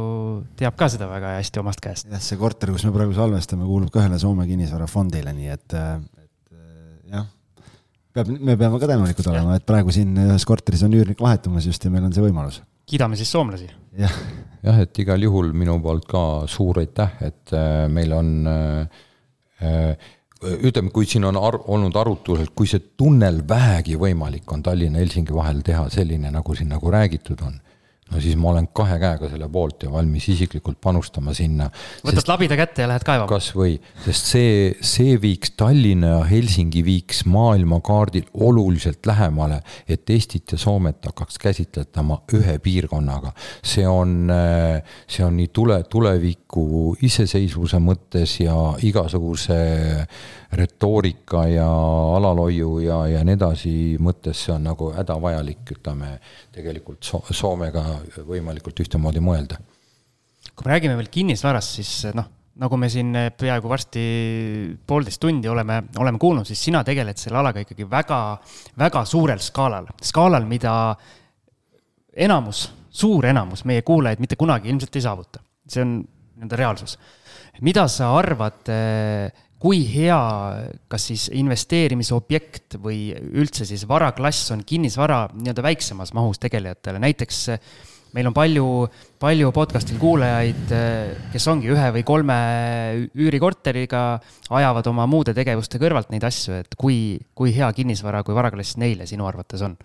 teab 0.60 0.76
ka 0.80 0.90
seda 0.92 1.08
väga 1.10 1.38
hästi 1.38 1.62
omast 1.64 1.84
käest. 1.84 2.10
jah, 2.12 2.24
see 2.24 2.40
korter, 2.40 2.74
kus 2.76 2.86
me 2.88 2.94
praegu 2.96 3.16
salvestame, 3.16 3.68
kuulub 3.68 3.92
ka 3.94 4.04
ühele 4.04 4.20
Soome 4.20 4.48
kinnisvarafondile, 4.50 5.34
nii 5.38 5.54
et, 5.56 5.78
äh, 5.78 5.96
et 6.26 6.58
äh, 6.58 7.16
jah, 7.16 7.30
peab, 8.18 8.34
me 8.34 8.58
peame 8.60 8.82
ka 8.82 8.90
tänulikud 8.90 9.30
olema, 9.32 9.58
et 9.58 9.66
praegu 9.68 9.94
siin 9.96 10.18
ühes 10.28 10.48
korteris 10.48 10.84
on 10.88 10.98
üürnik 10.98 11.22
vahetumas 11.24 11.70
just 11.70 11.86
ja 11.86 11.94
meil 11.94 12.08
on 12.08 12.16
see 12.16 12.26
võimalus. 12.26 12.62
kiidame 12.90 13.20
siis 13.20 13.32
soomlasi. 13.34 13.70
jah, 14.02 14.20
jah, 14.66 14.84
et 14.86 15.04
igal 15.04 15.24
juhul 15.30 15.54
minu 15.54 15.80
poolt 15.84 16.08
ka 16.10 16.24
suur 16.52 16.82
aitäh, 16.84 17.18
et 17.30 17.56
meil 17.94 18.14
on 18.18 18.34
äh, 18.52 20.10
ütleme, 20.42 20.92
kui 20.94 21.08
siin 21.10 21.26
on 21.28 21.38
ar-, 21.40 21.60
olnud 21.74 21.96
arutusel, 21.98 22.52
kui 22.56 22.70
see 22.70 22.84
tunnel 23.00 23.42
vähegi 23.50 23.98
võimalik 24.00 24.52
on 24.54 24.64
Tallinna-Helsingi 24.66 25.36
vahel 25.36 25.64
teha 25.66 25.88
selline, 25.94 26.32
nagu 26.34 26.56
siin 26.58 26.70
nagu 26.74 26.92
räägitud 26.94 27.42
on, 27.46 27.58
no 28.12 28.22
siis 28.24 28.38
ma 28.40 28.52
olen 28.54 28.70
kahe 28.76 28.98
käega 29.02 29.30
selle 29.32 29.50
poolt 29.52 29.84
ja 29.84 29.92
valmis 29.92 30.28
isiklikult 30.32 30.80
panustama 30.84 31.34
sinna. 31.38 31.70
võtad 32.06 32.30
labida 32.32 32.58
kätte 32.60 32.84
ja 32.84 32.90
lähed 32.92 33.06
kaevama. 33.08 33.30
kas 33.30 33.50
või, 33.58 33.76
sest 34.06 34.32
see, 34.34 34.54
see 34.82 35.18
viiks 35.22 35.54
Tallinna 35.60 36.14
ja 36.14 36.22
Helsingi 36.30 36.84
viiks 36.86 37.26
maailmakaardil 37.28 38.30
oluliselt 38.48 39.06
lähemale, 39.10 39.62
et 39.88 40.10
Eestit 40.14 40.56
ja 40.56 40.62
Soomet 40.62 41.04
hakkaks 41.10 41.40
käsitletama 41.44 42.22
ühe 42.38 42.58
piirkonnaga. 42.64 43.34
see 43.64 43.88
on, 43.88 44.32
see 45.08 45.26
on 45.26 45.38
nii 45.38 45.52
tule, 45.54 45.82
tuleviku 45.90 46.96
iseseisvuse 47.04 47.82
mõttes 47.84 48.40
ja 48.44 48.56
igasuguse 48.88 49.58
retoorika 50.52 51.44
ja 51.52 51.68
alalhoiu 52.18 52.80
ja, 52.80 53.02
ja 53.12 53.24
nii 53.28 53.36
edasi 53.36 53.74
mõttes, 54.04 54.46
see 54.46 54.54
on 54.56 54.64
nagu 54.70 54.92
hädavajalik, 54.96 55.66
ütleme, 55.78 56.16
tegelikult 56.56 57.04
so 57.04 57.22
Soomega 57.32 57.84
võimalikult 58.28 58.80
ühtemoodi 58.86 59.24
mõelda. 59.24 59.60
kui 60.56 60.66
me 60.66 60.74
räägime 60.74 60.96
veel 60.98 61.12
kinnisvarast, 61.12 61.76
siis 61.78 61.92
noh, 62.18 62.30
nagu 62.58 62.78
me 62.80 62.90
siin 62.90 63.12
peaaegu 63.38 63.70
varsti 63.70 64.04
poolteist 64.88 65.22
tundi 65.22 65.50
oleme, 65.50 65.82
oleme 66.02 66.20
kuulnud, 66.22 66.48
siis 66.48 66.64
sina 66.70 66.84
tegeled 66.84 67.20
selle 67.20 67.38
alaga 67.42 67.62
ikkagi 67.62 67.86
väga, 67.90 68.20
väga 68.80 69.04
suurel 69.06 69.42
skaalal, 69.44 69.92
skaalal, 70.02 70.48
mida 70.50 70.74
enamus, 72.18 72.68
suur 72.90 73.28
enamus 73.30 73.66
meie 73.70 73.84
kuulajaid 73.86 74.24
mitte 74.24 74.40
kunagi 74.40 74.72
ilmselt 74.72 74.96
ei 74.96 75.06
saavuta. 75.06 75.44
see 75.68 75.84
on 75.84 75.98
nii-öelda 76.38 76.56
reaalsus. 76.56 76.98
mida 77.62 77.88
sa 77.88 78.14
arvad 78.16 78.70
äh, 78.70 79.32
kui 79.62 79.82
hea, 79.90 80.20
kas 80.90 81.10
siis 81.10 81.28
investeerimisobjekt 81.34 82.78
või 82.82 83.10
üldse 83.16 83.66
siis 83.66 83.88
varaklass 83.90 84.52
on 84.54 84.64
kinnisvara 84.68 85.26
nii-öelda 85.34 85.66
väiksemas 85.66 86.14
mahus 86.18 86.42
tegelejatele, 86.44 87.02
näiteks 87.02 87.46
meil 88.16 88.30
on 88.30 88.36
palju, 88.36 88.68
palju 89.20 89.52
podcast'il 89.56 90.00
kuulajaid, 90.02 90.72
kes 91.34 91.48
ongi 91.52 91.72
ühe 91.74 91.90
või 91.98 92.06
kolme 92.08 92.38
üürikorteriga, 93.18 94.04
ajavad 94.62 94.90
oma 94.94 95.08
muude 95.10 95.36
tegevuste 95.38 95.82
kõrvalt 95.82 96.14
neid 96.14 96.26
asju, 96.28 96.62
et 96.64 96.78
kui, 96.80 97.18
kui 97.36 97.54
hea 97.56 97.70
kinnisvara 97.76 98.24
kui 98.26 98.38
varaklass 98.38 98.78
neile 98.82 99.10
sinu 99.10 99.28
arvates 99.30 99.66
on? 99.66 99.78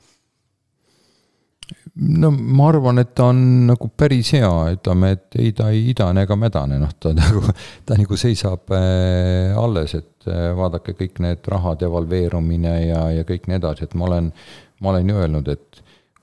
No 1.95 2.31
ma 2.33 2.69
arvan, 2.71 3.01
et 3.03 3.13
ta 3.17 3.29
on 3.33 3.41
nagu 3.69 3.89
päris 3.99 4.33
hea, 4.37 4.51
ütleme, 4.77 5.13
et 5.17 5.39
ei, 5.41 5.53
ta 5.57 5.69
ei 5.73 5.85
idane 5.93 6.25
ega 6.27 6.37
mädane, 6.41 6.79
noh, 6.81 6.93
ta 7.01 7.13
nagu, 7.19 7.43
ta 7.87 7.99
nagu 7.99 8.19
seisab 8.19 8.73
äh, 8.77 9.53
alles, 9.59 9.97
et 9.99 10.29
äh, 10.31 10.51
vaadake 10.57 10.97
kõik 10.99 11.21
need 11.25 11.53
raha 11.53 11.75
devalveerumine 11.81 12.77
ja, 12.87 13.05
ja 13.19 13.27
kõik 13.29 13.49
nii 13.49 13.61
edasi, 13.61 13.89
et 13.89 13.97
ma 13.99 14.09
olen, 14.09 14.33
ma 14.81 14.95
olen 14.95 15.13
ju 15.13 15.21
öelnud, 15.21 15.53
et 15.53 15.83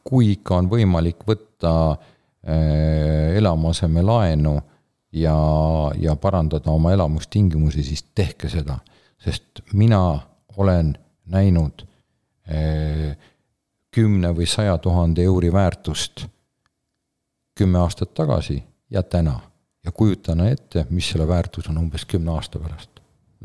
kui 0.10 0.34
ikka 0.34 0.58
on 0.58 0.72
võimalik 0.72 1.22
võtta 1.28 1.74
äh, 1.94 3.38
elamuasemelaenu 3.38 4.56
ja, 5.22 5.38
ja 6.02 6.16
parandada 6.22 6.74
oma 6.74 6.96
elamustingimusi, 6.98 7.86
siis 7.86 8.08
tehke 8.18 8.50
seda, 8.50 8.80
sest 9.22 9.62
mina 9.78 10.02
olen 10.58 10.96
näinud 11.30 11.86
äh, 12.50 13.14
kümne 13.92 14.34
või 14.36 14.48
saja 14.48 14.78
tuhande 14.78 15.24
euri 15.24 15.52
väärtust 15.54 16.26
kümme 17.58 17.80
aastat 17.80 18.14
tagasi 18.14 18.64
ja 18.90 19.04
täna. 19.04 19.40
ja 19.86 19.92
kujutan 19.92 20.40
ette, 20.44 20.86
mis 20.90 21.10
selle 21.10 21.28
väärtus 21.28 21.70
on 21.70 21.78
umbes 21.78 22.06
kümne 22.06 22.32
aasta 22.32 22.60
pärast. 22.60 22.90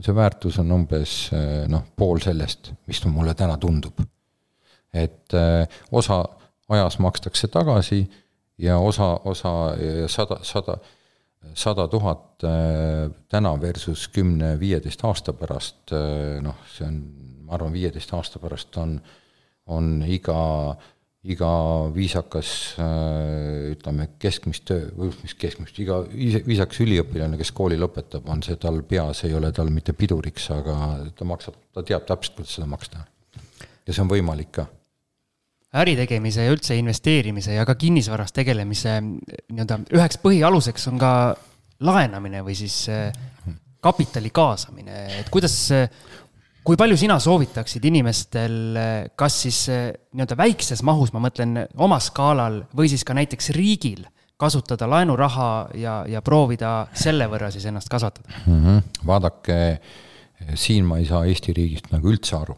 see 0.00 0.14
väärtus 0.14 0.58
on 0.58 0.72
umbes 0.72 1.30
eh, 1.32 1.68
noh, 1.68 1.82
pool 1.96 2.18
sellest, 2.18 2.72
mis 2.86 3.04
mulle 3.04 3.34
täna 3.34 3.56
tundub. 3.56 4.00
et 4.92 5.34
eh, 5.34 5.68
osa 5.92 6.24
ajas 6.68 6.98
makstakse 6.98 7.48
tagasi 7.48 8.10
ja 8.58 8.78
osa, 8.78 9.20
osa 9.24 9.74
sada, 10.06 10.38
sada, 10.42 10.78
sada 11.54 11.88
tuhat 11.88 12.44
äh, 12.44 13.10
täna 13.28 13.60
versus 13.60 14.08
kümne-viieteist 14.08 15.04
aasta 15.04 15.32
pärast, 15.32 15.92
äh, 15.92 16.40
noh, 16.42 16.56
see 16.70 16.86
on, 16.86 17.00
ma 17.44 17.58
arvan, 17.58 17.74
viieteist 17.74 18.14
aasta 18.14 18.40
pärast 18.42 18.76
on, 18.80 18.96
on 19.72 20.02
iga, 20.06 20.36
iga 21.24 21.50
viisakas 21.94 22.50
ütleme, 23.72 24.10
keskmist 24.20 24.66
töö, 24.68 24.90
või 24.98 25.10
mis 25.22 25.36
keskmist, 25.40 25.78
iga 25.80 26.02
viisakas 26.10 26.82
üliõpilane, 26.84 27.38
kes 27.40 27.52
kooli 27.56 27.78
lõpetab, 27.80 28.28
on 28.32 28.44
see 28.44 28.60
tal 28.60 28.82
peas, 28.88 29.24
ei 29.24 29.34
ole 29.34 29.52
tal 29.56 29.72
mitte 29.72 29.96
piduriks, 29.96 30.50
aga 30.54 30.78
ta 31.16 31.28
maksab, 31.28 31.56
ta 31.72 31.86
teab 31.86 32.06
täpselt, 32.08 32.36
kuidas 32.38 32.56
seda 32.58 32.68
maksta. 32.70 33.06
ja 33.86 33.92
see 33.92 34.04
on 34.04 34.12
võimalik 34.12 34.52
ka 34.60 34.68
äritegemise 35.74 36.44
ja 36.46 36.52
üldse 36.54 36.76
investeerimise 36.78 37.56
ja 37.56 37.64
ka 37.66 37.74
kinnisvaras 37.74 38.32
tegelemise 38.32 39.00
nii-öelda 39.02 39.80
üheks 39.96 40.20
põhialuseks 40.22 40.86
on 40.92 41.00
ka 41.02 41.10
laenamine 41.84 42.44
või 42.46 42.54
siis 42.58 42.76
eh, 42.92 43.10
kapitali 43.84 44.30
kaasamine, 44.32 45.00
et 45.20 45.28
kuidas, 45.32 45.56
kui 46.64 46.78
palju 46.80 46.96
sina 46.96 47.18
soovitaksid 47.20 47.84
inimestel, 47.84 48.56
eh, 48.80 48.94
kas 49.16 49.38
siis 49.46 49.60
eh, 49.72 49.86
nii-öelda 50.12 50.38
väikses 50.40 50.82
mahus, 50.86 51.12
ma 51.14 51.22
mõtlen 51.26 51.64
oma 51.76 52.00
skaalal, 52.02 52.62
või 52.76 52.90
siis 52.92 53.04
ka 53.04 53.16
näiteks 53.16 53.52
riigil 53.56 54.04
kasutada 54.40 54.88
laenuraha 54.90 55.50
ja, 55.78 55.98
ja 56.10 56.22
proovida 56.24 56.86
selle 56.98 57.28
võrra 57.30 57.52
siis 57.54 57.68
ennast 57.70 57.88
kasvatada 57.92 58.32
mm? 58.46 58.62
-hmm. 58.64 59.04
vaadake, 59.06 59.58
siin 60.58 60.88
ma 60.88 60.98
ei 60.98 61.06
saa 61.06 61.24
Eesti 61.24 61.54
riigist 61.54 61.92
nagu 61.92 62.10
üldse 62.10 62.36
aru. 62.36 62.56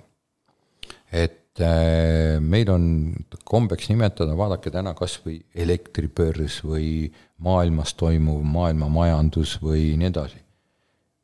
et 1.13 1.43
Äh, 1.57 2.37
meil 2.41 2.69
on 2.69 3.15
kombeks 3.49 3.89
nimetada, 3.89 4.35
vaadake 4.37 4.69
täna 4.75 4.93
kas 4.97 5.15
või 5.25 5.39
elektribörs 5.57 6.59
või 6.67 7.09
maailmas 7.41 7.95
toimuv 7.97 8.43
maailmamajandus 8.45 9.55
või 9.63 9.95
nii 9.97 10.11
edasi. 10.11 10.43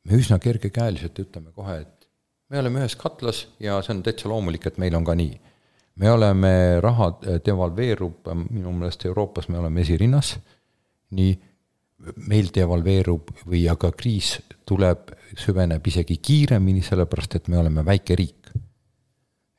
me 0.09 0.17
üsna 0.17 0.39
kergekäeliselt 0.41 1.19
ütleme 1.19 1.53
kohe, 1.53 1.75
et 1.85 2.02
me 2.53 2.61
oleme 2.61 2.83
ühes 2.83 2.93
katlas 2.99 3.47
ja 3.63 3.79
see 3.81 3.95
on 3.95 4.03
täitsa 4.05 4.29
loomulik, 4.29 4.67
et 4.69 4.77
meil 4.81 4.93
on 4.97 5.05
ka 5.07 5.15
nii. 5.17 5.33
me 6.01 6.09
oleme, 6.09 6.51
raha 6.81 7.09
devalveerub, 7.45 8.29
minu 8.49 8.71
meelest 8.73 9.05
Euroopas 9.05 9.49
me 9.49 9.59
oleme 9.59 9.81
esirinnas, 9.81 10.35
nii, 11.13 11.33
meil 12.29 12.49
devalveerub 12.53 13.29
või 13.45 13.67
aga 13.69 13.91
kriis 13.97 14.35
tuleb, 14.65 15.13
süveneb 15.37 15.85
isegi 15.89 16.17
kiiremini, 16.17 16.81
sellepärast 16.85 17.37
et 17.37 17.49
me 17.49 17.59
oleme 17.61 17.85
väike 17.85 18.17
riik. 18.17 18.49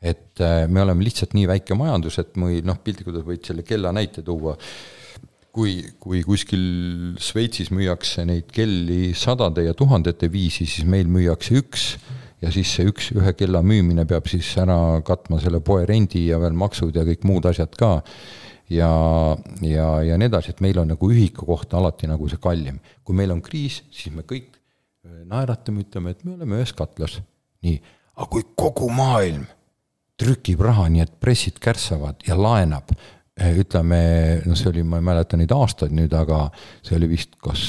Et 0.04 0.42
äh, 0.42 0.66
me 0.68 0.82
oleme 0.82 1.06
lihtsalt 1.06 1.32
nii 1.34 1.46
väike 1.48 1.78
majandus, 1.78 2.18
et 2.20 2.34
või 2.36 2.60
noh, 2.66 2.76
piltlikult 2.84 3.22
võid 3.24 3.46
selle 3.46 3.64
kella 3.66 3.94
näite 3.94 4.22
tuua, 4.26 4.52
kui, 5.54 5.78
kui 6.02 6.20
kuskil 6.26 7.14
Šveitsis 7.22 7.70
müüakse 7.74 8.26
neid 8.28 8.50
kelli 8.52 9.14
sadade 9.18 9.64
ja 9.64 9.74
tuhandete 9.74 10.28
viisi, 10.30 10.66
siis 10.66 10.86
meil 10.86 11.08
müüakse 11.10 11.56
üks 11.62 11.94
ja 12.44 12.52
siis 12.52 12.70
see 12.76 12.88
üks, 12.90 13.10
ühe 13.16 13.32
kella 13.38 13.62
müümine 13.64 14.04
peab 14.08 14.28
siis 14.30 14.48
ära 14.60 15.00
katma 15.06 15.40
selle 15.42 15.62
poe 15.64 15.86
rendi 15.88 16.26
ja 16.28 16.40
veel 16.42 16.56
maksud 16.58 16.94
ja 16.96 17.06
kõik 17.08 17.24
muud 17.28 17.48
asjad 17.50 17.74
ka. 17.80 17.96
ja, 18.72 18.90
ja, 19.64 19.88
ja 20.04 20.18
nii 20.20 20.30
edasi, 20.30 20.54
et 20.54 20.62
meil 20.64 20.78
on 20.80 20.92
nagu 20.94 21.10
ühiku 21.10 21.48
kohta 21.48 21.78
alati 21.80 22.10
nagu 22.10 22.28
see 22.28 22.40
kallim. 22.42 22.80
kui 23.04 23.16
meil 23.16 23.32
on 23.34 23.42
kriis, 23.44 23.82
siis 23.90 24.14
me 24.14 24.26
kõik 24.28 24.54
äh, 24.54 25.24
naeratame, 25.24 25.84
ütleme, 25.86 26.14
et 26.14 26.24
me 26.24 26.36
oleme 26.36 26.60
ühes 26.60 26.72
katlas. 26.76 27.20
nii, 27.64 27.80
aga 28.16 28.30
kui 28.30 28.46
kogu 28.54 28.90
maailm 28.92 29.46
trükib 30.20 30.62
raha, 30.62 30.86
nii 30.92 31.02
et 31.04 31.14
pressid 31.20 31.58
kärssavad 31.62 32.22
ja 32.26 32.36
laenab. 32.38 32.92
Eh, 33.34 33.56
ütleme, 33.58 33.96
no 34.46 34.54
see 34.54 34.68
oli, 34.70 34.84
ma 34.86 35.00
ei 35.00 35.06
mäleta 35.08 35.34
neid 35.34 35.50
aastaid 35.50 35.90
nüüd, 35.90 36.12
aga 36.14 36.44
see 36.86 36.94
oli 36.94 37.08
vist 37.10 37.32
kas 37.42 37.64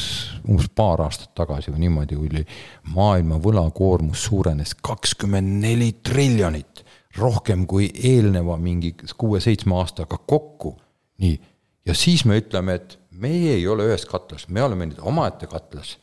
umbes 0.45 0.67
paar 0.77 1.01
aastat 1.07 1.31
tagasi 1.33 1.73
või 1.73 1.87
niimoodi, 1.87 2.17
kui 2.19 2.29
oli 2.29 2.43
maailma 2.93 3.39
võlakoormus 3.41 4.27
suurenes 4.27 4.75
kakskümmend 4.85 5.57
neli 5.63 5.89
triljonit, 6.05 6.83
rohkem 7.17 7.65
kui 7.65 7.89
eelneva 7.89 8.59
mingi 8.61 8.93
kuue-seitsme 8.93 9.73
aastaga 9.79 10.21
kokku. 10.21 10.75
nii, 11.25 11.39
ja 11.89 11.97
siis 11.97 12.27
me 12.29 12.37
ütleme, 12.37 12.77
et 12.77 12.99
meie 13.09 13.55
ei 13.57 13.65
ole 13.67 13.89
ühes 13.89 14.05
katlas, 14.05 14.45
me 14.47 14.61
oleme 14.61 14.85
nüüd 14.91 15.01
omaette 15.01 15.49
katlas 15.49 15.95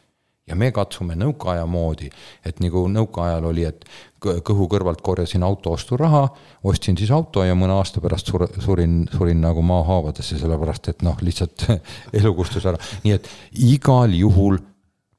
ja 0.49 0.57
me 0.59 0.71
katsume 0.75 1.15
nõukaaja 1.19 1.67
moodi, 1.71 2.09
et 2.47 2.59
nagu 2.63 2.85
nõukaajal 2.91 3.47
oli, 3.53 3.67
et 3.69 3.85
kõhu 4.23 4.67
kõrvalt 4.71 5.03
korjasin 5.05 5.43
auto 5.47 5.75
osturaha, 5.77 6.25
ostsin 6.67 6.99
siis 6.99 7.13
auto 7.15 7.45
ja 7.47 7.55
mõne 7.59 7.77
aasta 7.79 8.03
pärast 8.03 8.31
sur-, 8.31 8.49
surin, 8.63 9.03
surin 9.15 9.43
nagu 9.43 9.63
maahaavadesse, 9.67 10.41
sellepärast 10.43 10.91
et 10.93 11.07
noh, 11.07 11.19
lihtsalt 11.23 11.69
elu 12.19 12.35
kustus 12.39 12.67
ära, 12.67 12.81
nii 13.07 13.15
et 13.19 13.31
igal 13.71 14.15
juhul 14.19 14.59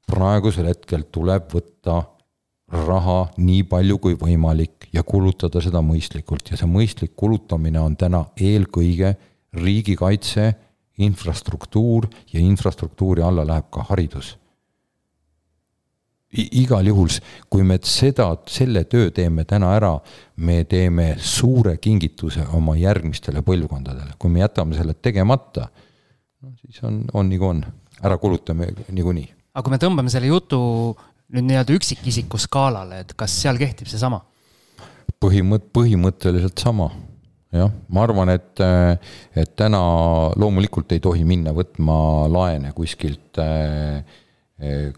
praegusel 0.10 0.68
hetkel 0.72 1.08
tuleb 1.12 1.48
võtta 1.54 2.02
raha 2.74 3.20
nii 3.38 3.64
palju 3.70 4.00
kui 4.02 4.18
võimalik 4.20 4.90
ja 4.94 5.04
kulutada 5.06 5.62
seda 5.62 5.84
mõistlikult. 5.86 6.50
Ja 6.50 6.58
see 6.58 6.70
mõistlik 6.70 7.14
kulutamine 7.16 7.80
on 7.80 7.95
täna 8.00 8.24
eelkõige 8.34 9.14
riigikaitse, 9.54 10.52
infrastruktuur 11.04 12.08
ja 12.34 12.41
infrastruktuuri 12.41 13.22
alla 13.26 13.45
läheb 13.45 13.70
ka 13.74 13.86
haridus 13.90 14.34
igal 16.34 16.88
juhul, 16.88 17.12
kui 17.52 17.66
me 17.68 17.78
seda, 17.86 18.30
selle 18.50 18.84
töö 18.90 19.12
teeme 19.14 19.46
täna 19.50 19.74
ära, 19.78 19.94
me 20.38 20.64
teeme 20.70 21.14
suure 21.22 21.78
kingituse 21.82 22.46
oma 22.58 22.76
järgmistele 22.80 23.44
põlvkondadele, 23.46 24.18
kui 24.20 24.34
me 24.34 24.44
jätame 24.44 24.78
selle 24.78 24.98
tegemata, 24.98 25.70
no 26.42 26.54
siis 26.62 26.82
on, 26.84 27.04
on 27.14 27.30
nagu 27.30 27.50
on, 27.50 27.64
ära 28.04 28.18
kulutame 28.22 28.72
niikuinii. 28.90 29.30
aga 29.54 29.66
kui 29.66 29.76
me 29.76 29.82
tõmbame 29.82 30.14
selle 30.14 30.32
jutu 30.32 30.60
nüüd 31.34 31.48
nii-öelda 31.50 31.78
üksikisiku 31.78 32.42
skaalale, 32.42 33.04
et 33.06 33.16
kas 33.18 33.42
seal 33.46 33.62
kehtib 33.62 33.90
seesama? 33.92 34.24
põhimõtt, 35.24 35.70
põhimõtteliselt 35.72 36.60
sama 36.60 36.90
jah, 37.54 37.70
ma 37.94 38.04
arvan, 38.04 38.34
et, 38.34 38.60
et 39.38 39.54
täna 39.60 39.80
loomulikult 40.40 40.92
ei 40.96 41.02
tohi 41.04 41.24
minna 41.28 41.54
võtma 41.56 42.26
laene 42.32 42.74
kuskilt 42.76 43.40
äh, 43.42 44.02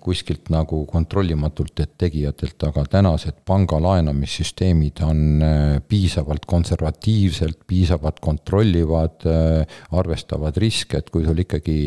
kuskilt 0.01 0.49
nagu 0.53 0.83
kontrollimatult 0.89 1.81
tegijatelt, 1.97 2.61
aga 2.67 2.85
tänased 2.97 3.41
panga 3.47 3.79
laenamissüsteemid 3.81 5.01
on 5.05 5.21
eh, 5.45 5.81
piisavalt 5.87 6.45
konservatiivselt, 6.49 7.61
piisavalt 7.67 8.21
kontrollivad, 8.23 9.25
eh, 9.29 9.77
arvestavad 9.97 10.57
riske, 10.61 11.01
et 11.01 11.11
kui 11.13 11.25
sul 11.27 11.43
ikkagi 11.45 11.79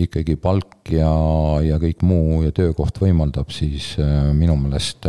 ikkagi 0.00 0.36
palk 0.40 0.88
ja, 0.94 1.10
ja 1.60 1.76
kõik 1.82 2.04
muu 2.06 2.38
ja 2.46 2.54
töökoht 2.56 2.96
võimaldab, 3.02 3.50
siis 3.52 3.90
minu 4.38 4.54
meelest 4.56 5.04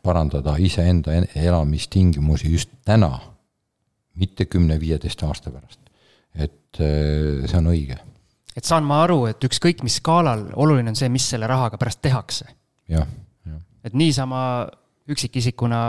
parandada 0.00 0.54
iseenda 0.62 1.18
elamistingimusi 1.36 2.54
just 2.54 2.70
täna, 2.86 3.10
mitte 4.16 4.46
kümne-viieteist 4.48 5.26
aasta 5.26 5.52
pärast. 5.52 5.82
et 6.32 6.80
see 6.80 7.58
on 7.58 7.68
õige 7.74 7.98
et 8.56 8.68
saan 8.68 8.86
ma 8.86 9.02
aru, 9.06 9.24
et 9.30 9.48
ükskõik 9.48 9.82
mis 9.86 9.98
skaalal, 10.00 10.48
oluline 10.60 10.92
on 10.92 10.98
see, 10.98 11.10
mis 11.12 11.26
selle 11.34 11.48
rahaga 11.50 11.80
pärast 11.80 12.02
tehakse. 12.04 12.48
jah, 12.92 13.08
jah. 13.48 13.60
et 13.84 13.94
niisama 13.96 14.42
üksikisikuna 15.10 15.82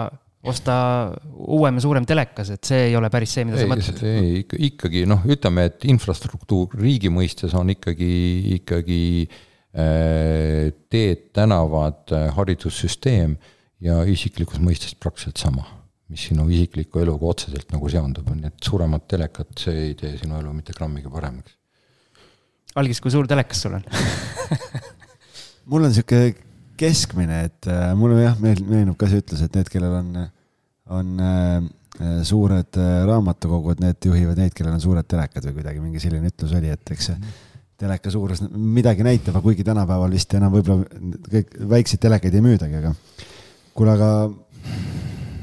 osta 0.44 0.76
uuem 1.56 1.80
ja 1.80 1.84
suurem 1.85 2.06
telekas, 2.07 2.52
et 2.56 2.68
see 2.68 2.90
ei 2.90 2.98
ole 2.99 3.10
päris 3.11 3.35
see, 3.38 3.45
mida 3.48 3.60
ei, 3.60 3.64
sa 3.64 3.72
mõtled? 3.72 4.02
ei, 4.10 4.44
ikkagi 4.69 5.06
noh, 5.07 5.23
ütleme, 5.31 5.68
et 5.72 5.88
infrastruktuur 5.88 6.76
riigi 6.80 7.11
mõistes 7.14 7.56
on 7.56 7.72
ikkagi, 7.72 8.11
ikkagi 8.57 8.99
äh, 9.23 10.73
teed, 10.91 11.30
tänavad, 11.35 12.03
äh, 12.11 12.27
haridussüsteem 12.35 13.38
ja 13.84 14.02
isiklikus 14.10 14.60
mõistes 14.64 14.98
praktiliselt 14.99 15.40
sama, 15.45 15.65
mis 16.11 16.27
sinu 16.27 16.49
isikliku 16.52 17.03
eluga 17.03 17.31
otseselt 17.31 17.72
nagu 17.76 17.91
seondub, 17.91 18.27
on 18.31 18.44
need 18.44 18.60
suuremad 18.64 19.07
telekad, 19.11 19.56
see 19.60 19.90
ei 19.90 19.99
tee 19.99 20.18
sinu 20.19 20.41
elu 20.41 20.56
mitte 20.60 20.76
grammigi 20.76 21.11
paremaks 21.11 21.56
algis, 22.79 23.01
kui 23.03 23.13
suur 23.13 23.29
telekas 23.29 23.63
sul 23.65 23.77
on 23.77 23.85
mul 25.71 25.87
on 25.87 25.93
sihuke 25.95 26.33
keskmine, 26.79 27.43
et 27.47 27.69
äh, 27.69 27.91
mulle 27.97 28.23
jah, 28.23 28.37
meenub 28.41 28.97
ka 28.99 29.07
see 29.09 29.21
ütlus, 29.21 29.43
et 29.45 29.55
need, 29.57 29.69
kellel 29.71 29.97
on, 29.99 30.11
on 30.97 31.23
äh, 31.23 31.57
suured 32.25 32.79
äh, 32.81 32.93
raamatukogud, 33.07 33.81
need 33.83 34.09
juhivad 34.09 34.41
neid, 34.41 34.55
kellel 34.57 34.75
on 34.75 34.83
suured 34.83 35.07
telekad 35.09 35.45
või 35.49 35.59
kuidagi 35.59 35.83
mingi 35.83 36.01
selline 36.01 36.31
ütlus 36.33 36.55
oli, 36.57 36.71
et 36.73 36.95
eks 36.95 37.11
see 37.11 37.33
teleka 37.83 38.11
suurus 38.13 38.43
midagi 38.49 39.05
näitab, 39.05 39.35
aga 39.35 39.43
kuigi 39.43 39.65
tänapäeval 39.67 40.13
vist 40.13 40.33
enam 40.37 40.53
võib-olla 40.53 40.85
kõik 41.29 41.55
väikseid 41.73 42.01
telekaid 42.03 42.35
ei 42.37 42.43
müüdagi, 42.45 42.79
aga 42.79 42.93
kuule, 43.75 43.95
aga 43.95 44.09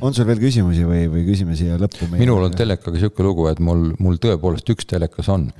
on 0.00 0.16
sul 0.16 0.28
veel 0.28 0.40
küsimusi 0.40 0.86
või, 0.88 1.04
või 1.12 1.24
küsime 1.26 1.56
siia 1.58 1.76
lõppu? 1.80 2.08
minul 2.14 2.46
on 2.46 2.54
telekaga 2.56 2.94
niisugune 2.96 3.28
lugu, 3.28 3.48
et 3.50 3.60
mul, 3.62 3.90
mul 4.00 4.18
tõepoolest 4.22 4.70
üks 4.72 4.88
telekas 4.88 5.28
on 5.32 5.50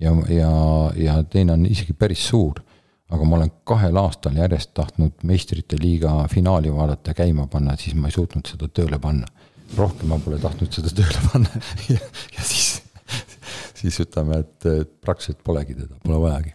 ja, 0.00 0.12
ja, 0.28 0.52
ja 0.96 1.16
teine 1.30 1.54
on 1.56 1.66
isegi 1.66 1.94
päris 1.96 2.28
suur. 2.28 2.60
aga 3.14 3.26
ma 3.28 3.36
olen 3.36 3.50
kahel 3.68 3.96
aastal 4.00 4.36
järjest 4.40 4.72
tahtnud 4.74 5.22
meistrite 5.28 5.76
liiga 5.78 6.24
finaali 6.32 6.72
vaadata 6.74 7.12
ja 7.12 7.14
käima 7.14 7.46
panna, 7.46 7.76
siis 7.78 7.94
ma 7.94 8.08
ei 8.08 8.16
suutnud 8.16 8.48
seda 8.48 8.68
tööle 8.68 8.98
panna. 8.98 9.28
rohkem 9.76 10.08
ma 10.08 10.18
pole 10.18 10.38
tahtnud 10.42 10.72
seda 10.72 10.90
tööle 10.94 11.22
panna 11.32 11.62
ja, 11.92 12.00
ja 12.36 12.46
siis, 12.46 12.82
siis 13.74 14.00
ütleme, 14.06 14.42
et 14.44 14.68
praktiliselt 15.04 15.42
polegi 15.44 15.78
teda, 15.78 15.98
pole 16.04 16.20
vajagi. 16.26 16.54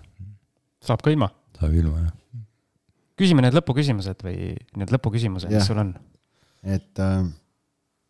saab 0.86 1.04
ka 1.06 1.14
ilma? 1.16 1.32
saab 1.60 1.76
ilma, 1.76 2.06
jah. 2.08 2.46
küsime 3.20 3.46
need 3.46 3.56
lõpuküsimused 3.58 4.26
või 4.26 4.56
need 4.80 4.96
lõpuküsimused, 4.96 5.54
mis 5.54 5.70
sul 5.70 5.84
on? 5.86 5.94
et 6.64 7.04
äh, 7.04 7.24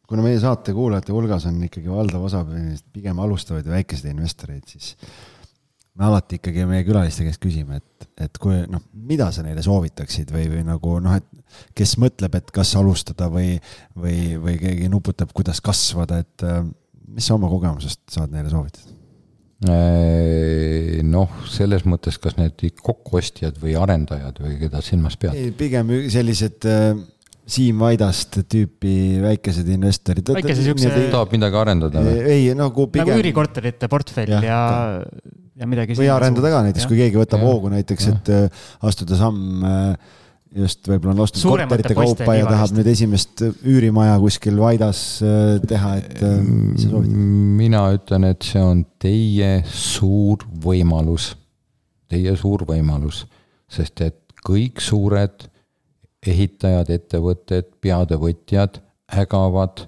kuna 0.09 0.25
meie 0.25 0.39
saate 0.41 0.73
kuulajate 0.73 1.13
hulgas 1.13 1.45
on 1.49 1.59
ikkagi 1.67 1.91
valdav 1.91 2.23
osa 2.25 2.41
pigem 2.93 3.19
alustavaid 3.21 3.67
ja 3.67 3.75
väikeseid 3.75 4.09
investoreid, 4.15 4.65
siis 4.69 4.95
me 5.99 6.07
alati 6.07 6.39
ikkagi 6.39 6.65
meie 6.69 6.85
külaliste 6.87 7.25
käest 7.27 7.41
küsime, 7.43 7.81
et, 7.81 8.09
et 8.25 8.39
kui 8.41 8.61
noh, 8.71 8.83
mida 9.09 9.29
sa 9.35 9.43
neile 9.45 9.63
soovitaksid 9.65 10.31
või, 10.33 10.47
või 10.53 10.63
nagu 10.67 10.95
noh, 11.03 11.17
et 11.19 11.73
kes 11.77 11.97
mõtleb, 12.01 12.39
et 12.39 12.53
kas 12.55 12.71
alustada 12.79 13.29
või, 13.33 13.57
või, 13.97 14.37
või 14.41 14.55
keegi 14.61 14.89
nuputab, 14.91 15.33
kuidas 15.35 15.61
kasvada, 15.65 16.21
et 16.23 16.47
äh, 16.47 16.63
mis 17.09 17.27
sa 17.27 17.35
oma 17.35 17.51
kogemusest 17.51 18.05
saad 18.15 18.33
neile 18.33 18.51
soovitada? 18.53 18.95
Äh, 19.67 21.01
noh, 21.03 21.33
selles 21.51 21.83
mõttes, 21.83 22.15
kas 22.21 22.37
need 22.39 22.63
kokkuostjad 22.79 23.59
või 23.59 23.75
arendajad 23.75 24.39
või 24.39 24.55
keda 24.61 24.79
silmas 24.85 25.19
pead? 25.19 25.35
pigem 25.59 25.91
sellised 26.13 26.63
äh, 26.69 26.93
Siim 27.49 27.81
Vaidast 27.81 28.39
tüüpi 28.45 28.93
väikesed 29.23 29.67
investorid. 29.73 30.29
väikese 30.37 30.67
siukse. 30.67 30.91
tahab 31.09 31.33
midagi 31.33 31.59
arendada 31.63 32.03
või? 32.05 32.15
ei, 32.21 32.47
nagu 32.57 32.87
pigem. 32.91 33.09
nagu 33.09 33.23
üürikorterite 33.23 33.89
portfell 33.89 34.35
ja, 34.37 34.41
ja, 34.45 34.61
ja 35.57 35.69
midagi. 35.69 35.97
või 35.97 36.11
arendada 36.13 36.53
ka 36.53 36.63
näiteks, 36.69 36.87
kui 36.89 37.01
keegi 37.01 37.19
võtab 37.19 37.43
hoogu 37.47 37.73
näiteks, 37.73 38.09
et 38.13 38.33
äh, 38.35 38.63
astuda 38.85 39.17
samm 39.17 39.65
äh, 39.65 40.15
just 40.55 40.87
võib-olla 40.89 41.13
on 41.13 41.23
ostnud 41.25 41.45
korterite 41.45 41.95
kaupa 41.97 42.35
ja 42.37 42.47
tahab 42.49 42.73
nüüd 42.77 42.89
esimest 42.89 43.43
üürimaja 43.45 44.15
kuskil 44.21 44.57
Vaidas 44.59 45.01
äh, 45.25 45.57
teha, 45.69 45.95
et 46.01 46.23
äh, 46.25 46.39
mis 46.41 46.85
sa 46.85 46.93
soovitad? 46.93 47.19
mina 47.59 47.83
ütlen, 47.95 48.25
et 48.31 48.47
see 48.47 48.63
on 48.63 48.83
teie 49.01 49.51
suur 49.69 50.45
võimalus, 50.63 51.31
teie 52.09 52.33
suur 52.39 52.65
võimalus, 52.69 53.23
sest 53.69 54.01
et 54.05 54.19
kõik 54.45 54.81
suured 54.81 55.45
ehitajad, 56.27 56.89
ettevõtted, 56.91 57.69
peatövõtjad 57.81 58.81
ägavad 59.19 59.85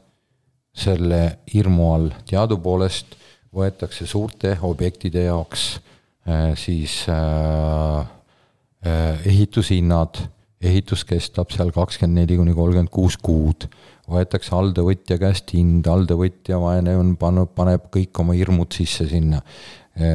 selle 0.72 1.22
hirmu 1.52 1.90
all, 1.94 2.12
teadupoolest 2.30 3.18
võetakse 3.52 4.08
suurte 4.08 4.56
objektide 4.64 5.26
jaoks 5.28 5.66
äh, 6.28 6.54
siis 6.60 7.04
äh, 7.12 8.06
ehitushinnad. 9.28 10.24
Ehitus 10.62 11.02
kestab 11.10 11.50
seal 11.50 11.72
kakskümmend 11.74 12.20
neli 12.22 12.36
kuni 12.38 12.54
kolmkümmend 12.54 12.92
kuus 12.94 13.16
kuud, 13.18 13.66
võetakse 14.12 14.54
alltöövõtja 14.54 15.18
käest 15.22 15.50
hind, 15.56 15.88
alltöövõtja 15.90 16.60
vaene 16.62 16.94
on 17.00 17.16
pannud, 17.18 17.50
paneb 17.58 17.88
kõik 17.94 18.20
oma 18.22 18.36
hirmud 18.38 18.70
sisse 18.78 19.08
sinna. 19.10 19.42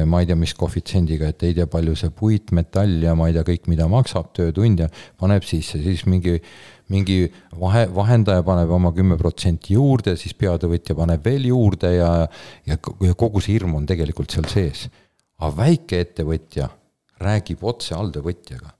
Ma 0.09 0.19
ei 0.21 0.25
tea, 0.25 0.35
mis 0.35 0.55
koefitsiendiga, 0.57 1.27
et 1.29 1.43
ei 1.45 1.53
tea, 1.53 1.67
palju 1.69 1.93
see 1.95 2.09
puit, 2.09 2.49
metall 2.57 3.03
ja 3.03 3.13
ma 3.15 3.27
ei 3.29 3.35
tea 3.35 3.43
kõik, 3.45 3.67
mida 3.69 3.85
maksab, 3.91 4.31
töötund 4.33 4.81
ja 4.81 4.87
paneb 5.21 5.45
sisse, 5.45 5.77
siis 5.83 6.05
mingi 6.09 6.39
mingi 6.93 7.27
vahe, 7.59 7.85
vahendaja 7.93 8.43
paneb 8.47 8.71
oma 8.71 8.93
kümme 8.95 9.17
protsenti 9.19 9.75
juurde, 9.75 10.15
siis 10.19 10.35
peatöövõtja 10.39 10.95
paneb 10.95 11.25
veel 11.25 11.49
juurde 11.49 11.91
ja, 11.97 12.11
ja 12.67 12.77
kogu 13.19 13.43
see 13.43 13.57
hirm 13.57 13.75
on 13.79 13.87
tegelikult 13.89 14.33
seal 14.33 14.47
sees. 14.51 14.87
aga 15.37 15.53
väikeettevõtja 15.57 16.69
räägib 17.21 17.63
otse 17.67 17.95
alltöövõtjaga 17.95 18.71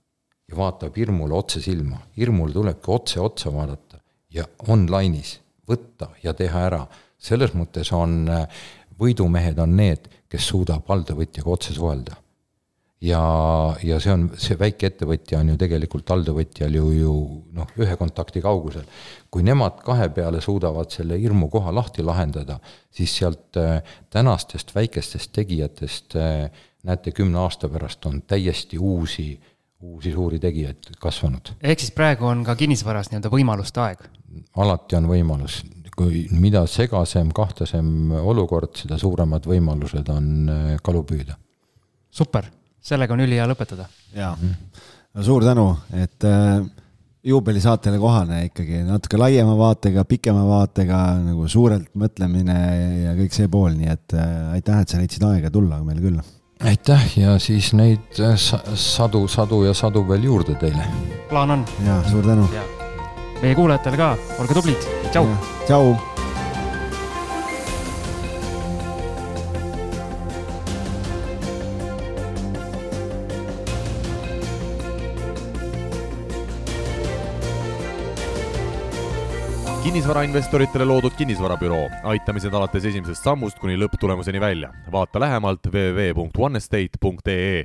ja 0.48 0.56
vaatab 0.56 0.96
hirmule 0.96 1.36
otse 1.36 1.60
silma, 1.62 2.00
hirmul 2.16 2.52
tulebki 2.54 2.90
otse 2.90 3.20
otsa 3.20 3.52
vaadata 3.52 4.00
ja 4.32 4.46
online'is 4.68 5.38
võtta 5.68 6.10
ja 6.22 6.34
teha 6.34 6.64
ära. 6.70 6.86
selles 7.18 7.50
mõttes 7.50 7.88
on, 7.92 8.28
äh, 8.28 8.46
võidumehed 8.98 9.58
on 9.58 9.76
need, 9.76 10.08
kes 10.28 10.48
suudab 10.52 10.88
alltöövõtjaga 10.90 11.50
otse 11.50 11.74
suhelda. 11.74 12.16
ja, 13.00 13.20
ja 13.82 14.00
see 14.02 14.10
on, 14.12 14.24
see 14.42 14.58
väikeettevõtja 14.58 15.38
on 15.38 15.52
ju 15.52 15.58
tegelikult 15.60 16.10
alltöövõtjal 16.10 16.74
ju, 16.74 16.86
ju 16.96 17.12
noh, 17.54 17.68
ühe 17.78 17.96
kontakti 17.96 18.42
kaugusel. 18.42 18.86
kui 19.30 19.42
nemad 19.46 19.82
kahe 19.84 20.08
peale 20.08 20.40
suudavad 20.40 20.90
selle 20.90 21.18
hirmu 21.20 21.48
koha 21.52 21.74
lahti 21.74 22.02
lahendada, 22.02 22.58
siis 22.90 23.14
sealt 23.20 23.56
äh, 23.56 23.82
tänastest 24.10 24.74
väikestest 24.74 25.32
tegijatest 25.32 26.16
äh, 26.16 26.50
näete, 26.82 27.12
kümne 27.12 27.38
aasta 27.38 27.68
pärast 27.68 28.06
on 28.06 28.22
täiesti 28.22 28.78
uusi 28.78 29.30
uusi 29.80 30.12
suuri 30.12 30.38
tegijaid 30.42 30.90
kasvanud. 30.98 31.54
ehk 31.62 31.80
siis 31.80 31.92
praegu 31.94 32.26
on 32.26 32.44
ka 32.44 32.56
kinnisvaras 32.58 33.12
nii-öelda 33.12 33.30
võimaluste 33.30 33.82
aeg? 33.84 34.06
alati 34.58 34.96
on 34.98 35.06
võimalus, 35.10 35.60
kui 35.98 36.26
mida 36.30 36.64
segasem, 36.70 37.32
kahtlasem 37.34 38.12
olukord, 38.22 38.74
seda 38.78 38.98
suuremad 39.00 39.48
võimalused 39.48 40.10
on 40.14 40.28
äh, 40.52 40.74
kalu 40.84 41.04
püüda. 41.08 41.38
super, 42.10 42.48
sellega 42.80 43.14
on 43.14 43.24
ülihea 43.26 43.48
lõpetada. 43.50 43.88
jaa, 44.14 44.34
no 45.14 45.26
suur 45.26 45.44
tänu, 45.44 45.68
et 45.98 46.24
äh, 46.28 46.62
juubelisaatele 47.28 47.98
kohane 47.98 48.44
ikkagi 48.46 48.84
natuke 48.86 49.20
laiema 49.20 49.56
vaatega, 49.58 50.06
pikema 50.08 50.46
vaatega 50.48 51.02
nagu 51.26 51.48
suurelt 51.50 51.90
mõtlemine 51.98 52.58
ja 53.04 53.14
kõik 53.18 53.34
see 53.36 53.50
pool, 53.52 53.74
nii 53.76 53.94
et 53.94 54.16
äh, 54.16 54.34
aitäh, 54.56 54.82
et 54.82 54.94
sa 54.94 55.02
leidsid 55.02 55.26
aega 55.28 55.52
tulla 55.52 55.82
meile 55.84 56.04
külla 56.04 56.26
aitäh 56.64 57.18
ja 57.18 57.38
siis 57.38 57.72
neid 57.72 58.18
äh, 58.20 58.34
sadu, 58.74 59.28
sadu 59.28 59.62
ja 59.64 59.74
sadu 59.74 60.08
veel 60.08 60.24
juurde 60.30 60.58
teile. 60.58 60.90
plaan 61.28 61.50
on. 61.50 61.64
ja 61.86 62.02
suur 62.10 62.26
tänu. 62.26 62.48
Meie 63.42 63.54
kuulajatele 63.54 63.98
ka, 64.00 64.12
olge 64.42 64.54
tublid, 64.56 64.86
tšau. 65.10 65.26
tšau. 65.66 65.96
kinnisvarainvestoritele 79.88 80.84
loodud 80.84 81.14
kinnisvarabüroo, 81.16 81.86
aitamised 82.10 82.52
alates 82.54 82.84
esimesest 82.90 83.24
sammust 83.24 83.58
kuni 83.58 83.78
lõpptulemuseni 83.80 84.40
välja. 84.40 84.68
vaata 84.92 85.20
lähemalt 85.20 85.66
www.onestate.ee 85.66 87.64